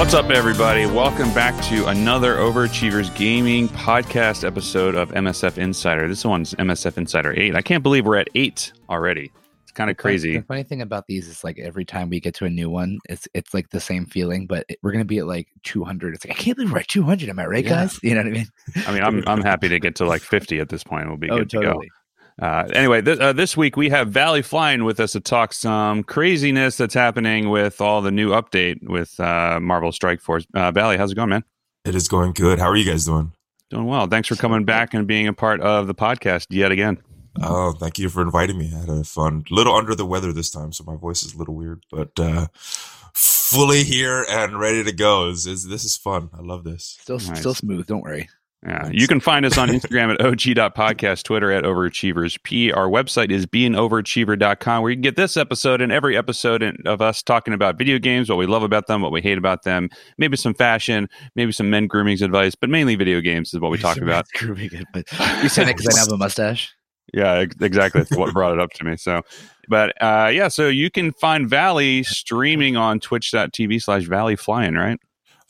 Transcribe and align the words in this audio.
What's 0.00 0.14
up, 0.14 0.30
everybody? 0.30 0.86
Welcome 0.86 1.28
back 1.34 1.62
to 1.64 1.88
another 1.88 2.36
Overachievers 2.36 3.14
Gaming 3.14 3.68
podcast 3.68 4.46
episode 4.46 4.94
of 4.94 5.10
MSF 5.10 5.58
Insider. 5.58 6.08
This 6.08 6.24
one's 6.24 6.54
MSF 6.54 6.96
Insider 6.96 7.38
8. 7.38 7.54
I 7.54 7.60
can't 7.60 7.82
believe 7.82 8.06
we're 8.06 8.16
at 8.16 8.28
8 8.34 8.72
already. 8.88 9.30
It's 9.62 9.72
kind 9.72 9.90
of 9.90 9.98
crazy. 9.98 10.38
The 10.38 10.42
funny 10.44 10.62
thing 10.62 10.80
about 10.80 11.06
these 11.06 11.28
is 11.28 11.44
like 11.44 11.58
every 11.58 11.84
time 11.84 12.08
we 12.08 12.18
get 12.18 12.32
to 12.36 12.46
a 12.46 12.50
new 12.50 12.70
one, 12.70 12.98
it's 13.10 13.28
it's 13.34 13.52
like 13.52 13.68
the 13.68 13.78
same 13.78 14.06
feeling, 14.06 14.46
but 14.46 14.64
it, 14.70 14.78
we're 14.82 14.92
gonna 14.92 15.04
be 15.04 15.18
at 15.18 15.26
like 15.26 15.48
200. 15.64 16.14
It's 16.14 16.24
like 16.24 16.32
I 16.32 16.42
can't 16.42 16.56
believe 16.56 16.72
we're 16.72 16.78
at 16.78 16.88
200. 16.88 17.28
Am 17.28 17.38
I 17.38 17.44
right, 17.44 17.62
Yeah. 17.62 17.70
guys? 17.70 18.00
You 18.02 18.14
know 18.14 18.22
what 18.22 18.26
I 18.28 18.30
mean? 18.30 18.46
I 18.86 18.92
mean, 18.94 19.02
I'm, 19.02 19.22
I'm 19.28 19.42
happy 19.42 19.68
to 19.68 19.78
get 19.78 19.96
to 19.96 20.06
like 20.06 20.22
50 20.22 20.60
at 20.60 20.70
this 20.70 20.82
point. 20.82 21.08
We'll 21.08 21.18
be 21.18 21.28
oh, 21.28 21.40
good 21.40 21.50
to 21.50 21.60
go. 21.60 21.82
Totally. 22.40 22.74
Uh, 22.74 22.78
anyway, 22.78 23.02
th- 23.02 23.18
uh, 23.18 23.32
this 23.32 23.56
week 23.56 23.76
we 23.76 23.88
have 23.90 24.08
Valley 24.08 24.42
Flying 24.42 24.84
with 24.84 24.98
us 25.00 25.12
to 25.12 25.20
talk 25.20 25.52
some 25.52 26.02
craziness 26.02 26.76
that's 26.76 26.94
happening 26.94 27.50
with 27.50 27.80
all 27.80 28.00
the 28.02 28.10
new 28.10 28.30
update 28.30 28.82
with 28.88 29.18
uh, 29.20 29.58
Marvel 29.60 29.92
Strike 29.92 30.20
Force. 30.20 30.46
Uh, 30.54 30.70
Valley, 30.72 30.96
how's 30.96 31.12
it 31.12 31.16
going, 31.16 31.28
man? 31.30 31.44
It 31.84 31.94
is 31.94 32.08
going 32.08 32.32
good. 32.32 32.58
How 32.58 32.66
are 32.68 32.76
you 32.76 32.84
guys 32.90 33.04
doing? 33.04 33.32
Doing 33.70 33.86
well. 33.86 34.06
Thanks 34.06 34.28
for 34.28 34.36
coming 34.36 34.64
back 34.64 34.94
and 34.94 35.06
being 35.06 35.28
a 35.28 35.32
part 35.32 35.60
of 35.60 35.86
the 35.86 35.94
podcast 35.94 36.46
yet 36.50 36.72
again. 36.72 36.98
Oh, 37.40 37.72
thank 37.72 37.98
you 37.98 38.08
for 38.08 38.22
inviting 38.22 38.58
me. 38.58 38.72
I 38.74 38.78
had 38.80 38.88
a 38.88 39.04
fun, 39.04 39.44
little 39.50 39.74
under 39.74 39.94
the 39.94 40.04
weather 40.04 40.32
this 40.32 40.50
time, 40.50 40.72
so 40.72 40.82
my 40.84 40.96
voice 40.96 41.22
is 41.22 41.34
a 41.34 41.38
little 41.38 41.54
weird, 41.54 41.84
but 41.88 42.10
uh, 42.18 42.48
fully 43.14 43.84
here 43.84 44.26
and 44.28 44.58
ready 44.58 44.82
to 44.82 44.90
go. 44.92 45.28
Is 45.28 45.46
is 45.46 45.68
this 45.68 45.84
is 45.84 45.96
fun? 45.96 46.30
I 46.36 46.40
love 46.42 46.64
this. 46.64 46.98
Still 47.00 47.18
Nice. 47.18 47.38
still 47.38 47.54
smooth. 47.54 47.86
Don't 47.86 48.02
worry. 48.02 48.28
Yeah, 48.66 48.90
you 48.92 49.08
can 49.08 49.20
find 49.20 49.46
us 49.46 49.56
on 49.56 49.68
Instagram 49.70 50.12
at 50.12 50.20
og.podcast, 50.20 51.22
Twitter 51.22 51.50
at 51.50 51.64
overachievers. 51.64 52.42
P. 52.42 52.70
Our 52.70 52.88
website 52.88 53.30
is 53.30 53.46
beingoverachiever.com, 53.46 54.82
where 54.82 54.90
you 54.90 54.96
can 54.96 55.02
get 55.02 55.16
this 55.16 55.36
episode 55.36 55.80
and 55.80 55.90
every 55.90 56.16
episode 56.16 56.62
of 56.84 57.00
us 57.00 57.22
talking 57.22 57.54
about 57.54 57.78
video 57.78 57.98
games, 57.98 58.28
what 58.28 58.36
we 58.36 58.46
love 58.46 58.62
about 58.62 58.86
them, 58.86 59.00
what 59.00 59.12
we 59.12 59.22
hate 59.22 59.38
about 59.38 59.62
them, 59.62 59.88
maybe 60.18 60.36
some 60.36 60.52
fashion, 60.52 61.08
maybe 61.34 61.52
some 61.52 61.70
men 61.70 61.86
grooming 61.86 62.22
advice, 62.22 62.54
but 62.54 62.68
mainly 62.68 62.96
video 62.96 63.20
games 63.20 63.54
is 63.54 63.60
what 63.60 63.70
we 63.70 63.78
talk 63.78 63.96
about. 63.96 64.26
Good, 64.38 64.84
but 64.92 65.10
you 65.42 65.48
said 65.48 65.68
it 65.68 65.76
because 65.76 65.96
I 65.96 66.00
have 66.00 66.12
a 66.12 66.18
mustache. 66.18 66.74
Yeah, 67.14 67.44
exactly. 67.60 68.02
That's 68.02 68.16
what 68.16 68.32
brought 68.32 68.52
it 68.52 68.60
up 68.60 68.70
to 68.74 68.84
me. 68.84 68.96
So, 68.96 69.22
but 69.68 70.00
uh, 70.02 70.30
yeah, 70.32 70.48
so 70.48 70.68
you 70.68 70.90
can 70.90 71.12
find 71.12 71.48
Valley 71.48 72.02
streaming 72.02 72.76
on 72.76 73.00
twitch.tv 73.00 73.82
slash 73.82 74.04
Valley 74.04 74.36
Flying, 74.36 74.74
right? 74.74 75.00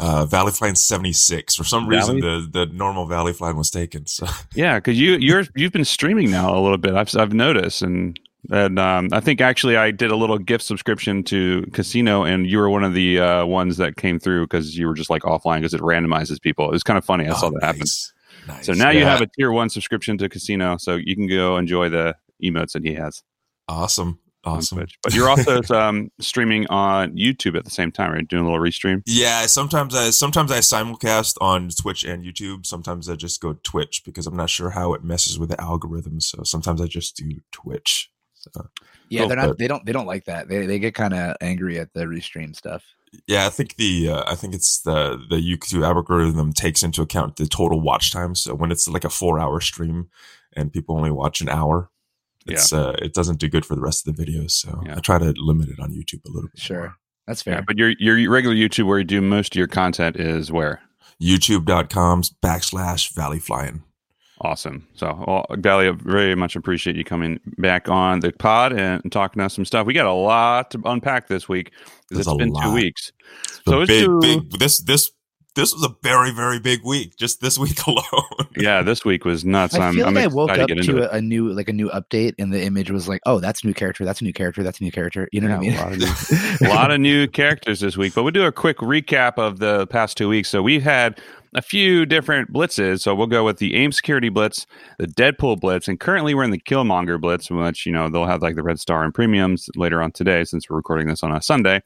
Uh, 0.03 0.25
Valley 0.25 0.51
Flying 0.51 0.75
seventy 0.75 1.13
six. 1.13 1.55
For 1.55 1.63
some 1.65 1.87
reason, 1.87 2.21
the 2.21 2.49
the 2.51 2.67
normal 2.67 3.07
Valley 3.07 3.33
Flying 3.35 3.57
was 3.57 3.71
taken. 3.71 4.07
So 4.07 4.27
Yeah, 4.55 4.77
because 4.79 4.99
you 4.99 5.17
you're 5.17 5.45
you've 5.55 5.73
been 5.73 5.85
streaming 5.85 6.31
now 6.31 6.57
a 6.57 6.61
little 6.61 6.79
bit. 6.79 6.95
I've 6.95 7.15
I've 7.17 7.35
noticed, 7.35 7.83
and 7.83 8.19
and 8.51 8.79
um, 8.79 9.11
I 9.13 9.21
think 9.21 9.43
actually 9.43 9.77
I 9.77 9.91
did 9.91 10.11
a 10.11 10.17
little 10.17 10.39
gift 10.39 10.65
subscription 10.65 11.23
to 11.25 11.67
Casino, 11.75 12.23
and 12.25 12.47
you 12.47 12.57
were 12.57 12.71
one 12.71 12.83
of 12.83 12.95
the 12.95 13.21
uh, 13.21 13.45
ones 13.45 13.77
that 13.77 13.97
came 13.97 14.19
through 14.19 14.47
because 14.47 14.79
you 14.79 14.87
were 14.87 14.95
just 14.95 15.11
like 15.11 15.23
offline 15.23 15.59
because 15.59 15.75
it 15.75 15.83
randomizes 15.83 16.41
people. 16.41 16.67
It 16.69 16.73
was 16.73 16.83
kind 16.83 16.97
of 16.97 17.05
funny. 17.05 17.29
I 17.29 17.35
saw 17.35 17.49
Oh, 17.49 17.51
that 17.51 17.63
happen. 17.63 17.81
nice. 17.81 18.13
Nice. 18.49 18.65
So 18.67 18.73
now 18.73 18.89
you 18.89 19.05
have 19.05 19.21
a 19.21 19.27
tier 19.27 19.53
one 19.53 19.69
subscription 19.69 20.17
to 20.17 20.31
Casino, 20.31 20.79
so 20.79 20.97
you 20.97 21.15
can 21.15 21.27
go 21.29 21.59
enjoy 21.59 21.91
the 21.91 22.17
emotes 22.43 22.73
that 22.73 22.85
he 22.87 22.95
has 22.95 23.23
awesome, 23.69 24.19
awesome. 24.45 24.79
Twitch. 24.79 24.99
But 25.03 25.15
you're 25.15 25.29
also 25.29 25.61
um, 25.75 26.11
streaming 26.21 26.67
on 26.69 27.17
YouTube 27.17 27.57
at 27.57 27.65
the 27.65 27.71
same 27.71 27.91
time, 27.93 28.13
right? 28.13 28.27
Doing 28.27 28.45
a 28.45 28.51
little 28.51 28.61
restream. 28.65 29.03
Yeah, 29.07 29.47
sometimes 29.47 29.95
I 29.95 30.11
sometimes 30.11 30.51
I 30.53 30.59
simulcast 30.59 31.35
on 31.41 31.69
Twitch 31.71 32.05
and 32.05 32.25
YouTube. 32.25 32.67
Sometimes 32.67 33.09
I 33.09 33.17
just 33.17 33.41
go 33.41 33.55
Twitch 33.63 34.03
because 34.05 34.27
I'm 34.27 34.37
not 34.37 34.51
sure 34.51 34.71
how 34.71 34.95
it 34.95 35.05
messes 35.05 35.39
with 35.39 35.51
the 35.51 35.57
algorithms. 35.57 36.23
So 36.25 36.43
sometimes 36.45 36.81
I 36.81 36.87
just 36.87 37.17
do 37.17 37.41
Twitch. 37.53 38.11
So, 38.35 38.51
Yeah, 39.11 39.25
Oh, 39.25 39.29
they're 39.29 39.37
not. 39.37 39.47
but- 39.49 39.59
They 39.59 39.69
don't. 39.69 39.85
They 39.85 39.93
don't 39.93 40.07
like 40.07 40.25
that. 40.25 40.49
They 40.49 40.65
they 40.67 40.79
get 40.79 40.95
kind 40.95 41.13
of 41.15 41.37
angry 41.41 41.79
at 41.79 41.93
the 41.93 42.05
restream 42.05 42.57
stuff. 42.57 42.83
yeah, 43.27 43.45
I 43.47 43.51
think 43.51 43.77
the 43.77 44.09
uh, 44.09 44.23
I 44.27 44.35
think 44.35 44.55
it's 44.55 44.81
the 44.81 45.23
the 45.29 45.37
YouTube 45.37 45.85
algorithm 45.85 46.53
takes 46.55 46.83
into 46.83 47.03
account 47.03 47.37
the 47.37 47.47
total 47.47 47.81
watch 47.83 48.13
time. 48.13 48.35
So 48.35 48.55
when 48.55 48.71
it's 48.73 48.89
like 48.89 49.05
a 49.05 49.11
four 49.11 49.39
hour 49.39 49.61
stream 49.61 50.09
and 50.57 50.73
people 50.73 50.97
only 50.97 51.11
watch 51.11 51.41
an 51.43 51.49
hour, 51.51 51.91
it's 52.47 52.73
uh, 52.73 52.95
it 53.01 53.13
doesn't 53.15 53.39
do 53.39 53.49
good 53.49 53.65
for 53.67 53.75
the 53.75 53.81
rest 53.83 54.07
of 54.07 54.17
the 54.17 54.25
videos. 54.25 54.53
So 54.53 54.81
Yeah. 54.85 54.97
I 54.97 55.01
try 55.01 55.19
to 55.19 55.33
limit 55.37 55.69
it 55.69 55.79
on 55.81 55.91
YouTube 55.93 56.25
a 56.27 56.31
little 56.31 56.49
bit. 56.55 56.61
Sure, 56.61 56.79
more. 56.81 56.97
that's 57.27 57.47
Yeah, 57.47 57.55
fair. 57.57 57.65
but 57.67 57.79
your 57.79 57.91
your 57.99 58.31
regular 58.31 58.55
YouTube 58.57 58.87
where 58.87 58.99
you 58.99 59.05
do 59.05 59.21
most 59.21 59.55
of 59.55 59.59
your 59.59 59.69
content 59.69 60.17
is 60.17 60.51
where. 60.53 60.81
YouTube.com 61.23 62.23
backslash 62.43 63.13
Valley 63.15 63.39
Flying. 63.39 63.83
Awesome. 64.43 64.87
So, 64.95 65.23
well, 65.27 65.45
Valley, 65.59 65.87
I 65.89 65.91
very 65.91 66.35
much 66.35 66.57
appreciate 66.57 66.97
you 66.97 67.05
coming 67.05 67.39
back 67.59 67.91
on 67.91 68.21
the 68.21 68.33
pod 68.33 68.73
and 68.73 69.13
talking 69.13 69.39
about 69.39 69.53
some 69.53 69.67
stuff. 69.67 69.87
We 69.87 69.93
got 69.93 70.07
a 70.07 70.15
lot 70.15 70.71
to 70.71 70.81
unpack 70.87 71.29
this 71.29 71.47
week 71.47 71.73
It's 72.11 72.21
it's 72.21 72.29
a 72.29 72.35
been 72.37 72.55
two 72.63 72.73
weeks. 72.73 73.13
The 73.67 73.71
So 73.73 73.81
it's 73.83 73.89
big, 73.91 74.05
too- 74.07 74.21
big. 74.21 74.59
This 74.59 74.79
this 74.79 75.11
this 75.61 75.75
was 75.75 75.85
a 75.85 75.95
very 76.03 76.31
very 76.31 76.59
big 76.59 76.83
week. 76.85 77.17
Just 77.17 77.41
this 77.41 77.59
week 77.59 77.79
alone. 77.87 78.49
Yeah, 78.57 78.83
this 78.83 79.05
week 79.05 79.25
was 79.25 79.45
nuts. 79.45 79.75
I 79.75 79.89
I'm, 79.89 79.95
feel 79.95 80.07
I'm 80.07 80.15
like 80.15 80.25
I 80.25 80.29
woke 80.29 80.51
up 80.51 80.69
to 80.69 80.75
to 80.75 81.13
a, 81.13 81.19
a 81.19 81.21
new 81.21 81.53
like 81.53 81.69
a 81.69 81.73
new 81.73 81.89
update, 81.91 82.35
and 82.39 82.53
the 82.53 82.63
image 82.63 82.91
was 82.91 83.09
like, 83.09 83.21
"Oh, 83.27 83.41
that's 83.41 83.63
a 83.63 83.67
new 83.67 83.75
character. 83.75 84.05
That's 84.05 84.21
a 84.21 84.25
new 84.25 84.33
character. 84.33 84.63
That's 84.63 84.81
a 84.81 84.83
new 84.83 84.93
character." 84.93 85.29
You 85.33 85.41
know 85.41 85.49
what 85.49 85.57
I 85.57 85.61
mean? 85.61 85.75
a 85.75 85.83
lot 85.83 85.93
of 85.93 86.61
A 86.63 86.69
lot 86.69 86.91
of 86.91 87.01
new 87.01 87.27
characters 87.27 87.81
this 87.81 87.97
week, 87.97 88.15
but 88.15 88.23
we'll 88.23 88.33
do 88.33 88.45
a 88.45 88.53
quick 88.53 88.79
recap 88.79 89.39
of 89.39 89.59
the 89.59 89.87
past 89.89 90.17
two 90.17 90.29
weeks. 90.29 90.49
So 90.49 90.63
we've 90.63 90.83
had 90.83 91.21
a 91.55 91.63
few 91.63 92.07
different 92.07 92.53
blitzes. 92.53 93.01
So 93.01 93.15
we'll 93.15 93.27
go 93.27 93.45
with 93.45 93.59
the 93.59 93.75
AIM 93.75 93.93
Security 93.93 94.29
Blitz, 94.29 94.67
the 94.99 95.07
Deadpool 95.07 95.61
Blitz, 95.61 95.89
and 95.89 95.99
currently 95.99 96.35
we're 96.35 96.45
in 96.45 96.51
the 96.51 96.61
Killmonger 96.61 97.21
Blitz, 97.21 97.51
which 97.51 97.87
you 97.87 97.93
know 97.93 98.09
they'll 98.09 98.27
have 98.27 98.43
like 98.43 98.57
the 98.57 98.63
Red 98.63 98.81
Star 98.81 99.05
and 99.05 99.15
premiums 99.15 99.69
later 99.77 100.03
on 100.03 100.13
today, 100.13 100.45
since 100.45 100.71
we're 100.71 100.77
recording 100.77 101.09
this 101.09 101.23
on 101.23 101.33
a 101.33 101.43
Sunday. 101.43 101.83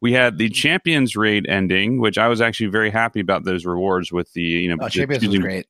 We 0.00 0.12
had 0.12 0.38
the 0.38 0.48
Champions 0.48 1.14
Raid 1.16 1.46
ending, 1.48 2.00
which 2.00 2.16
I 2.18 2.28
was 2.28 2.40
actually 2.40 2.66
very 2.68 2.90
happy 2.90 3.20
about 3.20 3.44
those 3.44 3.66
rewards 3.66 4.10
with 4.12 4.32
the 4.32 4.42
you 4.42 4.68
know 4.74 4.82
Oh, 4.84 4.88
Champions 4.88 5.26
was 5.26 5.38
great. 5.38 5.66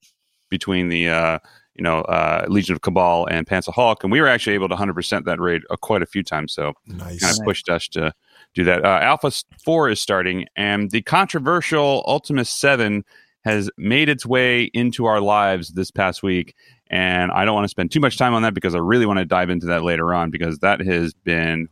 between 0.50 0.88
the 0.88 1.08
uh, 1.08 1.38
you 1.74 1.82
know 1.82 2.00
uh, 2.02 2.44
Legion 2.48 2.74
of 2.74 2.82
Cabal 2.82 3.26
and 3.26 3.46
Panzer 3.46 3.72
Hulk, 3.72 4.02
and 4.04 4.12
we 4.12 4.20
were 4.20 4.28
actually 4.28 4.54
able 4.54 4.68
to 4.68 4.76
100% 4.76 5.24
that 5.24 5.40
raid 5.40 5.62
uh, 5.70 5.76
quite 5.76 6.02
a 6.02 6.06
few 6.06 6.22
times. 6.22 6.52
So 6.52 6.74
nice. 6.86 7.20
kind 7.20 7.36
of 7.38 7.44
pushed 7.44 7.68
us 7.68 7.88
to 7.88 8.12
do 8.54 8.64
that. 8.64 8.84
Uh, 8.84 8.98
Alpha 9.02 9.30
4 9.64 9.90
is 9.90 10.00
starting, 10.00 10.46
and 10.56 10.90
the 10.90 11.02
controversial 11.02 12.04
Ultimus 12.06 12.50
7 12.50 13.04
has 13.44 13.70
made 13.78 14.08
its 14.08 14.26
way 14.26 14.64
into 14.74 15.06
our 15.06 15.20
lives 15.20 15.70
this 15.70 15.90
past 15.90 16.22
week. 16.22 16.54
And 16.90 17.30
I 17.32 17.44
don't 17.44 17.54
want 17.54 17.64
to 17.64 17.68
spend 17.70 17.90
too 17.90 18.00
much 18.00 18.18
time 18.18 18.34
on 18.34 18.42
that 18.42 18.52
because 18.52 18.74
I 18.74 18.78
really 18.78 19.06
want 19.06 19.18
to 19.18 19.24
dive 19.24 19.48
into 19.48 19.66
that 19.66 19.82
later 19.82 20.12
on 20.12 20.30
because 20.30 20.58
that 20.58 20.80
has 20.80 21.14
been 21.14 21.68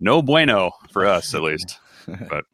no 0.00 0.22
bueno 0.22 0.72
for 0.92 1.06
us, 1.06 1.34
at 1.34 1.42
least. 1.42 1.78
But 2.28 2.44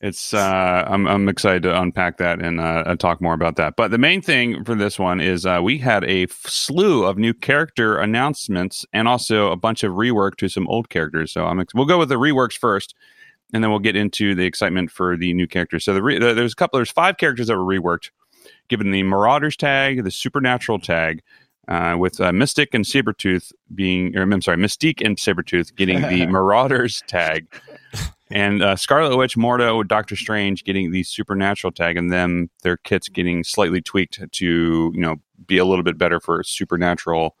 it's 0.00 0.32
uh, 0.32 0.84
I'm 0.86 1.06
I'm 1.06 1.28
excited 1.28 1.62
to 1.64 1.80
unpack 1.80 2.18
that 2.18 2.40
and 2.40 2.60
uh, 2.60 2.94
talk 2.96 3.20
more 3.20 3.34
about 3.34 3.56
that. 3.56 3.74
But 3.76 3.90
the 3.90 3.98
main 3.98 4.22
thing 4.22 4.64
for 4.64 4.74
this 4.74 4.98
one 4.98 5.20
is 5.20 5.44
uh, 5.44 5.60
we 5.62 5.78
had 5.78 6.04
a 6.04 6.24
f- 6.24 6.30
slew 6.46 7.04
of 7.04 7.18
new 7.18 7.34
character 7.34 7.98
announcements 7.98 8.84
and 8.92 9.08
also 9.08 9.50
a 9.50 9.56
bunch 9.56 9.82
of 9.82 9.92
rework 9.94 10.36
to 10.36 10.48
some 10.48 10.68
old 10.68 10.88
characters. 10.88 11.32
So 11.32 11.44
I'm 11.46 11.60
ex- 11.60 11.74
we'll 11.74 11.86
go 11.86 11.98
with 11.98 12.08
the 12.08 12.14
reworks 12.16 12.56
first, 12.56 12.94
and 13.52 13.62
then 13.62 13.70
we'll 13.70 13.80
get 13.80 13.96
into 13.96 14.34
the 14.34 14.44
excitement 14.44 14.90
for 14.90 15.16
the 15.16 15.32
new 15.34 15.46
characters. 15.46 15.84
So 15.84 15.94
the 15.94 16.02
re- 16.02 16.18
the- 16.18 16.34
there's 16.34 16.52
a 16.52 16.56
couple 16.56 16.78
there's 16.78 16.90
five 16.90 17.16
characters 17.16 17.48
that 17.48 17.56
were 17.56 17.64
reworked, 17.64 18.10
given 18.68 18.90
the 18.92 19.02
Marauders 19.02 19.56
tag, 19.56 20.04
the 20.04 20.10
Supernatural 20.10 20.78
tag. 20.78 21.22
Uh, 21.68 21.96
with 21.98 22.20
uh, 22.20 22.32
Mystic 22.32 22.74
and 22.74 22.84
Sabretooth 22.84 23.52
being, 23.74 24.16
or 24.16 24.22
I'm 24.22 24.40
sorry, 24.40 24.56
Mystique 24.56 25.04
and 25.04 25.16
Sabretooth 25.16 25.74
getting 25.74 26.00
the 26.00 26.26
Marauders 26.28 27.02
tag, 27.08 27.48
and 28.30 28.62
uh, 28.62 28.76
Scarlet 28.76 29.16
Witch, 29.16 29.36
Mordo, 29.36 29.86
Doctor 29.86 30.14
Strange 30.14 30.62
getting 30.62 30.92
the 30.92 31.02
supernatural 31.02 31.72
tag, 31.72 31.96
and 31.96 32.12
them 32.12 32.50
their 32.62 32.76
kits 32.76 33.08
getting 33.08 33.42
slightly 33.42 33.80
tweaked 33.80 34.20
to 34.30 34.92
you 34.94 35.00
know 35.00 35.16
be 35.46 35.58
a 35.58 35.64
little 35.64 35.82
bit 35.82 35.98
better 35.98 36.20
for 36.20 36.38
a 36.38 36.44
supernatural 36.44 37.36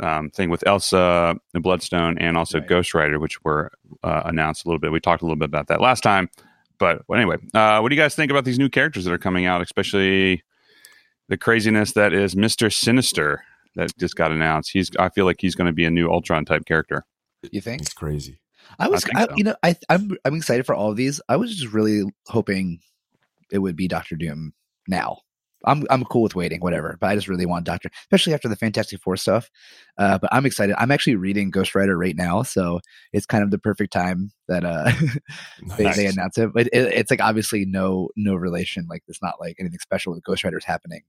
um, 0.00 0.30
thing 0.30 0.48
with 0.48 0.66
Elsa, 0.66 1.36
the 1.52 1.60
Bloodstone, 1.60 2.16
and 2.18 2.38
also 2.38 2.58
Right. 2.60 2.68
Ghost 2.68 2.94
Rider, 2.94 3.18
which 3.18 3.42
were 3.44 3.70
uh, 4.02 4.22
announced 4.24 4.64
a 4.64 4.68
little 4.68 4.80
bit. 4.80 4.90
We 4.90 5.00
talked 5.00 5.22
a 5.22 5.26
little 5.26 5.36
bit 5.36 5.50
about 5.50 5.68
that 5.68 5.82
last 5.82 6.00
time, 6.02 6.30
but 6.78 7.02
well, 7.08 7.20
anyway, 7.20 7.36
uh, 7.52 7.80
what 7.80 7.90
do 7.90 7.94
you 7.94 8.00
guys 8.00 8.14
think 8.14 8.30
about 8.30 8.44
these 8.44 8.58
new 8.58 8.70
characters 8.70 9.04
that 9.04 9.12
are 9.12 9.18
coming 9.18 9.44
out, 9.44 9.60
especially 9.60 10.42
the 11.28 11.36
craziness 11.36 11.92
that 11.92 12.12
is 12.12 12.36
Mister 12.36 12.70
Sinister 12.70 13.42
that 13.76 13.96
just 13.98 14.16
got 14.16 14.32
announced? 14.32 14.70
He's 14.72 14.90
I 14.98 15.08
feel 15.08 15.24
like 15.24 15.40
he's 15.40 15.54
going 15.54 15.66
to 15.66 15.72
be 15.72 15.84
a 15.84 15.90
new 15.90 16.10
Ultron 16.10 16.44
type 16.44 16.64
character. 16.66 17.04
You 17.50 17.60
think? 17.60 17.82
it's 17.82 17.92
crazy. 17.92 18.38
I 18.78 18.88
was, 18.88 19.04
think 19.04 19.16
I 19.16 19.26
so. 19.26 19.32
you 19.36 19.44
know, 19.44 19.56
I 19.62 19.76
I'm 19.88 20.16
I'm 20.24 20.34
excited 20.34 20.64
for 20.66 20.74
all 20.74 20.90
of 20.90 20.96
these. 20.96 21.20
I 21.28 21.36
was 21.36 21.54
just 21.54 21.72
really 21.72 22.04
hoping 22.26 22.80
it 23.50 23.58
would 23.58 23.76
be 23.76 23.88
Doctor 23.88 24.16
Doom 24.16 24.52
now. 24.88 25.18
I'm 25.66 25.84
I'm 25.90 26.04
cool 26.04 26.22
with 26.22 26.34
waiting, 26.34 26.60
whatever. 26.60 26.96
But 27.00 27.08
I 27.08 27.14
just 27.14 27.28
really 27.28 27.46
want 27.46 27.64
Doctor, 27.66 27.90
especially 28.02 28.34
after 28.34 28.48
the 28.48 28.56
Fantastic 28.56 29.00
Four 29.00 29.16
stuff. 29.16 29.50
Uh, 29.98 30.18
but 30.18 30.32
I'm 30.32 30.46
excited. 30.46 30.74
I'm 30.78 30.90
actually 30.90 31.16
reading 31.16 31.50
Ghost 31.50 31.74
Rider 31.74 31.96
right 31.96 32.16
now, 32.16 32.42
so 32.42 32.80
it's 33.12 33.26
kind 33.26 33.42
of 33.44 33.50
the 33.50 33.58
perfect 33.58 33.92
time 33.92 34.30
that 34.48 34.64
uh 34.64 34.90
they, 35.76 35.84
Nice. 35.84 35.96
they 35.96 36.06
announce 36.06 36.38
it. 36.38 36.50
But 36.52 36.66
it, 36.68 36.72
it's 36.72 37.10
like 37.10 37.20
obviously 37.22 37.64
no 37.64 38.08
no 38.16 38.34
relation. 38.34 38.86
Like 38.88 39.02
it's 39.08 39.22
not 39.22 39.34
like 39.40 39.56
anything 39.58 39.78
special 39.80 40.12
with 40.12 40.24
Ghost 40.24 40.44
Riders 40.44 40.64
happening. 40.64 41.02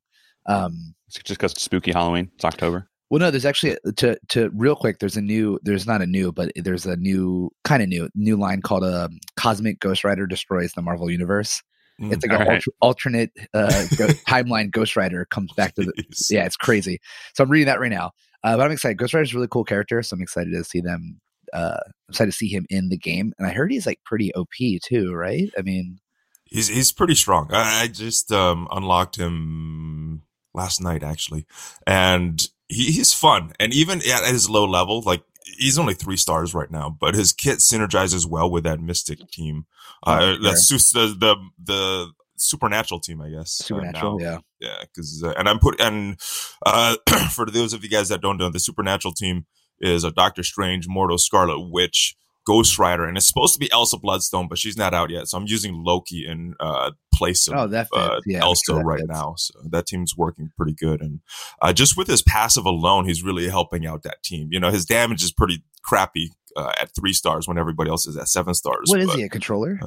Um, 0.47 0.93
It's 1.07 1.15
just 1.15 1.39
because 1.39 1.53
it's 1.53 1.63
spooky 1.63 1.91
Halloween. 1.91 2.29
It's 2.35 2.45
October. 2.45 2.87
Well, 3.09 3.19
no, 3.19 3.29
there's 3.31 3.45
actually 3.45 3.77
to 3.97 4.17
to 4.29 4.49
real 4.55 4.75
quick. 4.75 4.99
There's 4.99 5.15
a 5.17 5.21
new. 5.21 5.59
There's 5.63 5.85
not 5.85 6.01
a 6.01 6.07
new, 6.07 6.31
but 6.31 6.51
there's 6.55 6.85
a 6.87 6.95
new 6.95 7.51
kind 7.63 7.83
of 7.83 7.89
new 7.89 8.09
new 8.15 8.35
line 8.35 8.61
called 8.61 8.83
a 8.83 9.05
um, 9.05 9.19
Cosmic 9.37 9.79
Ghost 9.79 10.03
Rider 10.03 10.25
destroys 10.25 10.73
the 10.73 10.81
Marvel 10.81 11.09
universe. 11.11 11.61
Mm, 12.01 12.11
It's 12.13 12.25
like 12.25 12.31
an 12.35 12.41
Alright. 12.41 12.55
alter, 12.57 12.71
alternate 12.81 13.31
uh, 13.53 13.85
go, 13.97 14.07
timeline. 14.27 14.69
Ghost 14.71 14.95
Rider 14.95 15.25
comes 15.31 15.51
back 15.53 15.75
to 15.75 15.83
the. 15.83 15.93
Jeez. 15.93 16.25
Yeah, 16.29 16.45
it's 16.45 16.57
crazy. 16.57 16.99
So 17.35 17.43
I'm 17.43 17.49
reading 17.49 17.67
that 17.67 17.79
right 17.79 17.91
now. 17.91 18.11
Uh, 18.43 18.57
but 18.57 18.65
I'm 18.65 18.71
excited. 18.71 18.97
Ghost 18.97 19.13
Rider's 19.13 19.33
a 19.33 19.35
really 19.35 19.47
cool 19.47 19.63
character, 19.63 20.01
so 20.03 20.15
I'm 20.15 20.21
excited 20.21 20.51
to 20.51 20.63
see 20.63 20.81
them. 20.81 21.19
Uh, 21.53 21.77
I'm 21.79 21.93
excited 22.11 22.31
to 22.31 22.37
see 22.37 22.47
him 22.49 22.65
in 22.69 22.89
the 22.89 22.97
game, 22.97 23.33
and 23.39 23.47
I 23.47 23.51
heard 23.51 23.71
he's 23.71 23.85
like 23.85 23.99
pretty 24.05 24.33
OP 24.35 24.49
too, 24.83 25.13
right? 25.13 25.49
I 25.57 25.61
mean, 25.61 25.99
He's 26.43 26.67
he's 26.67 26.91
pretty 26.91 27.15
strong. 27.15 27.49
I, 27.51 27.83
I 27.83 27.87
just 27.87 28.31
um, 28.31 28.67
unlocked 28.71 29.15
him 29.17 30.21
last 30.53 30.79
night 30.81 31.01
actually, 31.03 31.45
and 31.87 32.39
he, 32.69 32.91
he's 32.91 33.13
fun. 33.13 33.53
And 33.59 33.73
even 33.73 33.99
at 33.99 34.25
his 34.31 34.47
low 34.49 34.65
level, 34.65 35.01
like 35.01 35.23
he's 35.57 35.77
only 35.77 35.93
three 35.93 36.17
stars 36.17 36.53
right 36.53 36.71
now, 36.71 36.89
but 36.89 37.15
his 37.15 37.33
kit 37.33 37.59
synergizes 37.59 38.25
well 38.25 38.49
with 38.49 38.63
that 38.63 38.79
Mystic 38.79 39.19
team. 39.29 39.65
Uh, 40.05 40.35
that's 40.41 40.67
the, 40.67 41.15
the 41.17 41.35
the 41.63 42.11
supernatural 42.37 42.99
team, 42.99 43.21
I 43.21 43.29
guess. 43.29 43.61
uh, 43.61 43.63
supernatural. 43.63 44.19
now. 44.19 44.25
yeah. 44.25 44.39
yeah 44.59 44.77
because 44.81 45.23
uh, 45.23 45.33
and 45.37 45.47
i'm 45.47 45.59
put 45.59 45.79
and 45.79 46.19
uh 46.65 46.95
for 47.31 47.45
those 47.45 47.73
of 47.73 47.83
you 47.83 47.89
guys 47.89 48.09
that 48.09 48.21
don't 48.21 48.37
know 48.37 48.49
the 48.49 48.59
supernatural 48.59 49.13
team 49.13 49.45
is 49.79 50.03
a 50.03 50.11
doctor 50.11 50.43
strange 50.43 50.87
mordo 50.87 51.19
scarlet 51.19 51.59
witch 51.59 52.15
ghost 52.45 52.77
rider 52.77 53.05
and 53.05 53.17
it's 53.17 53.27
supposed 53.27 53.53
to 53.53 53.59
be 53.59 53.71
elsa 53.71 53.97
bloodstone 53.97 54.47
but 54.47 54.57
she's 54.57 54.77
not 54.77 54.93
out 54.93 55.09
yet 55.09 55.27
so 55.27 55.37
i'm 55.37 55.47
using 55.47 55.81
loki 55.83 56.25
in 56.27 56.53
uh 56.59 56.91
place 57.15 57.47
of 57.47 57.55
Oh, 57.55 57.67
that 57.67 57.87
uh, 57.95 58.19
yeah, 58.25 58.39
right 58.83 58.99
fits. 58.99 59.07
now 59.09 59.33
so 59.37 59.53
that 59.69 59.87
team's 59.87 60.15
working 60.17 60.51
pretty 60.57 60.73
good 60.73 61.01
and 61.01 61.21
uh 61.61 61.73
just 61.73 61.95
with 61.97 62.07
his 62.07 62.21
passive 62.21 62.65
alone 62.65 63.05
he's 63.05 63.23
really 63.23 63.47
helping 63.49 63.85
out 63.87 64.03
that 64.03 64.21
team 64.23 64.49
you 64.51 64.59
know 64.59 64.69
his 64.71 64.85
damage 64.85 65.23
is 65.23 65.31
pretty 65.31 65.63
crappy 65.83 66.31
uh, 66.57 66.71
at 66.79 66.89
three 66.95 67.13
stars 67.13 67.47
when 67.47 67.57
everybody 67.57 67.89
else 67.89 68.05
is 68.07 68.15
at 68.17 68.27
seven 68.27 68.53
stars 68.53 68.85
What 68.89 68.99
is 68.99 69.07
but 69.07 69.17
he? 69.17 69.23
A 69.23 69.29
controller? 69.29 69.79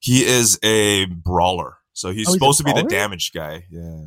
he 0.00 0.24
is 0.24 0.58
a 0.62 1.06
brawler 1.06 1.76
so 1.92 2.10
he's 2.10 2.26
Oh, 2.28 2.32
he's 2.32 2.34
supposed 2.34 2.58
to 2.58 2.64
be 2.64 2.72
the 2.72 2.82
damage 2.84 3.32
guy 3.32 3.64
yeah 3.70 4.06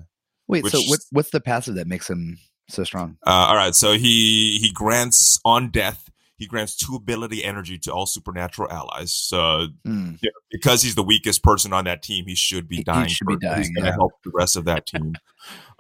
Wait, 0.50 0.66
so 0.68 0.80
what, 0.90 1.00
what's 1.12 1.30
the 1.32 1.42
passive 1.42 1.76
that 1.76 1.88
makes 1.88 2.10
him 2.10 2.38
so 2.70 2.84
strong? 2.86 3.18
Uh, 3.26 3.48
all 3.50 3.56
right, 3.58 3.76
so 3.76 3.94
he 3.98 4.58
he 4.62 4.72
grants 4.72 5.42
on 5.44 5.72
death. 5.72 6.07
He 6.38 6.46
grants 6.48 6.76
two 6.76 6.96
ability 6.96 7.44
energy 7.44 7.78
to 7.80 7.92
all 7.92 8.06
supernatural 8.06 8.72
allies. 8.72 9.14
So 9.14 9.68
Hmm. 9.86 10.12
yeah, 10.22 10.30
because 10.52 10.84
he's 10.84 10.96
the 10.96 11.04
weakest 11.04 11.44
person 11.44 11.74
on 11.74 11.86
that 11.86 12.04
team, 12.04 12.26
he 12.28 12.36
should 12.36 12.68
be 12.68 12.78
he 12.78 12.84
dying. 12.84 13.08
He 13.08 13.14
should 13.14 13.28
be 13.28 13.34
first, 13.36 13.44
He's 13.58 13.68
dying, 13.68 13.74
going 13.74 13.84
to 13.86 13.90
yeah. 13.90 13.96
help 13.96 14.12
the 14.24 14.32
rest 14.34 14.56
of 14.56 14.66
that 14.66 14.86
team. 14.86 15.14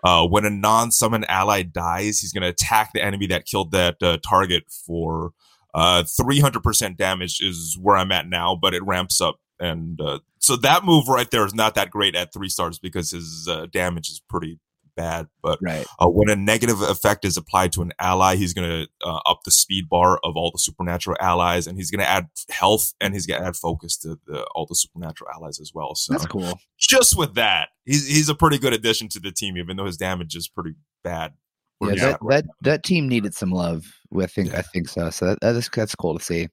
uh, 0.04 0.26
when 0.28 0.46
a 0.46 0.50
non-summon 0.50 1.26
ally 1.26 1.62
dies, 1.64 2.20
he's 2.20 2.34
going 2.34 2.42
to 2.44 2.50
attack 2.50 2.92
the 2.94 3.04
enemy 3.04 3.28
that 3.28 3.46
killed 3.46 3.72
that 3.72 4.02
uh, 4.02 4.18
target 4.28 4.64
for 4.70 5.32
uh, 5.74 6.04
300% 6.20 6.98
damage. 6.98 7.40
Is 7.42 7.78
where 7.80 7.96
I'm 7.98 8.12
at 8.12 8.28
now, 8.28 8.56
but 8.60 8.74
it 8.74 8.84
ramps 8.84 9.22
up. 9.22 9.40
And 9.60 10.00
uh, 10.02 10.20
so 10.40 10.56
that 10.58 10.86
move 10.86 11.08
right 11.08 11.30
there 11.32 11.46
is 11.46 11.54
not 11.54 11.76
that 11.76 11.90
great 11.90 12.16
at 12.16 12.32
three 12.34 12.50
stars 12.50 12.78
because 12.80 13.12
his 13.12 13.48
uh, 13.50 13.66
damage 13.72 14.10
is 14.10 14.22
pretty 14.30 14.60
bad. 14.98 15.28
But 15.42 15.60
Right. 15.62 15.86
uh, 16.04 16.10
when 16.10 16.30
a 16.30 16.36
negative 16.36 16.82
effect 16.82 17.24
is 17.24 17.38
applied 17.38 17.72
to 17.74 17.82
an 17.84 17.94
ally, 18.00 18.36
he's 18.36 18.54
going 18.54 18.68
to 18.70 18.90
uh, 19.08 19.20
up 19.26 19.44
the 19.46 19.52
speed 19.52 19.88
bar 19.88 20.20
of 20.26 20.36
all 20.36 20.52
the 20.52 20.60
supernatural 20.60 21.16
allies, 21.22 21.68
and 21.68 21.78
he's 21.78 21.90
going 21.90 22.02
to 22.02 22.10
add 22.10 22.28
health 22.50 22.94
and 23.00 23.14
he's 23.14 23.26
going 23.26 23.40
to 23.40 23.48
add 23.48 23.56
focus 23.56 23.96
to 24.00 24.20
the, 24.28 24.44
all 24.56 24.66
the 24.66 24.76
supernatural 24.76 25.30
allies 25.34 25.62
as 25.62 25.72
well. 25.74 25.96
So 25.96 26.12
That's 26.14 26.26
cool. 26.26 26.60
just 26.78 27.18
with 27.18 27.36
that, 27.36 27.70
he's 27.86 28.06
he's 28.08 28.28
a 28.28 28.36
pretty 28.36 28.58
good 28.58 28.74
addition 28.74 29.08
to 29.10 29.20
the 29.22 29.32
team, 29.32 29.56
even 29.56 29.78
though 29.78 29.86
his 29.86 29.96
damage 29.98 30.36
is 30.36 30.50
pretty 30.50 30.74
bad. 31.04 31.34
Yeah, 31.80 31.94
that, 31.96 32.20
that 32.28 32.46
that 32.62 32.84
team 32.84 33.08
needed 33.08 33.36
some 33.36 33.52
love. 33.52 33.86
I 34.20 34.26
think 34.26 34.50
Yeah. 34.52 34.58
I 34.58 34.62
think 34.64 34.90
so. 34.90 35.12
So 35.12 35.28
that, 35.28 35.38
that's 35.40 35.70
that's 35.70 35.94
cool 35.96 36.18
to 36.18 36.24
see. 36.24 36.48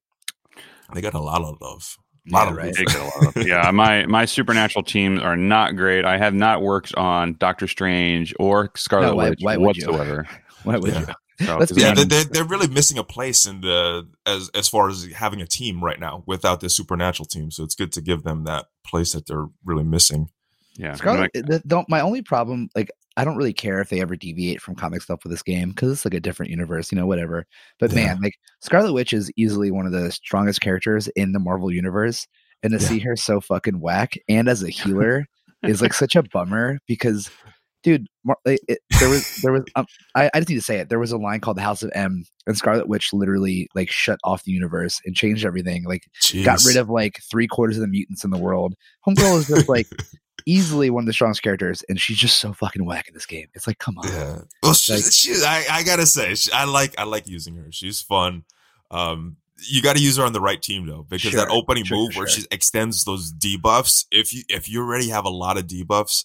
they 0.93 1.01
got 1.01 1.15
a 1.15 1.19
lot 1.21 1.41
of 1.43 1.57
love. 1.63 1.97
Lot 2.31 2.45
Yeah, 2.45 2.51
of 2.51 2.57
right. 2.57 2.67
love. 2.67 2.75
They 2.75 2.99
a 2.99 3.05
lot 3.05 3.37
of- 3.37 3.47
yeah, 3.47 3.71
my 3.71 4.07
my 4.07 4.25
supernatural 4.25 4.83
teams 4.83 5.21
are 5.23 5.37
not 5.37 5.77
great. 5.77 6.05
I 6.07 6.17
have 6.19 6.33
not 6.35 6.63
worked 6.63 6.95
on 6.95 7.37
Doctor 7.39 7.67
Strange 7.69 8.35
or 8.39 8.71
Scarlet 8.77 9.09
No, 9.09 9.15
why- 9.17 9.29
Witch 9.31 9.39
why 9.43 9.57
would 9.59 9.77
you? 9.77 9.93
Why 10.65 10.79
would 10.79 10.93
Yeah. 10.95 11.01
you? 11.01 11.47
So, 11.47 11.59
Let's 11.59 11.73
'cause 11.73 11.77
be 11.77 11.83
Yeah, 11.83 11.93
they're, 11.95 12.05
they're, 12.07 12.25
they're 12.25 12.45
really 12.45 12.69
missing 12.69 12.97
a 12.97 13.05
place 13.05 13.45
in 13.45 13.61
the 13.61 14.09
as 14.25 14.49
as 14.55 14.67
far 14.69 14.89
as 14.89 15.05
having 15.15 15.43
a 15.43 15.47
team 15.47 15.85
right 15.85 16.01
now 16.01 16.23
without 16.27 16.61
this 16.61 16.75
supernatural 16.75 17.27
team. 17.27 17.51
So 17.51 17.65
it's 17.65 17.75
good 17.75 17.93
to 17.93 18.01
give 18.01 18.23
them 18.23 18.45
that 18.45 18.67
place 18.87 19.13
that 19.13 19.27
they're 19.27 19.49
really 19.65 19.85
missing. 19.85 20.31
Yeah. 20.77 20.95
Scarlet, 20.95 21.31
the, 21.35 21.63
the, 21.65 21.85
my 21.89 22.01
only 22.01 22.23
problem, 22.23 22.69
like, 22.75 22.91
I 23.17 23.25
don't 23.25 23.37
really 23.37 23.53
care 23.53 23.81
if 23.81 23.91
they 23.91 24.01
ever 24.01 24.17
deviate 24.17 24.61
from 24.61 24.75
comic 24.75 25.01
stuff 25.03 25.21
with 25.23 25.31
this 25.31 25.43
game 25.43 25.69
because 25.71 25.93
it's 25.93 26.05
like 26.05 26.15
a 26.15 26.21
different 26.21 26.51
universe, 26.51 26.91
you 26.91 26.97
know, 26.99 27.07
whatever. 27.07 27.47
But 27.79 27.93
Yeah. 27.93 28.07
man, 28.07 28.21
like 28.23 28.35
Scarlet 28.61 28.93
Witch 28.93 29.13
is 29.13 29.31
easily 29.37 29.71
one 29.71 29.87
of 29.87 29.93
the 29.93 30.11
strongest 30.11 30.61
characters 30.61 31.07
in 31.15 31.31
the 31.33 31.39
Marvel 31.39 31.71
universe, 31.73 32.27
and 32.65 32.73
to 32.73 32.81
Yeah. 32.81 32.89
see 32.89 32.99
her 33.01 33.15
so 33.15 33.41
fucking 33.41 33.79
whack 33.81 34.15
and 34.29 34.49
as 34.49 34.63
a 34.65 34.71
healer 34.71 35.27
is 35.63 35.81
like 35.81 35.95
such 35.95 36.17
a 36.17 36.25
bummer 36.25 36.79
because, 36.89 37.31
dude, 37.85 38.07
Mar- 38.25 38.37
it, 38.45 38.61
it, 38.67 38.79
there 38.99 39.09
was 39.09 39.37
there 39.43 39.53
was 39.53 39.63
um, 39.77 39.87
I, 40.17 40.29
I 40.35 40.41
just 40.41 40.49
need 40.49 40.57
to 40.57 40.61
say 40.61 40.79
it. 40.81 40.89
There 40.89 40.99
was 40.99 41.13
a 41.13 41.17
line 41.17 41.39
called 41.41 41.57
the 41.57 41.63
House 41.63 41.83
of 41.85 41.93
M, 41.95 42.25
and 42.49 42.57
Scarlet 42.57 42.89
Witch 42.89 43.13
literally 43.13 43.69
like 43.77 43.91
shut 43.91 44.19
off 44.25 44.43
the 44.43 44.51
universe 44.53 45.01
and 45.07 45.15
changed 45.15 45.45
everything. 45.47 45.85
Like 45.85 46.03
got 46.45 46.65
rid 46.67 46.77
of 46.77 46.91
like 46.91 47.21
three 47.31 47.47
quarters 47.47 47.77
of 47.77 47.83
the 47.83 47.87
mutants 47.87 48.25
in 48.25 48.31
the 48.31 48.39
world. 48.39 48.75
Homegirl 49.07 49.39
is 49.39 49.47
just 49.47 49.69
like 49.69 49.87
easily 50.47 50.91
one 50.91 51.03
of 51.03 51.07
the 51.07 51.13
strongest 51.13 51.43
characters, 51.43 51.83
and 51.89 52.01
she's 52.01 52.17
just 52.17 52.39
so 52.39 52.53
fucking 52.53 52.85
whack 52.85 53.09
in 53.09 53.15
this 53.15 53.27
game. 53.27 53.49
It's 53.55 53.67
like, 53.67 53.79
come 53.79 53.99
on. 53.99 54.09
Yeah. 54.09 54.39
Well, 54.63 54.75
she, 54.75 54.93
Like- 54.95 55.05
she 55.13 55.33
I, 55.45 55.65
I 55.71 55.83
gotta 55.83 56.07
say, 56.07 56.35
she, 56.35 56.53
I 56.53 56.65
like 56.65 56.95
I 56.99 57.05
like 57.05 57.27
using 57.29 57.57
her. 57.57 57.71
She's 57.71 58.01
fun. 58.01 58.45
Um, 58.91 59.37
you 59.69 59.81
got 59.83 59.97
to 59.97 60.03
use 60.03 60.17
her 60.17 60.25
on 60.25 60.33
the 60.33 60.41
right 60.41 60.61
team 60.61 60.87
though, 60.87 61.07
because 61.09 61.33
that 61.33 61.49
opening 61.49 61.85
sure, 61.85 61.97
move 61.97 62.17
where 62.17 62.27
she 62.29 62.45
extends 62.51 63.05
those 63.05 63.33
debuffs. 63.33 64.07
If 64.11 64.35
you 64.35 64.43
if 64.49 64.69
you 64.69 64.81
already 64.81 65.09
have 65.09 65.25
a 65.25 65.31
lot 65.31 65.57
of 65.57 65.67
debuffs, 65.67 66.25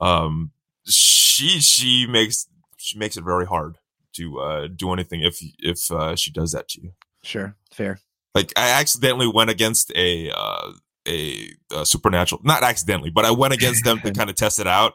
um, 0.00 0.50
she 0.88 1.60
she 1.60 2.06
makes 2.06 2.46
she 2.78 2.98
makes 2.98 3.16
it 3.16 3.22
very 3.24 3.46
hard 3.46 3.76
to 4.14 4.40
uh 4.40 4.66
do 4.74 4.92
anything 4.92 5.20
if 5.22 5.40
if 5.58 5.90
uh, 5.90 6.16
she 6.16 6.30
does 6.30 6.52
that 6.52 6.68
to 6.68 6.82
you. 6.82 6.92
Sure, 7.22 7.54
fair. 7.70 8.00
Like 8.34 8.52
I 8.56 8.70
accidentally 8.80 9.28
went 9.28 9.50
against 9.50 9.92
a 9.94 10.30
uh, 10.30 10.72
a, 11.10 11.52
uh 11.74 11.84
supernatural, 11.84 12.40
not 12.44 12.62
accidentally, 12.62 13.10
but 13.10 13.24
I 13.24 13.30
went 13.32 13.52
against 13.54 13.84
them 13.84 13.98
to 14.00 14.12
kind 14.18 14.30
of 14.30 14.36
test 14.36 14.58
it 14.60 14.66
out. 14.66 14.94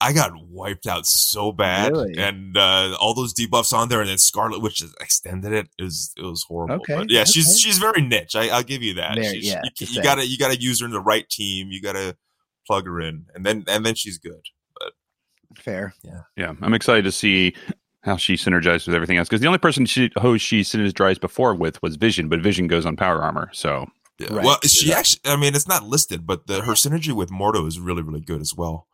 I 0.00 0.12
got 0.12 0.30
wiped 0.48 0.86
out 0.86 1.06
so 1.06 1.50
bad, 1.50 1.90
Really? 1.90 2.16
and 2.16 2.56
uh, 2.56 2.96
all 3.00 3.14
those 3.14 3.34
debuffs 3.34 3.72
on 3.72 3.88
there, 3.88 4.00
and 4.00 4.08
then 4.08 4.18
Scarlet 4.18 4.62
Witch 4.62 4.80
extended 5.00 5.52
it. 5.52 5.68
It 5.76 5.82
was 5.82 6.12
it 6.16 6.22
was 6.22 6.44
horrible. 6.46 6.76
Okay, 6.76 6.94
but 6.94 7.10
yeah, 7.10 7.24
she's 7.24 7.48
okay. 7.48 7.58
she's 7.58 7.78
very 7.78 8.00
niche. 8.02 8.36
I, 8.36 8.48
I'll 8.50 8.62
give 8.62 8.80
you 8.84 8.94
that. 8.94 9.16
Very- 9.16 9.40
She's- 9.40 9.44
yeah, 9.46 9.60
you, 9.80 9.86
you 9.90 10.02
gotta 10.02 10.24
you 10.24 10.38
gotta 10.38 10.60
use 10.60 10.78
her 10.80 10.86
in 10.86 10.92
the 10.92 11.00
right 11.00 11.28
team. 11.28 11.68
You 11.72 11.82
gotta 11.82 12.16
plug 12.64 12.86
her 12.86 13.00
in, 13.00 13.26
and 13.34 13.44
then 13.44 13.64
and 13.66 13.84
then 13.84 13.96
she's 13.96 14.18
good. 14.18 14.40
But 14.78 14.92
Fair. 15.58 15.94
Yeah, 16.36 16.52
I'm 16.62 16.74
excited 16.74 17.02
to 17.02 17.10
see 17.12 17.56
how 18.02 18.16
she 18.16 18.34
synergizes 18.34 18.86
with 18.86 18.94
everything 18.94 19.16
else 19.16 19.28
because 19.28 19.40
the 19.40 19.48
only 19.48 19.58
person 19.58 19.84
she 19.84 20.12
who 20.22 20.38
she 20.38 20.60
synergized 20.60 21.20
before 21.20 21.56
with 21.56 21.82
was 21.82 21.96
Vision, 21.96 22.28
but 22.28 22.38
Vision 22.40 22.68
goes 22.68 22.86
on 22.86 22.94
power 22.94 23.20
armor. 23.20 23.50
So 23.52 23.86
Yeah. 24.18 24.34
Right. 24.34 24.44
Well, 24.44 24.58
she 24.64 24.88
Yeah. 24.88 24.98
actually, 24.98 25.20
I 25.30 25.36
mean, 25.36 25.54
it's 25.54 25.68
not 25.68 25.84
listed, 25.84 26.26
but 26.26 26.46
the, 26.46 26.62
her 26.62 26.72
synergy 26.72 27.12
with 27.12 27.30
Mordo 27.30 27.66
is 27.66 27.78
really, 27.78 28.02
really 28.02 28.20
good 28.20 28.40
as 28.40 28.54
well. 28.54 28.86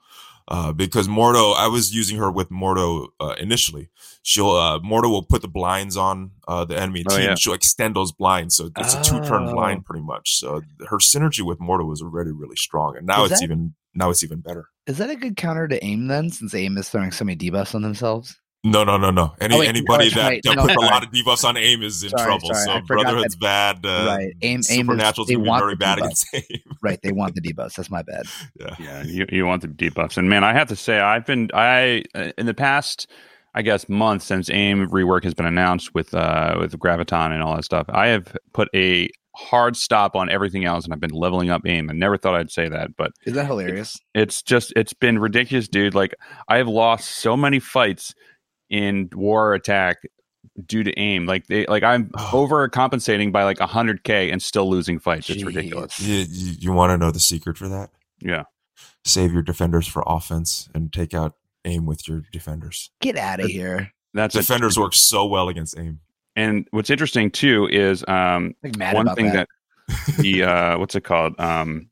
Uh, 0.46 0.72
because 0.74 1.08
Mordo, 1.08 1.54
I 1.56 1.68
was 1.68 1.94
using 1.94 2.18
her 2.18 2.30
with 2.30 2.50
Mordo 2.50 3.08
uh, 3.18 3.34
initially. 3.38 3.88
She'll 4.22 4.50
uh, 4.50 4.78
Mordo 4.80 5.08
will 5.10 5.22
put 5.22 5.40
the 5.40 5.48
blinds 5.48 5.96
on 5.96 6.32
uh, 6.46 6.66
the 6.66 6.78
enemy 6.78 7.02
Oh, 7.08 7.16
team. 7.16 7.24
yeah. 7.28 7.34
She'll 7.34 7.54
extend 7.54 7.96
those 7.96 8.12
blinds, 8.12 8.54
so 8.54 8.68
it's 8.76 8.92
a 8.94 9.02
two 9.02 9.24
turn 9.24 9.48
Oh. 9.48 9.52
blind 9.54 9.86
pretty 9.86 10.04
much. 10.04 10.36
So 10.38 10.60
her 10.88 10.98
synergy 10.98 11.40
with 11.40 11.58
Mordo 11.60 11.86
was 11.88 12.02
already 12.02 12.30
really 12.30 12.56
strong, 12.56 12.94
and 12.98 13.06
now 13.06 13.24
Is 13.24 13.30
it's 13.30 13.40
that- 13.40 13.44
even 13.46 13.74
now 13.94 14.10
it's 14.10 14.22
even 14.22 14.40
better. 14.40 14.68
Is 14.86 14.98
that 14.98 15.08
a 15.08 15.16
good 15.16 15.38
counter 15.38 15.66
to 15.66 15.82
aim 15.82 16.08
then, 16.08 16.28
since 16.30 16.54
aim 16.54 16.76
is 16.76 16.90
throwing 16.90 17.10
so 17.10 17.24
many 17.24 17.38
debuffs 17.38 17.74
on 17.74 17.80
themselves? 17.80 18.36
No, 18.66 18.82
no, 18.82 18.96
no, 18.96 19.10
no. 19.10 19.34
Any 19.42 19.54
Oh, 19.54 19.58
wait, 19.60 19.68
anybody 19.68 20.08
no, 20.08 20.14
that, 20.16 20.28
right, 20.28 20.40
that 20.42 20.56
no, 20.56 20.62
puts 20.62 20.74
a 20.76 20.80
lot 20.80 21.04
of 21.04 21.10
debuffs 21.10 21.44
on 21.44 21.56
aim 21.58 21.82
is 21.82 22.02
in 22.02 22.08
Sorry, 22.10 22.24
trouble. 22.24 22.48
sorry, 22.54 22.64
So 22.80 22.86
forgot 22.86 23.02
Brotherhood's 23.04 23.36
bad. 23.36 23.84
Uh, 23.84 24.04
Right. 24.08 24.32
Aim- 24.42 24.52
aim 24.54 24.60
is- 24.60 24.66
Supernatural's 24.68 25.28
they 25.28 25.34
gonna 25.34 25.52
be 25.52 25.58
very 25.60 25.76
bad 25.76 25.98
against 25.98 26.26
aim. 26.34 26.42
Right, 26.82 26.98
they 27.02 27.12
want 27.12 27.34
the 27.34 27.40
debuffs. 27.42 27.74
That's 27.74 27.90
my 27.90 28.02
bad. 28.02 28.24
yeah. 28.58 28.74
yeah, 28.78 29.02
you, 29.04 29.26
you 29.30 29.44
want 29.46 29.62
the 29.62 29.68
debuffs, 29.68 30.16
and 30.16 30.28
man, 30.30 30.44
I 30.44 30.52
have 30.54 30.68
to 30.68 30.76
say, 30.76 30.98
I've 30.98 31.26
been 31.26 31.50
I 31.54 32.04
uh, 32.14 32.32
in 32.38 32.46
the 32.46 32.54
past, 32.54 33.06
I 33.54 33.62
guess, 33.62 33.88
month 33.88 34.22
since 34.22 34.48
AIM 34.50 34.88
rework 34.88 35.24
has 35.24 35.34
been 35.34 35.46
announced 35.46 35.94
with 35.94 36.14
uh 36.14 36.56
with 36.58 36.78
Graviton 36.78 37.32
and 37.32 37.42
all 37.42 37.56
that 37.56 37.64
stuff. 37.64 37.86
I 37.90 38.06
have 38.08 38.34
put 38.54 38.68
a 38.74 39.10
hard 39.36 39.76
stop 39.76 40.14
on 40.16 40.30
everything 40.30 40.64
else, 40.64 40.84
and 40.84 40.92
I've 40.94 41.00
been 41.00 41.10
leveling 41.10 41.50
up 41.50 41.66
AIM. 41.66 41.90
I 41.90 41.92
never 41.92 42.16
thought 42.16 42.34
I'd 42.34 42.50
say 42.52 42.68
that, 42.68 42.96
but 42.96 43.12
Is 43.24 43.34
that 43.34 43.46
hilarious? 43.46 43.98
it's 44.14 44.40
just 44.42 44.72
it's 44.76 44.92
been 44.94 45.18
ridiculous 45.18 45.68
dude 45.68 45.94
like 45.94 46.14
i 46.48 46.56
have 46.56 46.68
lost 46.68 47.10
so 47.10 47.36
many 47.36 47.58
fights 47.58 48.14
in 48.74 49.08
war 49.14 49.54
attack 49.54 49.98
due 50.66 50.82
to 50.82 50.92
aim 50.98 51.26
like 51.26 51.46
they 51.46 51.64
like 51.66 51.82
i'm 51.82 52.08
overcompensating 52.16 53.32
by 53.32 53.42
like 53.44 53.58
100k 53.58 54.30
and 54.32 54.42
still 54.42 54.68
losing 54.68 54.98
fights 54.98 55.28
it's 55.30 55.42
Jeez. 55.42 55.46
ridiculous 55.46 56.00
You, 56.00 56.24
you, 56.28 56.52
you 56.60 56.72
want 56.72 56.90
to 56.90 56.98
know 56.98 57.10
the 57.10 57.20
secret 57.20 57.56
for 57.58 57.68
that? 57.68 57.90
yeah 58.20 58.44
Save 59.06 59.32
your 59.34 59.42
defenders 59.42 59.86
for 59.86 60.02
offense 60.06 60.68
and 60.74 60.90
take 60.92 61.12
out 61.12 61.34
aim 61.66 61.84
with 61.84 62.08
your 62.08 62.22
defenders. 62.32 62.90
Get 63.02 63.16
out 63.18 63.38
of 63.40 63.46
here. 63.46 63.90
that's 64.14 64.34
a- 64.34 64.38
Defenders 64.38 64.78
work 64.78 64.94
so 64.94 65.26
well 65.26 65.48
against 65.50 65.78
aim. 65.78 66.00
and 66.36 66.66
what's 66.70 66.88
interesting 66.88 67.30
too 67.30 67.68
is 67.70 68.02
um, 68.08 68.54
one 68.62 69.14
thing 69.14 69.26
that. 69.32 69.48
that, 69.88 70.16
the 70.18 70.42
uh, 70.50 70.78
what's 70.78 70.94
it 70.94 71.02
called? 71.02 71.38
Um, 71.38 71.90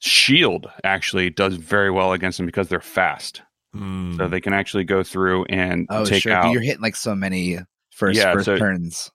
Shield 0.00 0.70
actually 0.84 1.30
does 1.30 1.54
very 1.56 1.90
well 1.90 2.12
against 2.12 2.36
them 2.36 2.44
because 2.46 2.68
they're 2.68 2.80
fast, 2.80 3.40
Hmm. 3.74 4.16
so 4.18 4.28
they 4.28 4.40
can 4.40 4.52
actually 4.52 4.84
go 4.84 5.02
through 5.02 5.44
and 5.46 5.86
oh 5.90 6.04
take 6.04 6.22
sure, 6.22 6.32
but 6.34 6.46
out. 6.46 6.52
you're 6.52 6.60
hitting 6.62 6.82
like 6.82 6.96
so 6.96 7.14
many 7.14 7.58
first 7.90 8.18
Yeah, 8.18 8.32
first 8.34 8.44
so- 8.46 8.56
turns. 8.58 9.10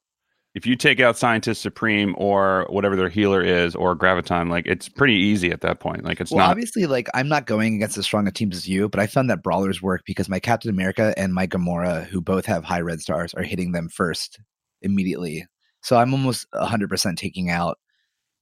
If 0.55 0.65
you 0.65 0.75
take 0.75 0.99
out 0.99 1.15
Scientist 1.15 1.61
Supreme 1.61 2.15
or 2.17 2.65
whatever 2.71 2.95
their 2.95 3.09
healer 3.09 3.43
is, 3.43 3.75
or 3.75 3.95
Graviton, 3.95 4.49
like 4.49 4.65
it's 4.65 4.89
pretty 4.89 5.13
easy 5.13 5.51
at 5.51 5.61
that 5.61 5.79
point. 5.79 6.03
Like 6.03 6.19
it's 6.19 6.31
well, 6.31 6.39
not. 6.39 6.49
obviously, 6.49 6.87
like 6.87 7.07
I'm 7.13 7.27
not 7.27 7.45
going 7.45 7.75
against 7.75 7.95
as 7.99 8.05
strong 8.05 8.27
a 8.27 8.31
teams 8.31 8.55
as 8.57 8.67
you, 8.67 8.89
but 8.89 8.99
I 8.99 9.05
found 9.05 9.29
that 9.29 9.43
brawlers 9.43 9.83
work 9.83 10.01
because 10.07 10.27
my 10.29 10.39
Captain 10.39 10.71
America 10.71 11.13
and 11.15 11.31
my 11.31 11.45
Gamora, 11.45 12.07
who 12.07 12.21
both 12.21 12.47
have 12.47 12.63
high 12.63 12.81
red 12.81 13.01
stars, 13.01 13.35
are 13.35 13.43
hitting 13.43 13.71
them 13.73 13.87
first 13.87 14.39
immediately. 14.81 15.45
So 15.83 15.97
I'm 15.97 16.11
almost 16.11 16.47
100 16.53 16.89
percent 16.89 17.19
taking 17.19 17.51
out 17.51 17.77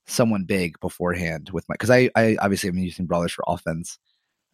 someone 0.07 0.45
big 0.45 0.79
beforehand 0.79 1.49
with 1.51 1.65
my 1.67 1.73
because 1.73 1.89
I, 1.89 2.09
I 2.15 2.37
obviously 2.39 2.69
am 2.69 2.77
using 2.77 3.07
brawlers 3.07 3.33
for 3.33 3.43
offense. 3.45 3.99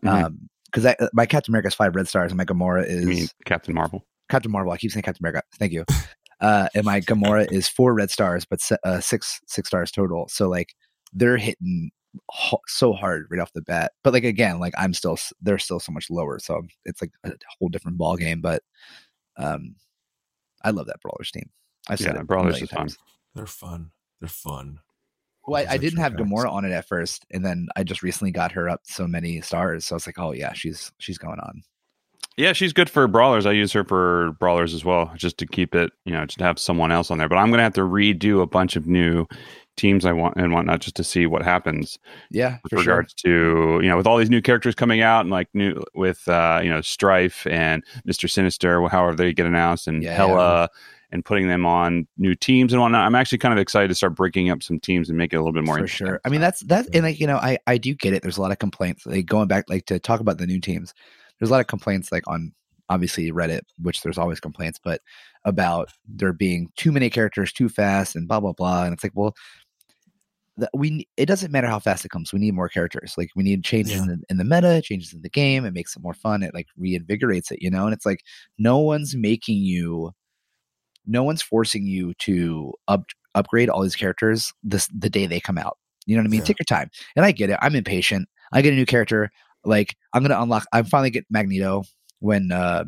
Mhm. 0.04 0.24
Um, 0.24 0.50
because 0.72 0.96
my 1.14 1.26
Captain 1.26 1.52
America 1.52 1.68
is 1.68 1.76
five 1.76 1.96
red 1.96 2.08
stars 2.08 2.32
and 2.32 2.38
my 2.38 2.46
Gamora 2.46 2.86
is 2.86 3.06
I 3.06 3.10
mean, 3.10 3.28
Captain 3.46 3.74
Marvel. 3.74 4.06
Captain 4.30 4.52
Marvel. 4.52 4.72
I 4.72 4.78
keep 4.78 4.92
saying 4.92 5.04
Captain 5.04 5.24
America. 5.24 5.44
Thank 5.58 5.74
you. 5.74 5.86
Uh, 6.42 6.68
and 6.74 6.84
my 6.84 7.00
Gamora 7.00 7.50
is 7.52 7.68
four 7.68 7.94
red 7.94 8.10
stars, 8.10 8.46
but 8.46 8.60
se- 8.60 8.78
uh, 8.84 9.00
six 9.00 9.40
six 9.46 9.68
stars 9.68 9.92
total. 9.92 10.28
So 10.28 10.50
like 10.50 10.74
they're 11.14 11.38
hitting 11.38 11.92
ho- 12.30 12.62
so 12.68 12.94
hard 12.94 13.28
right 13.30 13.40
off 13.40 13.54
the 13.54 13.62
bat. 13.62 13.92
But 14.04 14.14
like 14.14 14.24
again, 14.24 14.60
like 14.60 14.74
I'm 14.76 14.96
still 14.96 15.20
they're 15.42 15.60
still 15.60 15.80
so 15.80 15.92
much 15.92 16.10
lower. 16.10 16.40
So 16.40 16.64
it's 16.84 17.00
like 17.00 17.12
a 17.24 17.34
whole 17.60 17.70
different 17.70 18.00
ball 18.00 18.18
game. 18.18 18.42
But 18.42 18.64
um, 19.38 19.76
I 20.64 20.72
love 20.72 20.88
that 20.88 21.00
Brawlers 21.02 21.30
team. 21.32 21.52
I've 21.88 22.00
said 22.00 22.16
Yeah, 22.16 22.22
it 22.22 22.28
Brawlers 22.28 22.54
million 22.54 22.64
is 22.64 22.72
fun. 22.72 22.90
They're 23.36 23.46
fun. 23.46 23.92
They're 24.20 24.28
fun. 24.28 24.80
Well, 25.48 25.66
I, 25.68 25.74
I 25.74 25.78
didn't 25.78 26.00
have. 26.00 26.14
Gamora 26.14 26.52
on 26.52 26.66
it 26.66 26.72
at 26.72 26.88
first, 26.88 27.26
and 27.32 27.44
then 27.44 27.68
I 27.76 27.84
just 27.84 28.04
recently 28.04 28.32
got 28.32 28.52
her 28.52 28.70
up 28.70 28.82
so 28.84 29.08
many 29.08 29.42
stars. 29.42 29.86
So 29.86 29.96
I 29.96 29.98
was 29.98 30.08
like, 30.08 30.20
oh 30.20 30.34
yeah, 30.34 30.54
she's 30.54 30.92
she's 31.00 31.18
going 31.18 31.40
on. 31.40 31.64
Yeah, 32.38 32.54
she's 32.54 32.74
good 32.74 32.90
for 32.90 33.08
brawlers. 33.08 33.46
I 33.46 33.52
use 33.52 33.74
her 33.74 33.84
for 33.84 34.32
brawlers 34.40 34.74
as 34.74 34.86
well, 34.86 35.12
just 35.16 35.38
to 35.40 35.46
keep 35.46 35.76
it, 35.76 35.92
you 36.06 36.14
know, 36.14 36.26
just 36.26 36.40
to 36.40 36.46
have 36.46 36.60
someone 36.60 36.92
else 36.92 37.12
on 37.12 37.18
there. 37.18 37.28
But 37.28 37.38
I'm 37.38 37.50
gonna 37.50 37.64
have 37.64 37.74
to 37.74 37.82
redo 37.82 38.42
a 38.42 38.48
bunch 38.48 38.76
of 38.76 38.88
new 38.88 39.26
teams 39.78 40.06
I 40.06 40.12
want 40.12 40.36
and 40.38 40.54
whatnot 40.54 40.82
just 40.82 40.96
to 40.98 41.04
see 41.04 41.26
what 41.26 41.42
happens 41.44 41.98
Yeah, 42.30 42.58
with 42.64 42.72
for 42.72 42.78
sure. 42.84 42.94
regards 42.94 43.14
to 43.16 43.80
you 43.82 43.90
know 43.90 43.98
with 43.98 44.06
all 44.08 44.18
these 44.18 44.30
new 44.30 44.42
characters 44.42 44.76
coming 44.76 45.02
out 45.02 45.22
and 45.22 45.30
like 45.30 45.48
new 45.54 45.82
with 45.96 46.28
uh, 46.28 46.60
you 46.64 46.70
know 46.70 46.82
Strife 46.82 47.48
and 47.48 47.84
Mister 48.06 48.28
Sinister, 48.28 48.88
however 48.90 49.16
they 49.16 49.34
get 49.34 49.46
announced, 49.46 49.88
and 49.88 50.04
Yeah. 50.04 50.16
Hella. 50.16 50.70
And 51.14 51.26
putting 51.26 51.50
them 51.50 51.66
on 51.66 52.08
new 52.18 52.36
teams 52.36 52.72
and 52.72 52.82
whatnot. 52.82 53.06
I'm 53.06 53.16
actually 53.16 53.40
kind 53.40 53.52
of 53.54 53.60
excited 53.60 53.90
to 53.90 53.96
start 53.96 54.16
breaking 54.16 54.50
up 54.50 54.64
some 54.64 54.80
teams 54.80 55.10
and 55.10 55.18
make 55.18 55.34
it 55.34 55.36
a 55.36 55.40
little 55.40 55.52
bit 55.52 55.66
more 55.66 55.76
for 55.76 55.80
interesting. 55.82 56.08
sure. 56.08 56.22
I 56.24 56.30
mean, 56.30 56.40
that's 56.40 56.62
that, 56.62 56.88
and 56.94 57.04
like 57.04 57.20
you 57.20 57.28
know, 57.28 57.36
I 57.36 57.58
I 57.68 57.78
do 57.78 57.94
get 57.94 58.14
it. 58.14 58.22
There's 58.22 58.38
a 58.38 58.42
lot 58.42 58.54
of 58.54 58.60
complaints. 58.60 59.06
Like 59.06 59.26
going 59.26 59.50
back, 59.50 59.66
like 59.70 59.86
to 59.88 60.00
talk 60.00 60.22
about 60.22 60.38
the 60.38 60.48
new 60.48 60.62
teams. 60.62 60.94
There's 61.38 61.50
a 61.50 61.52
lot 61.52 61.60
of 61.60 61.68
complaints, 61.68 62.14
like 62.14 62.26
on 62.30 62.54
obviously 62.88 63.30
Reddit, 63.30 63.64
which 63.82 64.04
there's 64.04 64.18
always 64.18 64.40
complaints, 64.40 64.80
but 64.82 65.02
about 65.44 65.90
there 66.08 66.32
being 66.32 66.70
too 66.78 66.94
many 66.94 67.10
characters 67.10 67.52
too 67.52 67.68
fast 67.68 68.16
and 68.16 68.26
blah 68.26 68.40
blah 68.40 68.54
blah. 68.54 68.86
And 68.86 68.94
it's 68.94 69.04
like, 69.04 69.12
well, 69.14 69.36
that 70.62 70.70
we 70.74 71.08
it 71.18 71.26
doesn't 71.26 71.52
matter 71.52 71.68
how 71.68 71.80
fast 71.80 72.06
it 72.06 72.10
comes. 72.10 72.32
We 72.34 72.40
need 72.40 72.54
more 72.54 72.70
characters. 72.70 73.14
Like 73.18 73.30
we 73.36 73.44
need 73.44 73.64
changes 73.64 73.94
Yeah. 73.94 74.04
in, 74.04 74.08
the, 74.08 74.18
in 74.30 74.38
the 74.38 74.44
meta, 74.46 74.82
changes 74.84 75.14
in 75.14 75.22
the 75.22 75.30
game. 75.30 75.66
It 75.66 75.74
makes 75.74 75.96
it 75.96 76.02
more 76.02 76.14
fun. 76.14 76.42
It 76.44 76.54
like 76.54 76.68
reinvigorates 76.80 77.52
it, 77.52 77.62
you 77.62 77.70
know. 77.70 77.86
And 77.86 77.94
it's 77.94 78.06
like 78.06 78.22
no 78.58 78.78
one's 78.78 79.16
making 79.16 79.58
you, 79.58 80.12
no 81.06 81.24
one's 81.24 81.42
forcing 81.42 81.86
you 81.86 82.14
to 82.20 82.74
up 82.88 83.04
upgrade 83.36 83.70
all 83.70 83.82
these 83.82 83.96
characters 83.96 84.54
this 84.64 84.88
the 84.98 85.10
day 85.10 85.26
they 85.28 85.40
come 85.40 85.58
out. 85.58 85.78
You 86.06 86.16
know 86.16 86.22
what 86.22 86.28
I 86.28 86.32
mean? 86.32 86.40
Yeah. 86.42 86.46
Take 86.46 86.60
your 86.60 86.66
time. 86.66 86.90
And 87.16 87.26
I 87.26 87.32
get 87.32 87.50
it. 87.50 87.60
I'm 87.62 87.76
impatient. 87.76 88.28
I 88.54 88.62
get 88.62 88.74
a 88.74 88.76
new 88.76 88.86
character. 88.86 89.30
Like 89.64 89.96
I'm 90.14 90.22
gonna 90.24 90.42
unlock. 90.42 90.66
I'm 90.74 90.86
finally 90.86 91.10
get 91.12 91.26
Magneto 91.30 91.84
when 92.20 92.52
uh, 92.52 92.86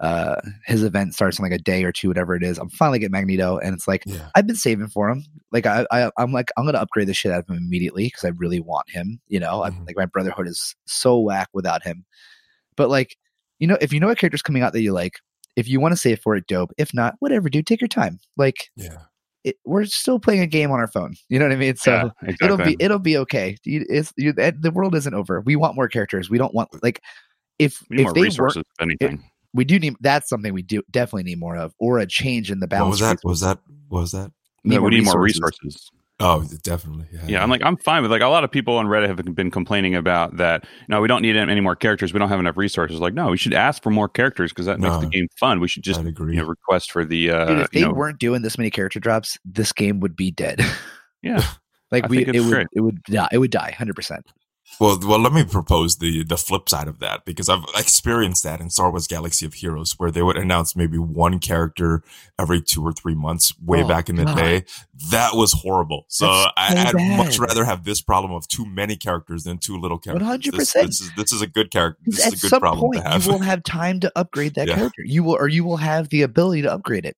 uh, 0.00 0.36
his 0.66 0.82
event 0.84 1.14
starts 1.14 1.38
in 1.38 1.42
like 1.42 1.52
a 1.52 1.58
day 1.58 1.82
or 1.84 1.90
two, 1.92 2.08
whatever 2.08 2.34
it 2.36 2.42
is. 2.42 2.58
I'm 2.58 2.68
finally 2.70 2.98
get 2.98 3.10
Magneto, 3.10 3.58
and 3.58 3.74
it's 3.74 3.88
like 3.88 4.02
Yeah. 4.06 4.28
I've 4.34 4.46
been 4.46 4.56
saving 4.56 4.88
for 4.88 5.08
him. 5.08 5.24
Like 5.52 5.66
I, 5.66 5.86
I 5.90 6.10
I'm 6.18 6.32
like 6.32 6.50
I'm 6.56 6.64
gonna 6.66 6.78
upgrade 6.78 7.08
the 7.08 7.14
shit 7.14 7.32
out 7.32 7.40
of 7.40 7.48
him 7.48 7.56
immediately 7.56 8.04
because 8.04 8.24
I 8.24 8.28
really 8.28 8.60
want 8.60 8.88
him. 8.90 9.20
You 9.28 9.40
know, 9.40 9.64
I'm, 9.64 9.72
Mhm. 9.74 9.86
like 9.86 9.96
my 9.96 10.06
Brotherhood 10.06 10.46
is 10.46 10.76
so 10.86 11.18
whack 11.18 11.48
without 11.52 11.82
him. 11.82 12.04
But 12.76 12.88
like, 12.90 13.16
you 13.58 13.66
know, 13.66 13.76
if 13.80 13.92
you 13.92 13.98
know 14.00 14.08
a 14.10 14.14
character's 14.16 14.42
coming 14.42 14.62
out 14.62 14.72
that 14.72 14.82
you 14.82 14.92
like, 14.92 15.14
if 15.56 15.68
you 15.68 15.80
want 15.80 15.92
to 15.92 15.96
save 15.96 16.20
for 16.20 16.36
it, 16.36 16.46
dope. 16.46 16.70
If 16.78 16.94
not, 16.94 17.14
whatever, 17.18 17.48
dude. 17.48 17.66
Take 17.66 17.80
your 17.80 17.88
time. 17.88 18.20
Like 18.36 18.68
Yeah. 18.76 18.98
it, 19.42 19.56
we're 19.64 19.84
still 19.86 20.20
playing 20.20 20.40
a 20.42 20.46
game 20.46 20.70
on 20.70 20.78
our 20.78 20.86
phone. 20.86 21.14
You 21.28 21.40
know 21.40 21.46
what 21.46 21.52
I 21.52 21.56
mean? 21.56 21.74
So 21.76 21.90
yeah, 21.92 22.10
exactly. 22.22 22.46
it'll 22.46 22.56
be 22.64 22.76
it'll 22.78 22.98
be 23.00 23.16
okay. 23.18 23.56
You- 23.64 23.84
It's 23.88 24.12
you, 24.16 24.32
the 24.32 24.54
the 24.56 24.70
world 24.70 24.94
isn't 24.94 25.14
over. 25.14 25.40
We 25.40 25.56
want 25.56 25.74
more 25.74 25.88
characters. 25.88 26.30
We 26.30 26.38
don't 26.38 26.54
want 26.54 26.68
like 26.84 27.02
if 27.58 27.82
if 27.90 28.04
more 28.04 28.12
they 28.12 28.22
resources, 28.22 28.58
work, 28.58 28.66
if 28.78 28.82
anything. 29.02 29.24
We 29.54 29.64
do 29.64 29.78
need 29.78 29.94
that's 30.00 30.28
something 30.28 30.52
we 30.52 30.62
do 30.62 30.82
definitely 30.90 31.24
need 31.24 31.38
more 31.38 31.56
of, 31.56 31.74
or 31.78 31.98
a 31.98 32.06
change 32.06 32.50
in 32.50 32.60
the 32.60 32.64
What 32.64 32.70
balance. 32.70 32.90
was 32.92 33.00
that? 33.00 33.12
of 33.12 33.20
What 33.22 33.30
was 33.30 33.40
that? 33.40 33.58
What 33.88 34.00
was 34.00 34.12
that? 34.12 34.30
need 34.64 34.74
Yeah, 34.74 34.78
more 34.80 34.90
we 34.90 34.96
need 34.96 35.04
more 35.04 35.20
resources. 35.20 35.58
resources. 35.62 35.90
Oh, 36.20 36.44
definitely. 36.64 37.06
Yeah. 37.12 37.20
Yeah, 37.28 37.42
I'm 37.44 37.48
like 37.50 37.62
I'm 37.62 37.76
fine 37.76 38.02
with 38.02 38.10
like 38.10 38.22
a 38.22 38.26
lot 38.26 38.42
of 38.42 38.50
people 38.50 38.76
on 38.76 38.86
Reddit 38.86 39.06
have 39.06 39.34
been 39.36 39.52
complaining 39.52 39.94
about 39.94 40.36
that. 40.38 40.64
No, 40.88 41.00
we 41.00 41.06
don't 41.06 41.22
need 41.22 41.36
any 41.36 41.60
more 41.60 41.76
characters. 41.76 42.12
We 42.12 42.18
don't 42.18 42.28
have 42.28 42.40
enough 42.40 42.56
resources. 42.56 42.98
Like, 42.98 43.14
no, 43.14 43.28
we 43.28 43.36
should 43.36 43.54
ask 43.54 43.82
for 43.84 43.90
more 43.90 44.08
characters 44.08 44.50
because 44.50 44.66
that 44.66 44.80
makes 44.80 44.96
the 44.98 45.06
game 45.06 45.28
fun. 45.38 45.60
We 45.60 45.68
should 45.68 45.84
just 45.84 46.00
agree. 46.00 46.34
you 46.34 46.40
know 46.42 46.48
request 46.48 46.90
for 46.90 47.04
the 47.04 47.30
uh, 47.30 47.44
Dude, 47.46 47.58
if 47.60 47.70
they 47.70 47.80
you 47.80 47.86
know, 47.86 47.92
weren't 47.92 48.18
doing 48.18 48.42
this 48.42 48.58
many 48.58 48.68
character 48.68 48.98
drops, 48.98 49.38
this 49.44 49.72
game 49.72 50.00
would 50.00 50.16
be 50.16 50.32
dead. 50.32 50.60
yeah. 51.22 51.40
like 51.92 52.04
I 52.04 52.08
we, 52.08 52.24
think 52.24 52.34
it 52.34 52.40
would, 52.40 52.50
great. 52.50 52.66
it 52.72 52.80
would 52.80 53.00
die. 53.04 53.28
It 53.30 53.38
would 53.38 53.52
die, 53.52 53.70
hundred 53.78 53.94
percent. 53.94 54.26
Well, 54.80 54.96
well, 55.04 55.18
let 55.18 55.32
me 55.32 55.42
propose 55.44 55.96
the 55.96 56.22
the 56.22 56.36
flip 56.36 56.68
side 56.68 56.86
of 56.86 57.00
that 57.00 57.24
because 57.24 57.48
I've 57.48 57.64
experienced 57.76 58.44
that 58.44 58.60
in 58.60 58.70
Star 58.70 58.90
Wars 58.90 59.08
Galaxy 59.08 59.44
of 59.44 59.54
Heroes, 59.54 59.94
where 59.98 60.10
they 60.12 60.22
would 60.22 60.36
announce 60.36 60.76
maybe 60.76 60.98
one 60.98 61.40
character 61.40 62.02
every 62.38 62.60
two 62.62 62.84
or 62.86 62.92
three 62.92 63.14
months, 63.16 63.52
way 63.60 63.82
Oh, 63.82 63.88
back 63.88 64.08
in 64.08 64.14
the 64.16 64.24
God. 64.24 64.36
day. 64.36 64.64
That 65.10 65.34
was 65.34 65.52
horrible. 65.52 66.04
So 66.08 66.26
I, 66.28 66.52
I'd 66.56 66.94
much 67.18 67.38
rather 67.40 67.64
have 67.64 67.84
this 67.84 68.00
problem 68.00 68.32
of 68.32 68.46
too 68.46 68.64
many 68.66 68.94
characters 68.94 69.42
than 69.42 69.58
too 69.58 69.76
little 69.76 69.98
characters. 69.98 70.28
100%. 70.28 70.56
This, 70.56 70.72
this 70.72 71.00
is 71.00 71.12
this 71.16 71.32
is 71.32 71.42
a 71.42 71.48
good 71.48 71.72
character. 71.72 72.00
This 72.06 72.24
At 72.26 72.34
is 72.34 72.38
a 72.38 72.42
good 72.42 72.48
some 72.50 72.60
problem 72.60 72.84
point, 72.84 73.02
to 73.04 73.10
have. 73.10 73.24
you 73.24 73.32
will 73.32 73.40
have 73.40 73.64
time 73.64 73.98
to 74.00 74.12
upgrade 74.14 74.54
that 74.54 74.68
Yeah. 74.68 74.76
character. 74.76 75.02
You 75.04 75.24
will, 75.24 75.34
or 75.34 75.48
you 75.48 75.64
will 75.64 75.78
have 75.78 76.10
the 76.10 76.22
ability 76.22 76.62
to 76.62 76.72
upgrade 76.72 77.04
it. 77.04 77.16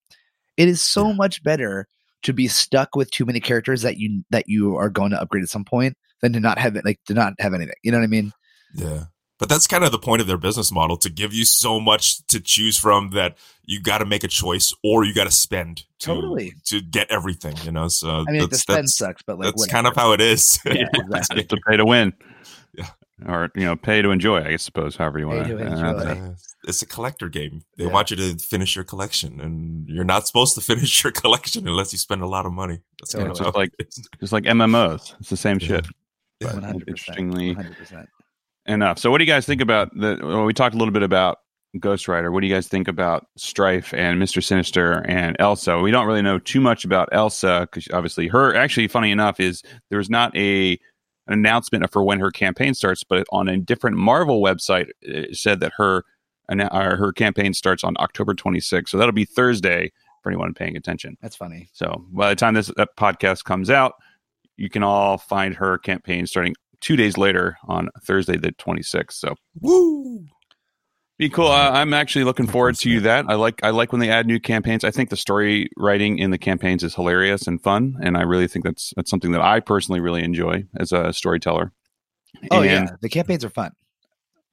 It 0.57 0.69
is 0.69 0.81
so 0.81 1.09
Yeah. 1.09 1.15
much 1.17 1.43
better 1.43 1.87
to 2.23 2.33
be 2.33 2.49
stuck 2.49 2.97
with 2.97 3.11
too 3.11 3.27
many 3.27 3.41
characters 3.41 3.83
that 3.83 3.99
you 3.99 4.25
that 4.31 4.45
you 4.47 4.77
are 4.77 4.89
going 4.89 5.11
to 5.11 5.21
upgrade 5.21 5.43
at 5.43 5.49
some 5.51 5.65
point 5.65 5.97
than 6.23 6.33
to 6.35 6.41
not 6.41 6.59
have 6.59 6.77
it, 6.77 6.85
like 6.85 7.01
to 7.07 7.15
not 7.15 7.35
have 7.39 7.55
anything. 7.55 7.75
You 7.83 7.93
know 7.93 7.99
what 7.99 8.05
I 8.05 8.09
mean? 8.09 8.33
Yeah. 8.75 9.05
But 9.39 9.49
that's 9.49 9.67
kind 9.67 9.85
of 9.85 9.91
the 9.91 9.99
point 9.99 10.21
of 10.21 10.27
their 10.27 10.37
business 10.37 10.71
model 10.71 10.99
to 10.99 11.09
give 11.09 11.33
you 11.33 11.47
so 11.47 11.81
much 11.81 12.25
to 12.27 12.41
choose 12.41 12.77
from 12.77 13.11
that 13.15 13.39
you 13.65 13.81
got 13.81 13.99
to 13.99 14.05
make 14.05 14.23
a 14.23 14.29
choice 14.29 14.75
or 14.85 15.03
you 15.05 15.15
got 15.15 15.25
to 15.25 15.31
spend 15.31 15.85
Totally. 15.99 16.53
to 16.67 16.83
get 16.83 17.11
everything, 17.11 17.57
you 17.65 17.73
know? 17.73 17.89
So 17.89 18.25
I 18.29 18.33
mean, 18.33 18.51
the 18.51 18.57
spend 18.59 18.91
sucks, 18.91 19.23
but 19.23 19.39
like 19.39 19.47
that's 19.47 19.61
whatever. 19.63 19.73
kind 19.75 19.87
of 19.87 19.97
how 19.97 20.13
it 20.13 20.21
is. 20.21 20.59
Yeah, 20.67 20.73
It's 20.93 21.31
exactly. 21.31 21.45
to 21.45 21.57
pay 21.67 21.77
to 21.79 21.87
win. 21.87 22.13
Yeah. 22.77 22.89
Or 23.27 23.51
you 23.55 23.65
know, 23.65 23.77
pay 23.77 24.03
to 24.03 24.11
enjoy. 24.11 24.43
I 24.43 24.57
suppose, 24.57 24.97
however 24.97 25.19
you 25.19 25.29
want 25.29 25.47
to 25.47 25.57
to. 25.57 25.67
enjoy. 25.67 26.03
Yeah, 26.15 26.31
it's 26.65 26.83
a 26.83 26.87
collector 26.87 27.29
game. 27.31 27.63
They 27.79 27.85
Yeah. 27.85 27.91
want 27.91 28.11
you 28.11 28.17
to 28.19 28.37
finish 28.39 28.75
your 28.77 28.85
collection, 28.85 29.41
and 29.41 29.87
you're 29.89 30.05
not 30.05 30.27
supposed 30.27 30.55
to 30.57 30.61
finish 30.75 31.03
your 31.03 31.13
collection 31.13 31.67
unless 31.69 31.93
you 31.93 31.99
spend 31.99 32.21
a 32.23 32.27
lot 32.27 32.45
of 32.47 32.53
money. 32.53 32.81
That's 32.99 33.15
kind 33.15 33.29
of 33.29 33.37
Totally. 33.39 33.53
how 33.55 33.59
Like- 33.61 33.73
it 33.79 33.89
is. 33.89 34.09
Just 34.21 34.33
like 34.35 34.45
MMOs, 34.45 35.15
it's 35.21 35.31
the 35.31 35.37
same 35.39 35.59
Yeah. 35.61 35.67
shit. 35.69 35.87
But 36.41 36.55
One 36.55 36.63
hundred 36.63 36.87
percent. 36.87 37.19
interestingly 37.19 37.47
One 37.49 37.57
hundred 37.57 37.77
percent. 37.77 38.09
enough. 38.67 38.99
So, 38.99 39.11
what 39.11 39.19
do 39.19 39.25
you 39.25 39.31
guys 39.31 39.47
think 39.47 39.61
about 39.61 39.95
the? 39.95 40.19
Well, 40.23 40.45
we 40.45 40.55
talked 40.55 40.75
a 40.75 40.79
little 40.79 40.93
bit 40.93 41.03
about 41.03 41.39
Ghost 41.79 42.09
Rider. 42.09 42.33
What 42.33 42.41
do 42.41 42.47
you 42.47 42.55
guys 42.55 42.67
think 42.69 42.89
about 42.89 43.27
Strife 43.37 43.93
and 43.95 44.19
Mister 44.19 44.41
Sinister 44.41 45.05
and 45.07 45.37
Elsa? 45.39 45.79
We 45.79 45.91
don't 45.91 46.07
really 46.07 46.23
know 46.23 46.39
too 46.39 46.61
much 46.61 46.85
about 46.85 47.09
Elsa 47.13 47.69
because 47.71 47.89
obviously 47.93 48.29
her. 48.29 48.55
Actually, 48.55 48.89
funny 48.89 49.11
enough, 49.11 49.39
is 49.39 49.63
there's 49.91 50.09
not 50.11 50.35
a 50.37 50.73
an 51.27 51.35
announcement 51.35 51.89
for 51.93 52.03
when 52.03 52.19
her 52.19 52.31
campaign 52.31 52.75
starts, 52.75 53.05
but 53.05 53.27
on 53.31 53.49
a 53.49 53.57
different 53.59 53.97
Marvel 53.97 54.43
website, 54.43 54.89
it 55.03 55.37
said 55.37 55.61
that 55.61 55.73
her 55.77 56.05
uh, 56.49 56.97
her 56.97 57.13
campaign 57.13 57.55
starts 57.55 57.85
on 57.85 57.95
October 58.01 58.35
26th. 58.35 58.89
So 58.89 58.99
that'll 58.99 59.13
be 59.13 59.25
Thursday 59.25 59.93
for 60.23 60.31
anyone 60.31 60.53
paying 60.55 60.77
attention. 60.77 61.17
That's 61.23 61.37
funny. 61.37 61.69
So 61.73 62.05
by 62.11 62.31
the 62.31 62.35
time 62.35 62.55
this 62.55 62.71
podcast 62.99 63.45
comes 63.45 63.71
out, 63.71 63.93
you 64.61 64.69
can 64.69 64.83
all 64.83 65.17
find 65.17 65.57
her 65.57 65.79
campaign 65.79 66.27
starting 66.27 66.55
two 66.81 66.95
days 66.95 67.17
later 67.17 67.57
on 67.67 67.89
Thursday 68.05 68.37
the 68.37 68.53
26th. 68.53 69.13
So 69.13 69.35
Woo! 69.61 70.27
be 71.17 71.31
cool. 71.31 71.49
Uh, 71.49 71.71
I'm 71.71 71.95
actually 71.95 72.25
looking 72.25 72.47
forward 72.47 72.77
to 72.77 73.01
that. 73.01 73.25
I 73.29 73.35
like 73.35 73.65
I 73.65 73.71
like 73.71 73.91
when 73.91 74.01
they 74.01 74.11
add 74.11 74.27
new 74.27 74.39
campaigns. 74.39 74.85
I 74.85 74.91
think 74.91 75.09
the 75.09 75.17
story 75.17 75.71
writing 75.79 76.19
in 76.19 76.31
the 76.31 76.39
campaigns 76.39 76.85
is 76.85 76.95
hilarious 76.95 77.47
and 77.47 77.63
fun, 77.63 77.97
and 78.03 78.19
I 78.19 78.23
really 78.23 78.49
think 78.49 78.65
that's 78.65 78.93
that's 78.97 79.11
something 79.11 79.33
that 79.33 79.41
I 79.41 79.61
personally 79.61 80.01
really 80.01 80.23
enjoy 80.23 80.65
as 80.79 80.93
a 80.93 81.13
storyteller. 81.13 81.73
Oh 82.51 82.63
and, 82.63 82.65
yeah, 82.65 82.97
the 83.01 83.09
campaigns 83.09 83.45
are 83.45 83.51
fun. 83.51 83.73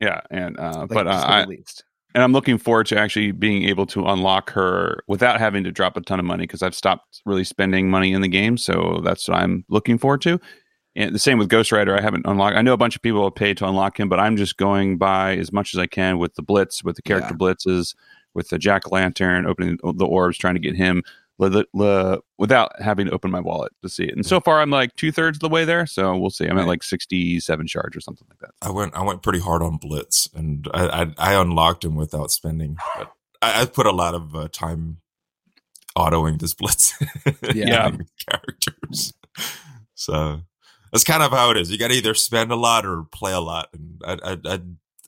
yeah, 0.02 0.22
and 0.32 0.58
uh, 0.58 0.80
Like, 0.80 0.90
but 0.90 1.08
uh, 1.08 1.12
to 1.12 1.20
say 1.20 1.28
I, 1.28 1.46
least. 1.46 1.84
And 2.14 2.24
I'm 2.24 2.34
looking 2.34 2.58
forward 2.58 2.88
to 2.88 2.98
actually 2.98 3.32
being 3.32 3.64
able 3.64 3.86
to 3.88 4.06
unlock 4.06 4.50
her 4.52 5.04
without 5.08 5.40
having 5.40 5.64
to 5.66 5.72
drop 5.72 5.98
a 5.98 6.02
ton 6.02 6.20
of 6.20 6.26
money 6.26 6.44
because 6.44 6.64
I've 6.64 6.76
stopped 6.76 7.22
really 7.26 7.44
spending 7.44 7.90
money 7.90 8.14
in 8.14 8.22
the 8.22 8.28
game. 8.28 8.58
So 8.58 9.02
that's 9.04 9.28
what 9.28 9.38
I'm 9.38 9.66
looking 9.70 9.98
forward 9.98 10.22
to. 10.22 10.40
And 10.96 11.14
the 11.14 11.20
same 11.20 11.38
with 11.38 11.50
Ghost 11.50 11.72
Rider. 11.72 11.96
I 11.96 12.02
haven't 12.02 12.26
unlocked. 12.26 12.56
I 12.58 12.62
know 12.64 12.74
a 12.74 12.78
bunch 12.78 12.96
of 12.96 13.04
people 13.04 13.24
have 13.24 13.36
paid 13.36 13.58
to 13.58 13.68
unlock 13.68 14.00
him, 14.00 14.10
but 14.10 14.20
I'm 14.20 14.36
just 14.36 14.58
going 14.58 14.98
by 14.98 15.36
as 15.38 15.54
much 15.54 15.76
as 15.76 15.80
I 15.80 15.86
can 15.86 16.18
with 16.18 16.34
the 16.36 16.42
blitz, 16.42 16.84
with 16.84 16.96
the 16.96 17.04
character 17.04 17.34
Yeah. 17.34 17.38
blitzes, 17.38 17.94
with 18.34 18.50
the 18.50 18.58
Jack 18.58 18.92
Lantern, 18.92 19.46
opening 19.46 19.78
the 19.84 20.06
orbs, 20.06 20.38
trying 20.40 20.56
to 20.56 20.60
get 20.60 20.76
him 20.76 21.04
without 21.38 22.72
having 22.82 23.06
to 23.08 23.12
open 23.12 23.32
my 23.32 23.40
wallet 23.40 23.72
to 23.84 23.90
see 23.90 24.06
it. 24.06 24.16
And 24.16 24.26
so 24.26 24.40
far, 24.40 24.60
I'm 24.62 24.70
like 24.70 24.96
two 24.96 25.12
thirds 25.12 25.38
of 25.38 25.42
the 25.42 25.50
way 25.50 25.66
there. 25.66 25.86
So 25.86 26.18
we'll 26.18 26.30
see. 26.30 26.46
I'm 26.48 26.58
at 26.58 26.68
like 26.68 26.84
67 26.84 27.68
shards 27.68 27.96
or 27.96 28.02
something 28.02 28.28
like 28.30 28.40
that. 28.40 28.52
I 28.62 28.72
went 28.72 28.96
I 28.96 29.04
went 29.04 29.22
pretty 29.24 29.40
hard 29.40 29.62
on 29.62 29.78
Blitz, 29.78 30.30
and 30.34 30.68
I 30.74 31.04
I, 31.04 31.14
I 31.18 31.34
unlocked 31.42 31.84
him 31.86 31.96
without 31.96 32.32
spending. 32.32 32.78
But 32.98 33.12
I, 33.42 33.62
I 33.62 33.66
put 33.66 33.86
a 33.86 33.92
lot 33.92 34.16
of 34.16 34.36
uh, 34.36 34.48
time 34.52 34.98
autoing 35.98 36.40
this 36.40 36.54
Blitz. 36.54 36.94
Yeah. 37.54 37.92
characters. 38.30 39.14
So 39.96 40.42
that's 40.92 41.04
kind 41.04 41.24
of 41.24 41.32
how 41.32 41.52
it 41.52 41.58
is. 41.58 41.72
You 41.72 41.78
got 41.78 41.90
to 41.90 41.96
either 41.96 42.14
spend 42.14 42.52
a 42.52 42.56
lot 42.56 42.86
or 42.86 43.04
play 43.12 43.34
a 43.34 43.40
lot, 43.40 43.70
and 43.74 44.02
I 44.06 44.38
I, 44.46 44.60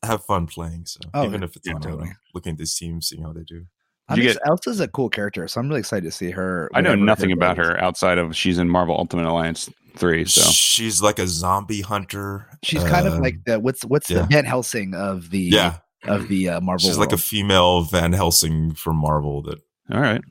I 0.03 0.07
have 0.07 0.23
fun 0.25 0.47
playing. 0.47 0.85
So 0.85 0.99
Oh, 1.13 1.25
even 1.25 1.43
if 1.43 1.55
it's 1.55 1.67
yeah, 1.67 1.73
on 1.75 1.81
totally. 1.81 2.11
looking 2.33 2.53
at 2.53 2.57
these 2.57 2.75
teams, 2.75 3.07
seeing 3.07 3.23
how 3.23 3.33
they 3.33 3.43
do. 3.43 3.65
I 4.09 4.15
You 4.15 4.23
mean, 4.23 4.33
get- 4.33 4.41
Elsa's 4.45 4.79
a 4.79 4.87
cool 4.87 5.09
character, 5.09 5.47
so 5.47 5.59
I'm 5.61 5.69
really 5.69 5.79
excited 5.79 6.03
to 6.05 6.11
see 6.11 6.31
her. 6.31 6.69
I 6.73 6.81
know 6.81 6.89
whatever 6.89 7.05
nothing 7.05 7.31
about 7.31 7.57
goal 7.57 7.65
her 7.67 7.81
outside 7.83 8.17
of 8.17 8.35
she's 8.35 8.57
in 8.57 8.67
Marvel 8.69 8.95
Ultimate 8.97 9.25
Alliance 9.25 9.69
3. 9.97 10.25
So 10.25 10.41
she's 10.51 11.01
like 11.01 11.19
a 11.19 11.27
zombie 11.27 11.81
hunter. 11.81 12.47
She's 12.63 12.83
kind 12.83 13.05
of 13.07 13.13
Um, 13.13 13.21
like 13.21 13.43
the 13.45 13.59
what's 13.59 13.83
what's 13.85 14.07
the 14.07 14.15
yeah. 14.15 14.25
Van 14.27 14.45
Helsing 14.45 14.93
of 14.95 15.29
the 15.29 15.39
yeah. 15.39 15.77
of 16.05 16.27
the 16.27 16.49
uh, 16.49 16.61
Marvel. 16.61 16.87
She's 16.87 16.97
like 16.97 17.11
a 17.11 17.17
female 17.17 17.81
Van 17.83 18.13
Helsing 18.13 18.73
from 18.73 18.95
Marvel 18.95 19.41
that 19.43 19.59
all 19.91 19.99
right. 20.01 20.21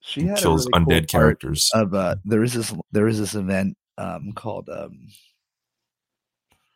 she 0.00 0.26
had 0.26 0.38
a 0.38 0.40
kills 0.40 0.66
really 0.72 0.84
undead 0.84 1.10
part 1.10 1.40
characters. 1.40 1.70
Of 1.74 1.94
uh, 1.94 2.16
there 2.24 2.42
is 2.42 2.52
this 2.54 2.72
there 2.92 3.08
is 3.08 3.18
this 3.18 3.34
event 3.34 3.76
um 3.98 4.32
called 4.34 4.68
um. 4.68 5.08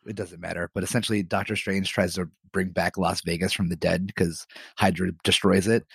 It 0.07 0.15
doesn't 0.15 0.39
matter, 0.39 0.71
but 0.73 0.83
essentially, 0.83 1.21
Doctor 1.21 1.55
Strange 1.55 1.91
tries 1.91 2.15
to 2.15 2.29
bring 2.51 2.69
back 2.69 2.97
Las 2.97 3.21
Vegas 3.21 3.53
from 3.53 3.69
the 3.69 3.75
dead 3.75 4.07
because 4.07 4.47
Hydra 4.77 5.11
destroys 5.23 5.67
it. 5.67 5.85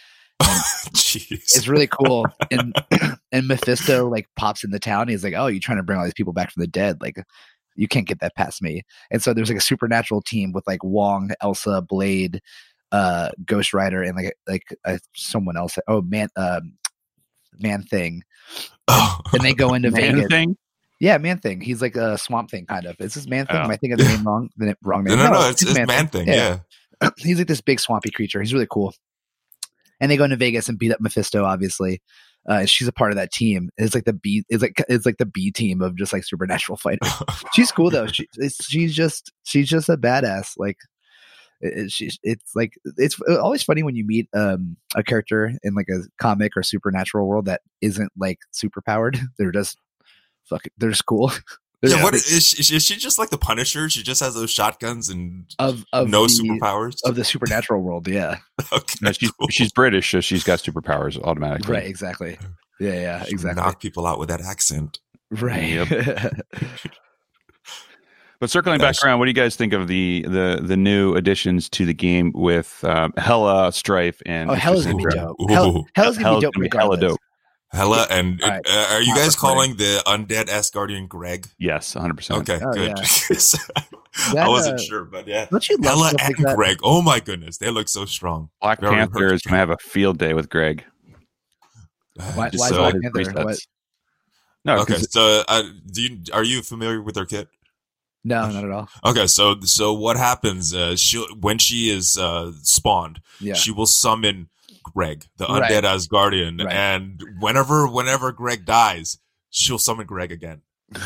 It's 1.17 1.69
really 1.69 1.87
cool, 1.87 2.27
and 2.51 2.75
and 3.33 3.47
Mephisto 3.47 4.09
like 4.09 4.27
pops 4.37 4.65
in 4.65 4.71
the 4.71 4.81
town. 4.81 5.09
He's 5.09 5.23
like, 5.23 5.35
"Oh, 5.37 5.47
you're 5.47 5.61
trying 5.61 5.79
to 5.79 5.85
bring 5.85 5.99
all 5.99 6.05
these 6.05 6.15
people 6.15 6.33
back 6.33 6.51
from 6.51 6.61
the 6.61 6.67
dead? 6.67 7.01
Like, 7.01 7.17
you 7.77 7.87
can't 7.87 8.07
get 8.07 8.19
that 8.21 8.35
past 8.35 8.61
me." 8.61 8.83
And 9.13 9.23
so 9.23 9.33
there's 9.33 9.49
like 9.49 9.59
a 9.59 9.63
supernatural 9.63 10.23
team 10.23 10.53
with 10.53 10.67
like 10.67 10.83
Wong, 10.83 11.31
Elsa, 11.41 11.83
Blade, 11.83 12.41
uh, 12.91 13.31
Ghost 13.45 13.73
Rider, 13.73 14.03
and 14.03 14.17
like 14.17 14.35
like 14.49 14.65
uh, 14.85 14.99
someone 15.15 15.57
else. 15.57 15.79
Oh, 15.87 16.03
man, 16.03 16.29
um, 16.37 16.73
Man 17.61 17.83
Thing. 17.83 18.23
Oh. 18.89 19.21
And 19.33 19.43
they 19.43 19.55
go 19.55 19.75
into 19.75 19.91
Man 19.91 20.17
Vegas. 20.17 20.29
thing? 20.29 20.57
Yeah, 21.01 21.19
Man 21.19 21.39
Thing. 21.39 21.61
He's 21.61 21.83
like 21.83 21.97
a 21.97 22.19
Swamp 22.19 22.51
Thing 22.51 22.67
kind 22.67 22.87
of. 22.87 22.97
Is 23.01 23.15
this 23.15 23.29
Man 23.29 23.47
Thing? 23.47 23.57
Oh. 23.57 23.63
Am 23.63 23.71
I 23.71 23.77
thinking 23.77 24.01
of 24.01 24.07
the 24.07 24.13
name 24.13 24.27
wrong? 24.27 24.51
The 24.57 24.67
name, 24.67 24.77
wrong 24.83 25.05
no, 25.05 25.15
name? 25.15 25.25
no, 25.25 25.33
no, 25.33 25.49
it's, 25.49 25.63
it's 25.63 25.75
man, 25.87 26.09
thing. 26.09 26.29
Yeah. 26.29 26.59
he's 27.19 27.39
like 27.39 27.49
this 27.49 27.61
big 27.61 27.81
swampy 27.81 28.11
creature. 28.11 28.41
He's 28.41 28.55
really 28.55 28.69
cool. 28.71 28.95
And 30.01 30.11
they 30.11 30.17
go 30.17 30.25
into 30.25 30.37
Vegas 30.37 30.69
and 30.69 30.79
beat 30.79 30.93
up 30.93 31.01
Mephisto, 31.01 31.45
obviously. 31.45 32.03
Uh, 32.47 32.67
she's 32.67 32.89
a 32.89 32.93
part 32.93 33.11
of 33.11 33.17
that 33.17 33.33
team. 33.33 33.71
It's 33.79 33.95
like 33.95 34.05
the 34.05 34.13
B. 34.13 34.45
It's 34.49 34.63
like 34.63 34.83
it's 34.89 35.07
like 35.07 35.17
the 35.17 35.27
B 35.27 35.51
team 35.51 35.81
of 35.81 35.97
just 35.97 36.13
like 36.13 36.25
supernatural 36.25 36.77
fighters. 36.79 37.11
she's 37.55 37.73
cool 37.73 37.91
though. 37.91 38.07
She, 38.07 38.29
she's 38.61 38.95
just 38.95 39.33
she's 39.45 39.69
just 39.69 39.89
a 39.89 39.97
badass. 39.97 40.55
Like 40.59 40.77
it, 41.61 42.19
it's 42.23 42.55
like 42.55 42.75
it's 42.97 43.19
always 43.41 43.63
funny 43.63 43.83
when 43.83 43.97
you 43.97 44.05
meet 44.07 44.29
um 44.35 44.77
a 44.95 45.03
character 45.03 45.53
in 45.63 45.75
like 45.75 45.89
a 45.89 46.01
comic 46.19 46.53
or 46.57 46.63
supernatural 46.63 47.27
world 47.27 47.47
that 47.47 47.63
isn't 47.81 48.13
like 48.19 48.41
super 48.51 48.83
powered. 48.83 49.19
They're 49.39 49.53
just 49.53 49.79
fucking. 50.45 50.73
They're 50.77 50.91
just 50.91 51.07
cool. 51.07 51.33
Yeah, 51.91 51.97
Yeah. 51.97 52.03
what 52.03 52.15
is 52.15 52.25
she, 52.49 52.75
is 52.77 52.85
she 52.85 52.97
just 52.97 53.19
like 53.19 53.31
the 53.31 53.39
Punisher? 53.39 53.89
She 53.91 54.03
just 54.03 54.21
has 54.21 54.35
those 54.35 54.51
shotguns 54.51 55.09
and 55.09 55.45
Of 55.59 55.85
of 55.93 56.09
no 56.09 56.27
the, 56.27 56.33
superpowers. 56.33 56.97
of 57.05 57.15
the 57.17 57.25
supernatural 57.25 57.81
world. 57.83 58.07
Yeah. 58.09 58.39
okay, 58.73 58.95
No, 59.03 59.13
she's, 59.13 59.31
cool. 59.33 59.49
she's 59.51 59.73
British, 59.73 60.11
so 60.11 60.21
she's 60.21 60.45
got 60.45 60.59
superpowers 60.61 61.21
automatically. 61.23 61.73
Right. 61.73 61.87
Exactly. 61.87 62.39
Yeah. 62.81 62.93
Yeah. 62.95 63.25
She 63.25 63.33
Exactly. 63.33 63.63
Knock 63.63 63.81
people 63.81 64.07
out 64.07 64.19
with 64.19 64.29
that 64.29 64.41
accent. 64.41 64.99
Right. 65.31 65.87
But 68.41 68.51
circling 68.51 68.79
Gosh. 68.79 68.99
back 68.99 69.07
around, 69.07 69.21
what 69.21 69.27
do 69.27 69.31
you 69.31 69.35
guys 69.35 69.57
think 69.57 69.73
of 69.73 69.87
the 69.89 70.25
the 70.29 70.61
the 70.63 70.77
new 70.77 71.15
additions 71.15 71.69
to 71.71 71.87
the 71.87 71.95
game 71.95 72.31
with 72.35 72.83
um, 72.85 73.15
Hela, 73.17 73.73
Strife, 73.73 74.21
and 74.27 74.51
oh, 74.51 74.55
Hela's 74.55 74.85
gonna 74.85 74.99
be 74.99 75.05
dope. 75.05 75.37
Ooh. 75.41 75.47
Hell, 75.49 75.87
hell's 75.95 76.19
gonna 76.19 76.29
Hell's 76.29 76.41
be 76.41 76.43
dope. 76.43 76.55
gonna 76.55 76.69
be 76.69 76.77
hella 76.77 76.97
dope. 76.99 77.21
Hela, 77.75 78.07
and 78.11 78.41
All 78.43 78.49
right. 78.51 78.63
uh, 78.69 78.87
are 78.95 79.03
you 79.03 79.15
guys 79.15 79.35
calling 79.37 79.77
the 79.77 80.03
undead 80.07 80.47
Asgardian 80.47 81.09
Greg? 81.09 81.49
Yes, 81.59 81.95
100. 81.95 82.15
percent 82.17 82.49
Okay, 82.49 82.65
Oh, 82.65 82.73
good. 82.73 82.97
That, 84.33 84.45
I 84.47 84.49
wasn't 84.49 84.79
uh, 84.79 84.83
sure, 84.85 85.05
but 85.05 85.27
yeah. 85.27 85.47
Don't 85.51 85.69
you 85.69 85.77
love 85.79 85.85
Hella 85.97 86.09
stuff 86.11 86.29
and 86.29 86.39
like? 86.45 86.55
Greg. 86.57 86.79
Oh 86.85 87.03
my 87.03 87.19
goodness, 87.19 87.59
they 87.59 87.69
look 87.71 87.89
so 87.89 88.05
strong. 88.05 88.49
Black 88.63 88.81
Very 88.81 88.95
Panther 88.95 89.27
is 89.27 89.43
hurt. 89.45 89.51
going 89.51 89.53
to 89.55 89.59
have 89.59 89.71
a 89.71 89.77
field 89.79 90.19
day 90.19 90.35
with 90.35 90.49
Greg. 90.49 90.85
Why- 92.35 92.51
why 92.55 92.69
so 92.69 92.77
Black 92.93 92.95
Panther? 93.35 93.57
No, 94.65 94.79
Okay, 94.83 94.97
so 94.99 95.43
uh, 95.49 95.65
do 95.93 96.01
you 96.03 96.19
are 96.33 96.45
you 96.45 96.63
familiar 96.63 97.03
with 97.03 97.17
their 97.17 97.27
kit? 97.27 97.49
No, 98.23 98.49
not 98.51 98.65
at 98.65 98.71
all. 98.71 98.89
Okay, 99.05 99.27
so 99.27 99.57
so 99.63 99.93
what 99.93 100.17
happens? 100.17 100.73
Uh, 100.73 100.95
she 100.97 101.19
when 101.41 101.59
she 101.59 101.91
is 101.91 102.17
uh, 102.17 102.53
spawned, 102.63 103.21
Yeah. 103.41 103.55
she 103.55 103.73
will 103.73 103.85
summon 103.87 104.49
Greg, 104.85 105.25
the 105.39 105.47
Right. 105.47 105.71
undead 105.71 105.83
Asgardian, 105.83 106.63
Right. 106.65 106.73
and 106.75 107.21
whenever 107.41 107.87
whenever 107.89 108.31
Greg 108.33 108.65
dies, 108.65 109.19
she'll 109.51 109.79
summon 109.79 110.07
Greg 110.07 110.31
again. 110.33 110.63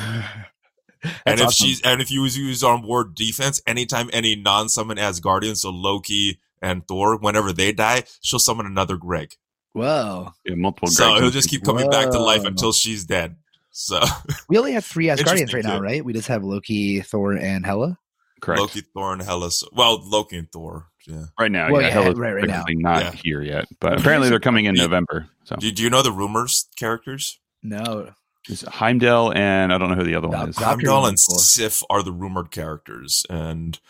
And 1.25 1.39
if 1.39 1.47
awesome. 1.47 1.67
she's 1.67 1.81
and 1.83 2.01
if 2.03 2.11
you 2.11 2.25
use 2.25 2.37
use 2.37 2.65
on 2.65 2.83
board 2.83 3.15
defense, 3.15 3.61
anytime 3.69 4.11
any 4.13 4.35
non-summon 4.35 4.97
Asgardian, 4.99 5.57
so 5.57 5.71
Loki 5.71 6.41
and 6.61 6.87
Thor, 6.89 7.17
whenever 7.17 7.53
they 7.53 7.71
die, 7.71 8.03
she'll 8.21 8.41
summon 8.41 8.67
another 8.67 8.97
Greg. 8.97 9.35
Whoa. 9.75 10.33
yeah, 10.45 10.57
multiple. 10.57 10.89
So 10.89 11.05
Gregs. 11.05 11.21
he'll 11.21 11.31
just 11.31 11.49
keep 11.49 11.63
coming 11.63 11.89
back 11.89 12.11
to 12.11 12.19
life 12.19 12.45
until 12.45 12.73
she's 12.73 13.05
dead. 13.05 13.37
So 13.71 14.01
We 14.49 14.59
only 14.59 14.73
have 14.73 14.85
three 14.85 15.07
Asgardians 15.07 15.19
Interesting 15.41 15.55
right 15.55 15.65
now, 15.65 15.79
right? 15.81 16.05
We 16.05 16.13
just 16.15 16.27
have 16.29 16.43
Loki, 16.43 17.01
Thor, 17.03 17.33
and 17.35 17.65
Hela. 17.65 17.97
correct. 18.41 18.61
Loki, 18.61 18.81
Thor, 18.81 19.13
and 19.13 19.23
Hela. 19.23 19.53
So, 19.53 19.69
well, 19.73 20.03
Loki 20.05 20.37
and 20.39 20.51
Thor. 20.51 20.89
Yeah. 21.09 21.25
Right 21.41 21.51
now, 21.51 21.73
Well, 21.73 21.81
yeah, 21.81 21.89
yeah, 21.89 21.95
Hela's 21.95 22.19
right- 22.19 22.35
right 22.35 22.47
now. 22.47 22.65
not 22.69 23.03
Yeah. 23.03 23.11
here 23.13 23.43
yet, 23.43 23.67
but 23.81 23.99
apparently 23.99 24.29
they're 24.29 24.39
coming 24.39 24.67
in 24.67 24.77
Yeah. 24.77 24.83
November. 24.83 25.29
So 25.45 25.57
Do, 25.57 25.73
do 25.73 25.83
you 25.83 25.89
know 25.91 26.03
the 26.03 26.13
rumors 26.13 26.69
characters? 26.77 27.39
No. 27.63 28.13
it's 28.49 28.63
Heimdall 28.63 29.33
and 29.35 29.73
I 29.73 29.79
don't 29.79 29.89
know 29.91 29.97
who 29.97 30.05
the 30.05 30.15
other 30.15 30.29
Doc- 30.29 30.39
one 30.41 30.49
is. 30.51 30.57
Heimdall 30.57 31.07
and. 31.07 31.19
Sif 31.19 31.83
are 31.91 32.03
the 32.03 32.13
rumored 32.13 32.51
characters, 32.51 33.25
and 33.29 33.75
this 33.75 33.81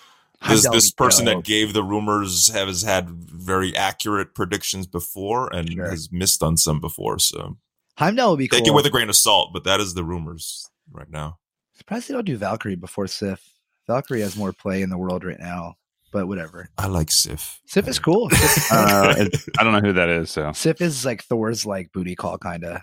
Heimdall 0.65 0.73
this 0.73 0.85
would 0.87 0.97
be 0.97 1.05
person 1.05 1.25
that 1.27 1.45
gave 1.45 1.73
the 1.75 1.83
rumors 1.85 2.49
has 2.53 2.83
had 2.83 3.09
very 3.11 3.77
accurate 3.77 4.35
predictions 4.35 4.87
before 4.87 5.53
and 5.55 5.73
Sure. 5.73 5.91
has 5.91 6.11
missed 6.13 6.43
on 6.43 6.57
some 6.57 6.81
before. 6.81 7.19
So 7.19 7.59
Heimdall 7.99 8.31
would 8.31 8.39
be 8.39 8.49
cool. 8.49 8.59
take 8.61 8.69
it 8.69 8.75
with 8.75 8.87
a 8.87 8.91
grain 8.91 9.09
of 9.09 9.17
salt, 9.17 9.51
but 9.53 9.65
that 9.65 9.81
is 9.81 9.95
the 9.95 10.05
rumors 10.05 10.69
right 10.91 11.11
now. 11.11 11.39
Surprised 11.77 12.09
they 12.09 12.15
don't 12.15 12.25
do 12.25 12.37
Valkyrie 12.37 12.75
before 12.77 13.07
Sif. 13.07 13.41
Valkyrie 13.87 14.21
has 14.23 14.37
more 14.37 14.53
play 14.53 14.83
in 14.83 14.91
the 14.91 14.99
world 14.99 15.25
right 15.25 15.39
now, 15.41 15.77
but 16.13 16.27
whatever. 16.29 16.69
I 16.79 16.87
like 16.87 17.11
Sif. 17.11 17.61
Sif 17.67 17.87
is 17.89 17.99
cool. 17.99 18.31
Sif, 18.33 18.73
Uh, 18.73 19.15
it- 19.19 19.37
I 19.59 19.65
don't 19.65 19.73
know 19.73 19.81
who 19.81 19.93
that 19.95 20.09
is. 20.09 20.31
So 20.31 20.53
Sif 20.53 20.81
is 20.81 21.05
like 21.05 21.23
Thor's 21.25 21.65
like 21.67 21.93
booty 21.93 22.15
call 22.15 22.39
kind 22.39 22.65
of. 22.65 22.81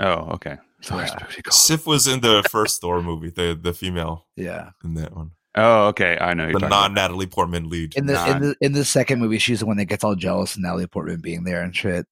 oh, 0.00 0.32
okay. 0.34 0.56
Thor's 0.82 1.10
Yeah. 1.10 1.24
booty 1.26 1.42
call. 1.42 1.52
Sif 1.52 1.86
was 1.86 2.06
in 2.06 2.20
the 2.20 2.42
first 2.50 2.80
Thor 2.80 3.02
movie, 3.02 3.30
the 3.30 3.58
the 3.60 3.72
female 3.72 4.26
Yeah. 4.36 4.70
in 4.84 4.94
that 4.94 5.14
one, 5.14 5.32
Oh, 5.56 5.86
okay. 5.88 6.18
I 6.20 6.34
know 6.34 6.48
you're 6.48 6.58
the 6.60 6.68
non 6.68 6.94
Natalie 6.94 7.26
Portman 7.28 7.68
lead. 7.68 7.94
In 7.96 8.06
the 8.06 8.14
Nah. 8.14 8.26
in 8.26 8.42
the 8.42 8.56
in 8.60 8.72
the 8.72 8.84
second 8.84 9.20
movie, 9.20 9.38
she's 9.38 9.60
the 9.60 9.66
one 9.66 9.76
that 9.76 9.84
gets 9.86 10.02
all 10.04 10.14
jealous 10.16 10.56
of 10.56 10.62
Natalie 10.62 10.86
Portman 10.88 11.20
being 11.20 11.44
there 11.44 11.62
and 11.62 11.74
shit. 11.74 12.06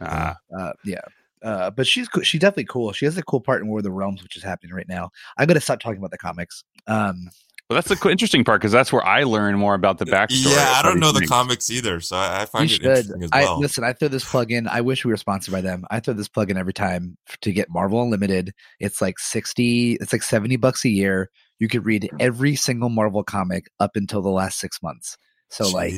Ah, 0.00 0.36
Uh, 0.56 0.72
yeah. 0.84 1.00
Uh, 1.42 1.70
but 1.70 1.86
she's 1.86 2.08
cool. 2.08 2.22
she's 2.22 2.40
definitely 2.40 2.64
cool. 2.64 2.92
She 2.92 3.04
has 3.04 3.18
a 3.18 3.22
cool 3.22 3.40
part 3.40 3.60
in 3.60 3.68
War 3.68 3.78
of 3.78 3.84
the 3.84 3.90
Realms, 3.92 4.22
which 4.22 4.36
is 4.36 4.42
happening 4.42 4.72
right 4.74 4.88
now. 4.88 5.10
I'm 5.36 5.46
gonna 5.46 5.60
stop 5.60 5.78
talking 5.80 5.98
about 5.98 6.10
the 6.12 6.16
comics. 6.18 6.64
Um, 6.86 7.28
well, 7.68 7.80
that's 7.80 7.88
the 7.88 8.10
interesting 8.10 8.44
part 8.44 8.60
because 8.60 8.72
that's 8.72 8.92
where 8.92 9.04
I 9.04 9.22
learn 9.22 9.58
more 9.58 9.74
about 9.74 9.96
the 9.96 10.04
backstory. 10.04 10.54
Yeah, 10.54 10.74
I 10.76 10.82
don't 10.82 11.00
know 11.00 11.12
the 11.12 11.20
things. 11.20 11.30
comics 11.30 11.70
either, 11.70 11.98
so 12.00 12.14
I, 12.14 12.26
I 12.26 12.40
you 12.40 12.46
find 12.46 12.64
it 12.66 12.68
should. 12.68 12.84
interesting 12.84 13.22
as 13.22 13.30
well. 13.32 13.56
I 13.56 13.58
listen. 13.58 13.84
I 13.84 13.94
throw 13.94 14.08
this 14.08 14.24
plug 14.24 14.52
in. 14.52 14.68
I 14.68 14.82
wish 14.82 15.04
we 15.04 15.10
were 15.10 15.16
sponsored 15.16 15.52
by 15.52 15.62
them. 15.62 15.84
I 15.90 16.00
throw 16.00 16.12
this 16.12 16.28
plug 16.28 16.50
in 16.50 16.58
every 16.58 16.74
time 16.74 17.16
to 17.40 17.52
get 17.52 17.70
Marvel 17.70 18.02
Unlimited. 18.02 18.52
It's 18.80 19.00
like 19.00 19.18
sixty. 19.18 19.94
It's 19.94 20.12
like 20.12 20.22
seventy 20.22 20.56
bucks 20.56 20.84
a 20.84 20.90
year. 20.90 21.30
You 21.58 21.68
could 21.68 21.86
read 21.86 22.08
hmm. 22.10 22.16
every 22.20 22.54
single 22.54 22.90
Marvel 22.90 23.24
comic 23.24 23.66
up 23.80 23.92
until 23.94 24.20
the 24.20 24.28
last 24.28 24.58
six 24.58 24.82
months. 24.82 25.16
So 25.48 25.66
like, 25.70 25.94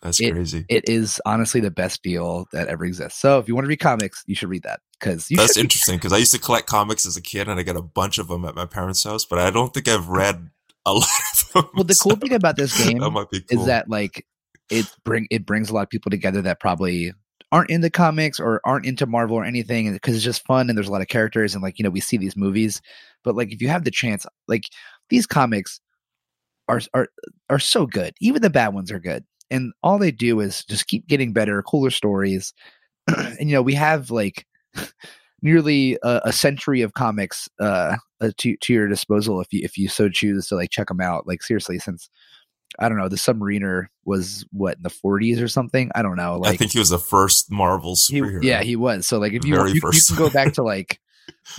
that's 0.00 0.20
it- 0.20 0.32
crazy. 0.32 0.64
it 0.70 0.88
is 0.88 1.20
honestly 1.26 1.60
the 1.60 1.70
best 1.70 2.02
deal 2.02 2.46
that 2.52 2.68
ever 2.68 2.86
exists. 2.86 3.20
So 3.20 3.38
if 3.38 3.48
you 3.48 3.54
want 3.54 3.66
to 3.66 3.68
read 3.68 3.80
comics, 3.80 4.22
you 4.26 4.34
should 4.34 4.48
read 4.48 4.62
that 4.62 4.80
because 4.98 5.26
That's 5.28 5.54
should. 5.54 5.60
interesting 5.60 5.96
because 5.96 6.14
I 6.14 6.18
used 6.18 6.32
to 6.32 6.40
collect 6.40 6.66
comics 6.66 7.04
as 7.04 7.18
a 7.18 7.22
kid, 7.22 7.48
and 7.48 7.60
I 7.60 7.64
got 7.64 7.76
a 7.76 7.82
bunch 7.82 8.16
of 8.16 8.28
them 8.28 8.46
at 8.46 8.54
my 8.54 8.64
parents' 8.64 9.04
house, 9.04 9.26
but 9.26 9.38
I 9.38 9.50
don't 9.50 9.74
think 9.74 9.88
I've 9.88 10.08
read 10.08 10.48
a 10.86 10.92
lot 10.94 11.04
of 11.04 11.52
them. 11.52 11.70
Well, 11.74 11.84
the 11.84 11.94
so 11.94 12.10
cool 12.10 12.16
thing 12.16 12.32
about 12.32 12.56
this 12.56 12.82
game 12.86 12.98
that 12.98 13.12
cool. 13.12 13.40
is 13.50 13.66
that 13.66 13.90
like 13.90 14.26
it 14.70 14.86
bring 15.04 15.26
it 15.30 15.44
brings 15.44 15.68
a 15.68 15.74
lot 15.74 15.82
of 15.82 15.90
people 15.90 16.10
together 16.10 16.42
that 16.42 16.60
probably 16.60 17.12
aren't 17.52 17.70
into 17.70 17.90
comics 17.90 18.40
or 18.40 18.60
aren't 18.64 18.86
into 18.86 19.06
Marvel 19.06 19.36
or 19.36 19.44
anything 19.44 19.92
because 19.92 20.14
it's 20.14 20.24
just 20.24 20.44
fun 20.46 20.68
and 20.68 20.76
there's 20.76 20.88
a 20.88 20.92
lot 20.92 21.02
of 21.02 21.08
characters 21.08 21.54
and 21.54 21.62
like 21.62 21.78
you 21.78 21.82
know 21.82 21.90
we 21.90 22.00
see 22.00 22.16
these 22.16 22.36
movies, 22.36 22.80
but 23.24 23.36
like 23.36 23.52
if 23.52 23.60
you 23.60 23.68
have 23.68 23.84
the 23.84 23.90
chance, 23.90 24.26
like 24.48 24.64
these 25.10 25.26
comics 25.26 25.80
are 26.68 26.80
are 26.94 27.08
are 27.50 27.58
so 27.58 27.86
good. 27.86 28.14
Even 28.20 28.42
the 28.42 28.50
bad 28.50 28.68
ones 28.68 28.90
are 28.90 29.00
good, 29.00 29.24
and 29.50 29.72
all 29.82 29.98
they 29.98 30.10
do 30.10 30.40
is 30.40 30.64
just 30.64 30.86
keep 30.86 31.06
getting 31.06 31.32
better, 31.32 31.62
cooler 31.62 31.90
stories. 31.90 32.54
and 33.06 33.48
you 33.48 33.54
know 33.54 33.62
we 33.62 33.74
have 33.74 34.10
like 34.10 34.46
nearly 35.42 35.98
a, 36.02 36.22
a 36.24 36.32
century 36.32 36.82
of 36.82 36.94
comics 36.94 37.48
uh, 37.60 37.96
uh, 38.20 38.30
to 38.38 38.56
to 38.56 38.72
your 38.72 38.88
disposal 38.88 39.40
if 39.40 39.52
you 39.52 39.60
if 39.62 39.76
you 39.76 39.88
so 39.88 40.08
choose 40.08 40.48
to 40.48 40.54
like 40.54 40.70
check 40.70 40.88
them 40.88 41.00
out. 41.00 41.26
Like 41.26 41.42
seriously, 41.42 41.78
since 41.78 42.08
I 42.78 42.88
don't 42.88 42.98
know, 42.98 43.08
the 43.08 43.16
Submariner 43.16 43.86
was 44.04 44.44
what 44.52 44.76
in 44.76 44.82
the 44.82 44.90
40s 44.90 45.40
or 45.40 45.48
something. 45.48 45.90
I 45.94 46.02
don't 46.02 46.16
know. 46.16 46.38
Like 46.38 46.54
I 46.54 46.56
think 46.56 46.72
he 46.72 46.78
was 46.78 46.90
the 46.90 46.98
first 46.98 47.50
Marvel 47.50 47.96
he, 48.08 48.20
superhero. 48.20 48.42
yeah, 48.42 48.62
he 48.62 48.76
was. 48.76 49.06
So 49.06 49.18
like 49.18 49.32
if 49.32 49.44
you 49.44 49.54
Very 49.54 49.70
you, 49.70 49.80
you 49.82 50.00
can 50.06 50.16
go 50.16 50.30
back 50.30 50.54
to 50.54 50.62
like 50.62 51.00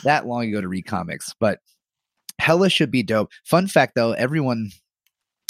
that 0.03 0.27
long 0.27 0.45
ago 0.45 0.61
to 0.61 0.67
read 0.67 0.85
comics, 0.85 1.33
but 1.39 1.59
Hela 2.39 2.69
should 2.69 2.91
be 2.91 3.03
dope. 3.03 3.31
Fun 3.43 3.67
fact 3.67 3.95
though, 3.95 4.13
everyone 4.13 4.71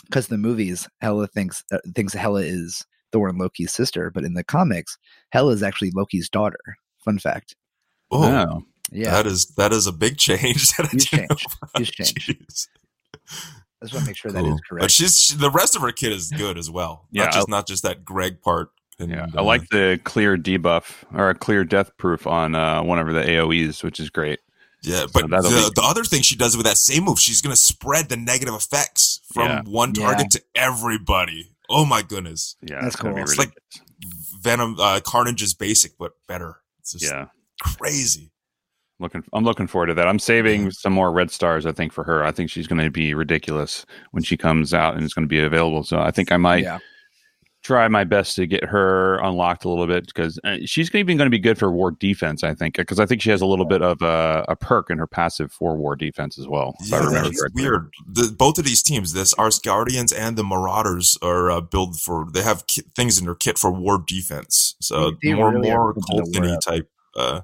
because 0.06 0.28
the 0.28 0.38
movies 0.38 0.88
Hella 1.02 1.28
thinks 1.28 1.64
uh, 1.72 1.80
thinks 1.96 2.14
Hela 2.14 2.42
is 2.42 2.86
Thor 3.12 3.30
and 3.30 3.40
Loki's 3.40 3.74
sister, 3.74 4.10
but 4.10 4.24
in 4.24 4.34
the 4.34 4.44
comics, 4.44 4.98
Hela 5.32 5.52
is 5.52 5.64
actually 5.64 5.92
Loki's 5.92 6.30
daughter. 6.30 6.60
Fun 7.04 7.20
fact. 7.20 7.56
Oh, 8.12 8.24
Oh. 8.24 8.64
Yeah, 8.92 9.12
that 9.12 9.28
is 9.28 9.48
that 9.58 9.74
is 9.74 9.86
a 9.88 9.92
big 9.92 10.18
change. 10.18 10.72
That 10.78 10.86
I 10.86 10.90
Huge 10.92 11.10
didn't 11.12 11.30
know 11.30 11.36
change. 11.36 11.52
Huge 11.78 11.92
change. 11.92 12.28
Jeez. 12.28 12.68
I 13.82 13.86
just 13.86 13.94
want 13.94 14.06
to 14.06 14.10
make 14.10 14.16
sure 14.18 14.32
that 14.32 14.40
Cool. 14.44 14.54
is 14.54 14.62
But 14.62 14.70
correct. 14.70 14.92
she's 14.92 15.22
she, 15.22 15.36
the 15.36 15.52
rest 15.52 15.76
of 15.76 15.82
her 15.82 15.92
kit 15.92 16.12
is 16.14 16.32
good 16.32 16.58
as 16.58 16.70
well. 16.72 17.06
Yeah, 17.12 17.26
not 17.26 17.34
just 17.34 17.50
not 17.50 17.68
just 17.68 17.84
that 17.84 18.06
Greg 18.06 18.42
part. 18.42 18.70
And, 19.00 19.12
Yeah, 19.12 19.26
uh, 19.36 19.40
I 19.40 19.42
like 19.42 19.68
the 19.70 20.00
clear 20.06 20.38
debuff 20.38 21.04
or 21.14 21.30
a 21.30 21.36
clear 21.36 21.64
death 21.64 21.96
proof 21.98 22.26
on 22.26 22.56
uh, 22.56 22.82
one 22.82 22.98
of 22.98 23.08
the 23.14 23.22
AOE's, 23.22 23.84
which 23.84 24.00
is 24.00 24.10
great. 24.10 24.40
Yeah, 24.84 25.06
but 25.14 25.30
that'll 25.30 25.52
the, 25.52 25.56
be- 25.76 25.82
the 25.82 25.84
other 25.86 26.04
thing 26.04 26.22
she 26.22 26.36
does 26.36 26.56
with 26.56 26.66
that 26.66 26.78
same 26.78 27.04
move, 27.04 27.20
she's 27.20 27.42
gonna 27.42 27.56
spread 27.58 28.08
the 28.10 28.18
negative 28.18 28.54
effects 28.56 29.20
from 29.34 29.48
Yeah. 29.48 29.62
one 29.66 29.94
Yeah. 29.96 30.06
target 30.06 30.32
to 30.32 30.42
everybody. 30.56 31.52
Oh 31.70 31.84
my 31.86 32.02
goodness, 32.02 32.56
Yeah, 32.62 32.80
That's 32.82 32.96
gonna 32.96 33.14
be 33.14 33.22
cool. 33.22 33.30
It's 33.30 33.38
like- 33.38 33.54
Venom 34.42 34.78
uh, 34.80 35.02
Carnage 35.06 35.42
is 35.42 35.54
basic 35.54 35.98
but 35.98 36.14
better. 36.28 36.62
It's 36.80 36.94
just 36.94 37.04
yeah, 37.06 37.26
crazy. 37.62 38.32
looking. 39.00 39.24
I'm 39.34 39.44
looking 39.44 39.68
forward 39.68 39.88
to 39.88 39.94
that. 39.94 40.08
I'm 40.08 40.18
saving 40.20 40.64
Yeah. 40.64 40.70
some 40.72 40.92
more 40.94 41.12
red 41.12 41.30
stars. 41.30 41.66
I 41.68 41.72
think 41.72 41.94
for 41.94 42.04
her. 42.04 42.24
I 42.24 42.32
think 42.32 42.50
she's 42.50 42.66
going 42.66 42.82
to 42.84 42.90
be 42.90 43.14
ridiculous 43.14 43.86
when 44.12 44.24
she 44.24 44.36
comes 44.38 44.74
out 44.74 44.96
and 44.96 45.04
it's 45.04 45.14
going 45.14 45.26
to 45.26 45.30
be 45.30 45.40
available. 45.40 45.84
So 45.84 46.00
I 46.00 46.10
think 46.10 46.32
I 46.32 46.38
might 46.38 46.64
yeah, 46.64 46.80
try 47.64 47.88
my 47.90 48.04
best 48.04 48.36
to 48.38 48.48
get 48.48 48.64
her 48.64 49.20
unlocked 49.20 49.66
a 49.66 49.70
little 49.70 49.86
bit 49.86 50.08
because 50.08 50.40
uh, 50.44 50.58
she's 50.66 50.90
even 50.96 51.16
going 51.16 51.28
to 51.28 51.30
be 51.30 51.38
good 51.38 51.60
for 51.60 51.72
war 51.72 51.92
defense. 51.92 52.44
I 52.44 52.56
think 52.56 52.76
because 52.78 53.00
I 53.00 53.06
think 53.06 53.22
she 53.22 53.30
has 53.30 53.40
a 53.42 53.46
little 53.46 53.66
bit 53.66 53.84
of 53.84 54.02
a, 54.02 54.44
a 54.48 54.56
perk 54.56 54.90
in 54.90 54.98
her 54.98 55.06
passive 55.06 55.52
for 55.52 55.76
war 55.78 55.96
defense 55.96 56.40
as 56.40 56.48
well. 56.48 56.74
if 56.80 56.92
I 56.92 56.98
Yeah, 56.98 57.06
remember 57.06 57.30
it's 57.30 57.40
correctly. 57.40 57.62
weird. 57.64 57.90
The, 58.08 58.34
both 58.36 58.58
of 58.58 58.66
these 58.66 58.82
teams, 58.82 59.14
this 59.14 59.36
Asgardians 59.36 60.12
and 60.18 60.38
the 60.38 60.44
Marauders, 60.44 61.20
are 61.22 61.52
uh, 61.52 61.62
built 61.62 61.98
for. 61.98 62.26
They 62.34 62.42
have 62.42 62.66
ki- 62.66 62.82
things 62.96 63.20
in 63.20 63.26
their 63.26 63.36
kit 63.36 63.60
for 63.60 63.70
war 63.72 64.04
defense. 64.08 64.76
So 64.82 65.12
They- 65.12 65.18
they 65.30 65.34
more 65.36 65.52
really 65.54 65.70
more 65.70 65.94
building 65.94 66.04
the 66.08 66.14
war 66.16 66.24
Colton 66.24 66.52
up. 66.56 66.62
type 66.62 66.90
uh, 67.18 67.42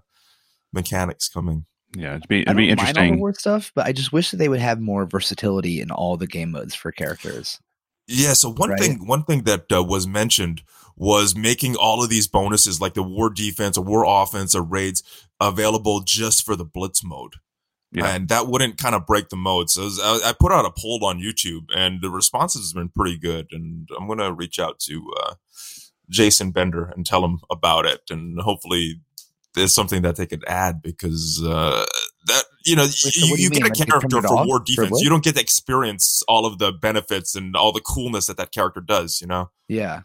mechanics 0.72 1.28
coming. 1.30 1.66
Yeah, 1.96 2.16
it'd 2.16 2.28
be 2.28 2.38
I 2.38 2.40
it'd 2.42 2.48
don't 2.48 2.58
be 2.58 2.68
mind 2.68 2.80
all 2.80 2.86
the 2.86 2.90
interesting. 2.90 3.20
war 3.20 3.34
stuff, 3.34 3.72
but 3.76 3.86
I 3.86 3.92
just 3.92 4.12
wish 4.12 4.32
that 4.32 4.38
they 4.38 4.50
would 4.50 4.60
have 4.60 4.80
more 4.80 5.06
versatility 5.06 5.80
in 5.82 5.92
all 5.92 6.18
the 6.18 6.28
game 6.28 6.52
modes 6.52 6.74
for 6.74 6.92
characters. 6.92 7.60
Yeah. 8.08 8.34
So 8.34 8.52
one 8.52 8.72
Right. 8.72 8.80
thing, 8.80 9.06
one 9.08 9.24
thing 9.24 9.44
that 9.44 9.72
uh, 9.72 9.84
was 9.84 10.08
mentioned 10.08 10.64
was 10.96 11.36
making 11.36 11.76
all 11.76 12.04
of 12.04 12.10
these 12.10 12.28
bonuses, 12.28 12.82
like 12.82 12.96
the 12.96 13.04
war 13.04 13.30
defense, 13.30 13.78
or 13.78 13.84
war 13.84 14.06
offense, 14.08 14.56
or 14.56 14.64
raids, 14.64 15.04
available 15.40 16.02
just 16.02 16.44
for 16.46 16.56
the 16.56 16.66
blitz 16.66 17.04
mode. 17.04 17.36
Yeah. 17.92 18.08
And 18.08 18.28
that 18.30 18.48
wouldn't 18.48 18.78
kind 18.80 18.96
of 18.96 19.06
break 19.06 19.30
the 19.30 19.36
mode. 19.36 19.70
So 19.70 19.84
I, 20.02 20.20
I 20.30 20.34
put 20.40 20.52
out 20.52 20.66
a 20.66 20.72
poll 20.76 21.06
on 21.06 21.20
YouTube, 21.20 21.66
and 21.76 22.02
the 22.02 22.10
responses 22.10 22.72
have 22.72 22.82
been 22.82 22.90
pretty 22.90 23.20
good. 23.20 23.48
And 23.52 23.88
I'm 23.98 24.08
gonna 24.08 24.34
reach 24.34 24.58
out 24.58 24.80
to 24.88 25.14
uh, 25.24 25.36
Jason 26.10 26.50
Bender 26.52 26.92
and 26.96 27.06
tell 27.06 27.24
him 27.24 27.40
about 27.52 27.86
it, 27.86 28.02
and 28.10 28.40
hopefully 28.42 29.02
there's 29.56 29.74
something 29.74 30.02
that 30.02 30.16
they 30.16 30.26
could 30.26 30.44
add 30.48 30.82
because 30.82 31.42
uh, 31.44 31.86
that 32.26 32.44
you 32.66 32.76
know 32.76 32.86
so 32.86 33.10
you, 33.14 33.36
you, 33.36 33.44
you 33.44 33.50
get 33.50 33.66
a 33.66 33.86
character 33.86 34.22
for 34.22 34.46
war 34.46 34.60
defense. 34.60 35.02
You 35.02 35.10
don't 35.10 35.24
get 35.24 35.36
to 35.36 35.42
experience 35.42 36.24
all 36.28 36.46
of 36.46 36.60
the 36.60 36.72
benefits 36.72 37.36
and 37.36 37.56
all 37.56 37.72
the 37.72 37.82
coolness 37.82 38.28
that 38.28 38.38
that 38.38 38.52
character 38.52 38.82
does. 38.82 39.22
You 39.22 39.28
know, 39.28 39.52
Yeah, 39.68 40.02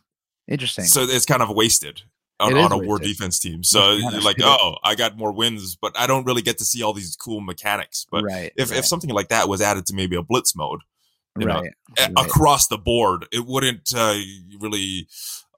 interesting. 0.47 0.85
so 0.85 1.03
it's 1.03 1.27
kind 1.27 1.43
of 1.43 1.51
wasted. 1.51 2.03
On, 2.41 2.57
on 2.57 2.71
a 2.71 2.79
war 2.79 3.01
defense 3.01 3.41
team, 3.41 3.65
so 3.65 3.95
you're 3.97 4.21
like, 4.21 4.37
oh, 4.41 4.77
I 4.85 4.95
got 4.95 5.17
more 5.17 5.33
wins, 5.33 5.75
but 5.75 5.99
I 5.99 6.07
don't 6.07 6.25
really 6.25 6.41
get 6.41 6.59
to 6.59 6.65
see 6.65 6.85
all 6.85 6.93
these 6.93 7.17
cool 7.17 7.41
mechanics. 7.41 8.07
But 8.09 8.23
right. 8.23 8.53
if, 8.57 8.71
right, 8.71 8.79
if 8.79 8.87
something 8.87 9.11
like 9.11 9.31
that 9.31 9.49
was 9.49 9.61
added 9.61 9.87
to 9.87 9.95
maybe 9.97 10.15
a 10.15 10.23
blitz 10.23 10.55
mode 10.55 10.83
you 11.39 11.47
know, 11.47 11.61
right, 11.61 11.73
a- 11.99 12.13
right. 12.13 12.27
across 12.27 12.67
the 12.69 12.79
board, 12.79 13.27
it 13.33 13.47
wouldn't 13.47 13.93
uh, 13.95 14.19
really 14.61 15.09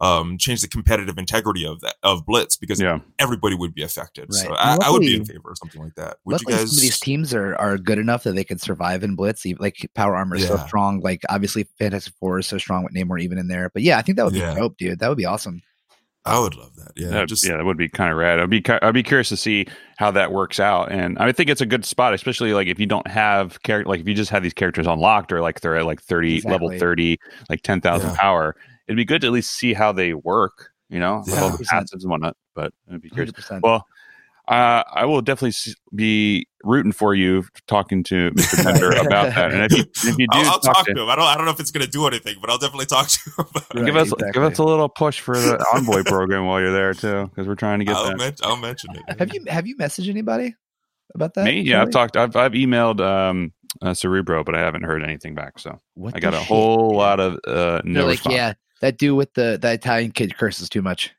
um, 0.01 0.39
change 0.39 0.63
the 0.63 0.69
competitive 0.69 1.19
integrity 1.19 1.67
of 1.67 1.81
that 1.81 1.95
of 2.03 2.25
blitz 2.25 2.57
because 2.57 2.81
Yeah, 2.81 3.01
everybody 3.19 3.55
would 3.55 3.75
be 3.75 3.83
affected. 3.83 4.33
So 4.33 4.49
Right. 4.49 4.59
I, 4.83 4.89
I 4.89 4.91
would 4.91 5.01
be 5.03 5.15
in 5.17 5.25
favor 5.25 5.51
of 5.51 5.59
something 5.59 5.83
like 5.83 5.95
that. 5.97 6.17
Would 6.25 6.41
you 6.41 6.47
Luckily, 6.47 6.53
guys? 6.55 6.71
some 6.71 6.79
of 6.79 6.83
these 6.83 6.99
teams 7.01 7.35
are, 7.35 7.55
are 7.57 7.77
good 7.77 7.99
enough 7.99 8.23
that 8.25 8.33
they 8.35 8.45
can 8.45 8.59
survive 8.59 9.03
in 9.05 9.15
blitz. 9.15 9.45
Like 9.59 9.91
power 9.95 10.17
armor 10.17 10.37
is 10.37 10.47
so 10.47 10.57
strong. 10.67 11.01
Like 11.01 11.23
obviously, 11.29 11.65
Fantastic 11.79 12.15
Four 12.19 12.39
is 12.39 12.47
so 12.47 12.57
strong 12.59 12.83
with 12.85 12.95
Namor 12.95 13.21
even 13.21 13.37
in 13.39 13.49
there. 13.49 13.71
But 13.73 13.83
yeah, 13.83 13.99
I 13.99 14.03
think 14.03 14.17
that 14.17 14.25
would 14.25 14.35
Yeah. 14.35 14.55
be 14.55 14.61
dope, 14.61 14.77
dude. 14.79 14.99
That 15.01 15.09
would 15.09 15.19
be 15.19 15.27
awesome. 15.27 15.61
I 16.27 16.39
would 16.39 16.55
love 16.55 16.77
that. 16.77 16.93
Yeah, 16.97 17.09
That- 17.09 17.29
just 17.29 17.47
yeah, 17.47 17.57
that 17.57 17.65
would 17.65 17.79
be 17.79 17.89
kind 17.89 18.13
of 18.13 18.19
rad. 18.19 18.41
I'd 18.41 18.51
be 18.51 18.63
I'd 18.83 18.93
be 18.95 19.03
curious 19.03 19.31
to 19.31 19.37
see 19.39 19.67
how 19.97 20.11
that 20.11 20.33
works 20.33 20.61
out, 20.61 20.93
and 20.93 21.19
I 21.19 21.33
think 21.33 21.49
it's 21.49 21.63
a 21.63 21.67
good 21.67 21.85
spot, 21.87 22.13
especially 22.13 22.53
like 22.53 22.69
if 22.69 22.79
you 22.79 22.85
don't 22.87 23.07
have 23.07 23.63
character, 23.63 23.89
like 23.89 24.01
if 24.01 24.07
you 24.09 24.13
just 24.15 24.31
have 24.31 24.43
these 24.43 24.53
characters 24.55 24.87
unlocked 24.87 25.33
or 25.33 25.41
like 25.41 25.61
they're 25.61 25.77
at 25.77 25.87
like 25.87 26.03
thirty 26.03 26.43
level 26.43 26.71
thirty, 26.79 27.19
like 27.49 27.63
ten 27.63 27.81
thousand 27.81 28.11
Yeah. 28.11 28.17
power. 28.21 28.57
It'd 28.91 28.97
be 28.97 29.05
good 29.05 29.21
to 29.21 29.29
at 29.29 29.33
least 29.33 29.53
see 29.53 29.73
how 29.73 29.93
they 29.93 30.15
work, 30.15 30.73
you 30.89 30.99
know, 30.99 31.23
with 31.25 31.39
all 31.39 31.51
the 31.57 31.65
passives 31.65 32.03
and 32.03 32.11
whatnot. 32.11 32.37
But 32.57 32.73
I'd 32.93 33.01
be 33.01 33.09
curious. 33.09 33.31
100%. 33.31 33.61
Well, 33.63 33.87
uh, 34.49 34.83
I 34.93 35.05
will 35.05 35.23
definitely 35.23 35.55
be 35.95 36.49
rooting 36.65 36.91
for 36.91 37.15
you 37.15 37.45
talking 37.69 38.03
to 38.03 38.33
Mr. 38.33 38.65
Bender 38.65 38.91
about 39.07 39.33
that, 39.33 39.53
and 39.53 39.63
if 39.63 39.79
you 39.79 39.85
if 40.11 40.19
you 40.19 40.27
do 40.33 40.39
I'll, 40.39 40.51
I'll 40.51 40.59
talk 40.59 40.75
talk 40.75 40.87
to, 40.87 40.95
to 40.95 41.03
him. 41.03 41.09
I 41.09 41.15
don't. 41.15 41.25
I 41.25 41.37
don't 41.37 41.45
know 41.45 41.53
if 41.53 41.61
it's 41.61 41.71
going 41.71 41.85
to 41.87 41.91
do 41.91 42.05
anything, 42.09 42.39
but 42.41 42.51
I'll 42.51 42.59
definitely 42.59 42.87
talk 42.87 43.07
to 43.11 43.19
him. 43.31 43.47
About 43.49 43.63
it. 43.63 43.79
Right, 43.79 43.87
give 43.87 43.95
us 43.97 44.13
give 44.33 44.43
us 44.43 44.59
a 44.59 44.65
little 44.65 44.89
push 44.89 45.21
for 45.21 45.39
the 45.39 45.65
envoy 45.73 46.03
program 46.03 46.47
while 46.47 46.59
you're 46.61 46.73
there 46.73 46.95
too, 46.95 47.27
because 47.29 47.47
we're 47.47 47.55
trying 47.55 47.79
to 47.79 47.85
get 47.85 47.95
I'll, 47.95 48.09
that. 48.09 48.19
men- 48.19 48.35
I'll 48.43 48.57
mention 48.57 48.91
it. 48.97 49.19
have 49.21 49.33
you 49.33 49.45
have 49.47 49.69
you 49.69 49.77
messaged 49.77 50.11
anybody 50.11 50.57
about 51.15 51.35
that? 51.35 51.45
Me? 51.45 51.61
Yeah, 51.61 51.83
I've 51.83 51.91
talked. 51.91 52.17
I've 52.17 52.35
I've 52.35 52.53
emailed 52.53 53.01
um, 53.01 53.53
uh, 53.83 53.95
Cerebro, 53.95 54.43
but 54.43 54.57
I 54.57 54.59
haven't 54.59 54.83
heard 54.83 55.05
anything 55.05 55.37
back. 55.37 55.61
So 55.61 55.81
What 55.95 56.17
I 56.17 56.19
got 56.19 56.35
a 56.35 56.39
shit? 56.39 56.49
whole 56.49 56.97
lot 56.97 57.21
of 57.21 57.39
uh, 57.47 57.83
no 57.85 58.01
like, 58.07 58.13
response. 58.15 58.35
yeah, 58.35 58.55
that 58.81 58.99
dude 58.99 59.17
with 59.17 59.35
the 59.35 59.59
that 59.61 59.75
Italian 59.75 60.13
kid 60.13 60.37
curses 60.37 60.69
too 60.69 60.83
much. 60.83 61.13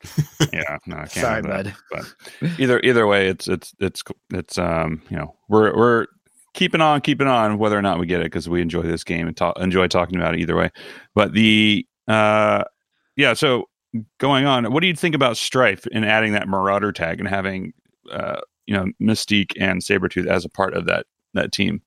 yeah, 0.52 0.78
no, 0.86 0.96
I 0.96 1.06
can't. 1.06 1.10
Sorry, 1.10 1.42
bud. 1.42 1.74
But 1.90 2.14
either 2.58 2.80
either 2.80 3.06
way, 3.06 3.28
it's 3.28 3.48
it's 3.48 3.74
it's 3.80 4.02
it's 4.32 4.58
um 4.58 5.02
you 5.10 5.16
know 5.16 5.34
we're 5.48 5.76
we're 5.76 6.06
keeping 6.54 6.80
on 6.80 7.00
keeping 7.00 7.26
on 7.26 7.58
whether 7.58 7.76
or 7.76 7.82
not 7.82 7.98
we 7.98 8.06
get 8.06 8.20
it 8.20 8.24
because 8.24 8.48
we 8.48 8.62
enjoy 8.62 8.82
this 8.82 9.04
game 9.04 9.26
and 9.26 9.36
talk, 9.36 9.58
enjoy 9.58 9.88
talking 9.88 10.16
about 10.16 10.34
it 10.34 10.40
either 10.40 10.56
way. 10.56 10.70
But 11.14 11.32
the 11.32 11.86
uh 12.06 12.64
yeah, 13.16 13.34
so 13.34 13.68
going 14.18 14.46
on, 14.46 14.72
what 14.72 14.80
do 14.80 14.86
you 14.86 14.94
think 14.94 15.14
about 15.14 15.36
Strife 15.36 15.86
and 15.92 16.04
adding 16.04 16.32
that 16.32 16.46
Marauder 16.48 16.92
tag 16.92 17.18
and 17.18 17.28
having 17.28 17.72
uh 18.12 18.40
you 18.66 18.74
know 18.74 18.86
Mystique 19.02 19.52
and 19.60 19.82
Sabretooth 19.82 20.26
as 20.26 20.44
a 20.44 20.48
part 20.48 20.74
of 20.74 20.86
that 20.86 21.06
that 21.34 21.50
team? 21.50 21.82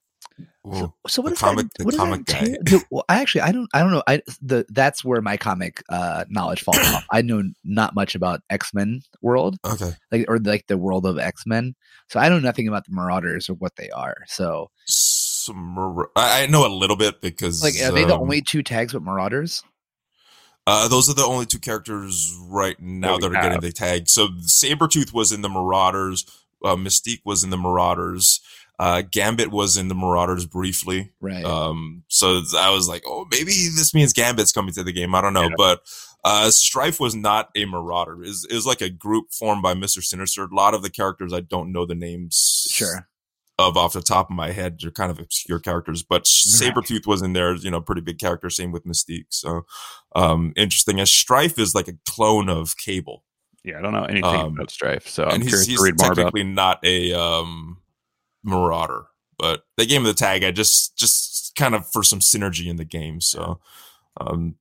Ooh. 0.67 0.93
So 1.07 1.21
what 1.23 1.29
The 1.29 1.35
does 1.35 1.39
comic- 1.39 1.65
that, 1.69 1.77
the 1.79 1.85
what 1.85 1.95
comic 1.95 2.25
that 2.27 2.41
entail? 2.43 2.57
Dude, 2.63 2.83
well, 2.91 3.03
I 3.09 3.19
actually 3.21 3.41
I 3.41 3.51
don't 3.51 3.67
I 3.73 3.79
don't 3.79 3.91
know. 3.91 4.03
I 4.07 4.21
the 4.41 4.65
that's 4.69 5.03
where 5.03 5.19
my 5.21 5.35
comic 5.35 5.81
uh 5.89 6.25
knowledge 6.29 6.61
falls 6.61 6.77
off. 6.77 7.05
I 7.11 7.23
know 7.23 7.41
not 7.63 7.95
much 7.95 8.13
about 8.13 8.41
X 8.49 8.71
Men 8.73 9.01
world, 9.23 9.57
Okay. 9.65 9.93
like 10.11 10.25
or 10.27 10.37
like 10.37 10.67
the 10.67 10.77
world 10.77 11.05
of 11.07 11.17
X 11.17 11.45
Men. 11.47 11.73
So 12.09 12.19
I 12.19 12.29
know 12.29 12.37
nothing 12.39 12.67
about 12.67 12.85
the 12.85 12.93
Marauders 12.93 13.49
or 13.49 13.55
what 13.55 13.75
they 13.75 13.89
are. 13.89 14.15
So 14.27 14.69
Some, 14.85 15.77
I 16.15 16.43
I 16.43 16.45
know 16.45 16.67
a 16.67 16.69
little 16.69 16.95
bit 16.97 17.21
because 17.21 17.63
like, 17.63 17.73
are 17.81 17.91
they 17.91 18.03
the 18.05 18.13
um, 18.15 18.21
only 18.21 18.41
two 18.41 18.61
tags 18.61 18.93
with 18.93 19.01
Marauders? 19.01 19.63
Uh, 20.67 20.87
those 20.87 21.09
are 21.09 21.15
the 21.15 21.23
only 21.25 21.47
two 21.47 21.57
characters 21.57 22.37
right 22.47 22.79
now 22.79 23.17
That 23.17 23.25
are 23.25 23.31
getting 23.31 23.61
the 23.61 23.71
tag. 23.71 24.07
So 24.07 24.27
Sabretooth 24.27 25.11
was 25.11 25.31
in 25.31 25.41
the 25.41 25.49
Marauders. 25.49 26.23
Uh, 26.63 26.75
Mystique 26.75 27.21
was 27.25 27.43
in 27.43 27.49
the 27.49 27.57
Marauders. 27.57 28.39
Uh, 28.81 29.03
Gambit 29.03 29.51
was 29.51 29.77
in 29.77 29.89
the 29.89 29.93
Marauders 29.93 30.47
briefly. 30.47 31.11
Right. 31.21 31.45
Um, 31.45 32.01
so 32.07 32.41
I 32.57 32.71
was 32.71 32.89
like, 32.89 33.03
oh, 33.05 33.27
maybe 33.29 33.51
this 33.51 33.93
means 33.93 34.11
Gambit's 34.11 34.51
coming 34.51 34.73
to 34.73 34.83
the 34.83 34.91
game. 34.91 35.13
I 35.13 35.21
don't 35.21 35.35
know. 35.35 35.43
Yeah. 35.43 35.55
But 35.55 35.81
uh, 36.23 36.49
Strife 36.49 36.99
was 36.99 37.13
not 37.13 37.49
a 37.55 37.65
Marauder. 37.65 38.23
Is 38.23 38.43
is 38.49 38.65
like 38.65 38.81
a 38.81 38.89
group 38.89 39.33
formed 39.33 39.61
by 39.61 39.75
Mister 39.75 40.01
Sinister. 40.01 40.45
A 40.45 40.55
lot 40.55 40.73
of 40.73 40.81
the 40.81 40.89
characters 40.89 41.31
I 41.31 41.41
don't 41.41 41.71
know 41.71 41.85
the 41.85 41.93
names 41.93 42.67
sure. 42.71 43.07
of 43.59 43.77
off 43.77 43.93
the 43.93 44.01
top 44.01 44.31
of 44.31 44.35
my 44.35 44.49
head. 44.49 44.79
They're 44.81 44.89
kind 44.89 45.11
of 45.11 45.19
obscure 45.19 45.59
characters, 45.59 46.01
but 46.01 46.23
Sabretooth 46.23 47.05
was 47.05 47.21
in 47.21 47.33
there, 47.33 47.53
you 47.53 47.69
know, 47.69 47.81
pretty 47.81 48.01
big 48.01 48.17
character. 48.17 48.49
Same 48.49 48.71
with 48.71 48.85
Mystique. 48.85 49.27
So, 49.29 49.67
um, 50.15 50.53
interesting. 50.55 50.99
As 50.99 51.13
Strife 51.13 51.59
is 51.59 51.75
like 51.75 51.87
a 51.87 51.97
clone 52.07 52.49
of 52.49 52.75
Cable. 52.77 53.23
Yeah, 53.63 53.77
I 53.77 53.81
don't 53.83 53.93
know 53.93 54.05
anything 54.05 54.25
um, 54.25 54.55
about 54.55 54.71
Strife, 54.71 55.07
so 55.07 55.25
I'm 55.25 55.41
curious 55.41 55.67
he's, 55.67 55.77
to 55.77 55.83
read 55.83 55.99
more 55.99 56.13
about. 56.13 56.15
technically 56.15 56.45
not 56.45 56.83
a 56.83 57.13
um, 57.13 57.77
Marauder, 58.43 59.05
but 59.37 59.63
they 59.77 59.85
gave 59.85 59.97
him 59.97 60.03
the 60.05 60.13
tag. 60.13 60.43
I 60.43 60.51
just 60.51 60.97
just 60.97 61.53
kind 61.55 61.75
of 61.75 61.89
for 61.91 62.03
some 62.03 62.19
synergy 62.19 62.67
in 62.67 62.77
the 62.77 62.85
game. 62.85 63.21
So, 63.21 63.59
um, 64.19 64.55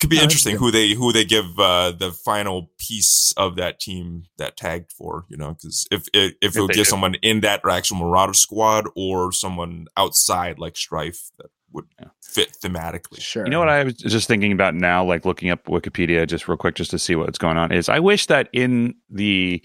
could 0.00 0.10
be 0.10 0.18
Oh, 0.18 0.22
interesting 0.24 0.56
who 0.56 0.70
they 0.70 0.92
who 0.92 1.12
they 1.12 1.24
give 1.24 1.58
uh, 1.58 1.92
the 1.92 2.12
final 2.12 2.70
piece 2.78 3.32
of 3.36 3.56
that 3.56 3.80
team 3.80 4.24
that 4.38 4.56
tagged 4.56 4.92
for. 4.92 5.24
You 5.28 5.36
know, 5.36 5.54
because 5.54 5.86
if 5.90 6.06
if, 6.12 6.32
if 6.42 6.50
If 6.50 6.56
it 6.56 6.60
would 6.60 6.70
give 6.72 6.84
do. 6.84 6.90
someone 6.90 7.14
in 7.22 7.40
that 7.40 7.62
actual 7.68 7.96
Marauder 7.98 8.34
squad 8.34 8.86
or 8.94 9.32
someone 9.32 9.86
outside 9.96 10.58
like 10.58 10.76
Strife 10.76 11.30
that 11.38 11.46
would 11.72 11.86
Yeah. 12.00 12.08
fit 12.22 12.56
thematically. 12.62 13.20
Sure. 13.20 13.44
You 13.44 13.50
know 13.50 13.58
what 13.58 13.68
I 13.68 13.84
was 13.84 13.94
just 13.94 14.28
thinking 14.28 14.52
about 14.52 14.74
now, 14.74 15.04
like 15.04 15.24
looking 15.24 15.50
up 15.50 15.64
Wikipedia 15.64 16.26
just 16.26 16.46
real 16.46 16.56
quick, 16.56 16.74
just 16.74 16.90
to 16.92 16.98
see 16.98 17.14
what's 17.16 17.38
going 17.38 17.56
on. 17.56 17.72
Is 17.72 17.88
I 17.88 17.98
wish 17.98 18.26
that 18.26 18.48
in 18.52 18.94
the 19.10 19.62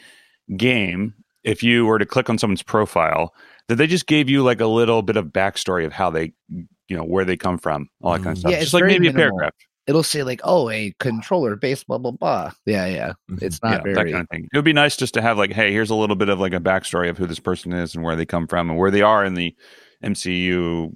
game, 0.58 1.14
if 1.44 1.62
you 1.62 1.86
were 1.86 2.00
to 2.00 2.06
click 2.06 2.30
on 2.30 2.38
someone's 2.38 2.64
profile, 2.64 3.34
that 3.68 3.76
they 3.76 3.88
just 3.88 4.08
gave 4.08 4.30
you 4.30 4.44
like 4.44 4.62
a 4.62 4.68
little 4.68 5.02
bit 5.02 5.18
of 5.18 5.28
backstory 5.28 5.86
of 5.86 5.94
how 5.94 6.10
they, 6.10 6.34
you 6.50 6.98
know, 6.98 7.04
where 7.04 7.26
they 7.26 7.38
come 7.38 7.58
from, 7.58 7.88
all 8.02 8.14
that 8.14 8.24
kind 8.24 8.30
of 8.30 8.38
Mm. 8.38 8.40
stuff. 8.40 8.52
Yeah, 8.52 8.58
just 8.60 8.68
it's 8.68 8.74
like 8.74 8.86
maybe 8.86 9.08
a 9.08 9.14
paragraph. 9.14 9.54
It'll 9.88 10.04
say 10.04 10.22
like, 10.24 10.42
oh, 10.44 10.70
a 10.70 10.94
controller 11.00 11.56
based 11.56 11.88
blah 11.88 11.98
blah 11.98 12.12
blah. 12.12 12.52
Yeah, 12.66 12.86
yeah. 12.86 13.14
Mhm. 13.30 13.42
It's 13.42 13.60
yeah, 13.64 13.70
not 13.72 13.84
that 13.84 13.96
very. 13.96 14.12
kind 14.12 14.24
of 14.24 14.30
thing. 14.30 14.48
It 14.54 14.58
would 14.58 14.64
be 14.66 14.74
nice 14.74 14.96
just 14.96 15.14
to 15.16 15.22
have 15.22 15.38
like, 15.38 15.52
hey, 15.52 15.72
here's 15.72 15.90
a 15.90 15.96
little 15.96 16.16
bit 16.16 16.30
of 16.30 16.40
like 16.40 16.54
a 16.54 16.60
backstory 16.60 17.10
of 17.10 17.18
who 17.18 17.26
this 17.26 17.40
person 17.40 17.74
is 17.74 17.96
and 17.96 18.04
where 18.04 18.16
they 18.16 18.26
come 18.26 18.48
from 18.48 18.70
and 18.70 18.78
where 18.78 18.92
they 18.92 19.02
are 19.02 19.26
in 19.26 19.34
the 19.34 19.56
MCU 20.04 20.92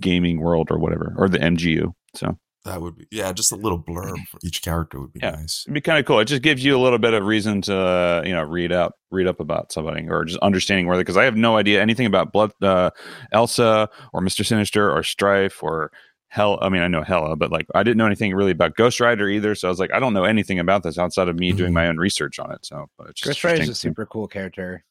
gaming 0.00 0.40
world 0.40 0.70
or 0.70 0.78
whatever, 0.78 1.14
or 1.16 1.28
the 1.28 1.38
MGU. 1.38 1.92
So 2.14 2.38
That 2.68 2.80
would 2.82 2.96
be 2.96 3.06
yeah, 3.10 3.32
just 3.32 3.50
a 3.52 3.56
little 3.56 3.82
blurb 3.82 4.16
for 4.28 4.38
each 4.44 4.62
character 4.62 5.00
would 5.00 5.12
be 5.12 5.20
Yeah. 5.22 5.30
nice. 5.32 5.64
it'd 5.66 5.74
be 5.74 5.80
kind 5.80 5.98
of 5.98 6.04
cool. 6.04 6.20
It 6.20 6.26
just 6.26 6.42
gives 6.42 6.62
you 6.64 6.76
a 6.76 6.80
little 6.80 6.98
bit 6.98 7.14
of 7.14 7.24
reason 7.24 7.62
to 7.62 7.76
uh, 7.76 8.22
you 8.24 8.32
know 8.32 8.42
read 8.42 8.72
up, 8.72 8.94
read 9.10 9.26
up 9.26 9.40
about 9.40 9.72
somebody, 9.72 10.06
or 10.08 10.24
just 10.24 10.38
understanding 10.40 10.86
where 10.86 10.96
they. 10.96 11.00
Because 11.02 11.16
I 11.16 11.24
have 11.24 11.36
no 11.36 11.56
idea 11.56 11.80
anything 11.80 12.06
about 12.06 12.32
Blood, 12.32 12.52
uh, 12.62 12.90
Elsa, 13.32 13.88
or 14.12 14.20
Mister 14.20 14.44
Sinister, 14.44 14.90
or 14.94 15.02
Strife, 15.02 15.62
or 15.62 15.90
Hell. 16.28 16.58
I 16.60 16.68
mean, 16.68 16.82
I 16.82 16.88
know 16.88 17.02
Hela, 17.02 17.36
but 17.36 17.50
like 17.50 17.66
I 17.74 17.82
didn't 17.82 17.96
know 17.96 18.06
anything 18.06 18.34
really 18.34 18.50
about 18.50 18.76
Ghost 18.76 19.00
Rider 19.00 19.28
either. 19.28 19.54
So 19.54 19.66
I 19.66 19.70
was 19.70 19.78
like, 19.78 19.92
I 19.94 19.98
don't 19.98 20.12
know 20.12 20.24
anything 20.24 20.58
about 20.58 20.82
this 20.82 20.98
outside 20.98 21.28
of 21.28 21.38
me 21.38 21.52
doing 21.52 21.70
Mhm. 21.70 21.74
my 21.74 21.86
own 21.88 21.96
research 21.96 22.38
on 22.38 22.50
it. 22.52 22.66
So, 22.66 22.86
but 22.98 23.08
it's 23.10 23.20
just 23.20 23.28
Ghost 23.28 23.44
Rider 23.44 23.62
is 23.62 23.68
a 23.70 23.74
super 23.74 24.04
cool 24.04 24.28
character. 24.28 24.84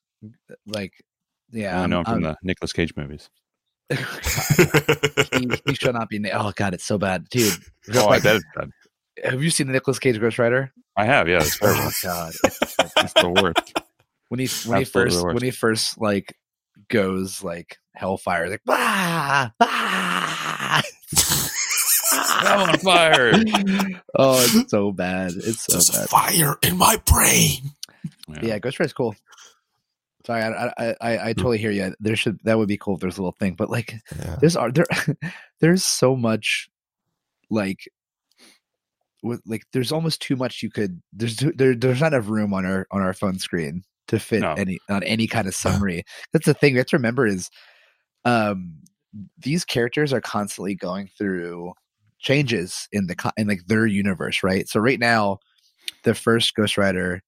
Like, 0.65 0.93
yeah, 1.51 1.77
I 1.77 1.81
I'm- 1.81 1.89
know 1.91 1.99
him 1.99 2.05
from 2.05 2.13
I'm- 2.13 2.23
the 2.23 2.37
Nicolas 2.41 2.73
Cage 2.73 2.95
movies. 2.97 3.29
he, 5.33 5.49
he 5.65 5.73
should 5.75 5.93
not 5.93 6.09
be. 6.09 6.19
Na- 6.19 6.29
oh 6.47 6.51
God, 6.55 6.73
it's 6.73 6.83
so 6.85 6.97
bad, 6.97 7.27
dude. 7.29 7.53
Oh, 7.93 8.01
I 8.07 8.15
like- 8.15 8.23
bet 8.23 8.35
it's 8.37 8.45
bad. 8.55 8.69
have 9.23 9.41
you 9.43 9.49
seen 9.49 9.67
the 9.67 9.73
Nicolas 9.73 9.97
Cage 9.99 10.19
Ghost 10.19 10.37
Rider? 10.39 10.71
I 10.97 11.05
have. 11.05 11.29
Yeah, 11.29 11.37
it's. 11.37 11.57
Oh 11.61 11.91
God, 12.03 12.33
it's, 12.43 12.75
it's 12.97 13.13
the 13.13 13.29
worst. 13.41 13.73
when 14.29 14.39
he 14.39 14.47
when 14.69 14.79
he 14.79 14.85
first 14.85 15.23
when 15.23 15.41
he 15.41 15.51
first 15.51 16.01
like 16.01 16.35
goes 16.89 17.43
like 17.43 17.77
hellfire, 17.95 18.49
like 18.49 18.61
bah, 18.65 19.49
bah. 19.59 20.81
I'm 22.39 22.69
on 22.69 22.77
fire. 22.79 23.31
oh, 24.17 24.41
it's 24.43 24.69
so 24.71 24.91
bad. 24.91 25.31
It's 25.35 25.63
so 25.65 25.73
There's 25.73 25.89
bad. 25.91 26.09
fire 26.09 26.55
in 26.63 26.77
my 26.77 26.97
brain. 27.05 27.71
Yeah, 28.41 28.59
Ghost 28.59 28.79
Rider's 28.79 28.93
cool. 28.93 29.15
Sorry, 30.27 30.43
I 30.43 30.67
I, 30.77 30.95
I, 30.99 31.29
I 31.29 31.33
totally 31.33 31.57
hear 31.57 31.71
you. 31.71 31.95
There 32.01 32.17
should 32.17 32.37
that 32.43 32.57
would 32.57 32.67
be 32.67 32.77
cool 32.77 32.95
if 32.95 32.99
there's 32.99 33.17
a 33.17 33.21
little 33.21 33.35
thing, 33.39 33.55
but 33.55 33.69
like 33.69 33.93
Yeah. 34.19 34.35
there's 34.41 34.57
are 34.57 34.71
there 34.71 34.85
there's 35.61 35.85
so 35.85 36.17
much 36.17 36.67
like 37.49 37.79
with 39.23 39.41
like 39.45 39.63
there's 39.71 39.93
almost 39.93 40.21
too 40.21 40.35
much 40.35 40.61
you 40.61 40.69
could 40.69 41.01
there's 41.13 41.37
there 41.37 41.73
there's 41.73 42.01
not 42.01 42.13
enough 42.13 42.27
room 42.27 42.53
on 42.53 42.65
our 42.65 42.85
on 42.91 43.01
our 43.01 43.13
phone 43.13 43.39
screen 43.39 43.83
to 44.09 44.19
fit 44.19 44.41
No. 44.41 44.53
any 44.55 44.79
on 44.89 45.01
any 45.03 45.27
kind 45.27 45.47
of 45.47 45.55
summary. 45.55 46.03
That's 46.33 46.45
the 46.45 46.53
thing 46.53 46.73
we 46.73 46.79
have 46.79 46.87
to 46.87 46.97
remember 46.97 47.25
is 47.25 47.49
um 48.25 48.73
these 49.37 49.63
characters 49.63 50.11
are 50.11 50.19
constantly 50.21 50.75
going 50.75 51.09
through 51.17 51.71
changes 52.19 52.89
in 52.91 53.07
the 53.07 53.15
in 53.37 53.47
like 53.47 53.65
their 53.67 53.85
universe, 53.85 54.43
right? 54.43 54.67
So 54.67 54.81
right 54.81 54.99
now 54.99 55.37
the 56.03 56.13
first 56.13 56.53
Ghost 56.53 56.77
Rider 56.77 57.21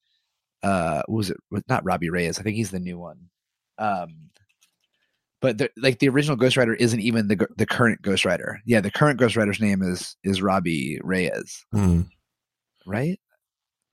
uh 0.63 1.02
what 1.08 1.17
was 1.17 1.30
it 1.30 1.38
was 1.52 1.63
not 1.69 1.86
Robbie 1.86 2.10
Reyes, 2.10 2.39
I 2.39 2.43
think 2.43 2.56
he's 2.56 2.72
the 2.72 2.80
new 2.80 2.98
one. 3.00 3.30
Um 3.78 4.30
but 5.41 5.58
the, 5.58 5.69
like 5.78 6.00
the 6.00 6.10
original 6.10 6.36
Ghost 6.36 6.58
Rider 6.58 6.74
isn't 6.74 7.00
even 7.00 7.30
the 7.30 7.48
the 7.58 7.65
current 7.65 8.02
Ghost 8.02 8.26
Rider. 8.26 8.60
Yeah, 8.65 8.82
the 8.82 8.91
current 8.91 9.19
Ghost 9.19 9.36
Rider's 9.38 9.62
name 9.62 9.82
is 9.82 10.17
is 10.24 10.41
Robbie 10.41 11.00
Reyes, 11.04 11.65
Hmm. 11.72 12.02
right? 12.86 13.19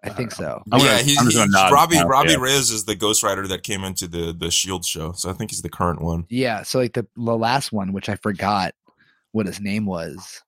I 0.04 0.08
I 0.08 0.12
think 0.12 0.32
so. 0.32 0.60
I'm 0.72 0.80
yeah, 0.80 0.86
gonna- 0.86 1.02
he's, 1.04 1.18
I'm 1.18 1.24
just 1.26 1.36
gonna 1.36 1.56
he's- 1.58 1.72
Robbie 1.72 1.96
now, 1.96 2.06
Robbie 2.08 2.30
yeah. 2.32 2.36
Reyes 2.38 2.70
is 2.70 2.84
the 2.84 2.96
Ghost 2.96 3.22
Rider 3.22 3.46
that 3.46 3.62
came 3.62 3.84
into 3.84 4.08
the 4.08 4.32
the 4.36 4.50
Shield 4.50 4.84
show, 4.84 5.12
so 5.12 5.30
I 5.30 5.34
think 5.34 5.50
he's 5.52 5.62
the 5.62 5.68
current 5.68 6.02
one. 6.02 6.26
Yeah, 6.30 6.62
so 6.64 6.78
like 6.80 6.94
the 6.94 7.06
the 7.16 7.36
last 7.36 7.70
one, 7.72 7.92
which 7.92 8.08
I 8.08 8.16
forgot 8.16 8.74
what 9.32 9.46
his 9.46 9.60
name 9.60 9.86
was. 9.86 10.42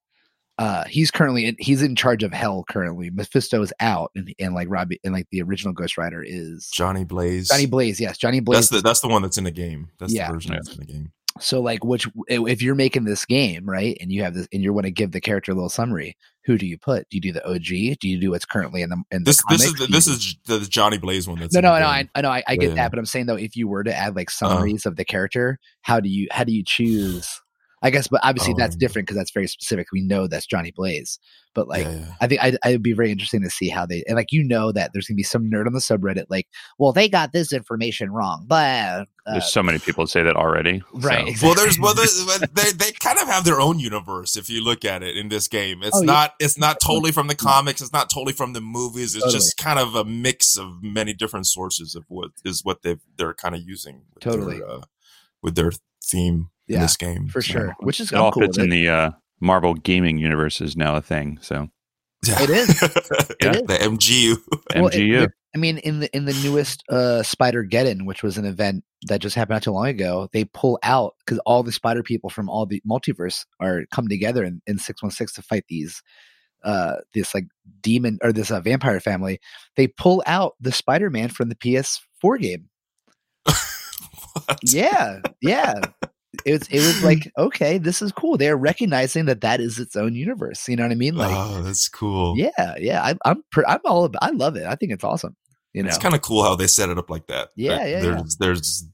Uh, 0.59 0.83
he's 0.89 1.09
currently 1.09 1.45
in, 1.45 1.55
he's 1.57 1.81
in 1.81 1.95
charge 1.95 2.21
of 2.21 2.33
Hell 2.33 2.65
currently. 2.69 3.09
Mephisto 3.09 3.61
is 3.61 3.71
out, 3.79 4.11
and 4.15 4.31
and 4.39 4.53
like 4.53 4.67
Robbie 4.69 4.99
and 5.05 5.13
like 5.13 5.25
the 5.31 5.41
original 5.41 5.73
Ghost 5.73 5.97
Rider 5.97 6.21
is 6.21 6.69
Johnny 6.73 7.05
Blaze. 7.05 7.47
Johnny 7.47 7.65
Blaze. 7.65 7.99
Yes, 7.99 8.17
Johnny 8.17 8.41
Blaze. 8.41 8.57
that's 8.57 8.69
the 8.69 8.81
that's 8.81 8.99
the 8.99 9.07
one 9.07 9.21
that's 9.21 9.37
in 9.37 9.45
the 9.45 9.51
game. 9.51 9.89
That's 9.99 10.13
Yeah. 10.13 10.27
the 10.27 10.33
version 10.33 10.51
Yeah. 10.51 10.59
that's 10.61 10.73
in 10.75 10.79
the 10.85 10.85
game. 10.93 11.11
so 11.39 11.61
like, 11.61 11.85
which 11.85 12.05
if 12.27 12.61
you're 12.61 12.75
making 12.75 13.05
this 13.05 13.23
game 13.25 13.69
right, 13.69 13.97
and 14.01 14.11
you 14.11 14.21
have 14.23 14.33
this, 14.33 14.47
and 14.51 14.61
you 14.61 14.73
want 14.73 14.83
to 14.85 14.91
give 14.91 15.11
the 15.13 15.21
character 15.21 15.53
a 15.53 15.55
little 15.55 15.69
summary, 15.69 16.17
who 16.43 16.57
do 16.57 16.65
you 16.65 16.77
put? 16.77 17.07
Do 17.09 17.15
you 17.15 17.21
do 17.21 17.31
the 17.31 17.47
OG? 17.47 17.97
Do 18.01 18.09
you 18.09 18.19
do 18.19 18.31
what's 18.31 18.43
currently 18.43 18.81
in 18.81 18.89
the 18.89 19.01
in 19.11 19.23
the 19.23 19.29
This 19.29 19.41
this 19.49 19.63
is 19.65 19.73
the, 19.75 19.87
this 19.87 20.07
is 20.07 20.35
the 20.45 20.59
Johnny 20.59 20.97
Blaze 20.97 21.25
one. 21.25 21.39
That's 21.39 21.53
no, 21.53 21.61
no, 21.61 21.73
the 21.75 21.79
no. 21.79 21.85
I, 21.85 22.09
I 22.15 22.21
know, 22.21 22.29
I, 22.31 22.43
I 22.45 22.55
get 22.57 22.69
Yeah. 22.69 22.75
that, 22.75 22.91
but 22.91 22.99
I'm 22.99 23.05
saying 23.05 23.27
though, 23.27 23.37
if 23.37 23.55
you 23.55 23.69
were 23.69 23.85
to 23.85 23.95
add 23.95 24.17
like 24.17 24.27
Uh-huh. 24.41 24.55
summaries 24.57 24.85
of 24.85 24.97
the 24.97 25.05
character, 25.05 25.57
how 25.83 26.01
do 26.01 26.09
you 26.09 26.27
how 26.31 26.43
do 26.43 26.51
you 26.51 26.63
choose? 26.65 27.39
I 27.81 27.89
guess, 27.91 28.07
but 28.09 28.19
obviously 28.23 28.53
that's 28.57 28.75
Um, 28.75 28.79
different 28.79 29.07
because 29.07 29.17
that's 29.17 29.31
very 29.31 29.47
specific. 29.47 29.87
We 29.93 30.01
know 30.01 30.27
that's 30.27 30.45
Johnny 30.45 30.71
Blaze, 30.75 31.17
but 31.55 31.67
like 31.69 31.85
yeah, 31.85 31.95
yeah. 31.99 32.13
I 32.19 32.27
think 32.27 32.43
I'd, 32.43 32.57
I'd 32.63 32.83
be 32.83 32.91
very 32.93 33.09
interesting 33.11 33.41
to 33.43 33.49
see 33.49 33.69
how 33.69 33.85
they 33.85 34.03
and 34.05 34.15
like 34.17 34.31
you 34.31 34.43
know 34.43 34.71
that 34.73 34.91
there's 34.91 35.07
gonna 35.07 35.15
be 35.15 35.23
some 35.23 35.49
nerd 35.49 35.65
on 35.65 35.71
the 35.73 35.79
subreddit 35.79 36.25
like, 36.29 36.47
well, 36.77 36.91
they 36.91 37.07
got 37.07 37.31
this 37.31 37.53
information 37.53 38.11
wrong, 38.11 38.43
but 38.47 39.07
uh, 39.25 39.31
There's 39.33 39.51
so 39.53 39.63
many 39.63 39.79
people 39.79 40.07
say 40.07 40.23
that 40.23 40.35
already. 40.35 40.81
right, 40.93 41.35
So. 41.37 41.47
Well, 41.47 41.55
there's 41.55 41.79
well, 41.79 41.93
there's, 41.93 42.25
they 42.25 42.71
they 42.73 42.91
kind 42.99 43.17
of 43.19 43.27
have 43.27 43.45
their 43.45 43.61
own 43.61 43.79
universe 43.79 44.35
if 44.35 44.49
you 44.49 44.61
look 44.63 44.83
at 44.83 45.01
it 45.01 45.15
in 45.15 45.29
this 45.29 45.47
game. 45.47 45.81
It's 45.81 45.95
Oh, 45.95 46.01
yeah. 46.01 46.05
not 46.05 46.33
it's 46.39 46.57
not 46.57 46.81
totally 46.81 47.11
from 47.13 47.27
the 47.27 47.35
comics. 47.35 47.81
It's 47.81 47.93
not 47.93 48.09
totally 48.09 48.33
from 48.33 48.51
the 48.53 48.61
movies. 48.61 49.15
It's 49.15 49.23
Totally. 49.23 49.33
just 49.39 49.55
kind 49.57 49.79
of 49.79 49.95
a 49.95 50.03
mix 50.03 50.57
of 50.57 50.83
many 50.83 51.13
different 51.13 51.47
sources 51.47 51.95
of 51.95 52.03
what 52.09 52.31
is 52.43 52.63
what 52.65 52.81
they 52.81 52.97
they're 53.17 53.33
kind 53.33 53.55
of 53.55 53.61
using. 53.61 54.01
With 54.15 54.23
Totally. 54.23 54.59
their, 54.59 54.69
uh, 54.69 54.81
with 55.41 55.55
their 55.55 55.71
theme 56.03 56.49
in 56.69 56.75
Yeah, 56.75 56.81
this 56.81 56.95
game 56.97 57.27
for 57.27 57.41
So, 57.41 57.51
sure. 57.51 57.75
Which 57.81 57.99
is 57.99 58.11
It 58.11 58.15
all 58.17 58.27
I'm 58.27 58.33
cool 58.33 58.43
fits 58.43 58.57
in 58.57 58.65
it. 58.65 58.69
the 58.69 58.89
uh, 58.89 59.11
Marvel 59.41 59.73
gaming 59.73 60.17
universe 60.17 60.61
is 60.61 60.77
now 60.77 60.95
a 60.95 61.01
thing. 61.01 61.37
So 61.41 61.69
Yeah. 62.25 62.41
It 62.43 62.49
is. 62.49 62.67
Yeah. 63.41 63.51
is. 63.51 63.61
the 63.63 63.77
MGU. 63.81 64.37
Well, 64.75 64.87
it- 64.87 64.93
MGU. 64.93 65.23
it- 65.23 65.31
I 65.55 65.57
mean, 65.57 65.79
in 65.79 65.99
the 65.99 66.15
in 66.15 66.25
the 66.25 66.33
newest 66.43 66.83
uh, 66.89 67.23
Spider 67.23 67.65
Geddon, 67.65 68.05
which 68.05 68.21
was 68.21 68.37
an 68.37 68.45
event 68.45 68.83
that 69.07 69.19
just 69.19 69.35
happened 69.35 69.55
not 69.55 69.63
too 69.63 69.71
long 69.71 69.87
ago, 69.87 70.29
they 70.31 70.45
pull 70.45 70.77
out 70.83 71.15
because 71.25 71.39
all 71.39 71.63
the 71.63 71.71
Spider 71.71 72.03
people 72.03 72.29
from 72.29 72.47
all 72.51 72.67
the 72.67 72.83
multiverse 72.87 73.45
are 73.59 73.85
come 73.91 74.07
together 74.07 74.43
in, 74.43 74.61
in 74.67 74.77
six 74.77 75.01
one 75.01 75.09
six 75.09 75.33
to 75.33 75.41
fight 75.41 75.63
these 75.67 76.03
uh 76.63 76.97
this 77.15 77.33
like 77.33 77.45
demon 77.81 78.19
or 78.21 78.31
this 78.31 78.51
uh, 78.51 78.61
vampire 78.61 78.99
family. 78.99 79.39
They 79.75 79.87
pull 79.87 80.21
out 80.27 80.53
the 80.61 80.71
Spider 80.71 81.09
Man 81.09 81.29
from 81.29 81.49
the 81.49 81.55
PS4 81.55 82.39
game. 82.39 82.69
Yeah, 84.63 85.19
yeah. 85.41 85.81
It 86.45 86.51
was 86.53 86.67
it 86.69 86.79
was 86.79 87.03
like 87.03 87.31
okay, 87.37 87.77
this 87.77 88.01
is 88.01 88.11
cool. 88.11 88.37
They're 88.37 88.57
recognizing 88.57 89.25
that 89.25 89.41
that 89.41 89.59
is 89.61 89.79
its 89.79 89.95
own 89.95 90.13
universe. 90.15 90.67
You 90.67 90.75
know 90.75 90.83
what 90.83 90.91
I 90.91 90.95
mean? 90.95 91.15
Like, 91.15 91.31
oh, 91.35 91.61
that's 91.61 91.87
cool. 91.89 92.35
yeah, 92.37 92.75
yeah. 92.77 93.01
I'm 93.03 93.17
I'm 93.25 93.43
I'm 93.67 93.79
all 93.85 94.05
about. 94.05 94.23
I 94.23 94.31
love 94.31 94.55
it. 94.55 94.65
I 94.65 94.75
think 94.75 94.91
it's 94.91 95.03
awesome. 95.03 95.35
You 95.73 95.83
know, 95.83 95.89
It's 95.89 95.97
kind 95.99 96.15
of 96.15 96.21
cool 96.21 96.43
how 96.43 96.55
they 96.55 96.65
set 96.67 96.89
it 96.89 96.97
up 96.97 97.09
like 97.09 97.27
that. 97.27 97.49
Yeah, 97.55 97.77
That 97.77 97.89
yeah, 97.89 97.95
yeah. 97.97 98.01
There's 98.01 98.37
there's 98.37 98.87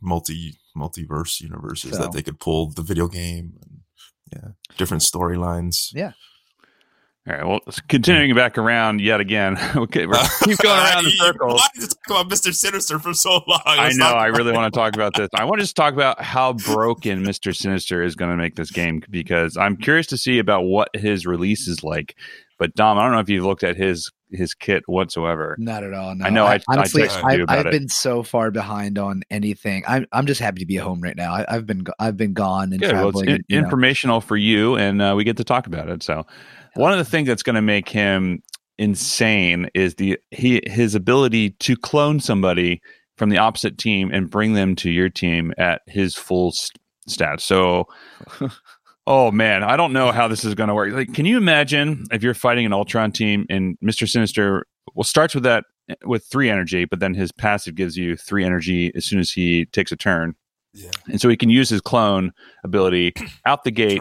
multi 0.00 0.58
multiverse 0.76 1.40
universes 1.40 1.92
So- 1.92 1.98
that 2.02 2.12
they 2.12 2.22
could 2.22 2.40
pull 2.40 2.70
the 2.70 2.82
video 2.82 3.08
game. 3.08 3.54
And, 3.62 3.80
yeah, 4.32 4.48
different 4.76 5.02
storylines. 5.02 5.88
Yeah. 5.94 6.12
All 7.28 7.34
right. 7.36 7.46
Well, 7.46 7.60
continuing 7.88 8.34
back 8.34 8.56
around 8.56 9.00
yet 9.02 9.20
again. 9.20 9.58
okay, 9.76 10.06
we're 10.06 10.14
keep 10.44 10.58
going 10.58 10.78
around 10.78 11.04
the 11.04 11.10
circle. 11.10 11.26
circle. 11.32 11.48
wanted 11.48 11.80
to 11.80 11.88
talk 11.88 12.06
about 12.06 12.30
Mister 12.30 12.52
Sinister 12.52 12.98
for 12.98 13.12
so 13.12 13.42
long. 13.46 13.60
I 13.66 13.90
know. 13.92 14.04
talk 14.04 14.16
I 14.16 14.26
really 14.26 14.52
want 14.52 14.72
to 14.72 14.78
talk 14.80 14.94
about 14.94 15.14
this. 15.14 15.28
I 15.34 15.44
want 15.44 15.58
to 15.58 15.64
just 15.64 15.76
talk 15.76 15.92
about 15.92 16.22
how 16.22 16.54
broken 16.54 17.22
Mister 17.22 17.52
Sinister 17.52 18.02
is 18.02 18.14
going 18.14 18.30
to 18.30 18.36
make 18.36 18.54
this 18.56 18.70
game 18.70 19.02
because 19.10 19.56
I'm 19.56 19.76
curious 19.76 20.06
to 20.08 20.16
see 20.16 20.38
about 20.38 20.62
what 20.62 20.88
his 20.94 21.26
release 21.26 21.68
is 21.68 21.84
like. 21.84 22.16
But 22.58 22.74
Dom, 22.74 22.98
I 22.98 23.02
don't 23.02 23.12
know 23.12 23.20
if 23.20 23.28
you've 23.28 23.44
looked 23.44 23.62
at 23.62 23.76
his 23.76 24.10
his 24.30 24.54
kit 24.54 24.82
whatsoever. 24.86 25.56
Not 25.58 25.84
at 25.84 25.92
all. 25.94 26.14
No. 26.14 26.24
I 26.24 26.30
know. 26.30 26.44
I, 26.44 26.60
honestly, 26.68 27.04
I 27.04 27.06
texted 27.06 27.36
you 27.38 27.42
about 27.44 27.58
I've 27.58 27.66
it. 27.66 27.72
been 27.72 27.88
so 27.88 28.22
far 28.22 28.50
behind 28.50 28.98
on 28.98 29.22
anything. 29.30 29.84
I'm 29.86 30.06
I'm 30.12 30.26
just 30.26 30.40
happy 30.40 30.60
to 30.60 30.66
be 30.66 30.76
home 30.76 31.00
right 31.00 31.16
now. 31.16 31.34
I, 31.34 31.44
I've 31.48 31.66
been 31.66 31.84
I've 31.98 32.16
been 32.16 32.32
gone 32.32 32.72
and 32.72 32.80
Good. 32.80 32.92
Well, 32.92 33.08
it's 33.10 33.18
traveling. 33.18 33.28
in- 33.28 33.34
and, 33.36 33.44
you 33.48 33.60
know. 33.60 33.64
informational 33.64 34.20
for 34.20 34.36
you, 34.36 34.76
and 34.76 35.00
uh, 35.02 35.14
we 35.16 35.24
get 35.24 35.36
to 35.36 35.44
talk 35.44 35.66
about 35.66 35.88
it. 35.88 36.02
So, 36.02 36.26
one 36.74 36.92
of 36.92 36.98
the 36.98 37.04
things 37.04 37.28
that's 37.28 37.42
going 37.42 37.56
to 37.56 37.62
make 37.62 37.88
him 37.88 38.42
insane 38.78 39.68
is 39.74 39.96
the 39.96 40.18
he 40.30 40.62
his 40.66 40.94
ability 40.94 41.50
to 41.50 41.76
clone 41.76 42.20
somebody 42.20 42.80
from 43.16 43.30
the 43.30 43.38
opposite 43.38 43.76
team 43.78 44.10
and 44.12 44.30
bring 44.30 44.54
them 44.54 44.76
to 44.76 44.90
your 44.90 45.08
team 45.08 45.52
at 45.58 45.82
his 45.86 46.14
full 46.14 46.52
st- 46.52 46.80
stats. 47.08 47.40
So, 47.40 47.86
oh 49.06 49.30
man, 49.30 49.64
I 49.64 49.76
don't 49.76 49.92
know 49.92 50.12
how 50.12 50.28
this 50.28 50.44
is 50.44 50.54
going 50.54 50.68
to 50.68 50.74
work. 50.74 50.92
Like, 50.92 51.12
can 51.12 51.26
you 51.26 51.36
imagine 51.36 52.04
if 52.12 52.22
you're 52.22 52.34
fighting 52.34 52.64
an 52.64 52.72
Ultron 52.72 53.12
team 53.12 53.46
and 53.50 53.76
Mister 53.80 54.06
Sinister? 54.06 54.66
Well, 54.94 55.04
starts 55.04 55.34
with 55.34 55.44
that 55.44 55.64
with 56.04 56.24
three 56.24 56.48
energy, 56.48 56.84
but 56.84 57.00
then 57.00 57.14
his 57.14 57.32
passive 57.32 57.74
gives 57.74 57.96
you 57.96 58.16
three 58.16 58.44
energy 58.44 58.92
as 58.94 59.04
soon 59.04 59.18
as 59.18 59.30
he 59.30 59.66
takes 59.66 59.92
a 59.92 59.96
turn. 59.96 60.34
Yeah. 60.74 60.90
And 61.06 61.20
so 61.20 61.28
he 61.28 61.36
can 61.36 61.50
use 61.50 61.68
his 61.68 61.80
clone 61.80 62.32
ability 62.62 63.14
out 63.46 63.64
the 63.64 63.70
gate. 63.70 64.00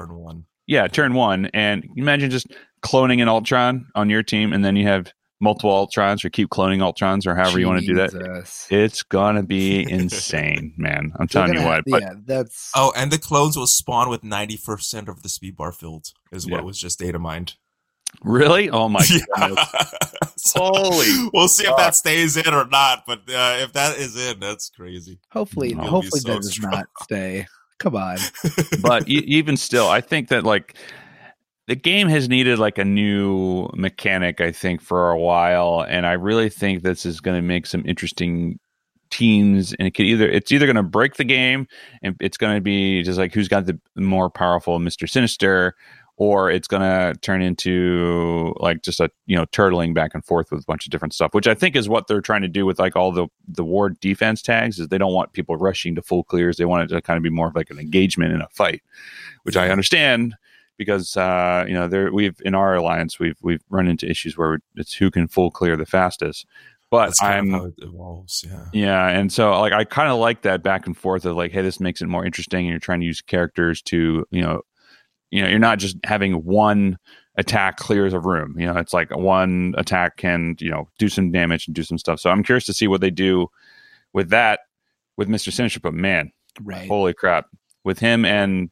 Turn 0.68 0.74
one. 0.74 0.84
Yeah, 0.84 0.88
turn 0.88 1.14
one. 1.14 1.46
And 1.54 1.84
you 1.96 2.04
imagine 2.04 2.30
just 2.30 2.48
cloning 2.84 3.22
an 3.22 3.28
Ultron 3.30 3.88
on 3.96 4.10
your 4.10 4.24
team, 4.24 4.54
and 4.54 4.64
then 4.64 4.76
you 4.76 4.88
have 4.88 5.12
multiple 5.40 5.70
Ultrons 5.88 6.26
or 6.26 6.30
keep 6.30 6.50
cloning 6.50 6.80
Ultrons 6.80 7.28
or 7.28 7.36
however 7.36 7.60
you 7.60 7.68
want 7.68 7.80
to 7.82 7.86
do 7.86 7.94
that. 7.96 8.50
It's 8.72 9.04
gonna 9.04 9.44
be 9.44 9.82
insane, 9.92 10.74
man. 10.78 11.12
I'm 11.20 11.28
They're 11.28 11.44
telling 11.44 11.54
you 11.54 11.60
gonna- 11.60 11.68
what. 11.70 11.84
But 11.86 12.02
yeah, 12.02 12.14
that's 12.26 12.72
Oh, 12.76 12.92
and 12.98 13.12
the 13.12 13.20
clones 13.20 13.56
will 13.56 13.68
spawn 13.68 14.10
with 14.10 14.24
90% 14.24 15.08
of 15.08 15.22
the 15.22 15.30
speed 15.30 15.56
bar 15.56 15.72
filled, 15.72 16.08
is 16.32 16.46
what 16.48 16.58
Yeah. 16.62 16.66
was 16.66 16.80
just 16.80 16.98
data 17.00 17.20
mined. 17.20 17.56
really? 18.24 18.70
Oh 18.70 18.90
my 18.90 19.06
Yeah. 19.10 19.20
god. 19.38 19.68
So, 20.40 20.60
Holy 20.62 21.30
We'll 21.34 21.48
see 21.50 21.66
if 21.68 21.76
that 21.78 21.94
stays 21.96 22.38
in 22.38 22.54
or 22.54 22.66
not, 22.68 23.04
but 23.06 23.20
uh, 23.28 23.58
if 23.60 23.74
that 23.74 23.98
is 23.98 24.16
in, 24.16 24.40
that's 24.40 24.70
crazy. 24.70 25.20
hopefully 25.32 25.74
hopefully 25.74 26.22
so 26.22 26.30
that 26.34 26.42
does 26.42 26.60
not 26.62 26.86
stay. 27.04 27.48
Come 27.80 27.96
on. 27.96 28.18
but 28.82 29.08
e- 29.08 29.24
even 29.28 29.58
still, 29.58 29.88
I 29.88 30.02
think 30.02 30.30
that 30.30 30.44
like 30.44 30.76
the 31.68 31.76
game 31.76 32.08
has 32.08 32.30
needed 32.30 32.60
like 32.60 32.78
a 32.78 32.86
new 32.86 33.70
mechanic. 33.74 34.42
I 34.42 34.52
think 34.52 34.82
for 34.82 35.12
a 35.12 35.20
while, 35.20 35.86
and 35.88 36.06
I 36.06 36.14
really 36.14 36.50
think 36.50 36.82
this 36.82 37.06
is 37.06 37.20
going 37.20 37.38
to 37.38 37.42
make 37.42 37.66
some 37.66 37.84
interesting 37.86 38.60
teams. 39.12 39.74
And 39.74 39.88
it 39.88 39.94
could 39.94 40.06
either 40.06 40.28
it's 40.28 40.52
either 40.52 40.66
going 40.66 40.78
to 40.78 40.84
break 40.84 41.16
the 41.16 41.24
game, 41.24 41.68
and 42.02 42.16
it's 42.20 42.38
going 42.38 42.56
to 42.56 42.62
be 42.62 43.04
just 43.04 43.20
like 43.20 43.34
who's 43.34 43.48
got 43.48 43.66
the 43.66 43.80
more 43.96 44.30
powerful 44.30 44.80
Mister 44.80 45.08
Sinister. 45.08 45.76
Or 46.20 46.50
it's 46.50 46.68
gonna 46.68 47.14
turn 47.22 47.44
into 47.44 48.56
like 48.58 48.82
just 48.82 49.00
a 49.00 49.10
you 49.28 49.36
know 49.36 49.46
turtling 49.48 49.94
back 49.94 50.16
and 50.16 50.26
forth 50.26 50.52
with 50.52 50.62
a 50.62 50.66
bunch 50.66 50.86
of 50.86 50.92
different 50.92 51.14
stuff, 51.14 51.34
which 51.34 51.48
I 51.48 51.54
think 51.54 51.76
is 51.76 51.88
what 51.88 52.08
they're 52.08 52.22
trying 52.22 52.42
to 52.42 52.48
do 52.48 52.66
with 52.66 52.80
like 52.80 52.96
all 52.96 53.12
the 53.12 53.28
the 53.48 53.64
ward 53.64 54.00
defense 54.00 54.42
tags. 54.42 54.80
Is 54.80 54.88
they 54.88 54.98
don't 54.98 55.14
want 55.14 55.34
people 55.34 55.58
rushing 55.58 55.94
to 55.96 56.02
full 56.02 56.24
clears. 56.24 56.58
They 56.58 56.66
want 56.66 56.84
it 56.84 56.96
to 56.96 57.02
kind 57.02 57.18
of 57.18 57.24
be 57.24 57.30
more 57.30 57.50
of 57.50 57.56
like 57.56 57.70
an 57.70 57.78
engagement 57.78 58.34
in 58.34 58.42
a 58.42 58.48
fight 58.52 58.82
which 59.48 59.56
I 59.56 59.70
understand 59.70 60.36
because 60.78 61.16
uh, 61.16 61.64
you 61.66 61.74
know 61.74 61.88
there 61.88 62.12
we've 62.12 62.36
in 62.44 62.54
our 62.54 62.76
alliance 62.76 63.18
we've 63.18 63.38
we've 63.42 63.64
run 63.70 63.88
into 63.88 64.10
issues 64.10 64.38
where 64.38 64.60
it's 64.76 64.94
who 64.94 65.10
can 65.10 65.30
full 65.30 65.52
clear 65.52 65.78
the 65.78 65.86
fastest. 65.86 66.46
But 66.90 67.14
I'm 67.22 67.54
of 67.54 67.62
how 67.62 67.68
it 67.68 67.74
evolves. 67.78 68.46
Yeah. 68.46 68.66
yeah, 68.74 69.08
and 69.08 69.32
so 69.32 69.58
like 69.60 69.72
I 69.72 69.86
kind 69.86 70.10
of 70.10 70.20
like 70.20 70.42
that 70.42 70.64
back 70.64 70.86
and 70.86 70.98
forth 70.98 71.26
of 71.26 71.38
like, 71.38 71.54
hey, 71.54 71.62
this 71.62 71.80
makes 71.80 72.02
it 72.02 72.08
more 72.08 72.26
interesting, 72.26 72.66
and 72.66 72.70
you're 72.70 72.80
trying 72.80 73.00
to 73.00 73.06
use 73.06 73.22
characters 73.22 73.82
to 73.84 74.26
you 74.32 74.42
know, 74.42 74.62
you 75.32 75.42
know, 75.42 75.50
you're 75.50 75.60
not 75.60 75.80
just 75.80 75.98
having 76.04 76.34
one 76.44 76.98
attack 77.38 77.78
clears 77.78 78.14
a 78.14 78.20
room. 78.20 78.56
You 78.58 78.66
know, 78.68 78.78
it's 78.78 78.94
like 78.94 79.16
one 79.16 79.76
attack 79.78 80.18
can 80.18 80.56
you 80.60 80.72
know 80.72 80.90
do 80.98 81.10
some 81.10 81.32
damage 81.32 81.68
and 81.68 81.76
do 81.76 81.84
some 81.84 81.98
stuff. 81.98 82.20
So 82.20 82.30
I'm 82.30 82.44
curious 82.44 82.66
to 82.66 82.74
see 82.74 82.88
what 82.88 83.02
they 83.02 83.12
do 83.12 83.48
with 84.14 84.30
that 84.30 84.62
with 85.18 85.28
Mister 85.28 85.52
Sinister. 85.52 85.80
But 85.80 85.94
man, 85.94 86.32
Right. 86.62 86.88
Holy 86.88 87.14
crap! 87.14 87.46
With 87.84 88.00
him 88.00 88.26
and 88.26 88.70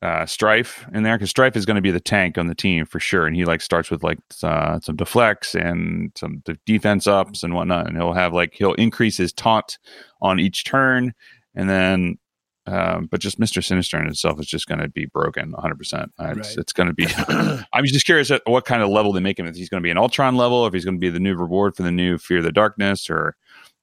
uh, 0.00 0.24
Stryfe 0.24 0.92
in 0.94 1.02
there, 1.02 1.16
because 1.16 1.32
Stryfe 1.32 1.56
is 1.56 1.66
going 1.66 1.76
to 1.76 1.82
be 1.82 1.90
the 1.90 2.00
tank 2.00 2.38
on 2.38 2.46
the 2.46 2.54
team 2.54 2.86
for 2.86 2.98
sure, 2.98 3.26
and 3.26 3.36
he 3.36 3.44
like 3.44 3.60
starts 3.60 3.90
with 3.90 4.02
like 4.02 4.18
uh, 4.42 4.80
some 4.80 4.96
deflects 4.96 5.54
and 5.54 6.10
some 6.16 6.38
de- 6.44 6.58
defense 6.66 7.06
ups 7.06 7.42
and 7.42 7.54
whatnot, 7.54 7.86
and 7.86 7.96
he'll 7.96 8.12
have 8.12 8.32
like 8.32 8.54
he'll 8.54 8.74
increase 8.74 9.16
his 9.16 9.32
taunt 9.32 9.78
on 10.20 10.40
each 10.40 10.64
turn, 10.64 11.12
and 11.54 11.68
then. 11.68 12.18
Um, 12.66 13.06
but 13.10 13.20
just 13.20 13.38
Mister 13.40 13.60
Sinister 13.60 14.00
in 14.00 14.06
itself 14.06 14.38
is 14.38 14.46
just 14.46 14.68
going 14.68 14.78
to 14.80 14.88
be 14.88 15.06
broken 15.06 15.50
100. 15.50 15.76
percent 15.76 16.12
It's, 16.18 16.36
Right. 16.48 16.56
it's 16.58 16.72
going 16.72 16.88
to 16.88 16.94
be. 16.94 17.06
I'm 17.72 17.84
just 17.84 18.06
curious 18.06 18.30
at 18.30 18.42
what 18.46 18.64
kind 18.64 18.82
of 18.82 18.88
level 18.88 19.12
they 19.12 19.20
make 19.20 19.38
him. 19.38 19.46
If 19.46 19.56
he's 19.56 19.68
going 19.68 19.82
to 19.82 19.86
be 19.86 19.90
an 19.90 19.98
Ultron 19.98 20.36
level, 20.36 20.64
if 20.66 20.72
he's 20.72 20.84
going 20.84 20.94
to 20.96 21.00
be 21.00 21.10
the 21.10 21.18
new 21.20 21.34
reward 21.34 21.74
for 21.74 21.82
the 21.82 21.90
new 21.90 22.18
Fear 22.18 22.38
of 22.38 22.44
the 22.44 22.52
Darkness, 22.52 23.10
or 23.10 23.34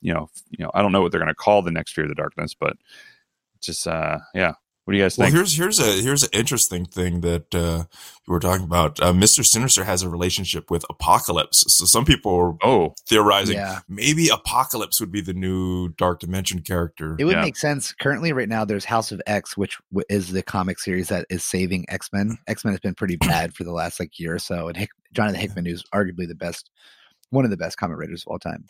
you 0.01 0.13
know, 0.13 0.29
you 0.49 0.63
know, 0.63 0.71
I 0.73 0.81
don't 0.81 0.93
know 0.93 1.01
what 1.01 1.11
they're 1.11 1.19
going 1.19 1.27
to 1.27 1.35
call 1.35 1.61
the 1.61 1.71
next 1.71 1.91
Fear 1.93 2.05
of 2.05 2.09
the 2.09 2.15
Darkness, 2.15 2.53
but 2.53 2.77
just 3.61 3.85
uh 3.85 4.19
yeah 4.33 4.53
what 4.89 4.93
do 4.93 4.97
you 4.97 5.03
guys 5.03 5.15
think? 5.15 5.25
Well, 5.31 5.35
here's 5.43 5.55
here's 5.55 5.79
a 5.79 6.01
here's 6.01 6.23
an 6.23 6.29
interesting 6.33 6.83
thing 6.83 7.21
that 7.21 7.53
uh, 7.53 7.83
you 8.27 8.33
were 8.33 8.39
talking 8.39 8.65
about. 8.65 8.99
Uh, 8.99 9.13
Mister 9.13 9.43
Sinister 9.43 9.83
has 9.83 10.01
a 10.01 10.09
relationship 10.09 10.71
with 10.71 10.83
Apocalypse, 10.89 11.63
so 11.71 11.85
some 11.85 12.05
people 12.05 12.33
are 12.33 12.55
oh 12.63 12.95
theorizing 13.07 13.57
Yeah. 13.57 13.81
maybe 13.87 14.29
Apocalypse 14.29 14.99
would 14.99 15.11
be 15.11 15.21
the 15.21 15.35
new 15.35 15.89
Dark 15.89 16.19
Dimension 16.21 16.61
character. 16.63 17.15
It 17.19 17.25
would 17.25 17.35
Yeah. 17.35 17.41
make 17.43 17.55
sense. 17.55 17.93
Currently, 17.93 18.33
right 18.33 18.49
now, 18.49 18.65
there's 18.65 18.85
House 18.85 19.11
of 19.11 19.21
X, 19.27 19.55
which 19.55 19.77
w- 19.91 20.03
is 20.09 20.31
the 20.31 20.41
comic 20.41 20.79
series 20.79 21.09
that 21.09 21.27
is 21.29 21.43
saving 21.43 21.85
X 21.89 22.09
Men. 22.11 22.39
X 22.47 22.65
Men 22.65 22.73
has 22.73 22.79
been 22.79 22.95
pretty 22.95 23.15
bad 23.21 23.53
for 23.53 23.63
the 23.63 23.71
last 23.71 23.99
like 23.99 24.17
year 24.17 24.33
or 24.33 24.39
so, 24.39 24.69
and 24.69 24.75
Hick- 24.75 24.89
Jonathan 25.13 25.39
Hickman, 25.39 25.65
who's 25.67 25.83
arguably 25.93 26.27
the 26.27 26.33
best, 26.33 26.71
one 27.29 27.45
of 27.45 27.51
the 27.51 27.57
best 27.57 27.77
comic 27.77 27.99
writers 27.99 28.23
of 28.25 28.31
all 28.31 28.39
time, 28.39 28.65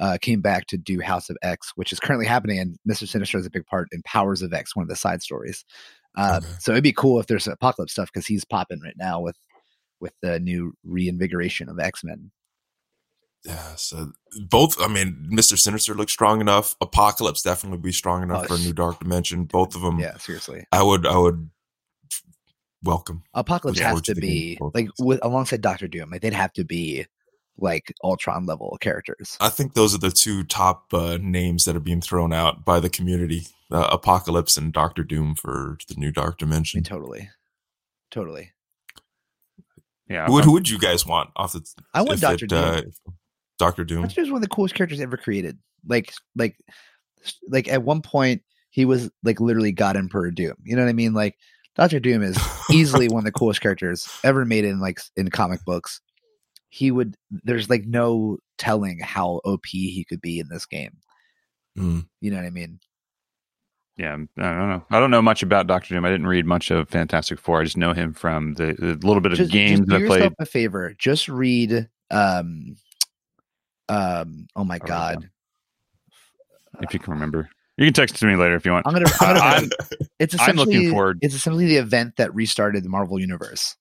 uh, 0.00 0.18
came 0.20 0.40
back 0.40 0.66
to 0.66 0.76
do 0.76 1.00
House 1.00 1.30
of 1.30 1.36
X, 1.42 1.70
which 1.76 1.92
is 1.92 2.00
currently 2.00 2.26
happening, 2.26 2.58
and 2.58 2.76
Mister 2.84 3.06
Sinister 3.06 3.38
is 3.38 3.46
a 3.46 3.50
big 3.50 3.66
part 3.66 3.86
in 3.92 4.02
Powers 4.02 4.42
of 4.42 4.52
X, 4.52 4.74
one 4.74 4.82
of 4.82 4.88
the 4.88 4.96
side 4.96 5.22
stories. 5.22 5.64
Uh, 6.16 6.40
Okay. 6.42 6.52
So 6.58 6.72
it'd 6.72 6.82
be 6.82 6.92
cool 6.92 7.20
if 7.20 7.26
there's 7.28 7.46
Apocalypse 7.46 7.92
stuff 7.92 8.10
because 8.12 8.26
he's 8.26 8.44
popping 8.44 8.80
right 8.80 8.96
now 8.96 9.20
with 9.20 9.36
with 10.00 10.12
the 10.22 10.40
new 10.40 10.72
reinvigoration 10.84 11.68
of 11.68 11.78
X 11.78 12.02
Men. 12.02 12.32
Yeah, 13.44 13.74
so 13.76 14.12
both. 14.50 14.80
I 14.80 14.86
mean, 14.88 15.16
Mister 15.30 15.56
Sinister 15.56 15.94
looks 15.94 16.12
strong 16.12 16.40
enough. 16.40 16.76
Apocalypse 16.80 17.42
definitely 17.42 17.78
be 17.78 17.92
strong 17.92 18.22
enough 18.22 18.44
Oh, 18.44 18.48
for 18.48 18.54
a 18.54 18.58
new 18.58 18.72
Dark 18.72 18.98
Dimension. 19.00 19.44
Both 19.44 19.74
of 19.74 19.82
them, 19.82 19.98
Yeah, 19.98 20.18
seriously. 20.18 20.66
I 20.72 20.82
would, 20.82 21.06
I 21.06 21.16
would 21.16 21.48
welcome. 22.82 23.22
Apocalypse 23.32 23.78
has 23.78 24.02
to 24.02 24.14
be 24.14 24.58
like 24.74 24.88
with 24.98 25.20
alongside 25.22 25.62
Doctor 25.62 25.88
Doom. 25.88 26.10
Like 26.10 26.20
they'd 26.20 26.32
have 26.34 26.52
to 26.54 26.64
be 26.64 27.06
like 27.60 27.94
Ultron 28.02 28.46
level 28.46 28.76
characters. 28.80 29.36
I 29.40 29.48
think 29.48 29.74
those 29.74 29.94
are 29.94 29.98
the 29.98 30.10
two 30.10 30.44
top 30.44 30.92
uh, 30.92 31.18
names 31.20 31.64
that 31.64 31.76
are 31.76 31.80
being 31.80 32.00
thrown 32.00 32.32
out 32.32 32.64
by 32.64 32.80
the 32.80 32.90
community: 32.90 33.46
uh, 33.70 33.88
Apocalypse 33.92 34.56
and 34.56 34.72
Doctor 34.72 35.04
Doom 35.04 35.34
for 35.34 35.78
the 35.88 35.94
new 35.94 36.10
Dark 36.10 36.36
I 36.40 36.44
mean, 36.44 36.50
Dimension. 36.50 36.82
totally, 36.82 37.30
totally. 38.10 38.52
yeah 40.08 40.26
Who 40.26 40.34
would, 40.34 40.44
who 40.44 40.52
would 40.52 40.68
you 40.68 40.78
guys 40.78 41.06
want 41.06 41.30
off 41.36 41.52
the? 41.52 41.62
I 41.94 42.02
want 42.02 42.20
Doctor 42.20 42.46
Doom. 42.46 42.58
uh, 42.58 42.82
Doctor 43.58 43.84
Doom. 43.84 44.02
Doctor 44.02 44.14
Doom 44.16 44.24
is 44.24 44.30
one 44.30 44.38
of 44.38 44.42
the 44.42 44.54
coolest 44.54 44.74
characters 44.74 45.00
ever 45.00 45.16
created. 45.16 45.58
Like, 45.86 46.12
like, 46.36 46.56
like 47.48 47.68
at 47.68 47.82
one 47.82 48.02
point 48.02 48.42
he 48.70 48.84
was 48.84 49.10
like 49.22 49.40
literally 49.40 49.72
God 49.72 49.96
Emperor 49.96 50.30
Doom. 50.30 50.54
You 50.64 50.76
know 50.76 50.82
what 50.82 50.88
I 50.88 50.94
mean? 50.94 51.12
Like 51.12 51.36
Doctor 51.76 52.00
Doom 52.00 52.22
is 52.22 52.38
easily 52.70 53.08
one 53.08 53.20
of 53.20 53.24
the 53.24 53.32
coolest 53.32 53.60
characters 53.60 54.08
ever 54.24 54.44
made 54.44 54.64
in 54.64 54.80
like 54.80 55.00
in 55.16 55.28
comic 55.30 55.64
books. 55.64 56.00
He 56.70 56.90
would. 56.90 57.16
There's 57.30 57.68
like 57.68 57.84
no 57.86 58.38
telling 58.58 58.98
how 59.00 59.40
OP 59.44 59.66
he 59.66 60.04
could 60.08 60.20
be 60.20 60.38
in 60.38 60.48
this 60.48 60.64
game. 60.66 60.96
Mm. 61.78 62.06
You 62.20 62.30
know 62.30 62.38
what 62.38 62.46
I 62.46 62.50
mean? 62.50 62.80
yeah 63.96 64.14
i 64.14 64.16
don't 64.42 64.70
know 64.70 64.82
i 64.90 64.98
don't 64.98 65.10
know 65.10 65.20
much 65.20 65.42
about 65.42 65.66
dr 65.66 65.92
doom 65.92 66.06
i 66.06 66.08
didn't 66.10 66.26
read 66.28 66.46
much 66.46 66.70
of 66.70 66.88
fantastic 66.88 67.38
four 67.38 67.60
i 67.60 67.64
just 67.64 67.76
know 67.76 67.92
him 67.92 68.14
from 68.14 68.54
the, 68.54 68.72
the 68.78 68.94
little 69.06 69.20
bit 69.20 69.32
of 69.32 69.36
just, 69.36 69.52
games 69.52 69.80
just 69.80 69.88
do 69.90 69.98
that 69.98 70.04
i 70.04 70.06
played 70.06 70.18
yourself 70.20 70.32
a 70.38 70.46
favor. 70.46 70.94
Just 70.96 71.28
read. 71.28 71.86
Um, 72.10 72.76
um. 73.90 74.46
Oh 74.56 74.64
my 74.64 74.76
I'll 74.80 74.88
god! 74.88 75.30
if 76.80 76.94
you 76.94 77.00
can 77.00 77.12
remember 77.12 77.50
you 77.76 77.84
can 77.86 77.92
text 77.92 78.14
it 78.14 78.18
to 78.20 78.26
me 78.26 78.36
later 78.36 78.54
if 78.54 78.64
you 78.64 78.72
want 78.72 78.86
I'm 78.86 78.94
gonna. 78.94 79.10
I'm 79.20 79.36
gonna 79.36 79.40
I'm- 79.44 79.70
it's 80.18 80.34
I'm 80.40 80.56
looking 80.56 80.90
forward- 80.90 81.18
It's 81.20 81.34
essentially 81.34 81.66
the 81.66 81.76
event 81.76 82.16
that 82.16 82.34
restarted 82.34 82.82
the 82.84 82.88
Marvel 82.88 83.20
universe. 83.20 83.76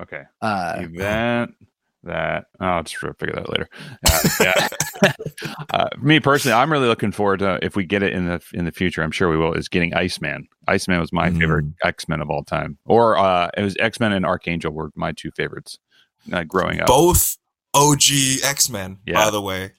okay 0.00 0.22
Uh, 0.40 0.76
event 0.78 1.54
that 2.04 2.44
oh, 2.60 2.66
I'll 2.66 2.82
just 2.82 2.96
figure 2.96 3.34
that 3.34 3.50
later. 3.50 3.68
Uh, 4.08 4.28
yeah. 4.40 5.12
uh, 5.70 5.88
me 6.00 6.20
personally, 6.20 6.54
I'm 6.54 6.70
really 6.70 6.86
looking 6.86 7.12
forward 7.12 7.40
to 7.40 7.58
if 7.62 7.76
we 7.76 7.84
get 7.84 8.02
it 8.02 8.12
in 8.12 8.26
the 8.26 8.40
in 8.54 8.64
the 8.64 8.72
future. 8.72 9.02
I'm 9.02 9.10
sure 9.10 9.28
we 9.28 9.36
will. 9.36 9.52
Is 9.52 9.68
getting 9.68 9.94
Iceman. 9.94 10.46
Iceman 10.68 11.00
was 11.00 11.12
my 11.12 11.30
Mm. 11.30 11.38
favorite 11.38 11.64
X 11.84 12.08
Men 12.08 12.20
of 12.20 12.30
all 12.30 12.44
time, 12.44 12.78
or 12.84 13.18
uh, 13.18 13.50
it 13.56 13.62
was 13.62 13.76
X 13.80 13.98
Men 14.00 14.12
and 14.12 14.24
Archangel 14.24 14.72
were 14.72 14.90
my 14.94 15.12
two 15.12 15.30
favorites 15.32 15.78
uh, 16.32 16.44
growing 16.44 16.80
up. 16.80 16.86
Both 16.86 17.36
OG 17.74 18.42
X 18.44 18.70
Men, 18.70 18.98
Yeah. 19.06 19.24
by 19.24 19.30
the 19.30 19.42
way, 19.42 19.72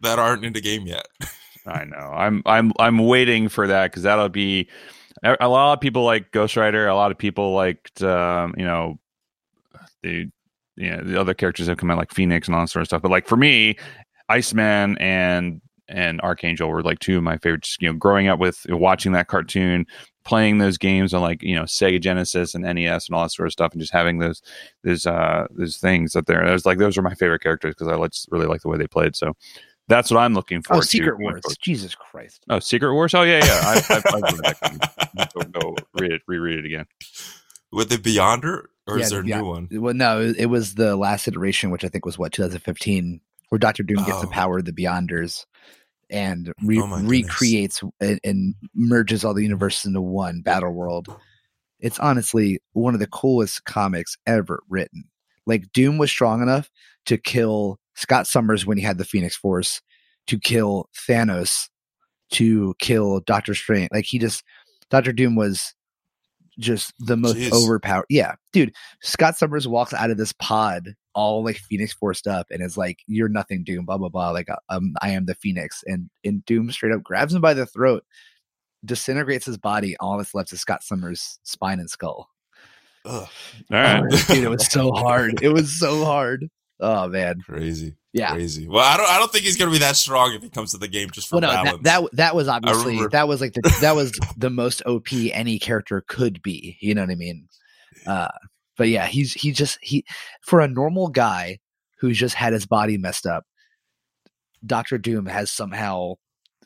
that 0.00 0.18
aren't 0.18 0.44
in 0.44 0.52
the 0.52 0.60
game 0.60 0.86
yet. 0.86 1.06
I 1.66 1.84
know. 1.84 1.96
I'm 1.96 2.42
I'm 2.46 2.72
I'm 2.78 2.98
waiting 2.98 3.48
for 3.48 3.66
that 3.66 3.90
because 3.90 4.02
that'll 4.04 4.28
be 4.28 4.68
a 5.22 5.36
a 5.40 5.48
lot 5.48 5.72
of 5.74 5.80
people 5.80 6.04
like 6.04 6.30
Ghost 6.32 6.56
Rider. 6.56 6.86
A 6.86 6.94
lot 6.94 7.10
of 7.10 7.18
people 7.18 7.52
liked 7.54 8.02
um, 8.02 8.54
you 8.56 8.64
know 8.64 8.98
the 10.02 10.30
you 10.76 10.90
know 10.90 11.02
the 11.02 11.20
other 11.20 11.34
characters 11.34 11.66
have 11.66 11.78
come 11.78 11.90
out 11.90 11.98
like 11.98 12.12
Phoenix 12.12 12.48
and 12.48 12.54
all 12.54 12.62
that 12.62 12.68
sort 12.68 12.82
of 12.82 12.86
stuff. 12.86 13.02
But 13.02 13.10
like 13.10 13.26
for 13.26 13.36
me, 13.36 13.76
Iceman 14.28 14.96
and 14.98 15.60
and 15.88 16.20
Archangel 16.20 16.68
were 16.68 16.82
like 16.82 17.00
two 17.00 17.18
of 17.18 17.22
my 17.22 17.36
favorites. 17.38 17.76
You 17.80 17.88
know, 17.92 17.98
growing 17.98 18.28
up 18.28 18.38
with 18.38 18.64
watching 18.68 19.12
that 19.12 19.28
cartoon, 19.28 19.86
playing 20.24 20.58
those 20.58 20.78
games 20.78 21.12
on 21.12 21.20
like 21.20 21.42
you 21.42 21.54
know 21.54 21.64
Sega 21.64 22.00
Genesis 22.00 22.54
and 22.54 22.64
NES 22.64 23.08
and 23.08 23.16
all 23.16 23.22
that 23.22 23.30
sort 23.30 23.46
of 23.46 23.52
stuff, 23.52 23.72
and 23.72 23.80
just 23.80 23.92
having 23.92 24.18
those 24.18 24.42
those 24.84 25.06
uh 25.06 25.46
those 25.50 25.76
things 25.76 26.16
up 26.16 26.26
there. 26.26 26.44
I 26.44 26.52
was 26.52 26.66
like 26.66 26.78
those 26.78 26.96
were 26.96 27.02
my 27.02 27.14
favorite 27.14 27.42
characters 27.42 27.74
because 27.74 27.88
I 27.88 28.06
just 28.06 28.28
really 28.30 28.46
like 28.46 28.62
the 28.62 28.68
way 28.68 28.78
they 28.78 28.86
played. 28.86 29.16
So 29.16 29.34
that's 29.88 30.10
what 30.10 30.20
I'm 30.20 30.34
looking 30.34 30.62
for. 30.62 30.76
Oh, 30.76 30.80
Secret 30.80 31.18
Wars! 31.18 31.42
Jesus 31.60 31.94
Christ! 31.96 32.44
Oh, 32.48 32.60
Secret 32.60 32.94
Wars! 32.94 33.12
Oh 33.12 33.22
yeah, 33.22 33.44
yeah. 33.44 33.60
I, 33.64 33.74
read 33.74 34.02
that. 34.44 35.30
Go, 35.34 35.42
go 35.60 35.76
read 35.94 36.12
it, 36.12 36.22
reread 36.28 36.60
it 36.60 36.64
again. 36.64 36.86
With 37.72 37.88
the 37.90 37.96
Beyonder, 37.96 38.64
or 38.86 38.98
Yeah, 38.98 39.04
is 39.04 39.10
there 39.10 39.20
a 39.20 39.26
yeah. 39.26 39.40
new 39.40 39.46
one? 39.46 39.68
Well, 39.70 39.94
no, 39.94 40.20
it, 40.20 40.36
it 40.38 40.46
was 40.46 40.74
the 40.74 40.96
last 40.96 41.28
iteration, 41.28 41.70
which 41.70 41.84
I 41.84 41.88
think 41.88 42.04
was 42.04 42.18
what 42.18 42.32
2015, 42.32 43.20
where 43.48 43.58
Doctor 43.58 43.82
Doom 43.82 44.04
gets 44.04 44.20
the 44.20 44.26
Oh. 44.26 44.30
power 44.30 44.58
of 44.58 44.64
the 44.64 44.72
Beyonders 44.72 45.44
and 46.10 46.52
re- 46.64 46.80
Oh 46.80 47.00
recreates 47.02 47.82
and, 48.00 48.18
and 48.24 48.54
merges 48.74 49.24
all 49.24 49.34
the 49.34 49.42
universes 49.44 49.86
into 49.86 50.00
one 50.00 50.40
battle 50.42 50.72
world. 50.72 51.08
It's 51.78 51.98
honestly 52.00 52.60
one 52.72 52.94
of 52.94 53.00
the 53.00 53.06
coolest 53.06 53.64
comics 53.64 54.16
ever 54.26 54.62
written. 54.68 55.04
Like 55.46 55.72
Doom 55.72 55.98
was 55.98 56.10
strong 56.10 56.42
enough 56.42 56.68
to 57.06 57.16
kill 57.16 57.78
Scott 57.94 58.26
Summers 58.26 58.66
when 58.66 58.76
he 58.78 58.84
had 58.84 58.98
the 58.98 59.04
Phoenix 59.04 59.36
Force, 59.36 59.80
to 60.26 60.38
kill 60.38 60.88
Thanos, 61.08 61.68
to 62.32 62.74
kill 62.78 63.20
Doctor 63.20 63.54
Strange. 63.54 63.88
Like 63.92 64.04
he 64.04 64.18
just 64.18 64.42
Doctor 64.90 65.12
Doom 65.12 65.36
was 65.36 65.74
just 66.60 66.92
the 66.98 67.16
most 67.16 67.36
Jeez. 67.36 67.52
overpowered. 67.52 68.06
Yeah, 68.08 68.34
dude. 68.52 68.74
Scott 69.02 69.36
Summers 69.36 69.66
walks 69.66 69.92
out 69.92 70.10
of 70.10 70.18
this 70.18 70.32
pod 70.34 70.94
all 71.14 71.44
like 71.44 71.56
Phoenix 71.56 71.92
forced 71.92 72.26
up 72.26 72.46
and 72.50 72.62
is 72.62 72.76
like, 72.76 72.98
"You're 73.06 73.28
nothing, 73.28 73.64
Doom." 73.64 73.84
Blah 73.84 73.98
blah 73.98 74.08
blah. 74.08 74.30
Like, 74.30 74.48
um, 74.68 74.94
I 75.02 75.10
am 75.10 75.26
the 75.26 75.34
Phoenix, 75.34 75.82
and 75.86 76.08
and 76.24 76.44
Doom 76.44 76.70
straight 76.70 76.92
up 76.92 77.02
grabs 77.02 77.34
him 77.34 77.40
by 77.40 77.54
the 77.54 77.66
throat, 77.66 78.04
disintegrates 78.84 79.46
his 79.46 79.58
body. 79.58 79.96
All 79.98 80.18
that's 80.18 80.34
left 80.34 80.52
is 80.52 80.60
Scott 80.60 80.82
Summers' 80.82 81.40
spine 81.42 81.80
and 81.80 81.90
skull. 81.90 82.28
Ugh, 83.04 83.28
All 83.70 83.78
right. 83.78 84.04
dude, 84.28 84.44
it 84.44 84.50
was 84.50 84.66
so 84.70 84.92
hard. 84.94 85.42
It 85.42 85.48
was 85.48 85.78
so 85.78 86.04
hard. 86.04 86.48
Oh 86.78 87.08
man, 87.08 87.40
crazy, 87.40 87.96
yeah. 88.12 88.32
crazy. 88.32 88.66
Well, 88.66 88.84
I 88.84 88.96
don't, 88.96 89.08
I 89.08 89.18
don't 89.18 89.30
think 89.30 89.44
he's 89.44 89.56
gonna 89.56 89.70
be 89.70 89.78
that 89.78 89.96
strong 89.96 90.34
if 90.34 90.42
he 90.42 90.48
comes 90.48 90.72
to 90.72 90.78
the 90.78 90.88
game 90.88 91.10
just 91.10 91.28
for 91.28 91.36
Well, 91.36 91.42
no, 91.42 91.48
that, 91.50 91.64
balance. 91.64 91.82
that 91.84 92.08
that 92.14 92.34
was 92.34 92.48
obviously 92.48 93.06
that 93.12 93.28
was 93.28 93.40
like 93.40 93.52
the 93.52 93.76
that 93.80 93.94
was 93.94 94.12
the 94.36 94.50
most 94.50 94.82
OP 94.86 95.12
any 95.12 95.58
character 95.58 96.04
could 96.08 96.42
be. 96.42 96.76
You 96.80 96.94
know 96.94 97.02
what 97.02 97.10
I 97.10 97.16
mean? 97.16 97.48
Uh, 98.06 98.28
but 98.76 98.88
yeah, 98.88 99.06
he's 99.06 99.32
he 99.34 99.52
just 99.52 99.78
he 99.82 100.04
for 100.42 100.60
a 100.60 100.68
normal 100.68 101.08
guy 101.08 101.58
who's 102.00 102.18
just 102.18 102.34
had 102.34 102.52
his 102.52 102.66
body 102.66 102.98
messed 102.98 103.26
up. 103.26 103.44
Doctor 104.64 104.98
Doom 104.98 105.26
has 105.26 105.50
somehow 105.50 106.14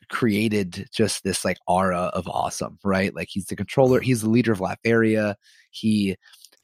created 0.09 0.87
just 0.93 1.25
this 1.25 1.45
like 1.45 1.59
aura 1.67 2.11
of 2.15 2.29
awesome, 2.29 2.79
right? 2.85 3.15
Like 3.15 3.29
he's 3.31 3.47
the 3.47 3.57
controller, 3.57 4.01
he's 4.01 4.23
the 4.23 4.31
leader 4.31 4.53
of 4.53 4.61
Latveria. 4.61 5.35
He 5.71 6.17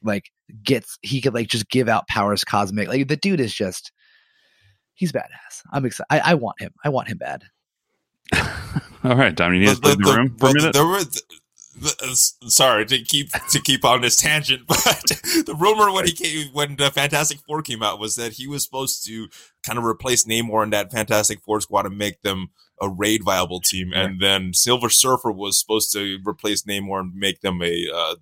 like 0.03 0.31
gets 0.63 0.97
he 1.01 1.21
could 1.21 1.33
like 1.33 1.47
just 1.47 1.69
give 1.69 1.87
out 1.87 2.07
powers 2.07 2.43
cosmic. 2.43 2.87
Like 2.87 3.07
the 3.07 3.17
dude 3.17 3.39
is 3.39 3.53
just 3.53 3.91
he's 4.93 5.11
badass. 5.11 5.61
I'm 5.71 5.85
excited. 5.85 6.07
I, 6.09 6.31
I 6.31 6.33
want 6.35 6.59
him. 6.59 6.73
I 6.83 6.89
want 6.89 7.07
him 7.07 7.17
bad. 7.17 7.43
All 9.03 9.15
right, 9.15 9.35
Dom. 9.35 9.53
You 9.53 9.61
need 9.61 9.75
to 9.75 9.81
But 9.81 9.97
leave 9.97 10.05
the 10.05 10.13
room 10.15 10.29
for 10.37 10.47
a 10.47 10.49
but 10.49 10.55
minute. 10.55 10.73
There 10.73 10.85
were, 10.85 10.99
th- 10.99 11.97
th- 11.97 12.13
sorry 12.51 12.85
to 12.85 13.01
keep 13.03 13.31
to 13.31 13.59
keep 13.61 13.83
on 13.83 14.01
this 14.01 14.17
tangent, 14.17 14.63
but 14.67 14.77
the 15.45 15.55
rumor 15.57 15.91
when 15.91 16.05
he 16.05 16.13
came 16.13 16.47
when 16.53 16.75
the 16.75 16.91
Fantastic 16.91 17.39
Four 17.39 17.61
came 17.61 17.81
out 17.81 17.99
was 17.99 18.15
that 18.15 18.33
he 18.33 18.47
was 18.47 18.63
supposed 18.63 19.05
to 19.07 19.27
kind 19.63 19.77
of 19.79 19.85
replace 19.85 20.25
Namor 20.25 20.63
in 20.63 20.69
that 20.71 20.91
Fantastic 20.91 21.41
Four 21.41 21.61
squad 21.61 21.85
and 21.85 21.97
make 21.97 22.21
them 22.21 22.49
a 22.81 22.89
raid 22.89 23.23
viable 23.23 23.59
team, 23.59 23.91
and 23.93 24.19
then 24.19 24.53
Silver 24.53 24.89
Surfer 24.89 25.31
was 25.31 25.59
supposed 25.59 25.91
to 25.93 26.17
replace 26.25 26.63
Namor 26.63 27.01
and 27.01 27.15
make 27.15 27.41
them 27.41 27.61
a. 27.61 27.87
Uh, 27.93 28.15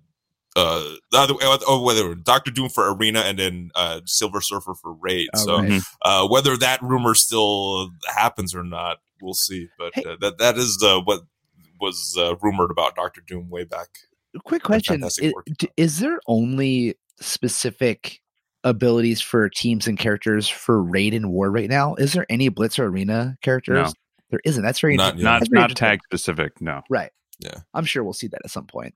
uh, 0.56 0.82
the 1.12 1.18
other 1.18 1.34
way, 1.34 1.40
oh, 1.42 1.82
whether 1.82 2.14
Doctor 2.14 2.50
Doom 2.50 2.68
for 2.68 2.92
Arena 2.92 3.20
and 3.20 3.38
then 3.38 3.70
uh, 3.74 4.00
Silver 4.04 4.40
Surfer 4.40 4.74
for 4.74 4.92
Raid. 4.94 5.28
Oh, 5.34 5.38
so, 5.44 5.58
right. 5.58 5.80
uh, 6.02 6.26
whether 6.28 6.56
that 6.56 6.82
rumor 6.82 7.14
still 7.14 7.90
happens 8.08 8.54
or 8.54 8.64
not, 8.64 8.98
we'll 9.22 9.34
see. 9.34 9.68
But 9.78 9.92
Hey. 9.94 10.04
uh, 10.04 10.16
that 10.20 10.38
that 10.38 10.56
is 10.58 10.82
uh, 10.82 11.00
what 11.00 11.20
was 11.80 12.16
uh, 12.18 12.34
rumored 12.42 12.70
about 12.70 12.96
Doctor 12.96 13.22
Doom 13.26 13.48
way 13.48 13.64
back. 13.64 13.88
quick 14.44 14.62
question 14.62 15.02
is, 15.04 15.18
is 15.76 15.98
there 16.00 16.20
only 16.26 16.96
specific 17.20 18.20
abilities 18.64 19.20
for 19.20 19.48
teams 19.48 19.86
and 19.86 19.98
characters 19.98 20.46
for 20.48 20.82
raid 20.82 21.14
and 21.14 21.30
war 21.30 21.50
right 21.50 21.70
now 21.70 21.94
is 21.94 22.12
there 22.12 22.26
any 22.28 22.50
blitz 22.50 22.78
or 22.78 22.84
arena 22.84 23.34
characters 23.40 23.86
No. 23.88 23.92
there 24.30 24.40
isn't 24.44 24.62
that's 24.62 24.80
very 24.80 24.96
Not 24.96 25.16
not 25.18 25.38
that's 25.40 25.48
very 25.48 25.62
not 25.62 25.74
tag 25.74 26.00
specific. 26.04 26.60
No, 26.60 26.82
right 26.90 27.10
Yeah. 27.38 27.54
i'm 27.72 27.86
sure 27.86 28.04
we'll 28.04 28.12
see 28.12 28.26
that 28.28 28.40
at 28.44 28.50
some 28.50 28.66
point 28.66 28.94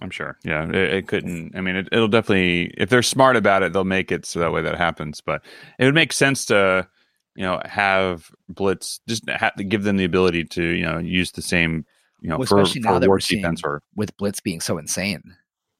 I'm 0.00 0.10
sure. 0.10 0.38
Yeah, 0.44 0.68
it, 0.68 0.74
it 0.74 1.08
couldn't. 1.08 1.56
I 1.56 1.60
mean, 1.60 1.76
it, 1.76 1.88
it'll 1.92 2.08
definitely. 2.08 2.74
If 2.76 2.90
they're 2.90 3.02
smart 3.02 3.36
about 3.36 3.62
it, 3.62 3.72
they'll 3.72 3.84
make 3.84 4.10
it 4.10 4.26
so 4.26 4.40
that 4.40 4.52
way 4.52 4.62
that 4.62 4.76
happens. 4.76 5.20
But 5.20 5.42
it 5.78 5.84
would 5.84 5.94
make 5.94 6.12
sense 6.12 6.44
to, 6.46 6.88
you 7.36 7.44
know, 7.44 7.60
have 7.64 8.30
blitz 8.48 9.00
just 9.08 9.28
have 9.28 9.54
to 9.54 9.64
give 9.64 9.84
them 9.84 9.96
the 9.96 10.04
ability 10.04 10.44
to, 10.46 10.62
you 10.62 10.84
know, 10.84 10.98
use 10.98 11.32
the 11.32 11.42
same, 11.42 11.86
you 12.20 12.28
know, 12.28 12.38
Well, 12.38 12.46
for, 12.46 12.60
especially 12.60 12.80
now 12.82 12.94
for 12.94 13.00
that 13.00 13.08
war 13.08 13.16
we're 13.16 13.20
seeing- 13.20 13.56
or 13.64 13.82
with 13.94 14.16
blitz 14.16 14.40
being 14.40 14.60
so 14.60 14.78
insane 14.78 15.22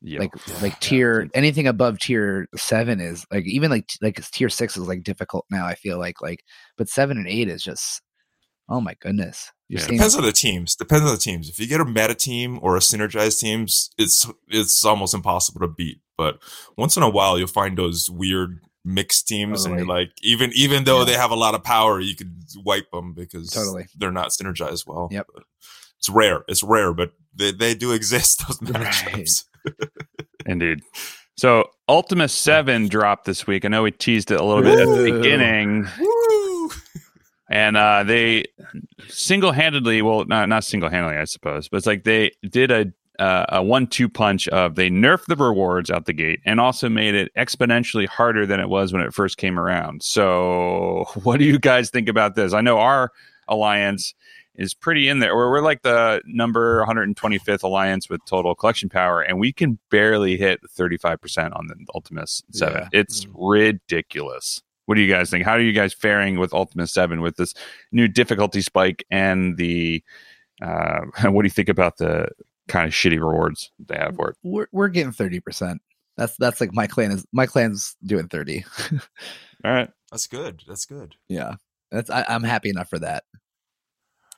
yeah. 0.04 0.20
like 0.20 0.62
like 0.62 0.78
tier 0.80 1.28
anything 1.34 1.66
above 1.66 1.98
tier 1.98 2.46
seven 2.54 3.00
is 3.00 3.26
like 3.32 3.46
even 3.46 3.70
like 3.70 3.88
like 4.02 4.22
tier 4.30 4.50
six 4.50 4.76
is 4.76 4.86
like 4.86 5.02
difficult 5.02 5.46
now 5.50 5.66
i 5.66 5.74
feel 5.74 5.98
like 5.98 6.20
like 6.20 6.44
but 6.76 6.88
seven 6.88 7.16
and 7.16 7.26
eight 7.26 7.48
is 7.48 7.62
just 7.62 8.02
oh 8.68 8.80
my 8.80 8.94
goodness 9.00 9.50
You're 9.68 9.80
Yeah. 9.80 9.86
seeing- 9.86 9.98
Depends 9.98 10.16
on 10.16 10.22
the 10.24 10.32
teams. 10.32 10.76
Depends 10.76 11.04
on 11.06 11.12
the 11.12 11.18
teams. 11.20 11.48
If 11.48 11.58
you 11.58 11.66
get 11.66 11.80
a 11.80 11.84
meta 11.84 12.14
team 12.14 12.58
or 12.62 12.76
a 12.76 12.80
synergized 12.80 13.40
teams, 13.40 13.90
it's 13.98 14.26
it's 14.48 14.84
almost 14.84 15.14
impossible 15.14 15.60
to 15.60 15.68
beat. 15.68 16.00
But 16.16 16.38
once 16.76 16.96
in 16.96 17.02
a 17.02 17.08
while, 17.10 17.38
you'll 17.38 17.48
find 17.48 17.76
those 17.76 18.08
weird 18.10 18.60
mixed 18.84 19.26
teams, 19.26 19.64
and 19.64 19.76
you're 19.78 19.86
like, 19.86 20.10
even 20.22 20.52
even 20.54 20.84
though 20.84 21.00
Yeah. 21.00 21.04
they 21.06 21.14
have 21.14 21.30
a 21.30 21.34
lot 21.36 21.54
of 21.54 21.64
power, 21.64 21.98
you 22.00 22.14
could 22.14 22.32
wipe 22.56 22.90
them 22.92 23.14
because 23.14 23.50
Totally. 23.50 23.86
they're 23.96 24.12
not 24.12 24.28
synergized 24.28 24.86
well. 24.86 25.08
Yep. 25.10 25.26
But 25.34 25.44
it's 25.98 26.08
rare. 26.10 26.44
It's 26.48 26.62
rare, 26.62 26.92
but 26.92 27.12
they, 27.34 27.50
they 27.52 27.74
do 27.74 27.92
exist. 27.92 28.44
Those 28.60 28.70
Right. 28.70 29.30
Indeed. 30.46 30.80
So 31.36 31.64
Ultimus 31.88 32.32
Seven 32.32 32.86
dropped 32.88 33.24
this 33.24 33.46
week. 33.46 33.64
I 33.64 33.68
know 33.68 33.82
we 33.82 33.90
teased 33.90 34.30
it 34.30 34.38
a 34.38 34.44
little 34.44 34.62
bit 34.62 34.78
at 34.78 34.86
the 34.86 35.10
beginning, 35.10 35.88
Woo! 35.98 36.53
And 37.50 37.76
uh, 37.76 38.02
they 38.04 38.44
single-handedly, 39.08 40.02
well, 40.02 40.24
not 40.24 40.48
not 40.48 40.64
single-handedly, 40.64 41.16
I 41.16 41.24
suppose, 41.24 41.68
but 41.68 41.78
it's 41.78 41.86
like 41.86 42.04
they 42.04 42.32
did 42.48 42.70
a 42.70 42.92
uh, 43.18 43.46
a 43.50 43.62
one-two 43.62 44.08
punch 44.08 44.48
of 44.48 44.74
they 44.74 44.90
nerfed 44.90 45.26
the 45.26 45.36
rewards 45.36 45.88
out 45.88 46.06
the 46.06 46.12
gate 46.12 46.40
and 46.44 46.60
also 46.60 46.88
made 46.88 47.14
it 47.14 47.32
exponentially 47.36 48.08
harder 48.08 48.44
than 48.44 48.58
it 48.58 48.68
was 48.68 48.92
when 48.92 49.02
it 49.02 49.14
first 49.14 49.36
came 49.36 49.58
around. 49.58 50.02
So, 50.02 51.04
what 51.22 51.38
do 51.38 51.44
you 51.44 51.58
guys 51.58 51.90
think 51.90 52.08
about 52.08 52.34
this? 52.34 52.52
I 52.52 52.60
know 52.60 52.78
our 52.78 53.12
alliance 53.46 54.14
is 54.56 54.74
pretty 54.74 55.08
in 55.08 55.18
there. 55.18 55.34
We're, 55.34 55.50
we're 55.50 55.62
like 55.62 55.82
the 55.82 56.22
number 56.26 56.84
125th 56.86 57.62
alliance 57.62 58.08
with 58.08 58.20
total 58.24 58.54
collection 58.54 58.88
power, 58.88 59.20
and 59.20 59.38
we 59.38 59.52
can 59.52 59.78
barely 59.90 60.36
hit 60.36 60.60
35% 60.76 61.56
on 61.56 61.66
the 61.66 61.74
Ultimus 61.94 62.42
7. 62.52 62.76
Yeah. 62.76 62.88
It's 62.92 63.26
ridiculous. 63.34 64.62
What 64.86 64.96
do 64.96 65.00
you 65.00 65.12
guys 65.12 65.30
think? 65.30 65.44
How 65.44 65.52
are 65.52 65.60
you 65.60 65.72
guys 65.72 65.94
faring 65.94 66.38
with 66.38 66.52
Ultimus 66.52 66.92
7 66.92 67.20
with 67.20 67.36
this 67.36 67.54
new 67.92 68.08
difficulty 68.08 68.60
spike 68.60 69.04
and 69.10 69.56
the 69.56 70.02
uh, 70.62 71.00
what 71.24 71.42
do 71.42 71.46
you 71.46 71.50
think 71.50 71.68
about 71.68 71.96
the 71.98 72.28
kind 72.68 72.86
of 72.86 72.92
shitty 72.92 73.18
rewards 73.18 73.70
they 73.86 73.96
have 73.96 74.16
for 74.16 74.30
it? 74.30 74.36
we're, 74.42 74.66
we're 74.72 74.88
getting 74.88 75.12
30% 75.12 75.78
that's 76.16 76.36
that's 76.36 76.60
like 76.60 76.72
my 76.72 76.86
clan 76.86 77.10
is 77.10 77.26
my 77.32 77.44
clan's 77.46 77.96
doing 78.04 78.28
30 78.28 78.64
All 79.64 79.72
right. 79.72 79.90
That's 80.12 80.28
good. 80.28 80.62
That's 80.68 80.84
good. 80.86 81.16
yeah 81.28 81.56
that's 81.90 82.08
I, 82.08 82.24
i'm 82.28 82.44
happy 82.44 82.70
enough 82.70 82.88
for 82.88 83.00
that 83.00 83.24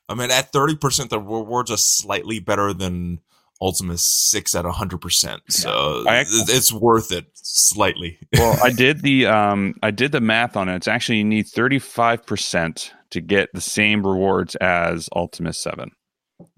I 0.08 0.14
mean, 0.14 0.30
at 0.30 0.52
thirty 0.52 0.76
percent, 0.76 1.10
the 1.10 1.18
rewards 1.18 1.70
are 1.70 1.76
slightly 1.76 2.38
better 2.38 2.72
than 2.72 3.20
Ultimus 3.60 4.06
Six 4.06 4.54
at 4.54 4.64
hundred 4.64 5.00
percent. 5.00 5.42
So 5.48 6.02
it- 6.06 6.26
it's 6.50 6.72
worth 6.72 7.10
it 7.12 7.26
slightly. 7.34 8.18
Well, 8.38 8.58
I 8.62 8.70
did 8.70 9.02
the 9.02 9.26
um 9.26 9.74
I 9.82 9.90
did 9.90 10.12
the 10.12 10.20
math 10.20 10.56
on 10.56 10.68
it. 10.68 10.76
It's 10.76 10.88
actually 10.88 11.18
you 11.18 11.24
need 11.24 11.46
35% 11.46 12.90
to 13.10 13.20
get 13.20 13.48
the 13.54 13.60
same 13.60 14.06
rewards 14.06 14.56
as 14.56 15.08
Ultimus 15.14 15.58
7. 15.58 15.90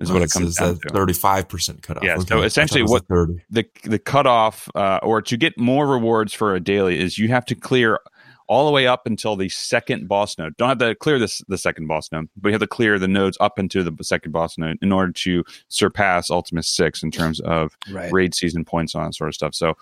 Is 0.01 0.11
what 0.11 0.23
it 0.23 0.31
comes 0.33 0.57
down 0.57 0.81
to. 0.81 0.89
Thirty-five 0.93 1.49
percent 1.49 1.83
cutoff. 1.83 2.03
Yeah, 2.03 2.17
so 2.17 2.23
thought 2.25 2.39
it 2.41 2.47
essentially 2.47 2.83
what- 2.83 3.07
thirty. 3.07 3.45
the 3.49 3.65
the 3.85 4.01
cutoff 4.01 4.69
uh, 4.75 4.99
or 5.05 5.23
to 5.23 5.37
get 5.37 5.57
more 5.57 5.87
rewards 5.87 6.33
for 6.35 6.53
a 6.57 6.59
daily 6.61 6.99
is 6.99 7.17
you 7.17 7.29
have 7.29 7.45
to 7.47 7.55
clear 7.55 8.01
all 8.49 8.65
the 8.67 8.73
way 8.73 8.87
up 8.87 9.07
until 9.07 9.37
the 9.37 9.49
second 9.51 10.09
boss 10.09 10.39
node. 10.39 10.57
Don't 10.57 10.69
have 10.71 10.79
to 10.79 10.95
clear 10.95 11.19
this 11.19 11.43
the 11.49 11.59
second 11.59 11.87
boss 11.87 12.11
node, 12.11 12.29
but 12.37 12.49
you 12.49 12.53
have 12.55 12.61
to 12.61 12.67
clear 12.67 12.99
the 12.99 13.07
nodes 13.09 13.37
up 13.41 13.59
into 13.59 13.83
the 13.85 14.03
second 14.03 14.33
boss 14.33 14.57
node 14.59 14.79
in 14.83 14.91
order 14.91 15.13
to 15.13 15.45
surpass 15.69 16.31
Ultimus 16.31 16.67
Six 16.69 17.03
in 17.03 17.11
terms 17.11 17.41
of 17.41 17.77
right 17.93 18.11
raid 18.13 18.35
season 18.35 18.65
points 18.65 18.95
on 18.95 19.05
that 19.05 19.15
sort 19.15 19.29
of 19.29 19.35
stuff. 19.35 19.55
So 19.55 19.77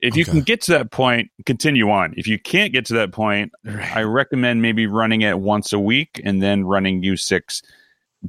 if 0.00 0.16
you 0.16 0.22
Okay. 0.22 0.32
can 0.32 0.40
get 0.42 0.60
to 0.62 0.72
that 0.72 0.90
point, 0.90 1.30
continue 1.46 1.90
on. 1.90 2.14
If 2.16 2.26
you 2.26 2.38
can't 2.38 2.72
get 2.72 2.84
to 2.86 2.94
that 2.94 3.12
point, 3.12 3.52
Right. 3.64 3.96
I 3.96 4.02
recommend 4.02 4.60
maybe 4.62 4.86
running 4.86 5.20
it 5.22 5.38
once 5.38 5.72
a 5.72 5.78
week 5.78 6.20
and 6.24 6.42
then 6.42 6.64
running 6.64 7.02
U6 7.02 7.62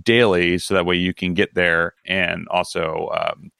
daily 0.04 0.58
so 0.58 0.74
that 0.74 0.86
way 0.86 0.96
you 0.96 1.14
can 1.14 1.34
get 1.34 1.54
there 1.54 1.96
and 2.06 2.48
also 2.50 3.10
um, 3.14 3.52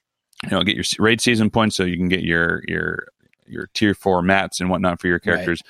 you 0.44 0.50
know 0.52 0.62
get 0.64 0.76
your 0.76 0.86
raid 1.00 1.20
season 1.20 1.50
points 1.50 1.76
so 1.76 1.84
you 1.84 1.98
can 1.98 2.08
get 2.10 2.22
your 2.24 2.64
your 2.68 3.08
your 3.48 3.68
tier 3.74 3.94
4 3.94 4.22
mats 4.22 4.62
and 4.62 4.70
whatnot 4.70 5.02
for 5.02 5.08
your 5.08 5.20
characters. 5.20 5.62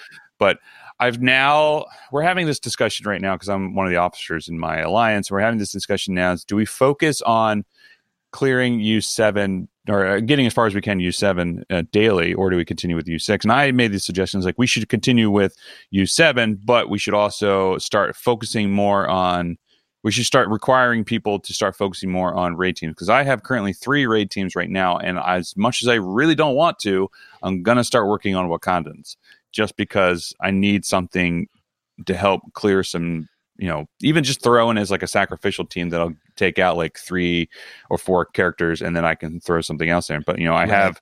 But 0.42 0.58
I've 1.00 1.22
now 1.22 1.86
we're 2.12 2.24
having 2.24 2.48
this 2.48 2.60
discussion 2.60 3.08
right 3.08 3.22
now 3.22 3.36
because 3.36 3.48
I'm 3.48 3.76
one 3.76 3.86
of 3.86 3.92
the 3.92 3.98
officers 3.98 4.50
in 4.50 4.58
my 4.58 4.80
alliance. 4.80 5.30
We're 5.30 5.40
having 5.40 5.60
this 5.60 5.72
discussion 5.72 6.16
now 6.16 6.32
is 6.32 6.44
do 6.44 6.56
we 6.56 6.66
focus 6.66 7.22
on 7.22 7.64
clearing 8.32 8.80
U7 8.80 9.68
or 9.88 10.08
uh, 10.08 10.20
getting 10.20 10.48
as 10.48 10.54
far 10.54 10.66
as 10.66 10.74
we 10.74 10.82
can 10.82 10.98
U7 10.98 11.64
uh, 11.70 11.84
daily, 11.92 12.34
or 12.34 12.50
do 12.50 12.58
we 12.58 12.66
continue 12.66 12.96
with 12.96 13.06
U6? 13.06 13.44
And 13.44 13.52
I 13.52 13.72
made 13.72 13.92
these 13.92 14.04
suggestions 14.04 14.44
like 14.44 14.56
we 14.58 14.66
should 14.66 14.90
continue 14.90 15.30
with 15.30 15.56
U7, 15.94 16.58
but 16.66 16.90
we 16.90 16.98
should 16.98 17.14
also 17.14 17.78
start 17.78 18.16
focusing 18.16 18.72
more 18.72 19.08
on. 19.08 19.60
We 20.04 20.12
should 20.12 20.26
start 20.26 20.50
requiring 20.50 21.04
people 21.04 21.40
to 21.40 21.54
start 21.54 21.76
focusing 21.76 22.10
more 22.10 22.34
on 22.34 22.58
raid 22.58 22.78
teams 22.78 22.94
because 22.94 23.10
I 23.10 23.22
have 23.22 23.44
currently 23.44 23.74
three 23.74 24.08
raid 24.08 24.32
teams 24.32 24.56
right 24.56 24.72
now, 24.72 24.98
and 24.98 25.20
as 25.20 25.56
much 25.56 25.84
as 25.84 25.88
I 25.88 25.96
really 25.96 26.34
don't 26.34 26.56
want 26.56 26.80
to, 26.80 27.08
I'm 27.44 27.62
gonna 27.62 27.84
start 27.84 28.08
working 28.08 28.36
on 28.36 28.50
Wakandans 28.50 29.18
just 29.52 29.76
because 29.78 30.34
I 30.42 30.52
need 30.52 30.86
something 30.86 31.48
to 32.06 32.16
help 32.16 32.42
clear 32.54 32.84
some. 32.84 33.28
You 33.58 33.68
know, 33.68 33.86
even 34.02 34.24
just 34.24 34.42
throw 34.42 34.72
in 34.72 34.78
as 34.80 34.90
like 34.90 35.04
a 35.04 35.08
sacrificial 35.08 35.66
team 35.66 35.90
that 35.90 36.02
I'll 36.02 36.16
take 36.36 36.58
out 36.58 36.78
like 36.78 36.98
three 36.98 37.48
or 37.92 37.98
four 38.00 38.26
characters, 38.26 38.82
and 38.82 38.96
then 38.96 39.06
I 39.06 39.14
can 39.14 39.40
throw 39.40 39.62
something 39.62 39.88
else 39.90 40.10
in. 40.10 40.24
But 40.26 40.40
you 40.40 40.46
know, 40.46 40.56
I 40.56 40.62
Right. 40.62 40.70
have 40.70 41.00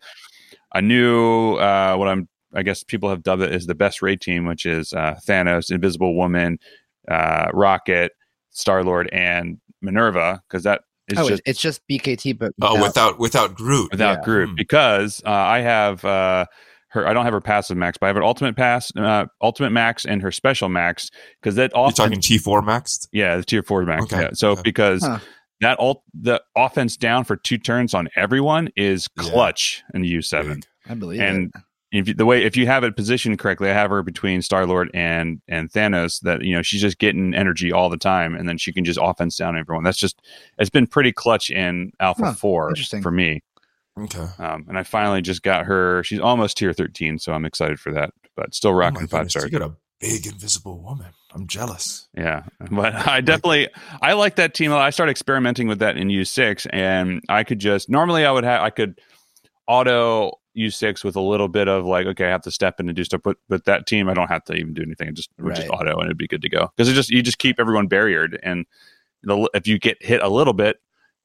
a 0.73 0.81
new 0.81 1.53
uh, 1.55 1.95
what 1.95 2.09
I'm 2.09 2.27
I 2.53 2.63
guess 2.63 2.83
people 2.83 3.09
have 3.09 3.23
dubbed 3.23 3.43
it 3.43 3.51
as 3.53 3.65
the 3.67 3.75
best 3.75 4.01
raid 4.01 4.19
team, 4.19 4.45
which 4.45 4.65
is 4.65 4.91
uh, 4.91 5.17
Thanos, 5.25 5.71
Invisible 5.71 6.15
Woman, 6.15 6.59
uh, 7.07 7.49
Rocket, 7.53 8.11
Star 8.49 8.83
Lord, 8.83 9.07
and 9.13 9.59
Minerva, 9.81 10.41
because 10.49 10.63
that 10.63 10.81
is 11.07 11.17
oh, 11.17 11.29
just 11.29 11.41
it's, 11.45 11.49
it's 11.51 11.61
just 11.61 11.81
BKT, 11.87 12.37
but 12.37 12.51
Oh, 12.61 12.73
without- 12.73 12.81
without 12.83 13.19
without 13.19 13.55
Groot. 13.55 13.91
without 13.91 14.17
Yeah. 14.17 14.23
Groot. 14.25 14.49
Hmm. 14.49 14.55
Because 14.55 15.21
uh, 15.25 15.29
I 15.29 15.59
have 15.61 16.03
uh, 16.03 16.45
her, 16.89 17.07
I 17.07 17.13
don't 17.13 17.23
have 17.25 17.33
her 17.33 17.41
passive 17.41 17.77
max, 17.77 17.97
but 17.97 18.07
I 18.07 18.09
have 18.09 18.15
her 18.15 18.23
ultimate 18.23 18.55
pass, 18.55 18.91
uh, 18.95 19.25
ultimate 19.41 19.71
max, 19.71 20.05
and 20.05 20.21
her 20.21 20.31
special 20.31 20.69
max 20.69 21.09
because 21.41 21.55
that 21.55 21.71
You're 21.73 21.85
often, 21.85 21.95
talking 22.05 22.21
T 22.21 22.37
four 22.37 22.61
maxed. 22.61 23.07
yeah, 23.11 23.37
the 23.37 23.43
tier 23.43 23.63
four 23.63 23.83
max. 23.83 24.03
Okay, 24.03 24.21
Yeah. 24.23 24.29
So 24.33 24.51
okay. 24.51 24.61
because 24.63 25.03
Huh. 25.05 25.19
that 25.61 25.77
all 25.77 26.03
the 26.19 26.41
offense 26.55 26.97
down 26.97 27.23
for 27.25 27.35
two 27.35 27.57
turns 27.57 27.93
on 27.93 28.09
everyone 28.15 28.69
is 28.75 29.07
Yeah. 29.17 29.23
clutch 29.29 29.83
in 29.93 30.03
U 30.03 30.21
seven. 30.21 30.61
I 30.89 30.95
believe 30.95 31.21
and 31.21 31.51
it. 31.55 31.61
if 31.91 32.07
you, 32.07 32.13
the 32.15 32.25
way 32.25 32.43
if 32.43 32.57
you 32.57 32.65
have 32.65 32.83
it 32.83 32.95
positioned 32.95 33.37
correctly, 33.37 33.69
I 33.69 33.73
have 33.73 33.91
her 33.91 34.01
between 34.01 34.41
Star 34.41 34.65
Lord 34.65 34.89
and 34.93 35.41
and 35.47 35.71
Thanos. 35.71 36.19
That 36.21 36.41
you 36.41 36.55
know 36.55 36.61
she's 36.63 36.81
just 36.81 36.97
getting 36.97 37.35
energy 37.35 37.71
all 37.71 37.89
the 37.89 37.97
time, 37.97 38.33
and 38.33 38.49
then 38.49 38.57
she 38.57 38.73
can 38.73 38.83
just 38.85 38.97
offense 39.01 39.37
down 39.37 39.57
everyone. 39.57 39.83
That's 39.83 39.97
just 39.99 40.19
it's 40.57 40.69
been 40.71 40.87
pretty 40.87 41.11
clutch 41.11 41.51
in 41.51 41.91
Alpha 41.99 42.25
Huh, 42.25 42.33
Four 42.33 42.73
for 43.03 43.11
me. 43.11 43.43
Okay. 44.03 44.27
Um, 44.37 44.65
and 44.67 44.77
I 44.77 44.83
finally 44.83 45.21
just 45.21 45.43
got 45.43 45.65
her. 45.65 46.03
She's 46.03 46.19
almost 46.19 46.57
tier 46.57 46.73
thirteen, 46.73 47.19
so 47.19 47.33
I'm 47.33 47.45
excited 47.45 47.79
for 47.79 47.91
that. 47.93 48.11
But 48.35 48.53
still 48.53 48.71
Oh 48.71 48.75
rocking 48.75 49.07
five 49.07 49.29
stars. 49.29 49.51
You 49.51 49.59
got 49.59 49.69
a 49.69 49.75
big 49.99 50.25
invisible 50.25 50.81
woman. 50.81 51.07
I'm 51.33 51.47
jealous. 51.47 52.07
Yeah, 52.15 52.43
but 52.71 52.95
I 52.95 53.21
definitely 53.21 53.69
I 54.01 54.13
like 54.13 54.35
that 54.35 54.53
team. 54.53 54.73
I 54.73 54.89
started 54.89 55.11
experimenting 55.11 55.67
with 55.67 55.79
that 55.79 55.97
in 55.97 56.07
U6, 56.07 56.67
and 56.71 57.21
I 57.29 57.43
could 57.43 57.59
just 57.59 57.89
normally 57.89 58.25
I 58.25 58.31
would 58.31 58.43
have 58.43 58.61
I 58.61 58.69
could 58.69 58.99
auto 59.67 60.39
U6 60.57 61.03
with 61.03 61.15
a 61.15 61.21
little 61.21 61.47
bit 61.47 61.67
of 61.67 61.85
like 61.85 62.07
okay, 62.07 62.25
I 62.25 62.29
have 62.29 62.41
to 62.43 62.51
step 62.51 62.79
in 62.79 62.89
and 62.89 62.95
do 62.95 63.03
stuff, 63.03 63.21
but 63.23 63.37
but 63.47 63.65
that 63.65 63.85
team 63.85 64.09
I 64.09 64.13
don't 64.13 64.29
have 64.29 64.43
to 64.45 64.53
even 64.53 64.73
do 64.73 64.81
anything. 64.81 65.09
I 65.09 65.11
just 65.11 65.29
it 65.37 65.43
would 65.43 65.55
just 65.55 65.69
auto 65.69 65.97
and 65.97 66.05
it'd 66.05 66.17
be 66.17 66.27
good 66.27 66.41
to 66.41 66.49
go 66.49 66.71
because 66.75 66.89
it 66.89 66.93
just 66.93 67.09
you 67.09 67.21
just 67.21 67.39
keep 67.39 67.59
everyone 67.59 67.87
barriered, 67.87 68.37
and 68.43 68.65
the, 69.23 69.49
if 69.53 69.67
you 69.67 69.79
get 69.79 70.03
hit 70.03 70.21
a 70.21 70.29
little 70.29 70.53
bit, 70.53 70.79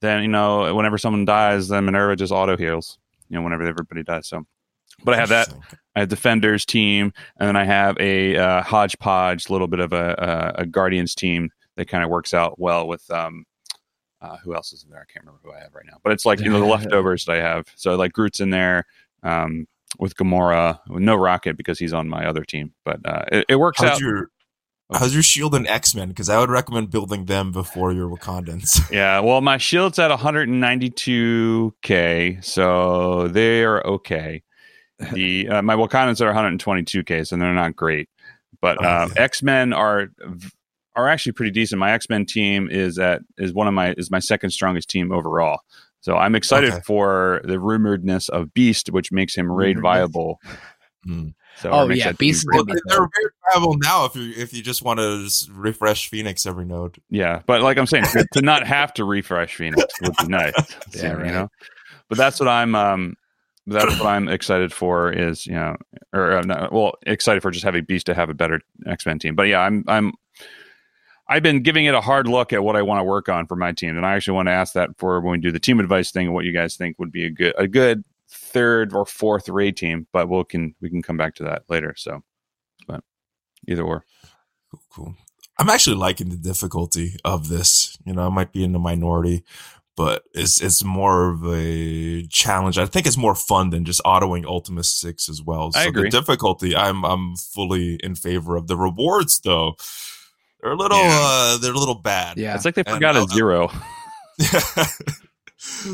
then 0.05 0.23
you 0.23 0.29
know 0.29 0.75
whenever 0.75 0.99
someone 0.99 1.25
dies, 1.25 1.69
then 1.69 1.85
Minerva 1.85 2.17
just 2.17 2.33
auto 2.33 2.57
heals. 2.57 2.99
You 3.29 3.37
know 3.37 3.43
whenever 3.43 3.63
everybody 3.65 4.03
dies. 4.03 4.29
So, 4.29 4.45
but 5.05 5.15
I 5.15 5.19
have 5.19 5.29
that. 5.31 5.53
I 5.97 6.01
have 6.01 6.09
defenders 6.09 6.65
team, 6.65 7.13
and 7.39 7.49
then 7.49 7.57
I 7.57 7.65
have 7.65 7.97
a 7.99 8.37
uh, 8.37 8.63
hodgepodge, 8.63 9.49
little 9.49 9.69
bit 9.69 9.81
of 9.81 9.93
a, 9.93 10.53
a, 10.57 10.63
a 10.63 10.67
guardians 10.67 11.15
team 11.15 11.51
that 11.77 11.87
kind 11.87 12.05
of 12.05 12.11
works 12.11 12.35
out 12.35 12.59
well 12.59 12.87
with 12.87 13.09
um, 13.11 13.45
uh, 14.21 14.37
who 14.39 14.55
else 14.55 14.73
is 14.73 14.85
in 14.85 14.91
there? 14.91 15.01
I 15.01 15.13
can't 15.13 15.25
remember 15.25 15.41
who 15.43 15.53
I 15.53 15.61
have 15.61 15.75
right 15.75 15.85
now, 15.87 15.99
but 16.03 16.13
it's 16.13 16.25
like 16.25 16.41
you 16.41 16.51
know 16.51 16.61
the 16.61 16.67
leftovers 16.73 17.25
that 17.27 17.37
I 17.37 17.41
have. 17.41 17.67
So 17.77 17.97
like 17.97 18.13
Groot's 18.13 18.41
in 18.41 18.51
there 18.51 18.85
um, 19.23 19.67
with 19.99 20.17
Gamora, 20.17 20.79
with 20.89 21.03
no 21.03 21.15
Rocket 21.15 21.57
because 21.57 21.79
he's 21.79 21.93
on 21.93 22.09
my 22.09 22.27
other 22.27 22.45
team, 22.45 22.73
but 22.85 23.01
uh, 23.05 23.25
it, 23.31 23.45
it 23.51 23.57
works 23.57 23.81
How's 23.81 23.93
out. 23.93 24.01
your 24.01 24.31
How's 24.93 25.15
your 25.15 25.23
shield 25.23 25.55
and 25.55 25.67
X 25.67 25.95
Men? 25.95 26.09
Because 26.09 26.29
I 26.29 26.39
would 26.39 26.51
recommend 26.51 26.91
building 26.91 27.25
them 27.25 27.53
before 27.53 27.93
your 27.93 28.09
Wakandans. 28.09 28.79
Yeah, 28.93 29.21
well, 29.21 29.41
my 29.41 29.57
shield's 29.57 29.99
at 29.99 30.11
192k, 30.11 32.45
so 32.45 33.29
they 33.29 33.65
are 33.65 33.85
okay. 33.87 34.43
The 35.13 35.49
uh, 35.49 35.61
my 35.63 35.75
Wakandans 35.75 36.21
are 36.21 36.33
122k, 36.33 37.27
so 37.27 37.37
they're 37.37 37.53
not 37.53 37.75
great. 37.75 38.09
But 38.61 38.79
Oh, 38.81 38.85
yeah. 38.85 39.09
X 39.17 39.43
Men 39.43 39.73
are 39.73 40.07
are 40.95 41.09
actually 41.09 41.33
pretty 41.33 41.51
decent. 41.51 41.81
My 41.81 41.91
X 41.93 42.09
Men 42.09 42.25
team 42.25 42.69
is 42.71 42.97
at 42.99 43.21
is 43.37 43.53
one 43.53 43.67
of 43.67 43.75
my 43.75 43.93
is 43.97 44.13
my 44.13 44.21
second 44.21 44.51
strongest 44.51 44.89
team 44.89 45.11
overall. 45.11 45.59
So 46.01 46.17
I'm 46.17 46.37
excited 46.37 46.71
Okay. 46.73 46.83
for 46.87 47.41
the 47.45 47.57
rumoredness 47.57 48.31
of 48.31 48.55
Beast, 48.55 48.91
which 48.93 49.11
makes 49.11 49.35
him 49.35 49.51
raid 49.51 49.81
viable. 49.81 50.39
Hmm. 51.05 51.31
So 51.57 51.71
Oh, 51.71 51.85
it 51.85 51.89
makes 51.89 52.01
yeah, 52.01 52.13
that 52.13 52.19
Beast 52.19 52.41
is 52.41 52.47
Well, 52.53 52.65
they're 52.65 52.99
very 52.99 53.31
viable 53.53 53.77
now 53.79 54.05
if 54.05 54.17
you 54.17 54.33
if 54.37 54.53
you 54.53 54.63
just 54.63 54.83
want 54.83 54.99
to 55.01 55.25
just 55.25 55.49
refresh 55.51 56.09
Phoenix 56.09 56.47
every 56.47 56.65
node. 56.65 56.99
Yeah, 57.11 57.43
but 57.47 57.63
like 57.63 57.79
I'm 57.79 57.87
saying, 57.87 58.05
to, 58.13 58.27
to 58.33 58.43
not 58.43 58.67
have 58.67 58.93
to 58.95 59.05
refresh 59.05 59.55
Phoenix 59.57 59.85
would 60.03 60.17
be 60.17 60.27
nice. 60.29 60.53
Yeah, 60.95 61.13
So, 61.13 61.15
right. 61.15 61.27
You 61.27 61.33
know, 61.33 61.49
but 62.09 62.19
that's 62.19 62.41
what 62.41 62.49
I'm. 62.49 62.75
um 62.75 63.17
That's 63.67 63.99
what 63.99 64.09
I'm 64.09 64.29
excited 64.29 64.73
for. 64.73 65.11
Is 65.13 65.47
you 65.47 65.55
know, 65.55 65.77
or 66.13 66.39
uh, 66.39 66.43
not, 66.43 66.73
well, 66.73 66.95
excited 67.07 67.41
for 67.41 67.51
just 67.51 67.65
having 67.65 67.85
Beast 67.85 68.07
to 68.07 68.15
have 68.15 68.29
a 68.29 68.35
better 68.35 68.61
X 68.87 69.07
Men 69.07 69.19
team. 69.19 69.35
But 69.35 69.45
yeah, 69.49 69.61
I'm. 69.61 69.85
I'm. 69.89 70.13
I've 71.27 71.43
been 71.43 71.63
giving 71.63 71.87
it 71.87 71.95
a 71.95 72.03
hard 72.03 72.29
look 72.29 72.53
at 72.53 72.63
what 72.63 72.77
I 72.77 72.83
want 72.83 73.01
to 73.01 73.05
work 73.05 73.31
on 73.31 73.47
for 73.47 73.57
my 73.57 73.73
team, 73.73 73.97
and 73.97 74.05
I 74.05 74.15
actually 74.15 74.35
want 74.35 74.49
to 74.49 74.53
ask 74.53 74.75
that 74.75 74.91
for 74.99 75.19
when 75.23 75.33
we 75.33 75.39
do 75.39 75.51
the 75.53 75.59
team 75.59 75.81
advice 75.81 76.11
thing, 76.11 76.27
and 76.27 76.35
what 76.35 76.45
you 76.45 76.53
guys 76.53 76.77
think 76.77 76.99
would 76.99 77.11
be 77.11 77.25
a 77.25 77.31
good 77.31 77.55
a 77.57 77.67
good 77.67 78.05
third 78.55 78.95
or 78.95 79.05
fourth 79.05 79.49
raid 79.51 79.77
team. 79.77 80.07
But 80.15 80.31
we'll 80.31 80.45
can 80.45 80.75
we 80.81 80.89
can 80.89 81.03
come 81.03 81.19
back 81.19 81.35
to 81.35 81.45
that 81.45 81.65
later. 81.69 81.95
So, 81.99 82.23
but 82.89 83.03
either 83.69 83.83
or. 83.83 84.07
Cool, 84.71 84.81
cool. 84.91 85.15
I'm 85.59 85.69
actually 85.69 85.97
liking 85.97 86.31
the 86.31 86.37
difficulty 86.37 87.17
of 87.25 87.49
this. 87.49 87.97
You 88.07 88.15
know, 88.15 88.27
I 88.27 88.29
might 88.31 88.53
be 88.53 88.65
in 88.65 88.73
the 88.73 88.79
minority, 88.81 89.45
but 89.97 90.25
it's 90.33 90.61
it's 90.61 90.83
more 90.83 91.31
of 91.31 91.45
a 91.47 92.27
challenge. 92.27 92.77
I 92.79 92.87
think 92.87 93.07
it's 93.07 93.17
more 93.17 93.37
fun 93.37 93.71
than 93.71 93.85
just 93.85 94.03
autoing 94.05 94.45
Ultimus 94.47 94.93
Six 94.93 95.29
as 95.29 95.41
well. 95.43 95.71
So 95.71 95.79
I 95.81 95.85
agree. 95.85 96.11
the 96.11 96.19
difficulty, 96.19 96.75
I'm 96.75 97.05
I'm 97.05 97.37
fully 97.37 98.01
in 98.03 98.17
favor 98.17 98.57
of. 98.57 98.67
The 98.67 98.77
rewards, 98.77 99.39
though, 99.45 99.77
they're 100.61 100.73
a 100.73 100.77
little 100.77 100.99
Yeah. 100.99 101.21
uh, 101.23 101.59
they're 101.59 101.73
a 101.73 101.79
little 101.79 102.01
bad. 102.01 102.37
Yeah. 102.37 102.57
It's 102.57 102.65
like 102.65 102.75
they 102.75 102.83
And, 102.85 102.95
forgot 102.97 103.15
uh, 103.17 103.25
a 103.25 103.29
zero. 103.29 103.71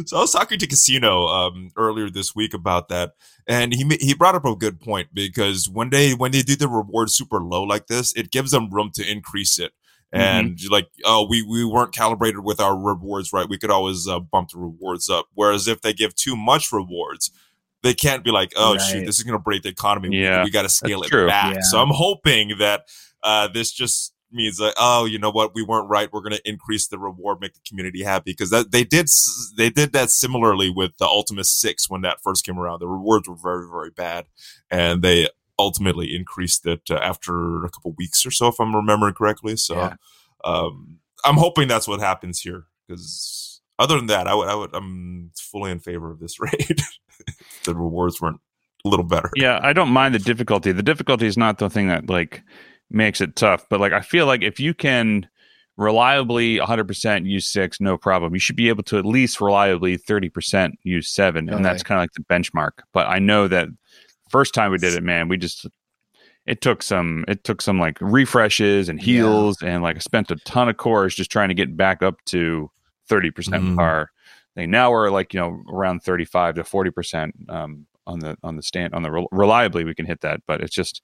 so 0.06 0.16
I 0.16 0.20
was 0.20 0.32
talking 0.32 0.58
to 0.58 0.66
Casino 0.66 1.26
um, 1.26 1.70
earlier 1.76 2.10
this 2.10 2.34
week 2.34 2.54
about 2.54 2.88
that, 2.88 3.12
and 3.46 3.72
he 3.74 3.84
he 4.00 4.14
brought 4.14 4.34
up 4.34 4.44
a 4.44 4.56
good 4.56 4.80
point 4.80 5.08
because 5.14 5.68
when 5.68 5.90
they 5.90 6.12
when 6.12 6.32
they 6.32 6.42
do 6.42 6.56
the 6.56 6.68
reward 6.68 7.10
super 7.10 7.40
low 7.40 7.62
like 7.62 7.86
this, 7.86 8.12
it 8.14 8.30
gives 8.30 8.50
them 8.50 8.70
room 8.70 8.90
to 8.94 9.08
increase 9.10 9.58
it. 9.58 9.72
And 10.12 10.58
like, 10.70 10.88
oh, 11.04 11.26
we 11.30 11.42
we 11.42 11.64
weren't 11.64 11.94
calibrated 11.94 12.40
with 12.40 12.58
our 12.60 12.76
rewards 12.76 13.32
right. 13.32 13.48
We 13.48 13.58
could 13.58 13.70
always 13.70 14.08
uh, 14.08 14.18
bump 14.18 14.48
the 14.50 14.58
rewards 14.58 15.08
up. 15.08 15.26
Whereas 15.34 15.68
if 15.68 15.82
they 15.82 15.92
give 15.92 16.16
too 16.16 16.34
much 16.34 16.72
rewards, 16.72 17.30
they 17.84 17.94
can't 17.94 18.24
be 18.24 18.32
like, 18.32 18.52
oh 18.56 18.76
shoot, 18.78 19.06
this 19.06 19.18
is 19.18 19.22
going 19.22 19.38
to 19.38 19.42
break 19.42 19.62
the 19.62 19.68
economy. 19.68 20.08
We- 20.08 20.22
Yeah, 20.22 20.42
we, 20.42 20.50
got 20.50 20.62
to 20.62 20.68
scale 20.68 21.00
that's 21.00 21.12
it 21.12 21.14
true. 21.14 21.26
back. 21.28 21.54
Yeah. 21.54 21.60
So 21.62 21.80
I'm 21.80 21.90
hoping 21.92 22.58
that 22.58 22.88
uh, 23.22 23.46
this 23.48 23.70
just 23.70 24.12
means 24.32 24.60
like, 24.60 24.74
oh, 24.78 25.04
you 25.04 25.18
know 25.18 25.30
what, 25.30 25.54
we 25.54 25.62
weren't 25.62 25.88
right. 25.88 26.12
We're 26.12 26.20
going 26.22 26.34
to 26.36 26.48
increase 26.48 26.88
the 26.88 26.98
reward, 26.98 27.40
make 27.40 27.54
the 27.54 27.60
community 27.68 28.02
happy 28.02 28.32
because 28.32 28.50
that 28.50 28.70
they 28.72 28.84
did 28.84 29.06
they 29.56 29.70
did 29.70 29.92
that 29.92 30.10
similarly 30.10 30.70
with 30.70 30.96
the 30.98 31.06
Ultimus 31.06 31.50
Six 31.50 31.88
when 31.90 32.02
that 32.02 32.20
first 32.22 32.44
came 32.46 32.58
around. 32.58 32.80
The 32.80 32.88
rewards 32.88 33.28
were 33.28 33.36
very 33.36 33.66
very 33.70 33.90
bad, 33.90 34.26
and 34.70 35.02
they 35.02 35.28
ultimately 35.58 36.14
increased 36.14 36.66
it 36.66 36.82
uh, 36.90 36.94
after 36.94 37.64
a 37.64 37.70
couple 37.70 37.94
weeks 37.98 38.24
or 38.24 38.30
so, 38.30 38.48
if 38.48 38.58
I'm 38.60 38.74
remembering 38.74 39.12
correctly. 39.14 39.56
So, 39.56 39.76
Yeah. 39.76 39.94
um, 40.44 40.98
I'm 41.24 41.36
hoping 41.36 41.68
that's 41.68 41.86
what 41.86 42.00
happens 42.00 42.40
here 42.40 42.64
because 42.88 43.60
other 43.78 43.96
than 43.96 44.06
that, 44.06 44.26
I 44.26 44.34
would 44.34 44.48
I 44.48 44.54
would 44.54 44.74
I'm 44.74 45.32
fully 45.38 45.70
in 45.70 45.80
favor 45.80 46.10
of 46.10 46.18
this 46.18 46.40
raid. 46.40 46.80
the 47.64 47.74
rewards 47.74 48.20
weren't 48.20 48.40
a 48.86 48.88
little 48.88 49.04
better. 49.04 49.30
yeah 49.36 49.60
i 49.62 49.74
don't 49.74 49.90
mind 49.90 50.14
the 50.14 50.18
difficulty 50.18 50.72
the 50.72 50.82
difficulty 50.82 51.26
is 51.26 51.36
not 51.36 51.58
the 51.58 51.68
thing 51.68 51.88
that 51.88 52.08
like 52.08 52.42
makes 52.90 53.20
it 53.20 53.36
tough 53.36 53.66
but 53.68 53.80
like 53.80 53.92
i 53.92 54.00
feel 54.00 54.26
like 54.26 54.42
if 54.42 54.58
you 54.60 54.74
can 54.74 55.28
reliably 55.76 56.58
100% 56.58 56.84
U6 56.86 57.80
no 57.80 57.96
problem 57.96 58.34
you 58.34 58.38
should 58.38 58.56
be 58.56 58.68
able 58.68 58.82
to 58.82 58.98
at 58.98 59.06
least 59.06 59.40
reliably 59.40 59.96
30% 59.96 60.74
U7 60.86 61.54
and 61.54 61.64
that's 61.64 61.82
kind 61.82 61.98
of 61.98 62.02
like 62.02 62.12
the 62.12 62.24
benchmark 62.24 62.82
but 62.92 63.06
i 63.06 63.18
know 63.18 63.48
that 63.48 63.68
first 64.30 64.54
time 64.54 64.70
we 64.70 64.78
did 64.78 64.94
it, 64.94 65.02
man, 65.02 65.28
we 65.28 65.36
just 65.36 65.66
it 66.46 66.62
took 66.62 66.82
some 66.82 67.24
it 67.28 67.44
took 67.44 67.60
some 67.60 67.78
like 67.78 67.98
refreshes 68.00 68.88
and 68.88 69.00
heals 69.00 69.60
yeah. 69.60 69.68
and 69.70 69.82
like 69.82 69.96
I 69.96 69.98
spent 69.98 70.30
a 70.30 70.36
ton 70.36 70.68
of 70.68 70.78
cores 70.78 71.14
just 71.14 71.30
trying 71.30 71.48
to 71.48 71.54
get 71.54 71.76
back 71.76 72.02
up 72.02 72.24
to 72.26 72.70
30% 73.10 73.32
mm. 73.32 73.76
power. 73.76 74.10
And 74.56 74.70
now 74.70 74.90
we're 74.90 75.10
like, 75.10 75.34
you 75.34 75.40
know, 75.40 75.62
around 75.70 76.00
35 76.00 76.56
to 76.56 76.62
40% 76.62 77.50
um, 77.50 77.86
on 78.06 78.20
the 78.20 78.36
on 78.42 78.56
the 78.56 78.62
stand 78.62 78.94
on 78.94 79.02
the 79.02 79.10
re- 79.10 79.26
reliably 79.30 79.84
we 79.84 79.94
can 79.94 80.06
hit 80.06 80.22
that, 80.22 80.40
but 80.46 80.60
it's 80.60 80.74
just 80.74 81.02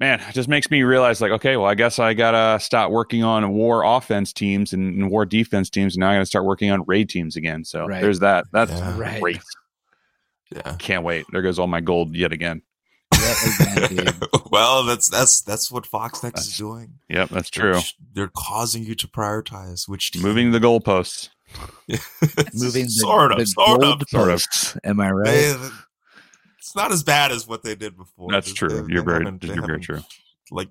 man, 0.00 0.20
it 0.20 0.32
just 0.32 0.48
makes 0.48 0.70
me 0.70 0.82
realize 0.82 1.20
like, 1.20 1.30
okay, 1.30 1.56
well, 1.56 1.66
I 1.66 1.74
guess 1.74 1.98
I 1.98 2.14
gotta 2.14 2.58
stop 2.58 2.90
working 2.90 3.22
on 3.22 3.50
war 3.50 3.84
offense 3.84 4.32
teams 4.32 4.72
and, 4.72 4.94
and 4.94 5.10
war 5.10 5.26
defense 5.26 5.70
teams, 5.70 5.94
and 5.94 6.00
now 6.00 6.10
I 6.10 6.14
gotta 6.14 6.26
start 6.26 6.46
working 6.46 6.70
on 6.70 6.82
raid 6.86 7.10
teams 7.10 7.36
again. 7.36 7.64
So 7.64 7.86
right. 7.86 8.00
there's 8.00 8.20
that. 8.20 8.46
That's 8.50 8.72
yeah. 8.72 8.96
great. 8.96 9.40
Yeah, 10.52 10.74
can't 10.78 11.04
wait. 11.04 11.26
There 11.30 11.42
goes 11.42 11.58
all 11.58 11.68
my 11.68 11.80
gold 11.80 12.16
yet 12.16 12.32
again. 12.32 12.62
well, 14.50 14.84
that's 14.84 15.08
that's 15.08 15.42
that's 15.42 15.70
what 15.70 15.84
FoxNext 15.84 16.38
is 16.38 16.56
doing. 16.56 16.94
Yep, 17.08 17.28
that's 17.28 17.50
true. 17.50 17.74
They're, 17.74 17.82
they're 18.14 18.30
causing 18.34 18.82
you 18.82 18.94
to 18.96 19.06
prioritize 19.06 19.86
which 19.88 20.12
team. 20.12 20.22
moving 20.22 20.50
the 20.50 20.58
goalposts. 20.58 21.28
moving 22.54 22.84
the, 22.84 22.90
sort 22.90 23.32
of, 23.32 23.38
the 23.38 23.46
sort 23.46 23.82
of, 23.84 24.02
sort 24.08 24.30
of. 24.30 24.42
Am 24.84 25.00
I 25.00 25.10
right? 25.10 25.26
They, 25.26 25.68
it's 26.70 26.76
not 26.76 26.92
as 26.92 27.02
bad 27.02 27.32
as 27.32 27.48
what 27.48 27.64
they 27.64 27.74
did 27.74 27.96
before. 27.96 28.30
That's 28.30 28.52
true. 28.52 28.68
They, 28.68 28.94
you're 28.94 29.02
they 29.02 29.24
very, 29.24 29.38
you're 29.42 29.66
very 29.66 29.80
true. 29.80 30.02
Like, 30.52 30.68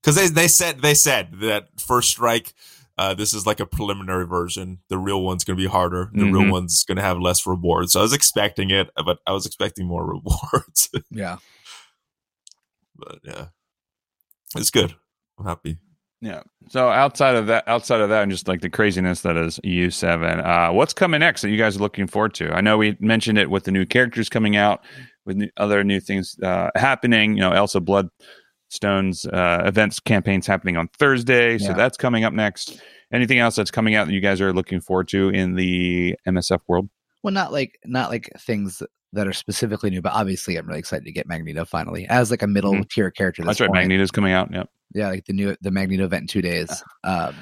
because 0.00 0.14
they 0.14 0.28
they 0.28 0.46
said 0.46 0.82
they 0.82 0.94
said 0.94 1.40
that 1.40 1.68
first 1.80 2.10
strike. 2.10 2.54
Uh, 2.96 3.12
this 3.12 3.34
is 3.34 3.44
like 3.44 3.58
a 3.58 3.66
preliminary 3.66 4.26
version. 4.26 4.78
The 4.88 4.98
real 4.98 5.22
one's 5.22 5.42
going 5.42 5.56
to 5.56 5.60
be 5.60 5.68
harder. 5.68 6.10
The 6.12 6.20
mm-hmm. 6.20 6.32
real 6.32 6.52
one's 6.52 6.84
going 6.84 6.96
to 6.96 7.02
have 7.02 7.18
less 7.18 7.44
rewards. 7.44 7.94
So 7.94 7.98
I 7.98 8.02
was 8.02 8.12
expecting 8.12 8.70
it, 8.70 8.88
but 9.04 9.18
I 9.26 9.32
was 9.32 9.46
expecting 9.46 9.86
more 9.86 10.06
rewards. 10.24 10.90
yeah. 11.10 11.38
But 12.94 13.18
yeah, 13.24 13.46
it's 14.54 14.70
good. 14.70 14.94
I'm 15.40 15.46
happy. 15.46 15.78
Yeah. 16.20 16.42
So 16.68 16.88
outside 16.88 17.34
of 17.34 17.46
that, 17.46 17.66
outside 17.66 18.00
of 18.00 18.10
that, 18.10 18.22
and 18.22 18.30
just 18.30 18.46
like 18.46 18.60
the 18.60 18.68
craziness 18.68 19.22
that 19.22 19.36
is 19.36 19.58
U 19.64 19.90
seven, 19.90 20.40
uh, 20.40 20.70
what's 20.70 20.92
coming 20.92 21.20
next 21.20 21.42
that 21.42 21.50
you 21.50 21.56
guys 21.56 21.76
are 21.76 21.80
looking 21.80 22.06
forward 22.06 22.34
to? 22.34 22.52
I 22.52 22.60
know 22.60 22.76
we 22.76 22.96
mentioned 23.00 23.38
it 23.38 23.50
with 23.50 23.64
the 23.64 23.70
new 23.70 23.86
characters 23.86 24.28
coming 24.28 24.56
out, 24.56 24.84
with 25.24 25.38
new, 25.38 25.48
other 25.56 25.82
new 25.82 25.98
things 25.98 26.38
uh, 26.42 26.70
happening. 26.74 27.34
You 27.34 27.40
know, 27.40 27.52
Elsa 27.52 27.80
Bloodstone's 27.80 29.24
uh, 29.26 29.62
events 29.64 29.98
campaigns 29.98 30.46
happening 30.46 30.76
on 30.76 30.88
Thursday, 30.98 31.56
so 31.56 31.72
that's 31.72 31.96
coming 31.96 32.24
up 32.24 32.34
next. 32.34 32.80
Anything 33.12 33.38
else 33.38 33.56
that's 33.56 33.70
coming 33.70 33.94
out 33.94 34.06
that 34.06 34.12
you 34.12 34.20
guys 34.20 34.40
are 34.40 34.52
looking 34.52 34.80
forward 34.80 35.08
to 35.08 35.30
in 35.30 35.54
the 35.54 36.16
MSF 36.28 36.60
world? 36.68 36.88
Well, 37.22 37.34
not 37.34 37.50
like 37.50 37.78
not 37.84 38.10
like 38.10 38.30
things 38.38 38.82
that 39.12 39.26
are 39.26 39.32
specifically 39.32 39.90
new, 39.90 40.00
but 40.00 40.12
obviously 40.12 40.56
I'm 40.56 40.66
really 40.66 40.78
excited 40.78 41.04
to 41.04 41.12
get 41.12 41.26
Magneto 41.26 41.64
finally 41.64 42.06
as 42.08 42.30
like 42.30 42.42
a 42.42 42.46
middle 42.46 42.72
mm-hmm. 42.72 42.82
tier 42.90 43.10
character. 43.10 43.42
That's 43.42 43.60
right, 43.60 43.68
point. 43.68 43.80
Magneto's 43.80 44.10
coming 44.10 44.32
out. 44.32 44.52
Yep. 44.52 44.68
Yeah, 44.94 45.08
like 45.08 45.24
the 45.26 45.32
new 45.32 45.56
the 45.60 45.70
Magneto 45.70 46.04
event 46.04 46.22
in 46.22 46.26
two 46.28 46.42
days. 46.42 46.70
Um, 47.02 47.34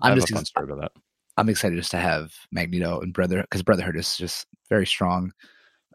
I'm 0.00 0.14
just 0.14 0.30
fun 0.30 0.44
story 0.44 0.70
about 0.70 0.80
that. 0.82 0.92
I'm 1.38 1.48
excited 1.48 1.76
just 1.76 1.90
to 1.90 1.96
have 1.96 2.32
Magneto 2.52 3.00
and 3.00 3.12
Brother 3.12 3.40
because 3.42 3.62
Brotherhood 3.62 3.96
is 3.96 4.16
just 4.16 4.46
very 4.68 4.86
strong. 4.86 5.32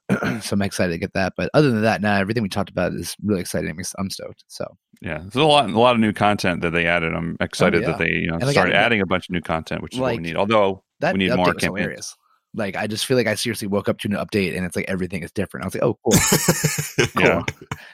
so 0.42 0.54
I'm 0.54 0.62
excited 0.62 0.92
to 0.92 0.98
get 0.98 1.14
that. 1.14 1.34
But 1.38 1.50
other 1.54 1.72
than 1.72 1.84
that, 1.84 2.02
now 2.02 2.16
everything 2.16 2.44
we 2.44 2.50
talked 2.50 2.70
about 2.70 2.94
is 2.94 3.16
really 3.24 3.42
exciting. 3.42 3.74
I'm 3.98 4.10
stoked. 4.10 4.44
So 4.48 4.66
yeah, 5.02 5.20
there's 5.20 5.36
a 5.36 5.44
lot, 5.44 5.70
a 5.70 5.80
lot 5.80 5.96
of 5.96 6.02
new 6.02 6.12
content 6.12 6.62
that 6.62 6.72
they 6.72 6.86
added. 6.86 7.14
I'm 7.14 7.38
excited 7.40 7.84
oh, 7.84 7.86
yeah. 7.86 7.92
that 7.92 8.00
they 8.00 8.10
you 8.10 8.28
know 8.28 8.40
started 8.52 8.76
adding 8.76 9.02
a 9.02 9.06
bunch 9.06 9.30
of 9.30 9.34
new 9.34 9.42
content, 9.42 9.82
which 9.84 9.94
is 9.94 10.00
like, 10.00 10.14
what 10.16 10.22
we 10.22 10.24
need. 10.24 10.36
Although 10.36 10.84
we 11.02 11.14
need 11.14 11.36
more 11.36 11.54
campaigns. 11.54 12.18
Like 12.54 12.76
I 12.76 12.88
just 12.88 13.06
feel 13.06 13.16
like 13.16 13.28
I 13.28 13.36
seriously 13.36 13.68
woke 13.68 13.88
up 13.88 14.00
to 14.00 14.08
an 14.10 14.16
update 14.16 14.56
and 14.56 14.66
it's 14.66 14.76
like 14.76 14.86
everything 14.90 15.24
is 15.24 15.32
different. 15.32 15.64
I 15.64 15.68
was 15.68 15.76
like, 15.76 15.84
oh, 15.84 15.98
cool, 16.04 17.08
cool. 17.16 17.24
Yeah. 17.24 17.44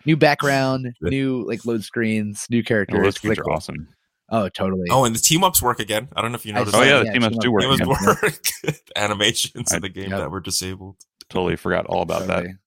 new 0.05 0.17
background, 0.17 0.95
new 1.01 1.45
like 1.47 1.65
load 1.65 1.83
screens, 1.83 2.47
new 2.49 2.63
characters. 2.63 2.99
those 3.01 3.15
screens 3.15 3.37
like, 3.37 3.47
are 3.47 3.51
awesome. 3.51 3.87
Oh, 4.29 4.49
totally. 4.49 4.87
Oh, 4.89 5.05
and 5.05 5.15
the 5.15 5.19
team 5.19 5.43
ups 5.43 5.61
work 5.61 5.79
again. 5.79 6.09
I 6.15 6.21
don't 6.21 6.31
know 6.31 6.35
if 6.37 6.45
you 6.45 6.53
noticed. 6.53 6.75
Oh 6.75 6.81
yeah, 6.81 7.03
the 7.03 7.11
team 7.11 7.23
ups 7.23 7.37
do 7.37 7.51
work. 7.51 7.61
Team 7.61 7.89
ups 7.89 8.21
work. 8.21 8.41
Animations 8.95 9.71
I, 9.71 9.77
in 9.77 9.81
the 9.83 9.89
game 9.89 10.09
yep. 10.09 10.19
that 10.19 10.31
were 10.31 10.41
disabled. 10.41 10.97
Totally 11.29 11.55
forgot 11.55 11.85
all 11.85 12.01
about 12.01 12.27
totally. 12.27 12.47
that. 12.47 12.57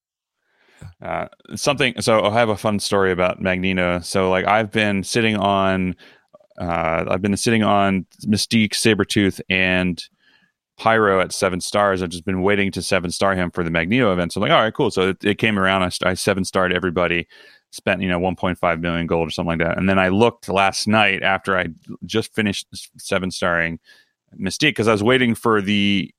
Uh, 1.03 1.57
something. 1.57 2.01
So 2.01 2.24
I 2.24 2.32
have 2.32 2.49
a 2.49 2.57
fun 2.57 2.78
story 2.78 3.12
about 3.12 3.43
Magneto. 3.43 4.01
So 4.01 4.30
like 4.30 4.47
I've 4.47 4.70
been 4.70 5.03
sitting 5.03 5.36
on, 5.36 5.97
uh, 6.59 7.05
I've 7.09 7.20
been 7.20 7.36
sitting 7.36 7.62
on 7.62 8.07
Mystique, 8.26 8.72
Sabretooth, 8.72 9.41
and 9.51 10.03
Pyro 10.81 11.20
at 11.20 11.31
seven 11.31 11.61
stars. 11.61 12.03
I've 12.03 12.09
just 12.09 12.24
been 12.24 12.41
waiting 12.41 12.72
to 12.72 12.81
seven 12.81 13.11
star 13.11 13.35
him 13.35 13.51
for 13.51 13.62
the 13.62 13.70
Magneto 13.70 14.14
event. 14.14 14.33
So 14.33 14.41
I'm 14.41 14.49
like, 14.49 14.57
all 14.57 14.62
right, 14.62 14.72
cool. 14.72 14.91
So 14.91 15.11
it, 15.11 15.22
it 15.22 15.35
came 15.37 15.59
around. 15.59 15.83
I, 15.83 15.91
I 16.09 16.14
seven 16.14 16.43
starred 16.43 16.72
everybody, 16.72 17.28
spent, 17.70 18.01
you 18.01 18.09
know, 18.09 18.18
1.5 18.18 18.81
million 18.81 19.07
gold 19.07 19.28
or 19.28 19.31
something 19.31 19.59
like 19.59 19.68
that. 19.68 19.76
And 19.76 19.91
then 19.91 19.99
I 19.99 20.09
looked 20.09 20.49
last 20.49 20.89
night 20.89 21.22
after 21.22 21.59
I 21.59 21.66
just 22.07 22.35
finished 22.35 22.66
seven 22.97 23.31
starring 23.31 23.78
Mystique 24.41 24.70
because 24.70 24.89
I 24.89 24.93
was 24.93 25.03
waiting 25.03 25.35
for 25.35 25.61
the, 25.61 26.14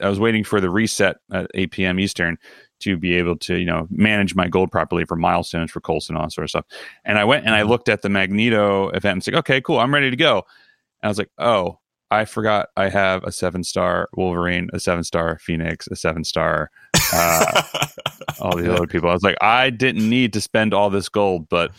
I 0.00 0.08
was 0.08 0.18
waiting 0.18 0.42
for 0.42 0.60
the 0.60 0.68
reset 0.68 1.18
at 1.32 1.48
8 1.54 1.70
p.m. 1.70 2.00
Eastern 2.00 2.38
to 2.80 2.96
be 2.96 3.14
able 3.14 3.36
to, 3.36 3.56
you 3.56 3.66
know, 3.66 3.86
manage 3.88 4.34
my 4.34 4.48
gold 4.48 4.72
properly 4.72 5.04
for 5.04 5.14
milestones 5.14 5.70
for 5.70 5.80
Coulson, 5.80 6.16
all 6.16 6.28
sort 6.28 6.42
of 6.42 6.50
stuff. 6.50 6.64
And 7.04 7.18
I 7.18 7.24
went 7.24 7.46
and 7.46 7.54
I 7.54 7.60
mm-hmm. 7.60 7.70
looked 7.70 7.88
at 7.88 8.02
the 8.02 8.08
Magneto 8.08 8.88
event 8.88 9.28
and 9.28 9.32
like, 9.32 9.40
okay, 9.42 9.60
cool. 9.60 9.78
I'm 9.78 9.94
ready 9.94 10.10
to 10.10 10.16
go. 10.16 10.38
And 10.38 11.04
I 11.04 11.08
was 11.08 11.18
like, 11.18 11.30
oh, 11.38 11.78
I 12.12 12.26
forgot 12.26 12.68
I 12.76 12.90
have 12.90 13.24
a 13.24 13.32
seven 13.32 13.64
star 13.64 14.10
Wolverine, 14.14 14.68
a 14.74 14.78
seven 14.78 15.02
star 15.02 15.38
Phoenix, 15.38 15.88
a 15.88 15.96
seven 15.96 16.24
star, 16.24 16.70
uh, 17.10 17.62
all 18.40 18.54
the 18.54 18.70
other 18.72 18.86
people. 18.86 19.08
I 19.08 19.14
was 19.14 19.22
like, 19.22 19.38
I 19.40 19.70
didn't 19.70 20.08
need 20.08 20.34
to 20.34 20.40
spend 20.42 20.74
all 20.74 20.90
this 20.90 21.08
gold, 21.08 21.48
but 21.48 21.72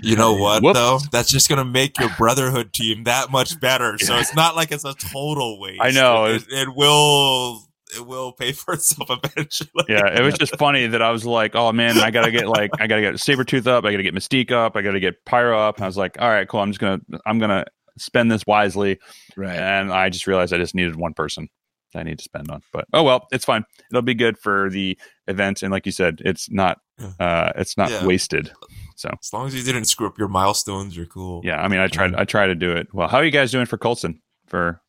you 0.00 0.14
know 0.14 0.34
what 0.34 0.62
whoops. 0.62 0.78
though? 0.78 1.00
That's 1.10 1.30
just 1.30 1.48
gonna 1.48 1.64
make 1.64 1.98
your 1.98 2.10
Brotherhood 2.16 2.72
team 2.72 3.04
that 3.04 3.30
much 3.30 3.58
better. 3.60 3.96
So 4.02 4.16
it's 4.16 4.34
not 4.34 4.56
like 4.56 4.72
it's 4.72 4.84
a 4.84 4.94
total 4.94 5.60
waste. 5.60 5.80
I 5.80 5.90
know 5.90 6.24
it, 6.26 6.42
it, 6.42 6.68
it 6.68 6.74
will 6.74 7.62
it 7.96 8.04
will 8.06 8.32
pay 8.32 8.52
for 8.52 8.74
itself 8.74 9.10
eventually. 9.24 9.84
Yeah, 9.88 10.18
it 10.18 10.22
was 10.22 10.34
just 10.34 10.56
funny 10.56 10.86
that 10.86 11.02
I 11.02 11.10
was 11.10 11.24
like, 11.24 11.54
oh 11.54 11.72
man, 11.72 11.98
I 11.98 12.10
gotta 12.10 12.30
get 12.30 12.48
like 12.48 12.70
I 12.80 12.86
gotta 12.86 13.00
get 13.02 13.14
Sabretooth 13.14 13.66
up, 13.66 13.84
I 13.84 13.90
gotta 13.90 14.02
get 14.02 14.14
Mystique 14.14 14.50
up, 14.50 14.76
I 14.76 14.82
gotta 14.82 15.00
get 15.00 15.24
Pyro 15.24 15.58
up. 15.58 15.76
And 15.76 15.84
I 15.84 15.86
was 15.88 15.96
like, 15.96 16.16
all 16.20 16.28
right, 16.28 16.48
cool. 16.48 16.60
I'm 16.60 16.70
just 16.70 16.80
gonna 16.80 17.00
I'm 17.26 17.38
gonna 17.38 17.64
spend 17.98 18.30
this 18.30 18.46
wisely. 18.46 18.98
Right. 19.36 19.58
And 19.58 19.92
I 19.92 20.08
just 20.08 20.26
realized 20.26 20.52
I 20.52 20.58
just 20.58 20.74
needed 20.74 20.96
one 20.96 21.14
person 21.14 21.48
I 21.94 22.02
need 22.02 22.18
to 22.18 22.24
spend 22.24 22.50
on. 22.50 22.62
But 22.72 22.86
oh 22.92 23.02
well, 23.02 23.28
it's 23.32 23.44
fine. 23.44 23.64
It'll 23.90 24.02
be 24.02 24.14
good 24.14 24.38
for 24.38 24.70
the 24.70 24.98
event. 25.26 25.62
And 25.62 25.70
like 25.70 25.86
you 25.86 25.92
said, 25.92 26.20
it's 26.24 26.50
not 26.50 26.78
uh 27.20 27.52
it's 27.56 27.76
not 27.76 27.90
yeah. 27.90 28.06
wasted. 28.06 28.52
So 28.96 29.10
as 29.20 29.32
long 29.32 29.46
as 29.46 29.54
you 29.54 29.62
didn't 29.62 29.84
screw 29.84 30.06
up 30.06 30.18
your 30.18 30.28
milestones, 30.28 30.96
you're 30.96 31.06
cool. 31.06 31.40
Yeah, 31.44 31.60
I 31.60 31.68
mean 31.68 31.80
I 31.80 31.88
tried 31.88 32.14
I 32.14 32.24
try 32.24 32.46
to 32.46 32.54
do 32.54 32.72
it. 32.72 32.92
Well, 32.92 33.08
how 33.08 33.18
are 33.18 33.24
you 33.24 33.30
guys 33.30 33.50
doing 33.50 33.66
for 33.66 33.78
Coulson 33.78 34.20
for 34.46 34.80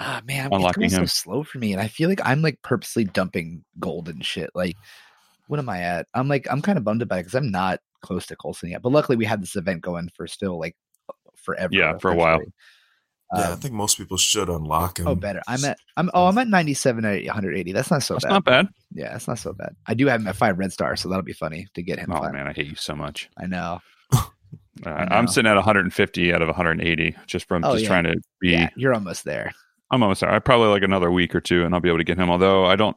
Ah 0.00 0.20
man, 0.24 0.48
unlocking 0.52 0.84
him? 0.84 0.90
so 0.90 1.04
slow 1.06 1.44
for 1.44 1.58
me. 1.58 1.72
And 1.72 1.80
I 1.80 1.88
feel 1.88 2.08
like 2.08 2.20
I'm 2.24 2.42
like 2.42 2.60
purposely 2.62 3.04
dumping 3.04 3.64
gold 3.78 4.08
and 4.08 4.24
shit. 4.24 4.50
Like 4.54 4.76
what 5.48 5.58
am 5.58 5.68
I 5.68 5.80
at? 5.80 6.06
I'm 6.14 6.28
like 6.28 6.46
I'm 6.50 6.62
kind 6.62 6.78
of 6.78 6.84
bummed 6.84 7.02
about 7.02 7.16
it 7.16 7.22
because 7.22 7.34
I'm 7.34 7.50
not 7.50 7.80
close 8.02 8.26
to 8.26 8.36
Coulson 8.36 8.70
yet. 8.70 8.82
But 8.82 8.92
luckily 8.92 9.16
we 9.16 9.24
had 9.24 9.42
this 9.42 9.56
event 9.56 9.82
going 9.82 10.10
for 10.14 10.26
still 10.26 10.58
like 10.58 10.76
forever. 11.42 11.70
Yeah, 11.72 11.98
for 11.98 12.10
a 12.10 12.14
while. 12.14 12.40
Yeah, 13.34 13.46
um, 13.46 13.52
I 13.52 13.56
think 13.56 13.74
most 13.74 13.96
people 13.96 14.18
should 14.18 14.48
unlock 14.48 14.98
him. 14.98 15.08
Oh, 15.08 15.14
better. 15.14 15.40
I'm 15.48 15.64
at 15.64 15.78
I'm 15.96 16.10
oh 16.12 16.26
I'm 16.26 16.36
at 16.38 16.48
97 16.48 17.04
at 17.04 17.24
180. 17.24 17.72
That's 17.72 17.90
not 17.90 18.02
so 18.02 18.14
That's 18.14 18.24
bad. 18.24 18.30
not 18.30 18.44
bad. 18.44 18.68
Yeah, 18.92 19.12
that's 19.12 19.26
not 19.26 19.38
so 19.38 19.52
bad. 19.52 19.74
I 19.86 19.94
do 19.94 20.06
have 20.06 20.20
him 20.20 20.28
at 20.28 20.36
five 20.36 20.58
red 20.58 20.72
stars, 20.72 21.00
so 21.00 21.08
that'll 21.08 21.22
be 21.22 21.32
funny 21.32 21.66
to 21.74 21.82
get 21.82 21.98
him. 21.98 22.12
Oh 22.12 22.30
man, 22.30 22.46
I 22.46 22.52
hate 22.52 22.66
you 22.66 22.74
so 22.74 22.94
much. 22.94 23.30
I 23.38 23.46
know. 23.46 23.80
I 24.84 25.18
am 25.18 25.28
sitting 25.28 25.50
at 25.50 25.54
150 25.54 26.32
out 26.32 26.42
of 26.42 26.48
180 26.48 27.16
just 27.26 27.46
from 27.46 27.64
oh, 27.64 27.72
just 27.72 27.84
yeah. 27.84 27.88
trying 27.88 28.04
to 28.04 28.20
be. 28.40 28.50
Yeah, 28.50 28.68
you're 28.76 28.94
almost 28.94 29.24
there. 29.24 29.52
I'm 29.90 30.02
almost 30.02 30.20
there. 30.20 30.30
I 30.30 30.38
probably 30.38 30.68
like 30.68 30.82
another 30.82 31.10
week 31.10 31.34
or 31.34 31.40
two, 31.40 31.64
and 31.64 31.74
I'll 31.74 31.80
be 31.80 31.88
able 31.88 31.98
to 31.98 32.04
get 32.04 32.18
him. 32.18 32.30
Although 32.30 32.64
I 32.64 32.76
don't, 32.76 32.96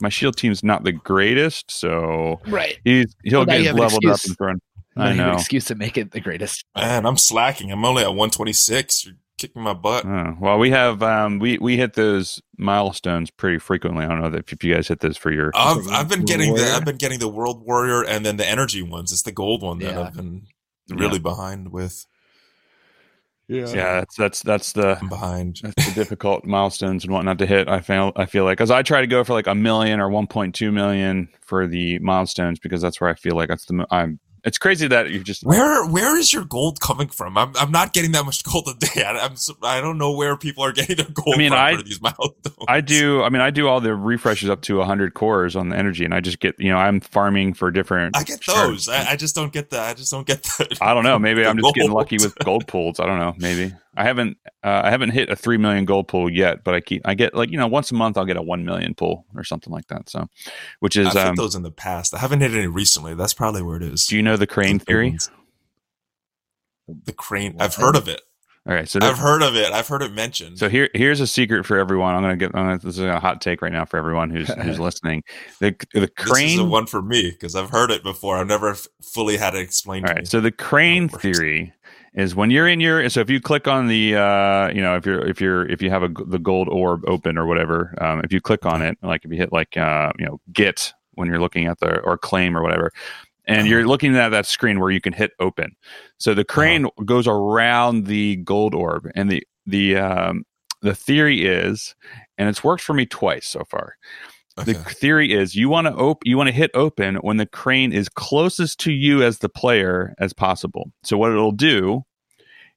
my 0.00 0.08
shield 0.08 0.36
team's 0.36 0.62
not 0.62 0.84
the 0.84 0.92
greatest, 0.92 1.70
so 1.70 2.40
right. 2.46 2.78
He's 2.84 3.14
he'll 3.24 3.46
well, 3.46 3.62
get 3.62 3.74
leveled 3.74 4.06
up 4.06 4.20
and 4.26 4.36
thrown. 4.36 4.60
I 4.96 5.12
know. 5.12 5.34
excuse 5.34 5.66
to 5.66 5.74
make 5.74 5.98
it 5.98 6.12
the 6.12 6.20
greatest. 6.20 6.64
Man, 6.74 7.06
I'm 7.06 7.16
slacking. 7.18 7.70
I'm 7.70 7.84
only 7.84 8.02
at 8.02 8.08
126. 8.08 9.06
You're 9.06 9.14
kicking 9.38 9.62
my 9.62 9.74
butt. 9.74 10.06
Oh, 10.06 10.36
well, 10.40 10.58
we 10.58 10.70
have 10.70 11.02
um, 11.02 11.38
we 11.38 11.58
we 11.58 11.76
hit 11.76 11.94
those 11.94 12.40
milestones 12.56 13.30
pretty 13.30 13.58
frequently. 13.58 14.04
I 14.04 14.08
don't 14.08 14.20
know 14.20 14.38
if 14.38 14.64
you 14.64 14.74
guys 14.74 14.88
hit 14.88 15.00
those 15.00 15.16
for 15.16 15.30
your. 15.30 15.50
I've 15.54 15.86
I've 15.88 16.08
been 16.08 16.24
getting 16.24 16.50
Warrior. 16.50 16.64
the 16.64 16.72
I've 16.72 16.84
been 16.84 16.96
getting 16.96 17.18
the 17.18 17.28
World 17.28 17.64
Warrior 17.64 18.02
and 18.04 18.24
then 18.24 18.36
the 18.36 18.48
energy 18.48 18.82
ones. 18.82 19.12
It's 19.12 19.22
the 19.22 19.32
gold 19.32 19.62
one 19.62 19.78
that 19.80 19.94
yeah. 19.94 20.00
I've 20.00 20.14
been 20.14 20.46
really 20.88 21.14
yeah. 21.14 21.18
behind 21.18 21.72
with. 21.72 22.06
Yeah, 23.48 23.68
yeah, 23.68 23.94
that's 24.00 24.16
that's 24.16 24.42
that's 24.42 24.72
the 24.72 24.98
I'm 25.00 25.08
behind. 25.08 25.60
That's 25.62 25.86
the 25.86 25.94
difficult 25.94 26.44
milestones 26.44 27.04
and 27.04 27.12
whatnot 27.12 27.38
to 27.38 27.46
hit. 27.46 27.68
I 27.68 27.78
feel 27.78 28.12
I 28.16 28.26
feel 28.26 28.42
like 28.42 28.58
because 28.58 28.72
I 28.72 28.82
try 28.82 29.00
to 29.00 29.06
go 29.06 29.22
for 29.22 29.34
like 29.34 29.46
a 29.46 29.54
million 29.54 30.00
or 30.00 30.10
1.2 30.10 30.72
million 30.72 31.28
for 31.42 31.68
the 31.68 32.00
milestones 32.00 32.58
because 32.58 32.82
that's 32.82 33.00
where 33.00 33.08
I 33.08 33.14
feel 33.14 33.36
like 33.36 33.48
that's 33.48 33.66
the 33.66 33.86
I'm 33.92 34.18
it's 34.46 34.58
crazy 34.58 34.86
that 34.86 35.10
you're 35.10 35.24
just 35.24 35.44
where 35.44 35.84
where 35.86 36.16
is 36.16 36.32
your 36.32 36.44
gold 36.44 36.80
coming 36.80 37.08
from? 37.08 37.36
I'm 37.36 37.52
I'm 37.56 37.72
not 37.72 37.92
getting 37.92 38.12
that 38.12 38.24
much 38.24 38.44
gold 38.44 38.68
a 38.68 38.74
day. 38.78 39.02
I, 39.02 39.18
I'm 39.18 39.34
I 39.62 39.80
don't 39.80 39.98
know 39.98 40.12
where 40.12 40.36
people 40.36 40.64
are 40.64 40.72
getting 40.72 40.96
their 40.96 41.06
gold. 41.12 41.34
I 41.34 41.38
mean, 41.38 41.50
from 41.50 41.58
I 41.58 41.76
for 41.76 41.82
these 41.82 42.00
milestones. 42.00 42.56
I 42.68 42.80
do. 42.80 43.24
I 43.24 43.28
mean, 43.28 43.42
I 43.42 43.50
do 43.50 43.66
all 43.66 43.80
the 43.80 43.94
refreshes 43.94 44.48
up 44.48 44.62
to 44.62 44.78
100 44.78 45.14
cores 45.14 45.56
on 45.56 45.70
the 45.70 45.76
energy, 45.76 46.04
and 46.04 46.14
I 46.14 46.20
just 46.20 46.38
get 46.38 46.54
you 46.60 46.70
know 46.70 46.78
I'm 46.78 47.00
farming 47.00 47.54
for 47.54 47.72
different. 47.72 48.16
I 48.16 48.22
get 48.22 48.40
those. 48.46 48.88
I, 48.88 49.10
I, 49.10 49.16
just 49.16 49.34
don't 49.34 49.52
get 49.52 49.70
that. 49.70 49.90
I 49.90 49.94
just 49.94 50.12
don't 50.12 50.26
get 50.26 50.44
the. 50.44 50.78
I 50.80 50.94
don't 50.94 51.04
know. 51.04 51.18
Maybe 51.18 51.40
I'm 51.46 51.56
just 51.56 51.62
gold. 51.62 51.74
getting 51.74 51.92
lucky 51.92 52.18
with 52.18 52.36
gold 52.38 52.68
pools. 52.68 53.00
I 53.00 53.06
don't 53.06 53.18
know. 53.18 53.34
Maybe 53.38 53.74
I 53.96 54.04
haven't. 54.04 54.36
Uh, 54.62 54.82
I 54.84 54.90
haven't 54.90 55.10
hit 55.10 55.30
a 55.30 55.36
three 55.36 55.56
million 55.56 55.84
gold 55.84 56.08
pool 56.08 56.30
yet, 56.30 56.64
but 56.64 56.74
I 56.74 56.80
keep. 56.80 57.02
I 57.04 57.14
get 57.14 57.34
like 57.34 57.50
you 57.50 57.58
know 57.58 57.66
once 57.66 57.90
a 57.90 57.94
month 57.94 58.18
I'll 58.18 58.24
get 58.24 58.36
a 58.36 58.42
one 58.42 58.64
million 58.64 58.94
pool 58.94 59.24
or 59.34 59.44
something 59.44 59.72
like 59.72 59.86
that. 59.88 60.08
So, 60.08 60.28
which 60.80 60.96
is 60.96 61.08
I've 61.08 61.14
hit 61.14 61.26
um, 61.26 61.34
those 61.36 61.54
in 61.54 61.62
the 61.62 61.70
past. 61.70 62.14
I 62.14 62.18
haven't 62.18 62.40
hit 62.40 62.52
any 62.52 62.66
recently. 62.66 63.14
That's 63.14 63.34
probably 63.34 63.62
where 63.62 63.76
it 63.76 63.82
is. 63.82 64.06
do 64.06 64.16
you 64.16 64.22
know 64.22 64.36
the 64.36 64.46
crane 64.46 64.78
theory? 64.78 65.16
The 67.04 67.12
crane. 67.12 67.56
I've 67.58 67.74
heard 67.74 67.96
of 67.96 68.08
it. 68.08 68.20
All 68.68 68.74
right, 68.74 68.88
so 68.88 68.98
I've 69.00 69.18
heard 69.18 69.42
of 69.42 69.54
it. 69.54 69.70
I've 69.72 69.86
heard 69.86 70.02
it 70.02 70.12
mentioned. 70.12 70.58
So 70.58 70.68
here, 70.68 70.88
here's 70.92 71.20
a 71.20 71.26
secret 71.26 71.64
for 71.64 71.78
everyone. 71.78 72.16
I'm 72.16 72.22
gonna 72.22 72.36
get. 72.36 72.50
I'm 72.52 72.64
gonna, 72.64 72.78
this 72.78 72.98
is 72.98 73.04
a 73.04 73.20
hot 73.20 73.40
take 73.40 73.62
right 73.62 73.70
now 73.70 73.84
for 73.84 73.96
everyone 73.96 74.28
who's 74.28 74.48
who's 74.62 74.80
listening. 74.80 75.22
The 75.60 75.76
the 75.94 76.00
this 76.00 76.10
crane. 76.16 76.48
is 76.54 76.58
a 76.58 76.64
one 76.64 76.86
for 76.86 77.00
me 77.00 77.30
because 77.30 77.54
I've 77.54 77.70
heard 77.70 77.92
it 77.92 78.02
before. 78.02 78.38
I've 78.38 78.48
never 78.48 78.70
f- 78.70 78.88
fully 79.00 79.36
had 79.36 79.54
it 79.54 79.60
explained 79.60 80.06
All 80.06 80.14
to 80.14 80.14
right. 80.16 80.26
So 80.26 80.40
the 80.40 80.50
crane 80.50 81.08
theory 81.08 81.72
is 82.16 82.34
when 82.34 82.50
you're 82.50 82.66
in 82.68 82.80
your. 82.80 83.08
So 83.10 83.20
if 83.20 83.30
you 83.30 83.40
click 83.40 83.68
on 83.68 83.86
the, 83.88 84.16
uh, 84.16 84.68
you 84.70 84.82
know, 84.82 84.96
if 84.96 85.06
you're 85.06 85.24
if 85.26 85.40
you're 85.40 85.68
if 85.68 85.80
you 85.82 85.90
have 85.90 86.02
a 86.02 86.08
the 86.08 86.38
gold 86.38 86.68
orb 86.68 87.04
open 87.08 87.38
or 87.38 87.46
whatever, 87.46 87.94
um, 88.00 88.20
if 88.24 88.32
you 88.32 88.40
click 88.40 88.66
on 88.66 88.82
it, 88.82 88.98
like 89.02 89.24
if 89.24 89.30
you 89.30 89.36
hit 89.36 89.52
like 89.52 89.76
uh, 89.76 90.12
you 90.18 90.26
know, 90.26 90.40
get 90.52 90.92
when 91.14 91.28
you're 91.28 91.40
looking 91.40 91.66
at 91.66 91.78
the 91.80 92.00
or 92.00 92.18
claim 92.18 92.56
or 92.56 92.62
whatever. 92.62 92.90
And 93.48 93.60
Uh-huh. 93.60 93.68
you're 93.68 93.86
looking 93.86 94.16
at 94.16 94.30
that 94.30 94.46
screen 94.46 94.80
where 94.80 94.90
you 94.90 95.00
can 95.00 95.12
hit 95.12 95.30
open. 95.38 95.76
So 96.18 96.34
the 96.34 96.44
crane 96.44 96.88
goes 97.04 97.28
around 97.28 98.06
the 98.06 98.36
gold 98.36 98.74
orb, 98.74 99.08
and 99.14 99.30
the 99.30 99.46
the 99.66 99.96
um, 99.96 100.44
the 100.82 100.94
theory 100.94 101.46
is, 101.46 101.94
and 102.38 102.48
it's 102.48 102.64
worked 102.64 102.82
for 102.82 102.92
me 102.94 103.06
twice 103.06 103.46
so 103.46 103.62
far. 103.64 103.94
Okay. 104.58 104.72
The 104.72 104.78
theory 104.84 105.32
is 105.32 105.54
you 105.54 105.68
want 105.68 105.86
to 105.86 105.94
op- 105.94 106.24
you 106.24 106.36
want 106.36 106.48
to 106.48 106.54
hit 106.54 106.70
open 106.74 107.16
when 107.16 107.36
the 107.36 107.46
crane 107.46 107.92
is 107.92 108.08
closest 108.08 108.80
to 108.80 108.92
you 108.92 109.22
as 109.22 109.38
the 109.38 109.48
player 109.48 110.14
as 110.18 110.32
possible. 110.32 110.90
So 111.02 111.18
what 111.18 111.30
it'll 111.30 111.52
do 111.52 112.04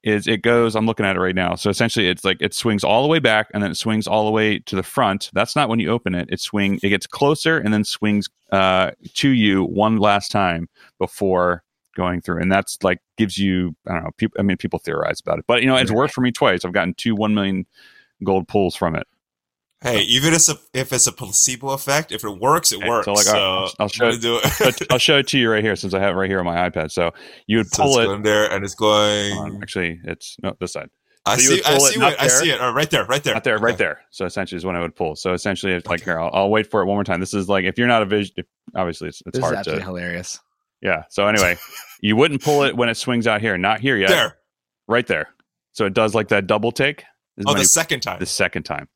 is 0.04 0.28
it 0.28 0.42
goes 0.42 0.76
I'm 0.76 0.86
looking 0.86 1.06
at 1.06 1.16
it 1.16 1.20
right 1.20 1.36
now. 1.36 1.56
So 1.56 1.70
essentially 1.70 2.08
it's 2.08 2.24
like 2.24 2.38
it 2.42 2.54
swings 2.54 2.84
all 2.84 3.02
the 3.02 3.08
way 3.08 3.20
back 3.20 3.48
and 3.54 3.62
then 3.64 3.72
it 3.72 3.76
swings 3.76 4.08
all 4.08 4.26
the 4.26 4.32
way 4.32 4.60
to 4.60 4.76
the 4.76 4.84
front. 4.84 5.30
That's 5.34 5.56
not 5.56 5.70
when 5.70 5.80
you 5.80 5.90
open 5.90 6.16
it. 6.16 6.30
It 6.32 6.40
swing 6.40 6.80
it 6.84 6.90
gets 6.90 7.08
closer 7.08 7.58
and 7.58 7.74
then 7.74 7.84
swings 7.84 8.28
uh 8.52 8.92
to 9.16 9.30
you 9.30 9.64
one 9.64 9.98
last 9.98 10.32
time 10.32 10.68
before 11.00 11.64
going 11.96 12.22
through 12.22 12.42
and 12.42 12.52
that's 12.52 12.78
like 12.84 13.00
gives 13.18 13.38
you 13.38 13.76
I 13.88 13.94
don't 13.94 14.04
know 14.04 14.12
people 14.18 14.40
I 14.40 14.44
mean 14.44 14.58
people 14.58 14.80
theorize 14.80 15.20
about 15.20 15.40
it. 15.40 15.46
But 15.48 15.62
you 15.62 15.68
know 15.68 15.76
it's 15.76 15.92
worked 15.92 16.14
for 16.14 16.22
me 16.22 16.32
twice. 16.32 16.66
I've 16.66 16.74
gotten 16.74 16.94
two 16.94 17.16
1 17.16 17.34
million 17.34 17.66
gold 18.24 18.48
pulls 18.48 18.76
from 18.76 18.96
it. 18.96 19.08
Hey, 19.82 20.02
even 20.02 20.30
if 20.34 20.36
it's 20.36 20.50
a, 20.50 20.56
if 20.74 20.92
it's 20.92 21.08
a 21.08 21.12
placebo 21.14 21.70
effect, 21.70 22.12
if 22.12 22.26
it 22.26 22.30
works, 22.40 22.74
it 22.74 22.80
Okay, 22.80 22.90
works. 22.90 23.06
so, 23.06 23.16
So, 23.16 23.38
I'll- 23.38 23.74
I'll 23.80 23.88
show 23.88 24.10
I'm 24.10 24.20
do 24.20 24.40
it. 24.44 24.82
I'll 24.92 24.98
show 24.98 25.20
it 25.20 25.28
to 25.30 25.40
you 25.40 25.50
right 25.50 25.64
here 25.64 25.78
since 25.78 25.94
I 25.94 26.00
have 26.00 26.16
it 26.16 26.18
right 26.20 26.30
here 26.30 26.40
on 26.40 26.46
my 26.46 26.70
iPad. 26.70 26.92
So 26.92 27.12
you 27.48 27.58
would 27.58 27.68
So 27.74 27.84
pull 27.84 27.92
it's 28.00 28.04
it. 28.04 28.06
going 28.08 28.22
there, 28.24 28.52
and 28.52 28.66
it's 28.66 28.76
going. 28.76 29.32
Hold 29.36 29.52
on. 29.56 29.62
Actually, 29.64 30.02
it's 30.04 30.36
no 30.44 30.54
this 30.60 30.74
side, 30.74 30.90
I 31.26 31.38
so 31.38 31.44
you 31.52 31.58
see. 31.58 31.64
I 31.66 31.76
pull 31.78 31.86
it 31.86 31.94
see. 31.94 32.00
What, 32.00 32.22
I 32.22 32.28
see 32.28 32.50
it. 32.52 32.58
Oh, 32.60 32.74
right 32.74 32.90
there. 32.90 33.06
Right 33.06 33.24
there. 33.24 33.34
not 33.36 33.46
there, 33.46 33.58
right 33.58 33.78
there. 33.78 34.02
So 34.12 34.26
essentially, 34.26 34.58
is 34.58 34.66
when 34.66 34.76
I 34.76 34.82
would 34.82 34.96
pull. 34.98 35.16
So 35.16 35.32
essentially, 35.32 35.72
it's 35.72 35.88
like 35.88 36.02
Okay. 36.02 36.12
here. 36.12 36.20
I'll, 36.20 36.30
I'll 36.34 36.50
wait 36.50 36.70
for 36.70 36.82
it 36.82 36.86
one 36.86 36.98
more 36.98 37.06
time. 37.06 37.22
This 37.22 37.34
is 37.34 37.48
like 37.48 37.64
if 37.64 37.78
you're 37.78 37.88
not 37.88 38.02
a 38.02 38.06
vision, 38.06 38.34
if, 38.36 38.46
obviously 38.76 39.08
it's, 39.08 39.22
it's 39.22 39.32
This 39.38 39.40
is 39.40 39.44
hard 39.46 39.56
absolutely 39.56 39.82
to. 39.84 39.86
hilarious. 39.86 40.40
Yeah. 40.82 41.04
So 41.10 41.26
anyway, 41.26 41.56
you 42.02 42.18
wouldn't 42.18 42.44
pull 42.44 42.64
it 42.64 42.76
when 42.76 42.90
it 42.90 42.96
swings 42.96 43.28
out 43.28 43.40
here. 43.40 43.58
Not 43.58 43.80
here 43.80 43.96
yet. 43.96 44.10
There. 44.10 44.36
Right 44.90 45.08
there. 45.08 45.30
So 45.72 45.86
it 45.86 45.94
does 45.94 46.14
like 46.14 46.28
that 46.30 46.48
double 46.48 46.74
take. 46.74 47.06
Oh, 47.48 47.54
the 47.54 47.60
you- 47.60 47.66
second 47.66 48.02
time. 48.02 48.20
the 48.20 48.26
second 48.26 48.64
time. 48.64 48.90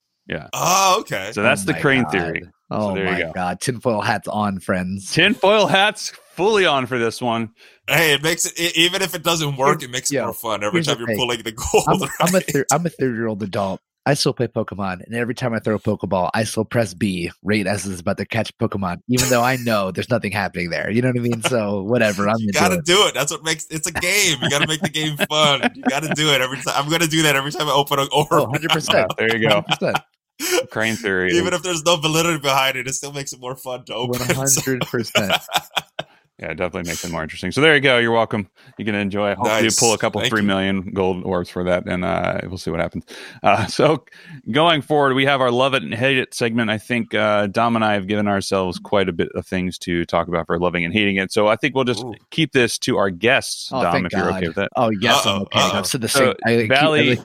Oh, 0.53 0.97
okay. 1.01 1.31
So 1.33 1.43
that's 1.43 1.63
Oh 1.63 1.65
the 1.65 1.73
crane 1.79 2.03
God. 2.03 2.11
theory. 2.11 2.43
Oh 2.71 2.93
there 2.95 3.05
you 3.05 3.11
my 3.11 3.19
go. 3.19 3.31
god, 3.33 3.61
tinfoil 3.61 4.01
hats 4.01 4.27
on, 4.27 4.59
friends. 4.59 5.11
Tinfoil 5.11 5.67
hats 5.67 6.11
fully 6.31 6.65
on 6.65 6.85
for 6.87 6.97
this 6.97 7.21
one. 7.21 7.51
Hey, 7.87 8.13
it 8.13 8.23
makes 8.23 8.45
it 8.45 8.59
e- 8.59 8.71
even 8.75 9.01
if 9.01 9.13
it 9.13 9.23
doesn't 9.23 9.57
work, 9.57 9.83
it 9.83 9.89
makes 9.91 10.11
it 10.11 10.15
Yo, 10.15 10.25
more 10.25 10.33
fun 10.33 10.63
every 10.63 10.77
here's 10.77 10.87
time 10.87 10.97
you're 10.97 11.07
thing. 11.07 11.17
pulling 11.17 11.43
the 11.43 11.51
gold. 11.51 12.01
I'm, 12.01 12.09
I'm 12.19 12.29
a 12.29 12.31
right? 12.33 12.49
thir- 12.51 12.65
I'm 12.71 12.85
a 12.85 12.89
30 12.89 13.13
year 13.15 13.27
old 13.27 13.43
adult. 13.43 13.81
I 14.05 14.15
still 14.15 14.33
play 14.33 14.47
Pokemon, 14.47 15.05
and 15.05 15.15
every 15.15 15.33
time 15.33 15.53
I 15.53 15.59
throw 15.59 15.75
a 15.75 15.79
Pokeball, 15.79 16.29
I 16.33 16.43
still 16.43 16.65
press 16.65 16.93
B 16.93 17.31
right 17.41 17.65
as 17.65 17.85
it's 17.85 18.01
about 18.01 18.17
to 18.17 18.25
catch 18.25 18.51
Pokemon, 18.57 18.97
even 19.07 19.29
though 19.29 19.41
I 19.43 19.55
know 19.55 19.91
there's 19.91 20.09
nothing 20.09 20.33
happening 20.33 20.71
there. 20.71 20.89
You 20.91 21.01
know 21.01 21.07
what 21.07 21.17
I 21.19 21.21
mean? 21.21 21.41
So 21.41 21.83
whatever, 21.87 22.27
I'm 22.27 22.35
You 22.39 22.47
into 22.47 22.59
gotta 22.59 22.75
it. 22.75 22.85
do 22.85 23.07
it. 23.07 23.13
That's 23.13 23.31
what 23.31 23.43
makes 23.45 23.65
it's 23.69 23.87
a 23.87 23.93
game. 23.93 24.39
You 24.41 24.49
gotta 24.49 24.65
make 24.67 24.81
the 24.81 24.89
game 24.89 25.15
fun. 25.29 25.71
You 25.73 25.83
gotta 25.85 26.13
do 26.13 26.33
it 26.33 26.41
every 26.41 26.57
time. 26.57 26.73
I'm 26.83 26.89
gonna 26.89 27.07
do 27.07 27.21
that 27.23 27.35
every 27.37 27.51
time 27.51 27.67
I 27.69 27.71
open 27.71 27.99
an 27.99 28.09
orb. 28.11 28.27
Oh, 28.31 28.47
100%. 28.47 29.07
There 29.17 29.37
you 29.37 29.47
go. 29.47 29.61
100%. 29.61 30.03
Crane 30.71 30.95
theory. 30.95 31.31
Even 31.33 31.53
if 31.53 31.63
there's 31.63 31.83
no 31.83 31.97
validity 31.97 32.39
behind 32.39 32.77
it, 32.77 32.87
it 32.87 32.93
still 32.93 33.13
makes 33.13 33.33
it 33.33 33.39
more 33.39 33.55
fun 33.55 33.85
to 33.85 33.93
open. 33.93 34.19
100%. 34.19 35.45
Yeah, 36.39 36.47
definitely 36.55 36.89
makes 36.89 37.05
it 37.05 37.11
more 37.11 37.21
interesting. 37.21 37.51
So 37.51 37.61
there 37.61 37.75
you 37.75 37.79
go. 37.79 37.99
You're 37.99 38.11
welcome. 38.11 38.49
You 38.79 38.85
can 38.85 38.95
enjoy. 38.95 39.29
Hopefully, 39.35 39.49
Nice. 39.61 39.79
you 39.79 39.85
pull 39.87 39.93
a 39.93 39.99
couple 39.99 40.19
Thank 40.19 40.31
three 40.31 40.41
you. 40.41 40.47
million 40.47 40.91
gold 40.91 41.23
orbs 41.25 41.47
for 41.47 41.63
that, 41.65 41.85
and 41.87 42.03
uh, 42.03 42.39
we'll 42.45 42.57
see 42.57 42.71
what 42.71 42.79
happens. 42.79 43.05
Uh, 43.43 43.65
so 43.67 44.03
going 44.51 44.81
forward, 44.81 45.13
we 45.13 45.25
have 45.25 45.41
our 45.41 45.51
love 45.51 45.75
it 45.75 45.83
and 45.83 45.93
hate 45.93 46.17
it 46.17 46.33
segment. 46.33 46.71
I 46.71 46.79
think 46.79 47.13
uh, 47.13 47.45
Dom 47.47 47.75
and 47.75 47.85
I 47.85 47.93
have 47.93 48.07
given 48.07 48.27
ourselves 48.27 48.79
quite 48.79 49.09
a 49.09 49.13
bit 49.13 49.29
of 49.35 49.45
things 49.45 49.77
to 49.79 50.05
talk 50.05 50.27
about 50.27 50.47
for 50.47 50.57
loving 50.57 50.83
and 50.83 50.91
hating 50.91 51.17
it. 51.17 51.31
So 51.31 51.47
I 51.47 51.55
think 51.55 51.75
we'll 51.75 51.83
just 51.83 52.03
Ooh. 52.03 52.15
keep 52.31 52.51
this 52.51 52.79
to 52.79 52.97
our 52.97 53.11
guests, 53.11 53.69
Oh, 53.71 53.83
Dom, 53.83 53.93
thank 53.93 54.05
if 54.07 54.13
you're 54.13 54.31
okay 54.35 54.47
with 54.47 54.55
that. 54.55 54.69
Oh, 54.75 54.89
yes, 54.89 55.23
I'm 55.27 55.33
Uh-oh, 55.35 55.41
okay. 55.43 55.59
uh-oh. 55.59 55.77
I've 55.77 55.85
said 55.87 56.01
the 56.01 56.07
So, 56.09 56.19
same. 56.19 56.33
I 56.45 56.61
keep- 56.63 56.71
I 56.71 56.75
Valley- 56.75 57.15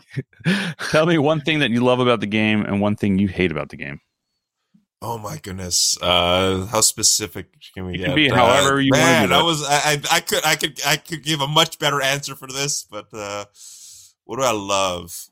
like- 0.46 0.78
Tell 0.90 1.06
me 1.06 1.16
one 1.16 1.40
thing 1.40 1.61
that 1.61 1.70
you 1.70 1.80
love 1.80 1.98
about 2.00 2.20
the 2.20 2.26
game 2.26 2.61
and 2.62 2.80
one 2.82 2.94
thing 2.94 3.18
you 3.18 3.28
hate 3.28 3.50
about 3.50 3.70
the 3.70 3.76
game. 3.78 4.00
Oh 5.01 5.16
my 5.16 5.38
goodness! 5.38 5.96
Uh, 6.03 6.66
how 6.66 6.80
specific 6.80 7.46
can 7.72 7.86
we 7.86 7.94
It 7.94 7.99
get? 7.99 8.07
can 8.07 8.14
be 8.16 8.30
Uh, 8.30 8.34
however 8.34 8.80
you 8.80 8.90
wanna 8.92 9.03
Man. 9.05 9.32
I 9.32 9.42
was 9.42 9.62
I, 9.64 9.92
I 9.92 10.03
I 10.16 10.20
could 10.20 10.44
I 10.44 10.57
could 10.57 10.80
I 10.84 10.96
could 10.96 11.22
give 11.22 11.40
a 11.40 11.46
much 11.46 11.78
better 11.78 12.03
answer 12.03 12.34
for 12.34 12.49
this, 12.49 12.82
but 12.82 13.07
uh, 13.14 13.44
what 14.24 14.38
do 14.38 14.42
I 14.42 14.51
love? 14.51 15.26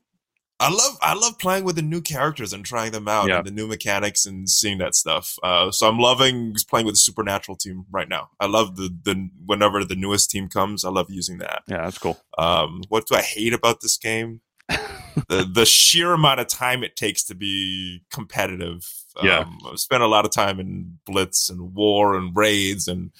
I 0.59 0.71
love 0.71 0.97
I 1.01 1.13
love 1.13 1.37
playing 1.37 1.65
with 1.65 1.75
the 1.75 1.81
new 1.81 2.01
characters 2.01 2.53
and 2.53 2.63
trying 2.65 2.93
them 2.93 3.07
out 3.09 3.27
Yeah. 3.27 3.39
and 3.39 3.45
the 3.45 3.51
new 3.51 3.67
mechanics 3.67 4.25
and 4.25 4.49
seeing 4.49 4.77
that 4.77 4.95
stuff. 4.95 5.35
Uh, 5.43 5.69
so 5.69 5.87
I'm 5.89 5.99
loving 5.99 6.55
playing 6.69 6.85
with 6.85 6.93
the 6.95 6.99
Supernatural 6.99 7.57
team 7.57 7.85
right 7.91 8.07
now. 8.09 8.29
I 8.39 8.45
love 8.47 8.77
the 8.77 8.89
the 9.03 9.29
whenever 9.45 9.83
the 9.83 9.95
newest 9.97 10.31
team 10.31 10.47
comes, 10.47 10.85
I 10.85 10.89
love 10.89 11.07
using 11.09 11.39
that. 11.39 11.63
Yeah, 11.67 11.83
that's 11.83 11.97
cool. 11.99 12.17
Um, 12.37 12.81
what 12.87 13.05
do 13.05 13.15
I 13.17 13.21
hate 13.21 13.53
about 13.53 13.81
this 13.81 13.97
game? 13.97 14.39
the 15.29 15.49
the 15.51 15.65
sheer 15.65 16.13
amount 16.13 16.39
of 16.39 16.47
time 16.47 16.83
it 16.83 16.95
takes 16.95 17.23
to 17.25 17.35
be 17.35 18.03
competitive. 18.11 18.87
Yeah. 19.23 19.39
Um, 19.39 19.59
I've 19.71 19.79
spent 19.79 20.03
a 20.03 20.07
lot 20.07 20.25
of 20.25 20.31
time 20.31 20.59
in 20.59 20.99
blitz 21.05 21.49
and 21.49 21.73
war 21.73 22.15
and 22.15 22.35
raids, 22.35 22.87
and 22.87 23.11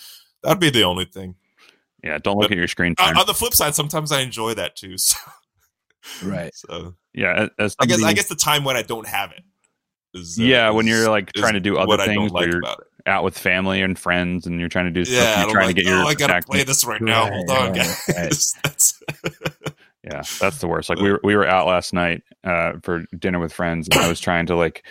that'd 0.44 0.60
be 0.60 0.70
the 0.70 0.84
only 0.84 1.06
thing. 1.06 1.36
Yeah, 2.04 2.20
don't 2.20 2.36
look 2.38 2.46
But- 2.50 2.52
at 2.52 2.58
your 2.60 2.68
screen 2.68 2.94
Uh, 3.00 3.14
on 3.18 3.26
the 3.26 3.34
flip 3.34 3.54
side, 3.56 3.74
sometimes 3.76 4.12
I 4.12 4.22
enjoy 4.22 4.54
that 4.56 4.76
too. 4.76 4.96
So, 6.04 6.28
right. 6.28 6.56
so 6.56 6.96
yeah, 7.14 7.48
as 7.60 7.76
I 7.80 7.86
guess 7.86 8.02
I 8.02 8.14
guess 8.14 8.30
the 8.30 8.36
time 8.36 8.64
when 8.64 8.78
I 8.78 8.82
don't 8.82 9.08
have 9.08 9.32
it. 9.32 9.44
Is, 10.14 10.40
uh, 10.40 10.44
Yeah, 10.44 10.70
when 10.70 10.88
is- 10.88 10.98
you're 10.98 11.10
like 11.10 11.34
trying 11.34 11.54
to 11.56 11.60
do 11.60 11.78
other 11.78 11.98
things 12.06 12.32
like 12.32 12.46
you're 12.50 12.62
out 13.06 13.24
with 13.26 13.38
family 13.38 13.82
and 13.82 13.98
friends 14.00 14.46
and 14.48 14.58
you're 14.60 14.70
trying 14.70 14.86
to 14.86 14.92
do 14.92 15.04
stuff. 15.04 15.16
Yeah, 15.18 15.34
and 15.34 15.42
I'm 15.42 15.48
you're 15.48 15.54
trying 15.56 15.66
like, 15.68 15.76
to 15.76 15.82
get 15.84 15.90
your 15.90 16.00
oh, 16.04 16.08
I 16.08 16.14
gotta 16.14 16.34
attack- 16.34 16.46
play 16.46 16.64
this 16.64 16.86
right 16.86 17.02
now. 17.02 17.24
Right, 17.24 17.34
Hold 17.34 17.50
on, 17.50 17.74
right, 17.74 17.98
guys. 18.08 18.54
Yeah, 20.10 20.22
that's 20.40 20.60
the 20.60 20.68
worst. 20.68 20.90
Like 20.90 21.00
we 21.00 21.12
were 21.12 21.20
we 21.24 21.36
were 21.36 21.46
out 21.48 21.68
last 21.68 21.94
night 21.94 22.22
uh, 22.44 22.74
for 22.84 23.04
dinner 23.18 23.40
with 23.40 23.52
friends, 23.54 23.88
and 23.90 24.00
I 24.00 24.08
was 24.08 24.20
trying 24.22 24.46
to 24.48 24.56
like, 24.56 24.86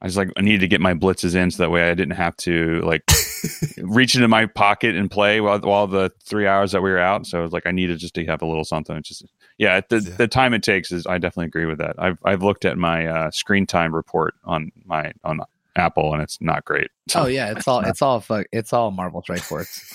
I 0.00 0.06
was 0.06 0.16
like, 0.16 0.30
I 0.36 0.40
needed 0.40 0.60
to 0.60 0.68
get 0.68 0.80
my 0.80 0.94
blitzes 0.94 1.34
in 1.34 1.50
so 1.50 1.62
that 1.62 1.70
way 1.70 1.90
I 1.90 1.94
didn't 1.94 2.16
have 2.16 2.36
to 2.38 2.80
like 2.82 3.02
reach 3.78 4.14
into 4.14 4.28
my 4.28 4.46
pocket 4.46 4.94
and 4.96 5.10
play 5.10 5.40
while 5.40 5.58
while 5.60 5.86
the 5.86 6.10
three 6.24 6.46
hours 6.46 6.72
that 6.72 6.82
we 6.82 6.90
were 6.90 6.98
out. 6.98 7.26
So 7.26 7.40
it 7.40 7.42
was 7.42 7.52
like 7.52 7.66
I 7.66 7.72
needed 7.72 7.98
just 7.98 8.14
to 8.14 8.24
have 8.26 8.40
a 8.42 8.46
little 8.46 8.64
something. 8.64 8.96
It's 8.96 9.08
just 9.08 9.24
yeah, 9.58 9.80
the 9.88 9.98
Yeah. 10.00 10.16
the 10.16 10.28
time 10.28 10.54
it 10.54 10.62
takes 10.62 10.92
is 10.92 11.06
I 11.06 11.18
definitely 11.18 11.46
agree 11.46 11.66
with 11.66 11.78
that. 11.78 11.96
I've 11.98 12.18
I've 12.24 12.42
looked 12.42 12.64
at 12.64 12.78
my 12.78 13.06
uh, 13.06 13.30
screen 13.30 13.66
time 13.66 13.94
report 13.94 14.34
on 14.44 14.70
my 14.86 15.12
on 15.24 15.40
Apple, 15.76 16.12
and 16.14 16.22
it's 16.22 16.40
not 16.40 16.64
great. 16.64 16.90
So, 17.08 17.20
Oh 17.24 17.26
yeah, 17.26 17.52
it's 17.52 17.68
all 17.68 17.80
it's 17.80 18.00
all 18.00 18.20
fuck 18.20 18.46
it's 18.52 18.72
all 18.72 18.90
Marvel 18.92 19.20
Strike 19.22 19.40
Force. 19.42 19.92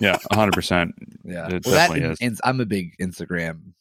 yeah, 0.00 0.18
hundred 0.32 0.54
percent. 0.54 0.94
Yeah, 1.26 1.48
It 1.48 1.64
well, 1.64 1.74
that 1.74 1.96
is. 2.20 2.40
I'm 2.44 2.60
a 2.60 2.66
big 2.66 2.94
Instagram 3.00 3.72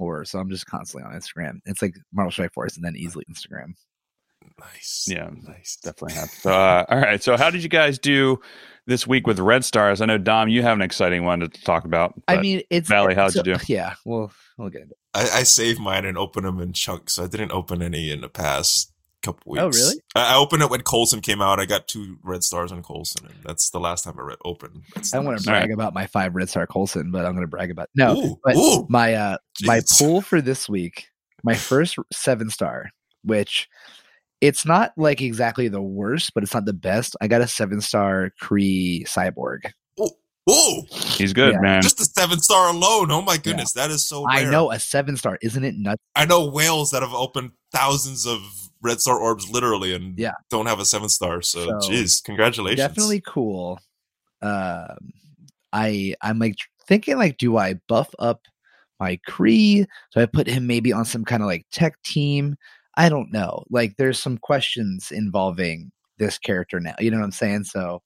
whore, 0.00 0.26
so 0.26 0.38
I'm 0.38 0.50
just 0.50 0.66
constantly 0.66 1.08
on 1.08 1.18
Instagram. 1.18 1.58
It's 1.64 1.82
like 1.82 1.94
Marvel 2.12 2.30
Strike 2.30 2.52
Force 2.52 2.76
and 2.76 2.84
then 2.84 2.96
easily 2.96 3.24
Instagram. 3.30 3.74
nice. 4.58 5.06
Yeah, 5.08 5.30
nice. 5.42 5.76
definitely 5.82 6.14
have. 6.14 6.30
So, 6.30 6.50
uh, 6.52 6.84
all 6.88 6.98
right. 6.98 7.22
So, 7.22 7.36
how 7.36 7.50
did 7.50 7.62
you 7.62 7.68
guys 7.68 7.98
do 7.98 8.38
this 8.86 9.06
week 9.06 9.26
with 9.26 9.38
Red 9.38 9.64
Stars? 9.64 10.00
I 10.00 10.06
know 10.06 10.18
Dom, 10.18 10.48
you 10.48 10.62
have 10.62 10.76
an 10.76 10.82
exciting 10.82 11.24
one 11.24 11.40
to 11.40 11.48
talk 11.48 11.84
about. 11.84 12.14
I 12.28 12.40
mean, 12.40 12.62
it's 12.70 12.88
Valley, 12.88 13.14
how'd 13.14 13.32
so- 13.32 13.40
you 13.40 13.54
do? 13.54 13.56
Yeah, 13.66 13.94
well, 14.04 14.30
we'll 14.58 14.70
get 14.70 14.82
into 14.82 14.92
it. 14.92 14.98
I, 15.14 15.38
I 15.38 15.42
saved 15.44 15.80
mine 15.80 16.04
and 16.04 16.18
opened 16.18 16.46
them 16.46 16.60
in 16.60 16.72
chunks. 16.72 17.14
So 17.14 17.24
I 17.24 17.26
didn't 17.26 17.52
open 17.52 17.82
any 17.82 18.10
in 18.10 18.20
the 18.20 18.28
past 18.28 18.92
couple 19.26 19.52
weeks. 19.52 19.62
Oh, 19.62 19.68
really? 19.68 20.00
I, 20.14 20.34
I 20.34 20.36
opened 20.36 20.62
it 20.62 20.70
when 20.70 20.82
Coulson 20.82 21.20
came 21.20 21.42
out. 21.42 21.60
I 21.60 21.66
got 21.66 21.88
two 21.88 22.18
red 22.22 22.42
stars 22.42 22.72
on 22.72 22.82
Coulson, 22.82 23.26
and 23.26 23.34
that's 23.44 23.70
the 23.70 23.80
last 23.80 24.04
time 24.04 24.14
I 24.18 24.22
read 24.22 24.38
open. 24.44 24.82
That's 24.94 25.12
I 25.12 25.18
the 25.18 25.24
want 25.26 25.40
to 25.40 25.50
All 25.50 25.58
brag 25.58 25.70
about 25.70 25.94
my 25.94 26.06
five 26.06 26.34
red 26.34 26.48
star 26.48 26.66
Colson, 26.66 27.10
but 27.10 27.26
I'm 27.26 27.32
going 27.32 27.42
to 27.42 27.48
brag 27.48 27.70
about 27.70 27.90
no. 27.94 28.16
Ooh, 28.16 28.36
but 28.42 28.56
ooh. 28.56 28.86
my 28.88 29.14
uh 29.14 29.36
my 29.62 29.78
Jeez. 29.80 29.98
pool 29.98 30.20
for 30.22 30.40
this 30.40 30.68
week, 30.68 31.08
my 31.44 31.54
first 31.54 31.98
seven 32.12 32.48
star, 32.50 32.90
which 33.24 33.68
it's 34.40 34.64
not 34.66 34.92
like 34.96 35.20
exactly 35.22 35.68
the 35.68 35.82
worst, 35.82 36.32
but 36.34 36.42
it's 36.42 36.54
not 36.54 36.64
the 36.64 36.72
best. 36.72 37.16
I 37.20 37.28
got 37.28 37.40
a 37.40 37.48
seven 37.48 37.80
star 37.80 38.32
Kree 38.42 39.06
cyborg. 39.06 39.70
Ooh, 40.48 40.82
He's 40.92 41.32
good, 41.32 41.54
Yeah. 41.54 41.60
man. 41.60 41.82
just 41.82 41.98
the 41.98 42.04
seven 42.04 42.38
star 42.38 42.68
alone. 42.70 43.10
Oh 43.10 43.20
my 43.20 43.36
goodness, 43.36 43.72
that 43.72 43.90
is 43.90 44.06
so. 44.06 44.28
I 44.28 44.44
know 44.44 44.70
a 44.70 44.78
seven 44.78 45.16
star, 45.16 45.38
isn't 45.42 45.64
it 45.64 45.74
nuts? 45.76 46.00
I 46.14 46.24
know 46.24 46.46
whales 46.48 46.92
that 46.92 47.02
have 47.02 47.12
opened 47.14 47.50
thousands 47.72 48.26
of 48.26 48.40
red 48.82 49.00
star 49.00 49.18
orbs 49.18 49.50
literally, 49.50 49.94
and 49.94 50.18
Yeah. 50.18 50.32
don't 50.50 50.66
have 50.66 50.80
a 50.80 50.84
seven 50.84 51.08
star. 51.08 51.42
So, 51.42 51.80
So, 51.80 52.04
congratulations. 52.24 52.78
Definitely 52.78 53.22
cool. 53.26 53.80
Um, 54.42 55.12
I 55.72 56.14
I'm 56.22 56.38
like 56.38 56.56
thinking 56.86 57.16
like, 57.16 57.38
do 57.38 57.56
I 57.56 57.74
buff 57.88 58.08
up 58.18 58.42
my 59.00 59.18
Kree? 59.28 59.86
So 60.10 60.20
I 60.20 60.26
put 60.26 60.46
him 60.46 60.66
maybe 60.66 60.92
on 60.92 61.04
some 61.04 61.24
kind 61.24 61.42
of 61.42 61.46
like 61.46 61.66
tech 61.72 62.00
team. 62.02 62.56
I 62.96 63.08
don't 63.08 63.30
know. 63.32 63.64
Like, 63.68 63.96
there's 63.96 64.18
some 64.18 64.38
questions 64.38 65.10
involving 65.10 65.90
this 66.18 66.38
character 66.38 66.80
now. 66.80 66.94
You 66.98 67.10
know 67.10 67.18
what 67.18 67.24
I'm 67.24 67.32
saying? 67.32 67.64
So, 67.64 68.02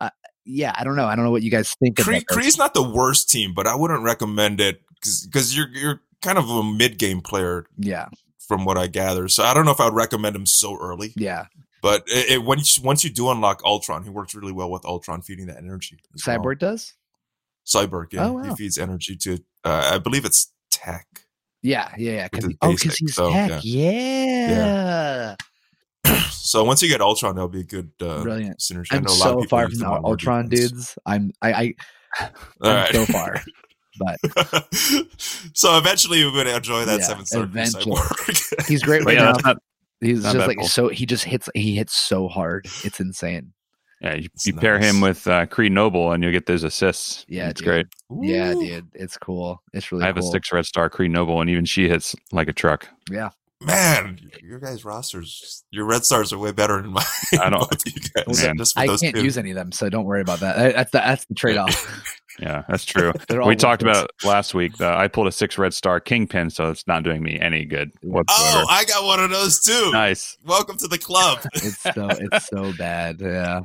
uh, 0.00 0.08
yeah, 0.46 0.72
I 0.76 0.84
don't 0.84 0.96
know. 0.96 1.04
I 1.06 1.14
don't 1.16 1.24
know 1.26 1.30
what 1.30 1.42
you 1.42 1.50
guys 1.50 1.74
think. 1.82 1.98
Kree. 1.98 2.24
Kree's 2.24 2.56
not 2.56 2.72
the 2.72 2.88
worst 2.88 3.28
team, 3.28 3.52
but 3.54 3.66
I 3.66 3.74
wouldn't 3.74 4.02
recommend 4.02 4.60
it 4.60 4.80
because 4.94 5.54
you're 5.56 5.68
you're 5.68 6.00
kind 6.22 6.38
of 6.38 6.48
a 6.48 6.62
mid 6.64 6.98
game 6.98 7.20
player 7.20 7.66
Yeah, 7.76 8.06
from 8.48 8.64
what 8.64 8.76
I 8.76 8.86
gather. 8.88 9.28
So 9.28 9.44
I 9.44 9.54
don't 9.54 9.64
know 9.66 9.70
if 9.70 9.80
I 9.80 9.84
would 9.84 9.94
recommend 9.94 10.34
him 10.34 10.46
so 10.46 10.76
early. 10.80 11.12
yeah. 11.16 11.46
But 11.80 12.02
it, 12.08 12.30
it, 12.32 12.44
when 12.44 12.58
you, 12.58 12.64
once 12.82 13.04
you 13.04 13.10
do 13.10 13.30
unlock 13.30 13.62
Ultron, 13.64 14.02
he 14.02 14.10
works 14.10 14.34
really 14.34 14.50
well 14.50 14.68
with 14.68 14.84
Ultron 14.84 15.22
feeding 15.22 15.46
that 15.46 15.58
energy. 15.58 16.00
as 16.12 16.26
well. 16.26 16.36
Cyborg 16.40 16.58
does. 16.58 16.94
Cyborg, 17.64 18.12
yeah, 18.12 18.26
Oh, 18.26 18.42
he 18.42 18.52
feeds 18.56 18.78
energy 18.78 19.14
to. 19.18 19.38
Uh, 19.62 19.90
I 19.92 19.98
believe 19.98 20.24
it's 20.24 20.52
Tech. 20.72 21.06
Yeah, 21.62 21.92
yeah, 21.96 22.12
yeah. 22.12 22.28
'cause 22.28 22.52
oh, 22.62 22.72
because 22.72 22.96
he's 22.96 23.14
so, 23.14 23.30
tech. 23.30 23.60
Yeah, 23.62 25.36
yeah. 26.04 26.20
So 26.30 26.64
once 26.64 26.80
you 26.82 26.88
get 26.88 27.00
Ultron, 27.00 27.34
that'll 27.34 27.48
be 27.48 27.60
a 27.60 27.64
good 27.64 27.90
uh, 28.00 28.22
brilliant. 28.22 28.58
synergy. 28.60 28.88
I'm 28.92 29.02
know 29.02 29.12
a 29.12 29.18
lot 29.18 29.34
of 29.36 29.42
so 29.42 29.48
far 29.48 29.68
from 29.68 29.78
the 29.78 29.88
Ultron 29.88 30.48
dudes. 30.48 30.96
I'm 31.04 31.30
I, 31.42 31.52
I 31.52 31.74
I'm 32.62 32.74
right. 32.74 32.94
so 32.94 33.04
far, 33.06 33.42
but 33.98 34.18
so 35.54 35.76
eventually 35.78 36.24
we're 36.24 36.32
going 36.32 36.46
to 36.46 36.56
enjoy 36.56 36.84
that 36.84 37.00
Yeah, 37.00 37.06
seven 37.06 37.26
star 37.26 37.42
eventually. 37.44 37.96
cyborg. 37.96 38.66
he's 38.68 38.82
great 38.82 39.04
right 39.04 39.16
yeah, 39.16 39.32
now. 39.32 39.38
not. 39.44 39.56
He's 40.00 40.22
not 40.22 40.34
just 40.34 40.46
like 40.46 40.58
pull. 40.58 40.68
so. 40.68 40.88
He 40.88 41.06
just 41.06 41.24
hits. 41.24 41.48
He 41.54 41.76
hits 41.76 41.94
so 41.96 42.28
hard. 42.28 42.66
It's 42.84 43.00
insane. 43.00 43.52
Yeah, 44.00 44.14
you, 44.14 44.28
It's 44.32 44.46
you 44.46 44.54
pair 44.54 44.78
him 44.78 45.00
with 45.00 45.26
uh, 45.26 45.46
Kree 45.46 45.70
Noble, 45.72 46.12
and 46.12 46.22
you'll 46.22 46.30
get 46.30 46.46
those 46.46 46.62
assists. 46.62 47.24
Yeah, 47.28 47.48
it's 47.48 47.60
dude. 47.60 47.66
great. 47.66 47.86
Yeah, 48.22 48.54
dude, 48.54 48.86
it's 48.94 49.16
cool. 49.18 49.60
It's 49.72 49.90
really. 49.90 50.04
I 50.04 50.06
have 50.06 50.16
cool. 50.16 50.28
a 50.28 50.30
six 50.30 50.52
red 50.52 50.66
star 50.66 50.88
Kree 50.88 51.10
Noble, 51.10 51.40
and 51.40 51.50
even 51.50 51.64
she 51.64 51.88
hits 51.88 52.14
like 52.30 52.46
a 52.48 52.52
truck. 52.52 52.86
Yeah, 53.10 53.30
Man, 53.60 54.30
your 54.40 54.60
guys' 54.60 54.84
rosters, 54.84 55.64
your 55.72 55.84
red 55.84 56.04
stars 56.04 56.32
are 56.32 56.38
way 56.38 56.52
better 56.52 56.80
than 56.80 56.92
mine. 56.92 57.04
I 57.40 57.50
don't- 57.50 57.68
you 57.86 57.92
guys, 58.14 58.44
Man. 58.44 58.56
just 58.56 58.78
I 58.78 58.86
those 58.86 59.00
can't 59.00 59.16
two. 59.16 59.24
use 59.24 59.36
any 59.36 59.50
of 59.50 59.56
them, 59.56 59.72
so 59.72 59.88
don't 59.88 60.04
worry 60.04 60.20
about 60.20 60.38
that. 60.40 60.74
That's 60.76 60.90
the 60.92 60.98
that's 60.98 61.24
the 61.26 61.34
trade 61.34 61.56
off. 61.56 62.14
Yeah, 62.40 62.62
that's 62.68 62.84
true. 62.84 63.12
We 63.44 63.56
talked 63.56 63.82
weapons. 63.82 63.98
about 63.98 64.10
last 64.22 64.54
week. 64.54 64.80
Uh, 64.80 64.94
I 64.96 65.08
pulled 65.08 65.26
a 65.26 65.32
six 65.32 65.58
red 65.58 65.74
star 65.74 65.98
Kingpin, 65.98 66.50
so 66.50 66.70
it's 66.70 66.86
not 66.86 67.02
doing 67.02 67.20
me 67.20 67.36
any 67.36 67.64
good 67.64 67.90
whatsoever. 68.00 68.62
Oh, 68.62 68.66
I 68.70 68.84
got 68.84 69.02
one 69.04 69.18
of 69.18 69.30
those 69.30 69.58
too. 69.58 69.90
nice. 69.90 70.36
Welcome 70.44 70.76
to 70.78 70.86
the 70.86 70.98
club. 70.98 71.40
It's 71.54 71.82
so 71.82 72.08
it's 72.10 72.46
so 72.46 72.72
bad. 72.78 73.20
Yeah, 73.20 73.62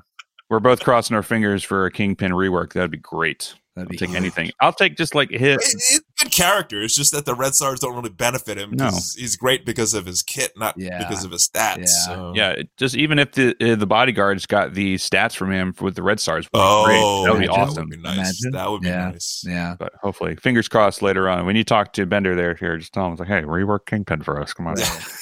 We're 0.50 0.60
both 0.60 0.80
crossing 0.84 1.16
our 1.16 1.22
fingers 1.22 1.64
for 1.64 1.86
a 1.86 1.92
Kingpin 1.92 2.32
rework. 2.32 2.74
That'd 2.74 2.90
be 2.90 2.98
great. 2.98 3.54
that'd 3.76 3.90
I'll 3.90 3.92
be 3.92 3.98
take 3.98 4.16
anything. 4.16 4.50
I'll 4.60 4.74
take 4.74 4.98
just 4.98 5.14
like 5.14 5.30
hit. 5.30 5.62
It- 5.62 5.76
it's 5.76 6.02
good 6.24 6.32
character. 6.32 6.82
It's 6.82 6.96
just 6.96 7.12
that 7.14 7.26
the 7.26 7.36
red 7.36 7.54
stars 7.56 7.80
don't 7.80 7.96
really 7.96 8.10
benefit 8.10 8.58
him. 8.58 8.78
'cause 8.78 9.16
he's 9.18 9.36
great 9.36 9.66
because 9.66 9.94
of 9.94 10.06
his 10.06 10.22
kit, 10.24 10.52
not 10.58 10.76
Yeah. 10.78 10.98
because 10.98 11.24
of 11.24 11.32
his 11.32 11.48
stats. 11.48 11.78
Yeah. 11.80 11.86
So. 11.86 12.34
Yeah, 12.36 12.56
just 12.78 12.96
even 12.96 13.20
if 13.20 13.34
the 13.34 13.56
uh, 13.62 13.76
the 13.76 13.86
bodyguards 13.88 14.46
got 14.46 14.74
the 14.74 14.96
stats 14.96 15.36
from 15.36 15.52
him 15.52 15.74
with 15.82 15.96
the 15.96 16.04
red 16.04 16.20
stars, 16.20 16.48
Oh, 16.54 16.86
great. 16.86 17.00
That 17.26 17.34
would 17.34 17.42
be 17.42 17.48
awesome. 17.48 17.76
That 17.76 17.82
would 17.82 17.90
be 17.90 17.98
nice. 18.02 18.18
Imagine. 18.18 18.52
That 18.52 18.72
would 18.72 18.82
be 18.82 18.88
Yeah. 18.88 19.10
nice. 19.12 19.44
yeah. 19.48 19.76
But 19.78 19.94
hopefully, 20.02 20.36
fingers 20.36 20.68
crossed 20.68 21.02
later 21.02 21.30
on. 21.30 21.46
When 21.46 21.56
you 21.56 21.64
talk 21.64 21.94
to 21.94 22.06
Bender 22.06 22.36
there, 22.36 22.56
here, 22.56 22.78
just 22.78 22.94
tell 22.94 23.08
him, 23.08 23.16
like, 23.16 23.28
hey, 23.28 23.42
rework 23.42 23.86
Kingpin 23.86 24.22
for 24.24 24.42
us. 24.42 24.54
Come 24.54 24.68
on. 24.68 24.76
Yeah. 24.78 25.00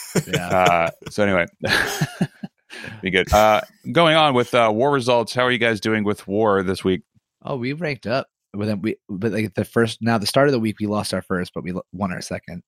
Uh, 0.51 0.89
so 1.09 1.23
anyway, 1.23 1.45
be 3.01 3.09
good. 3.09 3.31
Uh, 3.31 3.61
going 3.91 4.15
on 4.15 4.33
with 4.33 4.53
uh, 4.53 4.69
war 4.73 4.91
results. 4.91 5.33
How 5.33 5.43
are 5.43 5.51
you 5.51 5.57
guys 5.57 5.79
doing 5.79 6.03
with 6.03 6.27
war 6.27 6.63
this 6.63 6.83
week? 6.83 7.03
Oh, 7.43 7.55
we 7.55 7.71
ranked 7.73 8.07
up. 8.07 8.27
But 8.53 8.65
then 8.65 8.81
we, 8.81 8.97
but 9.09 9.31
like 9.31 9.53
the 9.53 9.65
first, 9.65 10.01
now 10.01 10.17
the 10.17 10.27
start 10.27 10.47
of 10.47 10.51
the 10.51 10.59
week, 10.59 10.77
we 10.79 10.87
lost 10.87 11.13
our 11.13 11.21
first, 11.21 11.53
but 11.53 11.63
we 11.63 11.73
won 11.93 12.11
our 12.11 12.21
second. 12.21 12.63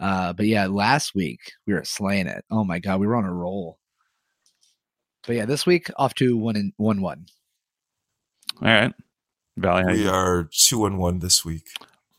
Uh, 0.00 0.32
but 0.32 0.46
yeah, 0.46 0.66
last 0.66 1.14
week 1.14 1.52
we 1.66 1.74
were 1.74 1.84
slaying 1.84 2.26
it. 2.26 2.44
Oh 2.50 2.64
my 2.64 2.78
god, 2.78 3.00
we 3.00 3.06
were 3.06 3.16
on 3.16 3.24
a 3.24 3.32
roll. 3.32 3.78
But 5.26 5.36
yeah, 5.36 5.44
this 5.46 5.66
week 5.66 5.90
off 5.96 6.14
to 6.14 6.36
one 6.36 6.56
and 6.56 6.72
one 6.76 7.00
one. 7.00 7.26
All 8.62 8.68
right, 8.68 8.94
Valley. 9.56 9.84
We 9.92 10.08
are 10.08 10.48
two 10.52 10.86
and 10.86 10.98
one 10.98 11.20
this 11.20 11.44
week. 11.44 11.66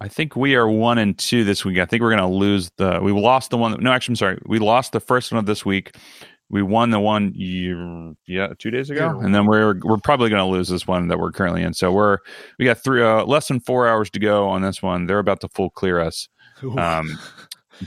I 0.01 0.07
think 0.07 0.36
we 0.36 0.55
are 0.55 0.67
one 0.67 0.97
and 0.97 1.17
two 1.17 1.43
this 1.43 1.63
week. 1.63 1.79
I 1.79 1.86
think 1.86 2.01
we're 2.01 2.15
going 2.15 2.29
to 2.29 2.36
lose 2.36 2.69
the. 2.77 2.99
We 3.01 3.11
lost 3.11 3.49
the 3.49 3.57
one. 3.57 3.81
No, 3.81 3.91
actually, 3.91 4.13
I'm 4.13 4.17
sorry. 4.17 4.41
We 4.45 4.59
lost 4.59 4.91
the 4.91 4.99
first 4.99 5.31
one 5.31 5.39
of 5.39 5.45
this 5.45 5.65
week. 5.65 5.95
We 6.50 6.62
won 6.62 6.91
the 6.91 7.00
one 7.00 7.34
year, 7.34 8.14
yeah, 8.28 8.54
two 8.60 8.70
days 8.70 8.91
ago, 8.91 9.20
and 9.20 9.34
then 9.34 9.48
we're 9.48 9.80
we're 9.84 9.98
probably 9.98 10.30
going 10.30 10.39
to 10.41 10.46
lose 10.52 10.70
this 10.70 10.86
one 10.86 11.08
that 11.08 11.18
we're 11.20 11.32
currently 11.32 11.64
in. 11.64 11.74
So 11.74 11.91
we're 11.91 12.20
we 12.60 12.66
got 12.66 12.78
three 12.84 13.02
uh, 13.02 13.24
less 13.26 13.48
than 13.48 13.60
four 13.60 13.88
hours 13.88 14.10
to 14.12 14.20
go 14.20 14.48
on 14.48 14.62
this 14.62 14.82
one. 14.82 15.08
They're 15.08 15.18
about 15.20 15.41
to 15.41 15.50
full 15.50 15.72
clear 15.72 16.00
us. 16.00 16.30
Um, 16.78 17.18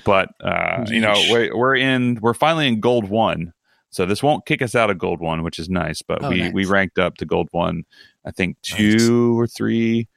but 0.05 0.31
uh, 0.43 0.85
you 0.89 1.01
know, 1.01 1.15
we're, 1.31 1.57
we're 1.57 1.77
in. 1.77 2.19
We're 2.21 2.35
finally 2.35 2.67
in 2.69 2.81
gold 2.81 3.09
one. 3.09 3.53
So 3.91 4.05
this 4.05 4.23
won't 4.23 4.45
kick 4.45 4.61
us 4.61 4.75
out 4.75 4.91
of 4.91 4.99
gold 4.99 5.21
one, 5.21 5.43
which 5.45 5.59
is 5.59 5.71
nice. 5.71 6.03
But 6.03 6.23
Oh, 6.25 6.29
we 6.29 6.41
nice. 6.41 6.53
we 6.53 6.65
ranked 6.67 6.99
up 6.99 7.15
to 7.19 7.25
gold 7.27 7.49
one. 7.53 7.85
I 8.27 8.33
think 8.33 8.61
two 8.63 9.39
or 9.39 9.47
three 9.47 10.09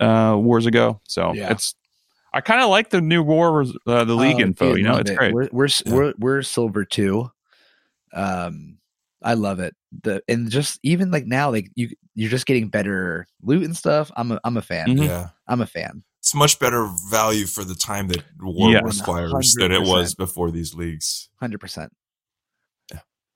uh, 0.00 0.34
wars 0.38 0.66
ago. 0.66 1.00
So 1.08 1.32
Yeah. 1.34 1.52
it's. 1.52 1.74
I 2.34 2.40
kind 2.40 2.62
of 2.62 2.70
like 2.70 2.88
the 2.88 3.02
new 3.02 3.22
war, 3.22 3.62
uh, 3.86 4.04
the 4.04 4.14
league 4.16 4.36
Oh, 4.36 4.40
info. 4.46 4.68
dude, 4.70 4.78
you 4.78 4.84
know, 4.84 4.96
it's 4.96 5.10
it. 5.10 5.18
great. 5.18 5.34
We're 5.34 5.48
we're, 5.52 5.68
Yeah. 5.84 5.92
we're 5.94 6.12
we're 6.18 6.42
silver 6.42 6.84
too. 6.86 7.30
Um, 8.12 8.78
I 9.22 9.34
love 9.34 9.60
it. 9.60 9.74
The 10.02 10.22
and 10.28 10.50
just 10.50 10.80
even 10.82 11.10
like 11.10 11.26
now, 11.26 11.50
like 11.50 11.70
you 11.74 11.90
you're 12.14 12.30
just 12.30 12.46
getting 12.46 12.68
better 12.68 13.26
loot 13.42 13.64
and 13.64 13.76
stuff. 13.76 14.10
I'm 14.16 14.32
a 14.32 14.40
I'm 14.44 14.56
a 14.56 14.62
fan. 14.62 14.88
Mhm. 14.88 15.06
Yeah. 15.06 15.28
I'm 15.48 15.60
a 15.60 15.66
fan. 15.66 16.02
It's 16.20 16.34
much 16.34 16.58
better 16.58 16.88
value 17.10 17.46
for 17.46 17.64
the 17.64 17.74
time 17.74 18.08
that 18.08 18.22
war 18.40 18.70
Yeah. 18.70 18.80
requires 18.82 19.54
than 19.58 19.72
it 19.72 19.82
was 19.82 20.14
before 20.14 20.50
these 20.50 20.74
leagues. 20.74 21.28
Hundred 21.40 21.58
percent. 21.58 21.92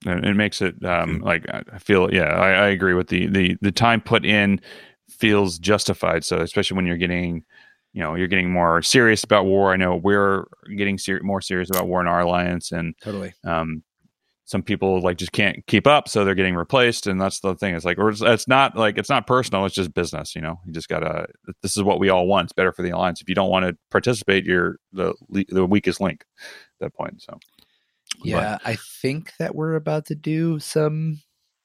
And 0.05 0.24
it 0.24 0.35
makes 0.37 0.61
it 0.61 0.74
um, 0.85 1.20
Mhm. 1.20 1.22
like 1.22 1.49
I 1.49 1.62
I 1.72 1.79
feel. 1.79 2.12
Yeah, 2.12 2.24
I, 2.35 2.51
I 2.51 2.66
agree 2.68 2.95
with 2.95 3.09
the 3.09 3.27
the 3.27 3.57
the 3.61 3.72
time 3.72 4.01
put 4.01 4.24
in 4.27 4.61
feels 5.09 5.59
justified. 5.59 6.24
So 6.24 6.39
especially 6.41 6.77
when 6.77 6.87
you're 6.87 6.97
getting. 6.97 7.45
You 7.93 8.03
know, 8.03 8.14
you're 8.14 8.29
getting 8.29 8.51
more 8.53 8.83
serious 8.83 9.24
about 9.24 9.47
war. 9.47 9.72
I 9.72 9.77
know 9.77 9.97
we're 9.97 10.45
getting 10.77 10.99
ser- 10.99 11.22
more 11.22 11.41
serious 11.41 11.70
about 11.70 11.87
war 11.89 12.03
in 12.03 12.07
our 12.07 12.20
alliance, 12.20 12.70
and 12.70 12.95
Totally. 13.01 13.33
um, 13.43 13.83
some 14.47 14.62
people 14.62 15.01
like 15.01 15.18
just 15.18 15.32
can't 15.32 15.66
keep 15.66 15.88
up, 15.88 16.09
so 16.09 16.24
they're 16.24 16.36
getting 16.36 16.55
replaced, 16.55 17.09
and 17.09 17.20
that's 17.20 17.40
the 17.40 17.57
thing. 17.57 17.74
It's 17.74 17.84
like, 17.84 17.99
or 17.99 18.11
it's, 18.11 18.22
it's 18.22 18.47
not 18.47 18.76
like 18.76 18.97
it's 18.97 19.11
not 19.11 19.26
personal; 19.26 19.66
it's 19.66 19.74
just 19.74 19.92
business. 19.92 20.36
You 20.36 20.40
know, 20.40 20.61
you 20.64 20.72
just 20.72 20.88
gotta. 20.88 21.26
This 21.62 21.76
is 21.76 21.82
what 21.82 21.99
we 21.99 22.09
all 22.11 22.28
want. 22.28 22.47
It's 22.47 22.53
better 22.53 22.72
for 22.72 22.82
the 22.82 22.90
alliance. 22.90 23.20
If 23.20 23.28
you 23.28 23.34
don't 23.34 23.51
want 23.51 23.66
to 23.66 23.76
participate, 23.90 24.44
you're 24.44 24.78
the 24.92 25.14
the 25.49 25.66
weakest 25.66 26.01
link 26.01 26.24
at 26.40 26.47
that 26.80 26.94
point. 26.94 27.20
So 27.20 27.38
Yeah, 28.22 28.59
I 28.64 28.76
think 28.76 29.32
that 29.38 29.57
we're 29.57 29.74
about 29.74 30.07
to 30.07 30.14
do 30.14 30.61
some 30.61 31.20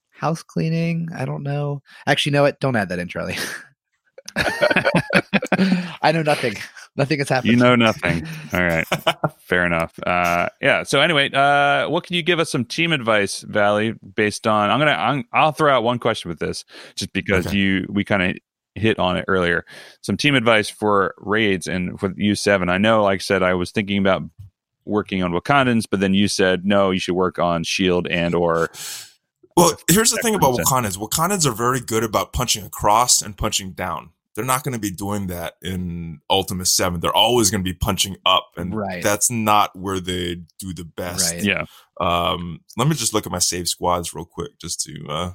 house 0.09 0.41
cleaning. 0.41 1.07
I 1.15 1.25
don't 1.25 1.43
know. 1.43 1.83
Actually, 2.07 2.31
no 2.31 2.45
it 2.45 2.59
Don't 2.59 2.75
add 2.75 2.89
that 2.89 2.99
in, 2.99 3.07
Charlie. 3.07 3.37
I 4.35 6.11
know 6.11 6.23
nothing. 6.23 6.55
Nothing 6.97 7.19
has 7.19 7.29
happened. 7.29 7.51
you 7.51 7.57
know 7.57 7.75
nothing. 7.75 8.27
all 8.53 8.61
right, 8.61 8.85
fair 9.39 9.65
enough. 9.65 9.97
Uh, 10.05 10.49
yeah. 10.61 10.83
So 10.83 10.99
anyway, 10.99 11.31
uh, 11.31 11.87
what 11.89 12.03
can 12.03 12.15
you 12.17 12.21
give 12.21 12.39
us 12.39 12.51
some 12.51 12.65
team 12.65 12.91
advice, 12.91 13.41
Valley? 13.41 13.93
Based 14.15 14.45
on, 14.45 14.69
I'm 14.69 14.79
gonna, 14.79 14.91
I'm, 14.91 15.23
I'll 15.31 15.53
throw 15.53 15.73
out 15.73 15.83
one 15.83 15.99
question 15.99 16.29
with 16.29 16.39
this, 16.39 16.65
just 16.95 17.13
because 17.13 17.47
Okay. 17.47 17.55
you, 17.57 17.85
we 17.89 18.03
kind 18.03 18.21
of 18.23 18.35
hit 18.75 18.99
on 18.99 19.15
it 19.17 19.25
earlier. 19.27 19.65
Some 20.01 20.17
team 20.17 20.35
advice 20.35 20.69
for 20.69 21.13
raids 21.17 21.67
and 21.67 21.99
with 22.01 22.17
U 22.17 22.35
seven. 22.35 22.67
I 22.69 22.77
know, 22.77 23.03
like 23.03 23.15
I 23.15 23.19
said, 23.19 23.41
I 23.41 23.53
was 23.53 23.71
thinking 23.71 23.97
about 23.97 24.23
working 24.83 25.23
on 25.23 25.31
Wakandans, 25.31 25.85
but 25.89 25.99
then 26.01 26.13
you 26.13 26.27
said 26.27 26.65
no, 26.65 26.91
you 26.91 26.99
should 26.99 27.15
work 27.15 27.39
on 27.39 27.63
Shield 27.63 28.07
and 28.07 28.35
or 28.35 28.69
Well, 29.55 29.73
here's 29.89 30.11
the 30.11 30.17
thing 30.17 30.35
about 30.35 30.55
Wakandans. 30.57 30.97
Wakandans 30.97 31.45
are 31.45 31.51
very 31.53 31.79
good 31.79 32.03
about 32.03 32.33
punching 32.33 32.65
across 32.65 33.21
and 33.21 33.37
punching 33.37 33.71
down. 33.73 34.09
They're 34.35 34.45
not 34.45 34.63
going 34.63 34.73
to 34.73 34.79
be 34.79 34.91
doing 34.91 35.27
that 35.27 35.55
in 35.61 36.19
Ultimus 36.29 36.73
7. 36.75 36.99
They're 37.01 37.13
always 37.15 37.51
going 37.51 37.63
to 37.63 37.69
be 37.69 37.77
punching 37.77 38.15
up 38.25 38.51
and 38.55 38.73
Right. 38.73 39.03
that's 39.03 39.29
not 39.29 39.75
where 39.77 39.99
they 39.99 40.35
do 40.57 40.73
the 40.73 40.85
best. 40.85 41.33
Right. 41.33 41.43
Yeah. 41.43 41.65
Um 41.99 42.61
let 42.77 42.87
me 42.87 42.95
just 42.95 43.13
look 43.13 43.25
at 43.25 43.31
my 43.31 43.39
save 43.39 43.67
squads 43.67 44.13
real 44.13 44.25
quick 44.25 44.57
just 44.59 44.79
to 44.81 45.05
uh 45.09 45.31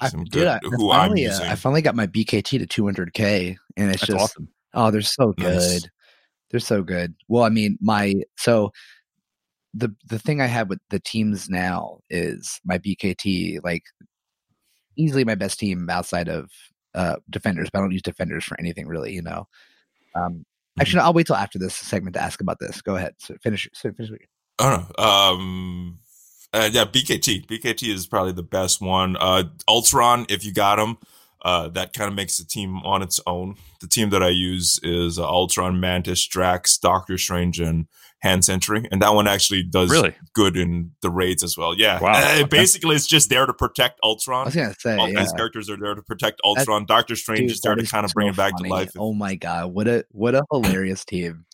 I, 0.00 0.08
some 0.08 0.24
dude, 0.24 0.32
good- 0.32 0.46
I, 0.48 0.56
I 0.56 0.60
who 0.76 0.90
I'm 0.90 1.00
finally, 1.02 1.26
uh, 1.26 1.30
using. 1.30 1.46
I 1.46 1.54
finally 1.54 1.82
got 1.82 1.94
my 1.94 2.06
BKT 2.06 2.58
to 2.58 2.82
200k, 2.82 3.56
and 3.76 3.90
it's 3.90 4.00
That's 4.00 4.06
just 4.12 4.20
awesome. 4.22 4.48
oh, 4.74 4.90
they're 4.90 5.00
so 5.02 5.32
Nice. 5.38 5.80
good. 5.82 5.90
They're 6.50 6.60
so 6.60 6.82
good. 6.82 7.14
Well, 7.28 7.44
I 7.44 7.48
mean, 7.48 7.78
my 7.80 8.14
so 8.36 8.70
the 9.72 9.94
the 10.08 10.18
thing 10.18 10.40
I 10.40 10.46
have 10.46 10.68
with 10.68 10.80
the 10.90 11.00
teams 11.00 11.48
now 11.48 11.98
is 12.10 12.60
my 12.64 12.78
BKT, 12.78 13.60
like 13.64 13.82
easily 14.96 15.24
my 15.24 15.34
best 15.36 15.58
team 15.58 15.88
outside 15.90 16.28
of 16.28 16.50
uh 16.94 17.16
defenders, 17.30 17.68
but 17.72 17.78
I 17.78 17.82
don't 17.82 17.92
use 17.92 18.02
defenders 18.02 18.44
for 18.44 18.58
anything 18.60 18.86
really, 18.86 19.12
you 19.12 19.22
know. 19.22 19.46
Um, 20.14 20.44
actually, 20.78 20.98
no, 20.98 21.04
I'll 21.04 21.12
wait 21.12 21.26
till 21.26 21.36
after 21.36 21.58
this 21.58 21.74
segment 21.74 22.14
to 22.14 22.22
ask 22.22 22.40
about 22.40 22.58
this. 22.60 22.80
Go 22.82 22.96
ahead. 22.96 23.14
So 23.18 23.34
finish. 23.42 23.68
So 23.72 23.92
finish. 23.92 24.10
what 24.10 24.20
you- 24.20 24.26
I 24.58 24.70
don't 24.70 24.98
know. 24.98 25.04
Um, 25.04 25.98
uh, 26.52 26.70
yeah, 26.72 26.84
BKT. 26.84 27.46
BKT 27.46 27.92
is 27.92 28.06
probably 28.06 28.32
the 28.32 28.44
best 28.44 28.80
one. 28.80 29.16
Uh, 29.18 29.44
Ultron, 29.68 30.26
if 30.28 30.44
you 30.44 30.52
got 30.52 30.78
him, 30.78 30.96
uh, 31.44 31.68
that 31.70 31.92
kind 31.92 32.08
of 32.08 32.14
makes 32.14 32.38
the 32.38 32.44
team 32.44 32.76
on 32.84 33.02
its 33.02 33.18
own. 33.26 33.56
The 33.80 33.88
team 33.88 34.10
that 34.10 34.22
I 34.22 34.28
use 34.28 34.78
is 34.84 35.18
uh, 35.18 35.28
Ultron, 35.28 35.80
Mantis, 35.80 36.24
Drax, 36.26 36.78
Doctor 36.78 37.18
Strange, 37.18 37.58
and 37.58 37.88
Hand 38.24 38.44
Sentry, 38.44 38.88
and 38.90 39.00
that 39.02 39.14
one 39.14 39.28
actually 39.28 39.62
does 39.62 39.90
Really? 39.90 40.14
good 40.32 40.56
in 40.56 40.90
the 41.02 41.10
raids 41.10 41.44
as 41.44 41.56
well. 41.56 41.78
Yeah, 41.78 42.00
Wow. 42.00 42.14
Uh, 42.14 42.46
basically, 42.46 42.96
it's 42.96 43.06
just 43.06 43.28
there 43.30 43.46
to 43.46 43.52
protect 43.52 44.00
Ultron. 44.02 44.40
I 44.40 44.44
Ultron. 44.46 44.46
was 44.46 44.54
gonna 44.54 44.96
say, 44.96 45.00
All 45.00 45.08
yeah. 45.08 45.20
these 45.20 45.32
characters 45.34 45.70
are 45.70 45.76
there 45.76 45.94
to 45.94 46.02
protect 46.02 46.40
Ultron. 46.44 46.86
Doctor 46.86 47.14
Strange 47.14 47.40
Dude, 47.42 47.50
is 47.52 47.60
there 47.60 47.74
to 47.76 47.86
kind 47.86 48.04
of 48.04 48.10
so 48.10 48.14
bring 48.14 48.28
it 48.28 48.36
back 48.36 48.52
funny. 48.58 48.68
to 48.70 48.74
life. 48.74 48.90
Oh 48.98 49.12
my 49.12 49.34
god, 49.36 49.72
what 49.74 49.86
a 49.86 50.04
what 50.10 50.34
a 50.34 50.42
hilarious 50.50 51.04
team! 51.04 51.44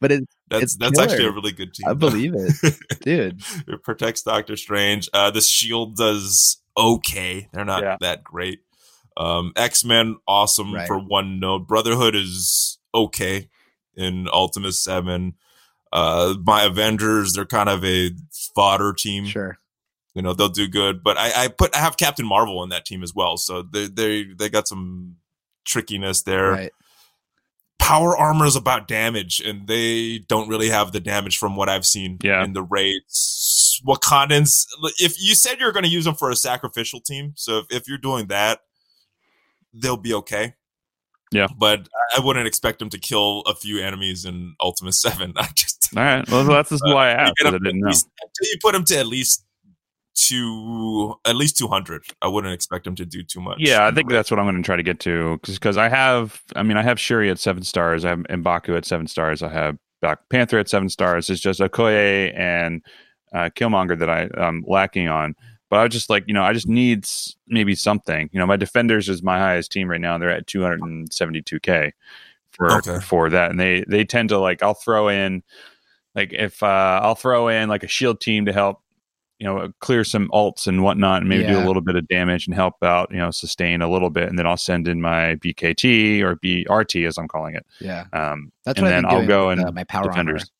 But 0.00 0.12
it, 0.12 0.24
That's 0.50 0.62
it's 0.64 0.76
that's 0.76 0.98
actually 0.98 1.26
a 1.26 1.32
really 1.32 1.52
good 1.52 1.72
team. 1.72 1.86
I 1.88 1.90
though. 1.90 2.10
believe 2.10 2.34
it, 2.34 2.76
dude. 3.02 3.40
it 3.68 3.82
protects 3.82 4.22
Doctor 4.22 4.56
Strange. 4.56 5.08
Uh, 5.14 5.30
the 5.30 5.40
Shield 5.40 5.96
does 5.96 6.60
okay. 6.76 7.48
They're 7.52 7.64
not 7.64 7.82
Yeah. 7.82 7.96
that 8.00 8.22
great. 8.24 8.60
Um, 9.16 9.52
X 9.56 9.84
Men, 9.84 10.16
awesome 10.28 10.72
Right. 10.74 10.86
for 10.86 10.98
one 10.98 11.40
node. 11.40 11.66
Brotherhood 11.66 12.14
is 12.14 12.78
okay 12.94 13.48
in 13.96 14.28
Ultimus 14.32 14.80
Seven. 14.82 15.34
Uh, 15.92 16.34
my 16.44 16.64
Avengers, 16.64 17.32
they're 17.32 17.46
kind 17.46 17.68
of 17.68 17.84
a 17.84 18.10
fodder 18.54 18.92
team. 18.92 19.24
Sure. 19.26 19.58
You 20.14 20.22
know, 20.22 20.32
they'll 20.34 20.48
do 20.48 20.66
good. 20.68 21.02
But 21.02 21.16
I, 21.16 21.44
I 21.44 21.48
put 21.48 21.74
I 21.76 21.78
have 21.80 21.96
Captain 21.96 22.26
Marvel 22.26 22.62
in 22.64 22.70
that 22.70 22.84
team 22.84 23.02
as 23.02 23.14
well, 23.14 23.36
so 23.36 23.62
they 23.62 23.86
they 23.86 24.24
they 24.24 24.48
got 24.48 24.66
some 24.68 25.16
trickiness 25.64 26.22
there. 26.22 26.50
Right. 26.50 26.72
Power 27.78 28.16
armor 28.16 28.44
is 28.44 28.56
about 28.56 28.88
damage, 28.88 29.40
and 29.40 29.66
they 29.66 30.18
don't 30.18 30.48
really 30.48 30.68
have 30.68 30.92
the 30.92 31.00
damage 31.00 31.38
from 31.38 31.56
what 31.56 31.68
I've 31.70 31.86
seen 31.86 32.18
Yeah. 32.22 32.44
in 32.44 32.52
the 32.52 32.62
raids. 32.62 33.80
Wakandans, 33.86 34.66
if 34.98 35.14
you 35.20 35.34
said 35.34 35.58
you're 35.60 35.72
going 35.72 35.84
to 35.84 35.90
use 35.90 36.04
them 36.04 36.14
for 36.16 36.30
a 36.30 36.36
sacrificial 36.36 37.00
team, 37.00 37.32
so 37.36 37.58
if, 37.58 37.66
if 37.70 37.88
you're 37.88 37.96
doing 37.96 38.26
that, 38.26 38.60
they'll 39.72 39.96
be 39.96 40.12
okay. 40.14 40.54
Yeah. 41.30 41.46
but 41.58 41.88
I 42.16 42.20
wouldn't 42.20 42.46
expect 42.46 42.78
them 42.78 42.88
to 42.88 42.98
kill 42.98 43.42
a 43.42 43.54
few 43.54 43.78
enemies 43.80 44.24
in 44.24 44.54
Ultimus 44.60 44.94
Seven. 45.00 45.34
I 45.36 45.48
just 45.54 45.77
All 45.96 46.02
right. 46.02 46.28
Well, 46.30 46.44
that's 46.44 46.70
just 46.70 46.82
why 46.84 47.08
I 47.08 47.12
asked. 47.12 47.34
I 47.44 47.50
didn't 47.50 47.78
know. 47.80 47.88
least- 47.88 48.08
until 48.22 48.50
you 48.52 48.58
put 48.62 48.72
them 48.72 48.84
to 48.84 48.98
at 48.98 49.06
least 49.06 49.44
two, 50.14 51.14
at 51.24 51.36
least 51.36 51.56
two 51.56 51.68
hundred. 51.68 52.02
I 52.22 52.28
wouldn't 52.28 52.52
expect 52.52 52.84
them 52.84 52.94
to 52.96 53.06
do 53.06 53.22
too 53.22 53.40
much. 53.40 53.58
Yeah, 53.60 53.86
I 53.86 53.90
think 53.92 54.10
that's 54.10 54.30
what 54.30 54.38
I'm 54.40 54.46
going 54.46 54.56
to 54.56 54.62
try 54.66 54.76
to 54.76 54.82
get 54.82 55.00
to 55.00 55.38
because 55.46 55.76
I 55.76 55.88
have, 55.88 56.42
I 56.56 56.62
mean, 56.62 56.76
I 56.76 56.82
have 56.82 56.98
Shuri 56.98 57.30
at 57.30 57.38
seven 57.38 57.62
stars, 57.62 58.04
I 58.04 58.10
have 58.10 58.20
Mbaku 58.20 58.76
at 58.76 58.84
seven 58.84 59.06
stars, 59.06 59.42
I 59.42 59.48
have 59.48 59.76
Black 60.00 60.18
Panther 60.28 60.58
at 60.58 60.68
seven 60.68 60.88
stars. 60.88 61.30
It's 61.30 61.40
just 61.40 61.60
Okoye 61.60 62.36
and 62.38 62.82
uh, 63.32 63.50
Killmonger 63.54 63.98
that 63.98 64.10
I, 64.10 64.28
I'm 64.36 64.64
lacking 64.66 65.08
on. 65.08 65.34
But 65.70 65.80
I 65.80 65.82
was 65.84 65.92
just 65.92 66.08
like, 66.08 66.24
you 66.26 66.32
know, 66.34 66.42
I 66.42 66.52
just 66.54 66.68
need 66.68 67.06
maybe 67.46 67.74
something. 67.74 68.30
You 68.32 68.40
know, 68.40 68.46
my 68.46 68.56
defenders 68.56 69.08
is 69.08 69.22
my 69.22 69.38
highest 69.38 69.70
team 69.70 69.88
right 69.90 70.00
now. 70.00 70.16
They're 70.16 70.30
at 70.30 70.46
272k 70.46 71.92
for 72.52 72.72
Okay. 72.78 72.98
for 73.00 73.28
that, 73.30 73.50
and 73.50 73.60
they 73.60 73.84
they 73.86 74.04
tend 74.04 74.30
to 74.30 74.38
like 74.38 74.62
I'll 74.62 74.72
throw 74.74 75.08
in 75.08 75.42
like 76.14 76.32
if 76.32 76.62
uh, 76.62 77.00
I'll 77.02 77.14
throw 77.14 77.48
in 77.48 77.68
like 77.68 77.82
a 77.82 77.88
shield 77.88 78.20
team 78.20 78.46
to 78.46 78.52
help 78.52 78.80
you 79.38 79.46
know 79.46 79.72
clear 79.80 80.02
some 80.02 80.28
alts 80.32 80.66
and 80.66 80.82
whatnot 80.82 81.20
and 81.20 81.28
maybe 81.28 81.46
do 81.46 81.60
a 81.60 81.64
little 81.66 81.80
bit 81.82 81.94
of 81.94 82.08
damage 82.08 82.46
and 82.48 82.56
help 82.56 82.74
out 82.82 83.08
you 83.12 83.18
know 83.18 83.30
sustain 83.30 83.82
a 83.82 83.88
little 83.88 84.10
bit 84.10 84.28
and 84.28 84.36
then 84.36 84.48
i'll 84.48 84.56
send 84.56 84.88
in 84.88 85.00
my 85.00 85.36
bkt 85.36 86.20
or 86.22 86.34
brt 86.34 87.06
as 87.06 87.16
i'm 87.18 87.28
calling 87.28 87.54
it 87.54 87.64
Yeah. 87.80 88.06
um 88.12 88.50
That's 88.64 88.78
and 88.78 88.86
what 88.86 88.90
then 88.90 89.04
I've 89.04 89.10
been 89.10 89.10
i'll 89.12 89.18
doing 89.18 89.28
go 89.28 89.48
with, 89.50 89.58
and 89.60 89.68
uh, 89.68 89.72
my 89.72 89.84
power 89.84 90.02
armor. 90.02 90.10
defenders 90.12 90.50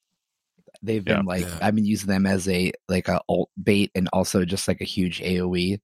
They've 0.81 1.05
Yeah. 1.05 1.17
been 1.17 1.27
like 1.27 1.43
Yeah. 1.43 1.59
I've 1.61 1.75
been 1.75 1.87
using 1.87 2.09
them 2.09 2.25
as 2.25 2.49
a 2.49 2.71
like 2.89 3.09
a 3.09 3.21
alt 3.29 3.51
bait 3.65 3.91
and 3.97 4.09
also 4.13 4.45
just 4.45 4.69
like 4.69 4.81
a 4.81 4.85
huge 4.85 5.21
AOE, 5.21 5.81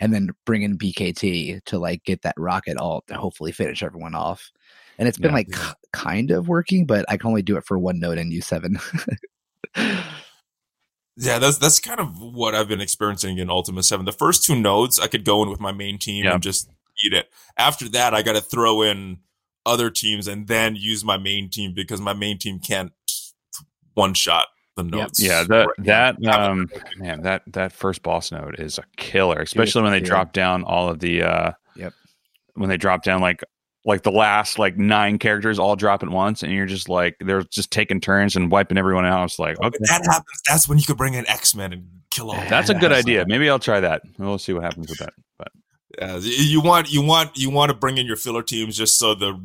and 0.00 0.14
then 0.14 0.30
bringing 0.46 0.78
BKT 0.78 1.62
to 1.66 1.78
like 1.78 2.02
get 2.04 2.22
that 2.22 2.34
rocket 2.38 2.78
alt 2.78 3.06
to 3.08 3.14
hopefully 3.14 3.52
finish 3.52 3.82
everyone 3.82 4.14
off. 4.14 4.50
And 4.98 5.06
it's 5.08 5.18
been 5.18 5.30
Yeah. 5.30 5.36
like 5.36 5.50
k- 5.52 5.72
kind 5.92 6.30
of 6.30 6.48
working, 6.48 6.84
but 6.86 7.04
I 7.08 7.16
can 7.16 7.28
only 7.28 7.42
do 7.42 7.56
it 7.56 7.64
for 7.64 7.78
one 7.78 8.00
node 8.00 8.18
in 8.18 8.30
U 8.32 8.40
seven. 8.40 8.78
Yeah, 11.20 11.40
that's 11.40 11.58
that's 11.58 11.80
kind 11.80 11.98
of 11.98 12.20
what 12.20 12.54
I've 12.54 12.68
been 12.68 12.80
experiencing 12.80 13.38
in 13.38 13.50
Ultimus 13.50 13.88
Seven. 13.88 14.06
The 14.06 14.12
first 14.12 14.44
two 14.44 14.54
nodes, 14.54 15.00
I 15.00 15.08
could 15.08 15.24
go 15.24 15.42
in 15.42 15.50
with 15.50 15.58
my 15.58 15.72
main 15.72 15.98
team 15.98 16.24
Yeah. 16.24 16.34
and 16.34 16.42
just 16.42 16.70
eat 17.04 17.12
it. 17.12 17.28
After 17.56 17.88
that, 17.88 18.14
I 18.14 18.22
got 18.22 18.34
to 18.36 18.40
throw 18.40 18.82
in 18.82 19.18
other 19.66 19.90
teams 19.90 20.28
and 20.28 20.46
then 20.46 20.76
use 20.76 21.04
my 21.04 21.16
main 21.18 21.50
team 21.50 21.74
because 21.74 22.00
my 22.00 22.12
main 22.12 22.38
team 22.38 22.60
can't 22.60 22.92
one 23.94 24.14
shot 24.14 24.46
the 24.76 24.84
nodes. 24.84 25.20
yeah 25.20 25.42
that 25.42 25.66
Right. 25.66 25.86
that 25.86 26.24
um 26.24 26.68
man 26.98 27.22
that 27.22 27.42
that 27.48 27.72
first 27.72 28.04
boss 28.04 28.30
node 28.30 28.60
is 28.60 28.78
a 28.78 28.84
killer 28.96 29.40
especially 29.40 29.82
when 29.82 29.90
they 29.90 29.98
drop 30.00 30.32
down 30.32 30.62
all 30.62 30.88
of 30.88 31.00
the 31.00 31.24
uh 31.24 31.50
Yep. 31.74 31.92
when 32.54 32.68
they 32.68 32.76
drop 32.76 33.02
down 33.02 33.20
like 33.20 33.42
like 33.84 34.02
the 34.02 34.10
last 34.12 34.58
like 34.58 34.76
nine 34.76 35.18
characters 35.18 35.58
all 35.58 35.76
drop 35.76 36.02
at 36.02 36.08
once 36.08 36.42
and 36.42 36.52
you're 36.52 36.66
just 36.66 36.88
like 36.88 37.16
they're 37.20 37.42
just 37.44 37.70
taking 37.70 38.00
turns 38.00 38.36
and 38.36 38.50
wiping 38.50 38.76
everyone 38.78 39.06
out 39.06 39.24
it's 39.24 39.38
like 39.38 39.58
When 39.60 39.68
okay 39.68 39.78
that 39.82 40.04
happens, 40.04 40.42
that's 40.46 40.68
when 40.68 40.78
you 40.78 40.84
could 40.84 40.96
bring 40.96 41.14
in 41.14 41.26
X 41.28 41.54
Men 41.54 41.72
and 41.72 41.88
kill 42.10 42.30
all. 42.30 42.40
that's 42.48 42.70
a 42.70 42.74
good 42.74 42.92
idea 42.92 43.24
maybe 43.28 43.48
i'll 43.50 43.58
try 43.58 43.80
that 43.80 44.02
we'll 44.18 44.38
see 44.38 44.52
what 44.52 44.64
happens 44.64 44.88
with 44.88 44.98
that 44.98 45.12
but 45.38 45.48
Yeah, 45.98 46.16
you 46.20 46.60
want 46.60 46.90
you 46.90 47.02
want 47.02 47.36
you 47.36 47.50
want 47.50 47.70
to 47.70 47.76
bring 47.76 47.98
in 47.98 48.06
your 48.06 48.16
filler 48.16 48.42
teams 48.42 48.76
just 48.76 48.98
so 48.98 49.14
the 49.14 49.38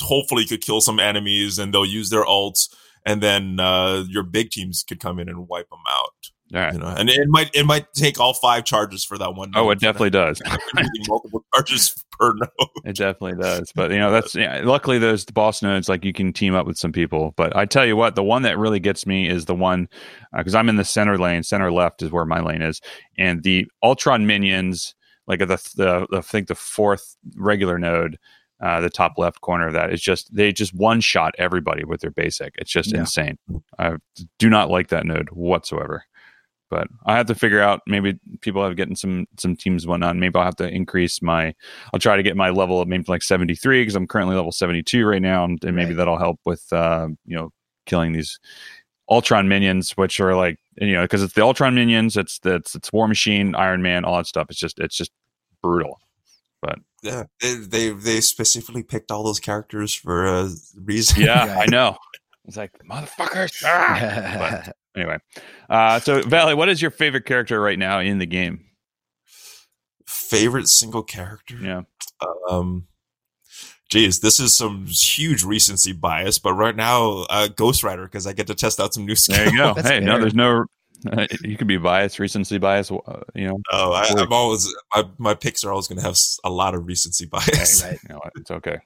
hopefully 0.00 0.42
you 0.42 0.48
could 0.48 0.60
kill 0.60 0.80
some 0.80 1.00
enemies 1.00 1.58
and 1.58 1.72
they'll 1.72 1.86
use 1.86 2.10
their 2.10 2.24
ults 2.24 2.68
and 3.04 3.22
then 3.22 3.58
uh, 3.58 4.04
your 4.08 4.22
big 4.22 4.50
teams 4.50 4.84
could 4.86 5.00
come 5.00 5.18
in 5.18 5.28
and 5.28 5.48
wipe 5.48 5.68
them 5.70 5.80
out. 5.90 6.30
Right 6.52 6.72
You 6.74 6.78
know, 6.80 6.86
and 6.98 7.08
it 7.08 7.28
might 7.28 7.50
it 7.54 7.64
might 7.66 7.92
take 7.94 8.20
all 8.20 8.34
five 8.34 8.64
charges 8.64 9.04
for 9.04 9.16
that 9.18 9.34
one. 9.34 9.52
oh 9.54 9.70
it 9.70 9.80
definitely 9.80 10.10
does 10.10 10.38
that. 10.44 10.60
Multiple 11.08 11.44
charges 11.54 11.94
per 12.18 12.32
node. 12.34 12.68
It 12.84 12.96
definitely 12.96 13.40
does. 13.42 13.72
But 13.74 13.90
you 13.90 13.98
know, 13.98 14.10
that's 14.10 14.34
yeah, 14.34 14.60
luckily 14.64 14.98
those 14.98 15.24
the 15.24 15.32
boss 15.32 15.62
nodes 15.62 15.88
like 15.88 16.04
you 16.04 16.12
can 16.12 16.32
team 16.32 16.54
up 16.54 16.66
with 16.66 16.78
some 16.78 16.92
people. 16.92 17.32
But 17.36 17.56
I 17.56 17.64
tell 17.64 17.86
you 17.86 17.96
what, 17.96 18.14
the 18.14 18.22
one 18.24 18.42
that 18.42 18.58
really 18.58 18.80
gets 18.80 19.06
me 19.06 19.28
is 19.28 19.46
the 19.46 19.54
one 19.54 19.88
because 20.36 20.54
I'm 20.54 20.68
in 20.68 20.76
the 20.76 20.84
center 20.84 21.18
lane. 21.18 21.42
Center 21.42 21.72
left 21.72 22.02
is 22.02 22.10
where 22.10 22.24
my 22.26 22.40
lane 22.40 22.62
is, 22.62 22.80
and 23.18 23.42
the 23.42 23.66
Ultron 23.82 24.26
minions, 24.26 24.94
like 25.26 25.38
the 25.40 25.46
the, 25.46 26.06
the 26.10 26.18
I 26.18 26.20
think 26.20 26.48
the 26.48 26.54
fourth 26.54 27.16
regular 27.36 27.78
node. 27.78 28.18
Uh, 28.60 28.80
the 28.80 28.88
top 28.88 29.14
left 29.18 29.40
corner 29.40 29.66
of 29.66 29.72
that 29.72 29.92
is 29.92 30.00
just 30.00 30.32
they 30.32 30.52
just 30.52 30.72
one 30.72 31.00
shot 31.00 31.34
everybody 31.36 31.82
with 31.82 32.00
their 32.00 32.12
basic. 32.12 32.54
It's 32.58 32.70
just 32.70 32.92
Yeah. 32.92 33.00
insane. 33.00 33.36
I 33.76 33.96
do 34.38 34.48
not 34.48 34.70
like 34.70 34.86
that 34.90 35.04
node 35.04 35.30
whatsoever. 35.30 36.04
But 36.72 36.88
I 37.04 37.18
have 37.18 37.26
to 37.26 37.34
figure 37.34 37.60
out 37.60 37.82
maybe 37.86 38.18
people 38.40 38.64
have 38.64 38.76
getting 38.76 38.96
some 38.96 39.26
some 39.38 39.54
teams 39.56 39.84
and 39.84 39.90
whatnot. 39.90 40.16
Maybe 40.16 40.34
I'll 40.36 40.44
have 40.44 40.56
to 40.56 40.66
increase 40.68 41.20
my 41.20 41.54
I'll 41.92 42.00
try 42.00 42.16
to 42.16 42.22
get 42.22 42.34
my 42.34 42.48
level 42.48 42.80
of 42.80 42.88
maybe 42.88 43.04
like 43.08 43.22
73 43.22 43.82
because 43.82 43.94
I'm 43.94 44.06
currently 44.06 44.34
level 44.36 44.52
72 44.52 45.04
right 45.06 45.20
now, 45.20 45.44
and, 45.44 45.62
and 45.62 45.76
maybe 45.76 45.90
Right. 45.90 45.98
that'll 45.98 46.16
help 46.18 46.40
with 46.46 46.64
uh, 46.72 47.08
you 47.26 47.36
know 47.36 47.50
killing 47.84 48.12
these 48.12 48.38
Ultron 49.10 49.48
minions, 49.48 49.90
which 49.98 50.18
are 50.18 50.34
like 50.34 50.58
you 50.80 50.94
know 50.94 51.02
because 51.02 51.22
it's 51.22 51.34
the 51.34 51.42
Ultron 51.42 51.74
minions, 51.74 52.16
it's 52.16 52.38
the 52.38 52.54
it's, 52.54 52.74
it's 52.74 52.90
War 52.90 53.06
Machine, 53.06 53.54
Iron 53.54 53.82
Man, 53.82 54.06
all 54.06 54.16
that 54.16 54.26
stuff. 54.26 54.46
It's 54.48 54.58
just 54.58 54.78
it's 54.78 54.96
just 54.96 55.10
brutal. 55.62 56.00
But 56.62 56.78
yeah, 57.02 57.24
they, 57.42 57.54
they 57.56 57.88
they 57.90 58.20
specifically 58.22 58.82
picked 58.82 59.10
all 59.10 59.24
those 59.24 59.40
characters 59.40 59.94
for 59.94 60.24
a 60.24 60.48
reason. 60.82 61.22
Yeah, 61.22 61.54
Right. 61.54 61.68
I 61.68 61.70
know. 61.70 61.98
It's 62.46 62.56
like 62.56 62.72
motherfuckers. 62.90 63.62
Ah! 63.66 64.70
Anyway, 64.96 65.16
uh, 65.70 65.98
so 66.00 66.20
Valley, 66.22 66.54
what 66.54 66.68
is 66.68 66.82
your 66.82 66.90
favorite 66.90 67.24
character 67.24 67.60
right 67.60 67.78
now 67.78 68.00
in 68.00 68.18
the 68.18 68.26
game? 68.26 68.66
Favorite 70.06 70.68
single 70.68 71.02
character. 71.02 71.56
Yeah, 71.56 71.82
Um, 72.50 72.86
geez, 73.88 74.20
this 74.20 74.38
is 74.38 74.54
some 74.54 74.86
huge 74.86 75.44
recency 75.44 75.92
bias, 75.92 76.38
but 76.38 76.52
right 76.54 76.76
now, 76.76 77.24
uh, 77.30 77.48
Ghost 77.48 77.82
Rider 77.82 78.04
because 78.04 78.26
I 78.26 78.32
get 78.34 78.46
to 78.48 78.54
test 78.54 78.80
out 78.80 78.92
some 78.92 79.06
new 79.06 79.14
skills. 79.14 79.38
there 79.38 79.50
you 79.50 79.56
go. 79.56 79.72
That's 79.76 79.88
hey, 79.88 80.00
no, 80.00 80.18
there's 80.18 80.34
no. 80.34 80.64
Uh, 81.10 81.26
you 81.42 81.56
could 81.56 81.66
be 81.66 81.78
biased, 81.78 82.18
recency 82.18 82.58
bias. 82.58 82.90
Uh, 82.90 83.20
you 83.34 83.48
know, 83.48 83.58
Oh, 83.72 83.92
I, 83.92 84.04
i'm 84.18 84.32
always 84.32 84.72
my, 84.94 85.04
my 85.18 85.34
picks 85.34 85.64
are 85.64 85.70
always 85.72 85.88
going 85.88 85.98
to 85.98 86.04
have 86.04 86.16
a 86.44 86.50
lot 86.50 86.74
of 86.74 86.86
recency 86.86 87.26
bias. 87.26 87.82
Right. 87.82 87.98
you 88.02 88.08
know 88.10 88.20
what, 88.22 88.32
it's 88.36 88.50
okay. 88.50 88.78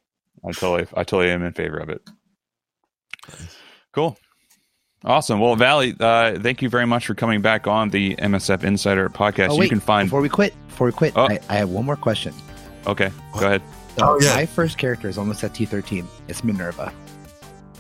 I 0.47 0.53
totally, 0.53 0.87
I 0.95 1.05
totally 1.05 1.31
am 1.31 1.43
in 1.43 1.53
favor 1.53 1.77
of 1.79 1.89
it. 1.91 2.01
Cool. 3.93 4.17
Awesome. 5.07 5.39
Well, 5.39 5.55
Valley, 5.55 5.95
uh, 6.01 6.39
thank 6.41 6.63
you 6.63 6.69
very 6.69 6.87
much 6.87 7.07
for 7.07 7.15
coming 7.15 7.41
back 7.41 7.67
on 7.69 7.91
the 7.91 8.17
MSF 8.17 8.65
Insider 8.65 9.09
podcast. 9.09 9.51
Oh, 9.51 9.57
wait, 9.57 9.65
you 9.67 9.69
can 9.71 9.81
find. 9.81 10.09
before 10.09 10.21
we 10.21 10.29
quit. 10.29 10.53
Before 10.69 10.87
we 10.89 10.93
quit, 10.93 11.13
Oh. 11.17 11.29
I, 11.31 11.39
I 11.49 11.55
have 11.55 11.69
one 11.71 11.85
more 11.85 11.97
question. 11.97 12.35
Okay, 12.89 13.11
go 13.33 13.47
ahead. 13.47 13.63
So 13.99 14.05
Oh, 14.05 14.19
yeah. 14.21 14.35
My 14.35 14.47
first 14.47 14.79
character 14.79 15.09
is 15.09 15.17
almost 15.17 15.43
at 15.45 15.53
T13. 15.55 16.05
It's 16.29 16.43
Minerva. 16.45 16.93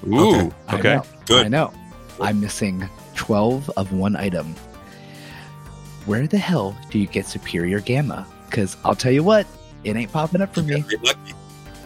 Ooh. 0.07 0.35
Okay. 0.37 0.51
I 0.69 0.75
Okay. 0.77 0.95
know. 0.95 1.03
Good. 1.27 1.47
I 1.47 1.49
know. 1.49 1.73
I'm 2.21 2.41
missing 2.41 2.89
12 3.17 3.71
of 3.77 3.93
one 3.93 4.15
item. 4.17 4.55
Where 6.07 6.27
the 6.29 6.39
hell 6.39 6.77
do 6.91 6.99
you 7.01 7.07
get 7.09 7.27
Superior 7.27 7.81
Gamma? 7.81 8.25
Because 8.49 8.77
I'll 8.85 8.95
tell 8.95 9.13
you 9.13 9.25
what, 9.25 9.47
it 9.83 9.97
ain't 9.97 10.13
popping 10.13 10.41
up 10.41 10.55
for 10.55 10.61
You 10.61 10.77
me. 10.79 10.85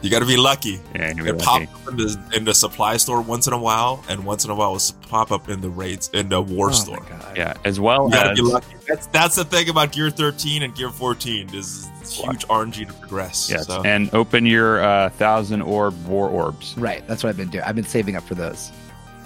Gotta 0.09 0.25
be 0.25 0.37
lucky. 0.37 0.71
You 0.71 0.79
gotta 0.95 1.15
be 1.15 1.23
lucky. 1.23 1.25
Yeah, 1.25 1.31
It 1.31 1.37
lucky. 1.39 1.67
pop 1.67 1.87
up 1.87 1.89
in 1.93 1.97
the, 1.99 2.21
in 2.37 2.45
the 2.45 2.55
supply 2.55 2.97
store 2.97 3.21
once 3.21 3.47
in 3.47 3.53
a 3.53 3.59
while, 3.59 4.03
and 4.09 4.25
once 4.25 4.47
in 4.47 4.51
a 4.51 4.55
while 4.55 4.75
it's 4.77 4.93
pop 4.93 5.31
up 5.33 5.49
in 5.51 5.61
the 5.61 5.69
rates 5.69 6.09
in 6.15 6.29
the 6.31 6.41
war 6.41 6.69
Oh 6.71 6.73
store. 6.73 7.05
Yeah, 7.37 7.53
as 7.65 7.79
well 7.81 8.07
You 8.07 8.13
gotta 8.13 8.31
as 8.31 8.39
be 8.39 8.43
lucky. 8.47 8.75
That's 8.89 9.07
that's 9.09 9.37
the 9.37 9.45
thing 9.45 9.69
about 9.69 9.93
Gear 9.93 10.09
13 10.11 10.63
and 10.63 10.75
Gear 10.75 10.91
14 10.91 11.55
is 11.55 11.89
it's 12.01 12.15
huge 12.15 12.47
RNG 12.47 12.87
to 12.87 12.93
progress. 12.95 13.51
yes, 13.51 13.67
So. 13.67 13.83
and 13.85 14.13
open 14.15 14.47
your 14.47 14.83
uh, 14.83 15.11
thousand 15.11 15.61
orb 15.63 15.95
war 16.07 16.29
orbs. 16.31 16.75
Right. 16.79 17.07
That's 17.07 17.23
what 17.23 17.29
I've 17.29 17.37
been 17.37 17.51
doing. 17.51 17.65
I've 17.65 17.75
been 17.77 17.85
saving 17.85 18.17
up 18.17 18.23
for 18.23 18.35
those. 18.35 18.73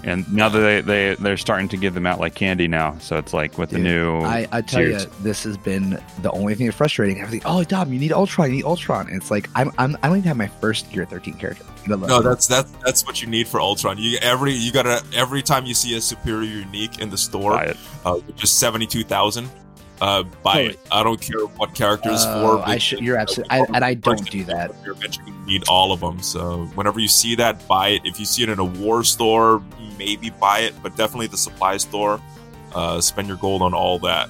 And 0.05 0.31
now 0.31 0.49
that 0.49 0.59
they 0.59 0.81
they 0.81 1.15
they're 1.15 1.35
starting 1.35 1.67
to 1.69 1.77
give 1.77 1.95
them 1.95 2.05
out 2.05 2.19
like 2.19 2.35
candy 2.35 2.67
now, 2.67 2.95
so 2.99 3.17
it's 3.17 3.33
like 3.33 3.57
with 3.57 3.71
the 3.71 3.79
new. 3.79 4.19
I, 4.19 4.47
I 4.51 4.61
tell 4.61 4.81
tiers. 4.81 5.05
you, 5.05 5.11
this 5.21 5.43
has 5.45 5.57
been 5.57 5.99
the 6.21 6.29
only 6.31 6.53
thing 6.53 6.67
that's 6.67 6.77
frustrating. 6.77 7.19
Everything. 7.19 7.41
Oh, 7.43 7.63
Dom, 7.63 7.91
you 7.91 7.97
need 7.97 8.13
Ultron. 8.13 8.51
You 8.51 8.57
need 8.57 8.65
Ultron. 8.65 9.07
And 9.07 9.17
it's 9.19 9.31
like 9.31 9.49
I'm, 9.55 9.71
I'm 9.79 9.97
I 10.03 10.07
don't 10.07 10.17
even 10.17 10.27
have 10.27 10.37
my 10.37 10.47
first 10.47 10.91
Gear 10.91 11.05
13 11.05 11.33
character. 11.33 11.65
Let 11.87 12.01
no, 12.01 12.21
that's 12.21 12.45
that's 12.45 12.71
that's 12.83 13.05
what 13.05 13.21
you 13.21 13.27
need 13.27 13.47
for 13.47 13.59
Ultron. 13.59 13.97
You 13.97 14.19
every 14.21 14.53
you 14.53 14.71
gotta 14.71 15.03
every 15.13 15.41
time 15.41 15.65
you 15.65 15.73
see 15.73 15.95
a 15.97 16.01
superior 16.01 16.49
unique 16.49 16.99
in 16.99 17.09
the 17.09 17.17
store, 17.17 17.51
buy 17.51 17.63
it. 17.65 17.77
uh, 18.05 18.15
which 18.15 18.43
is 18.43 18.51
seventy 18.51 18.85
two 18.85 19.03
thousand. 19.03 19.49
Uh, 20.01 20.23
buy 20.43 20.61
Oh, 20.61 20.65
it. 20.67 20.79
I 20.91 21.03
don't 21.03 21.21
care 21.21 21.39
what 21.57 21.73
character 21.73 22.09
it's 22.11 22.23
Oh, 22.25 22.57
for. 22.57 22.67
I 22.67 22.77
should. 22.77 22.99
You're 22.99 23.17
absolutely. 23.17 23.49
I, 23.57 23.65
and 23.73 23.83
I 23.85 23.93
don't 23.93 24.29
do 24.29 24.43
that. 24.45 24.71
You're 24.83 24.93
eventually 24.93 25.31
gonna 25.31 25.45
need 25.45 25.63
all 25.69 25.91
of 25.93 26.01
them. 26.01 26.21
So 26.21 26.65
whenever 26.75 26.99
you 26.99 27.07
see 27.07 27.35
that, 27.35 27.65
buy 27.67 27.89
it. 27.89 28.01
If 28.03 28.19
you 28.19 28.25
see 28.25 28.43
it 28.43 28.49
in 28.49 28.59
a 28.59 28.65
war 28.65 29.03
store, 29.05 29.61
maybe 29.97 30.29
buy 30.31 30.59
it, 30.59 30.73
but 30.83 30.95
definitely 30.97 31.27
the 31.27 31.37
supply 31.37 31.77
store. 31.77 32.19
Uh, 32.73 32.99
spend 32.99 33.29
your 33.29 33.37
gold 33.37 33.61
on 33.61 33.73
all 33.73 33.97
that 33.99 34.29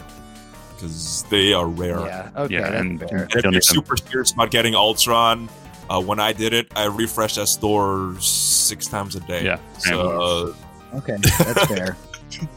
because 0.75 1.23
they 1.31 1.51
are 1.53 1.65
rare. 1.67 1.99
Yeah. 2.01 2.29
Okay. 2.37 2.53
Yeah, 2.53 2.61
that's 2.69 2.75
and- 2.81 3.01
And 3.01 3.33
if 3.33 3.43
You'll 3.43 3.53
you're 3.53 3.61
super 3.61 3.97
serious 3.97 4.31
about 4.33 4.51
getting 4.51 4.75
Ultron, 4.75 5.49
uh, 5.89 5.99
when 5.99 6.19
I 6.19 6.31
did 6.31 6.53
it, 6.53 6.67
I 6.75 6.85
refreshed 6.85 7.37
that 7.37 7.47
store 7.47 8.15
six 8.19 8.85
times 8.87 9.15
a 9.15 9.19
day. 9.21 9.45
Yeah, 9.45 9.57
So 9.79 10.53
Okay, 10.93 11.17
that's 11.39 11.65
fair. 11.73 11.97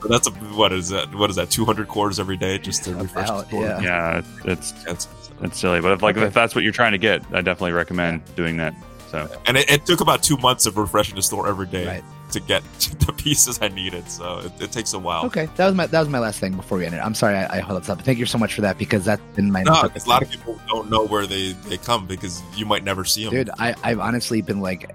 That's 0.08 0.26
a 0.26 0.30
what 0.30 0.72
is 0.72 0.88
that? 0.90 1.14
What 1.14 1.30
is 1.30 1.36
that? 1.36 1.50
Two 1.50 1.64
hundred 1.64 1.88
cores 1.88 2.18
every 2.20 2.36
day 2.36 2.58
just 2.58 2.84
to 2.84 2.94
refresh 2.94 3.28
About, 3.28 3.42
the 3.44 3.48
store. 3.48 3.62
yeah. 3.64 3.80
Yeah, 3.80 4.22
it's 4.44 4.72
That's- 4.84 5.08
it's 5.40 5.56
silly, 5.58 5.80
but 5.80 5.92
if 5.92 6.02
like 6.02 6.16
Okay. 6.16 6.26
if 6.26 6.34
that's 6.34 6.54
what 6.56 6.64
you're 6.64 6.72
trying 6.72 6.92
to 6.92 6.98
get, 6.98 7.22
I 7.32 7.40
definitely 7.42 7.72
recommend 7.72 8.22
doing 8.34 8.56
that. 8.56 8.74
So 9.10 9.28
And 9.46 9.56
it, 9.56 9.70
it 9.70 9.86
took 9.86 10.00
about 10.00 10.22
two 10.22 10.36
months 10.38 10.66
of 10.66 10.76
refreshing 10.76 11.14
the 11.14 11.22
store 11.22 11.48
every 11.48 11.66
day 11.66 11.86
Right. 11.86 12.04
to 12.32 12.40
get 12.40 12.62
the 13.06 13.12
pieces 13.12 13.58
I 13.62 13.68
needed. 13.68 14.10
So 14.10 14.40
it, 14.40 14.52
it 14.64 14.72
takes 14.72 14.92
a 14.94 14.98
while. 14.98 15.24
Okay, 15.26 15.48
that 15.56 15.64
was 15.66 15.74
my 15.76 15.86
that 15.86 16.00
was 16.00 16.08
my 16.08 16.18
last 16.18 16.40
thing 16.40 16.54
before 16.56 16.76
we 16.78 16.84
ended. 16.86 17.00
I'm 17.00 17.14
sorry 17.14 17.36
I, 17.36 17.58
I 17.58 17.60
held 17.60 17.80
us 17.80 17.88
up. 17.88 18.02
Thank 18.02 18.18
you 18.18 18.26
so 18.26 18.36
much 18.36 18.52
for 18.54 18.60
that 18.62 18.76
because 18.78 19.04
that's 19.04 19.22
been 19.36 19.50
my 19.52 19.62
No, 19.62 19.84
because 19.84 20.04
a 20.06 20.08
lot 20.08 20.22
of 20.22 20.30
people 20.30 20.60
don't 20.68 20.90
know 20.90 21.06
where 21.06 21.26
they, 21.26 21.52
they 21.52 21.78
come 21.78 22.06
because 22.06 22.42
you 22.56 22.66
might 22.66 22.82
never 22.84 23.04
see 23.04 23.24
them. 23.24 23.32
dude. 23.32 23.50
I 23.60 23.74
I've 23.84 24.00
honestly 24.00 24.42
been 24.42 24.60
like, 24.60 24.90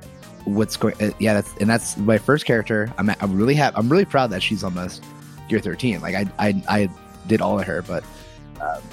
what's 0.46 0.78
going? 0.78 0.96
Uh, 1.02 1.12
yeah, 1.20 1.34
that's 1.34 1.54
and 1.58 1.70
that's 1.70 1.98
my 1.98 2.18
first 2.18 2.46
character. 2.46 2.92
I'm 2.98 3.10
I'm 3.20 3.36
really 3.36 3.56
happy. 3.56 3.76
I'm 3.78 3.90
really 3.90 4.06
proud 4.06 4.30
that 4.32 4.42
she's 4.44 4.64
almost 4.64 5.04
gear 5.50 5.60
13. 5.60 6.02
Like 6.02 6.16
I 6.16 6.26
I 6.40 6.64
I 6.70 6.90
did 7.28 7.42
all 7.42 7.60
of 7.60 7.66
her, 7.68 7.82
but 7.82 8.04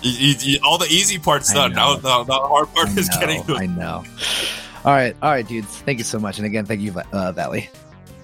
You- 0.03 0.11
you- 0.11 0.35
you- 0.41 0.61
all 0.65 0.79
the 0.79 0.87
easy 0.89 1.19
part's 1.19 1.53
done. 1.53 1.73
Now 1.75 1.95
the, 1.95 2.25
the 2.25 2.33
hard 2.33 2.73
part 2.75 2.89
I 2.89 2.93
is 2.99 3.09
know, 3.11 3.21
getting 3.21 3.43
I 3.57 3.67
know. 3.67 4.05
All 4.85 4.93
right, 4.93 5.15
all 5.23 5.31
right, 5.31 5.47
dudes. 5.47 5.69
Thank 5.83 5.99
you 5.99 6.05
so 6.05 6.19
much, 6.19 6.39
and 6.39 6.47
again, 6.47 6.65
thank 6.67 6.81
you, 6.81 6.93
uh, 7.13 7.33
Valley. 7.33 7.69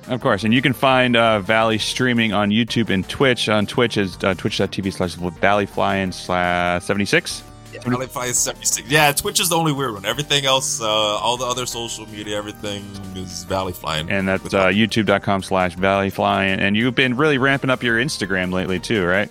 of 0.09 0.21
course, 0.23 0.43
and 0.45 0.55
you 0.55 0.63
can 0.63 0.73
find 0.73 1.15
uh, 1.17 1.41
Valley 1.41 1.77
streaming 1.79 2.33
on 2.33 2.51
YouTube 2.51 2.89
and 2.91 3.07
Twitch. 3.09 3.49
On 3.51 3.67
Twitch 3.67 3.97
is 3.99 4.17
uh, 4.25 4.35
twitch.tv 4.35 4.93
slash 4.93 5.17
valleyflying 5.17 6.15
slash 6.15 6.83
76. 6.85 7.43
Valley 7.91 8.07
Fly 8.07 8.27
is 8.27 8.39
76. 8.39 8.89
Yeah, 8.89 9.13
Twitch 9.13 9.41
is 9.41 9.49
the 9.49 9.57
only 9.57 9.73
weird 9.73 9.95
one. 9.95 10.05
Everything 10.05 10.45
else, 10.45 10.81
uh, 10.81 10.87
all 10.87 11.37
the 11.37 11.47
other 11.47 11.67
social 11.67 12.07
media, 12.07 12.37
everything 12.37 12.85
is 13.15 13.45
Valley 13.45 13.73
Flying. 13.73 14.11
And 14.11 14.29
that's 14.29 14.53
uh, 14.53 14.67
youtube.com 14.67 15.43
slash 15.43 15.75
Valley 15.77 16.11
Flying. 16.11 16.61
And 16.61 16.77
you've 16.77 16.95
been 16.95 17.17
really 17.17 17.39
ramping 17.39 17.71
up 17.71 17.83
your 17.83 17.99
Instagram 17.99 18.53
lately 18.53 18.81
too, 18.81 19.05
right? 19.05 19.31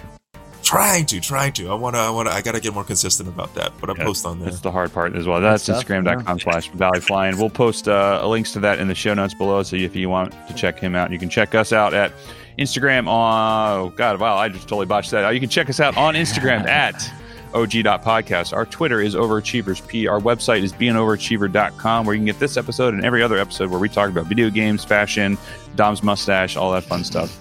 trying 0.66 1.06
to, 1.06 1.20
trying 1.22 1.54
to. 1.54 1.70
I 1.70 1.76
wanna, 1.76 2.00
I 2.00 2.10
wanna, 2.10 2.32
I 2.32 2.42
gotta 2.42 2.60
get 2.60 2.74
more 2.74 2.84
consistent 2.84 3.30
about 3.30 3.54
that. 3.56 3.72
But 3.80 3.92
I 3.92 3.94
Yeah, 3.98 4.04
post 4.04 4.26
on 4.26 4.40
there. 4.40 4.50
That's 4.50 4.62
the 4.62 4.72
hard 4.72 4.92
part 4.92 5.16
as 5.16 5.28
well. 5.28 5.40
That's 5.40 5.64
stuff, 5.64 5.86
Instagram.com 5.86 6.40
slash 6.40 6.72
valleyflying. 6.72 7.38
We'll 7.38 7.52
post 7.52 7.88
uh, 7.88 8.28
links 8.28 8.52
to 8.54 8.60
that 8.62 8.80
in 8.80 8.88
the 8.88 8.96
show 8.96 9.14
notes 9.14 9.36
below. 9.36 9.64
So 9.64 9.76
if 9.76 9.96
you 9.96 10.10
want 10.10 10.34
to 10.48 10.54
check 10.54 10.80
him 10.80 10.96
out, 10.96 11.12
you 11.12 11.20
can 11.20 11.30
check 11.30 11.56
us 11.56 11.72
out 11.72 11.94
at 11.94 12.12
Instagram 12.58 13.08
on, 13.08 13.80
oh 13.80 13.94
God, 13.96 14.20
wow, 14.20 14.36
I 14.38 14.50
just 14.50 14.64
totally 14.64 14.86
botched 14.88 15.12
that. 15.12 15.30
You 15.32 15.40
can 15.40 15.50
check 15.50 15.70
us 15.70 15.80
out 15.80 15.96
on 15.98 16.16
Instagram 16.16 16.66
at 16.68 17.12
og.podcast. 17.56 18.56
Our 18.56 18.66
Twitter 18.66 19.02
is 19.02 19.16
overachieversp. 19.16 20.10
Our 20.10 20.20
website 20.20 20.62
is 20.62 20.74
beingoverachiever.com 20.74 22.06
where 22.06 22.14
you 22.14 22.20
can 22.20 22.26
get 22.26 22.40
this 22.40 22.58
episode 22.58 22.94
and 22.94 23.04
every 23.04 23.24
other 23.24 23.38
episode 23.38 23.72
where 23.72 23.80
we 23.80 23.90
talk 23.90 24.10
about 24.10 24.26
video 24.26 24.50
games, 24.50 24.84
fashion, 24.84 25.38
Dom's 25.76 26.04
mustache, 26.04 26.56
all 26.56 26.72
that 26.74 26.84
fun 26.84 27.04
stuff 27.04 27.36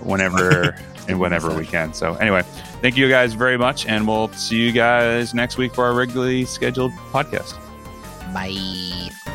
whenever 0.00 0.76
and 1.08 1.20
whenever 1.20 1.54
we 1.54 1.66
can. 1.66 1.92
So 1.92 2.14
anyway, 2.14 2.42
thank 2.80 2.96
you 2.96 3.08
guys 3.08 3.34
very 3.34 3.58
much 3.58 3.86
and 3.86 4.08
we'll 4.08 4.32
see 4.32 4.56
you 4.56 4.72
guys 4.72 5.34
next 5.34 5.58
week 5.58 5.74
for 5.74 5.84
our 5.84 5.94
regularly 5.94 6.44
scheduled 6.44 6.92
podcast. 7.12 7.54
Bye. 8.32 9.27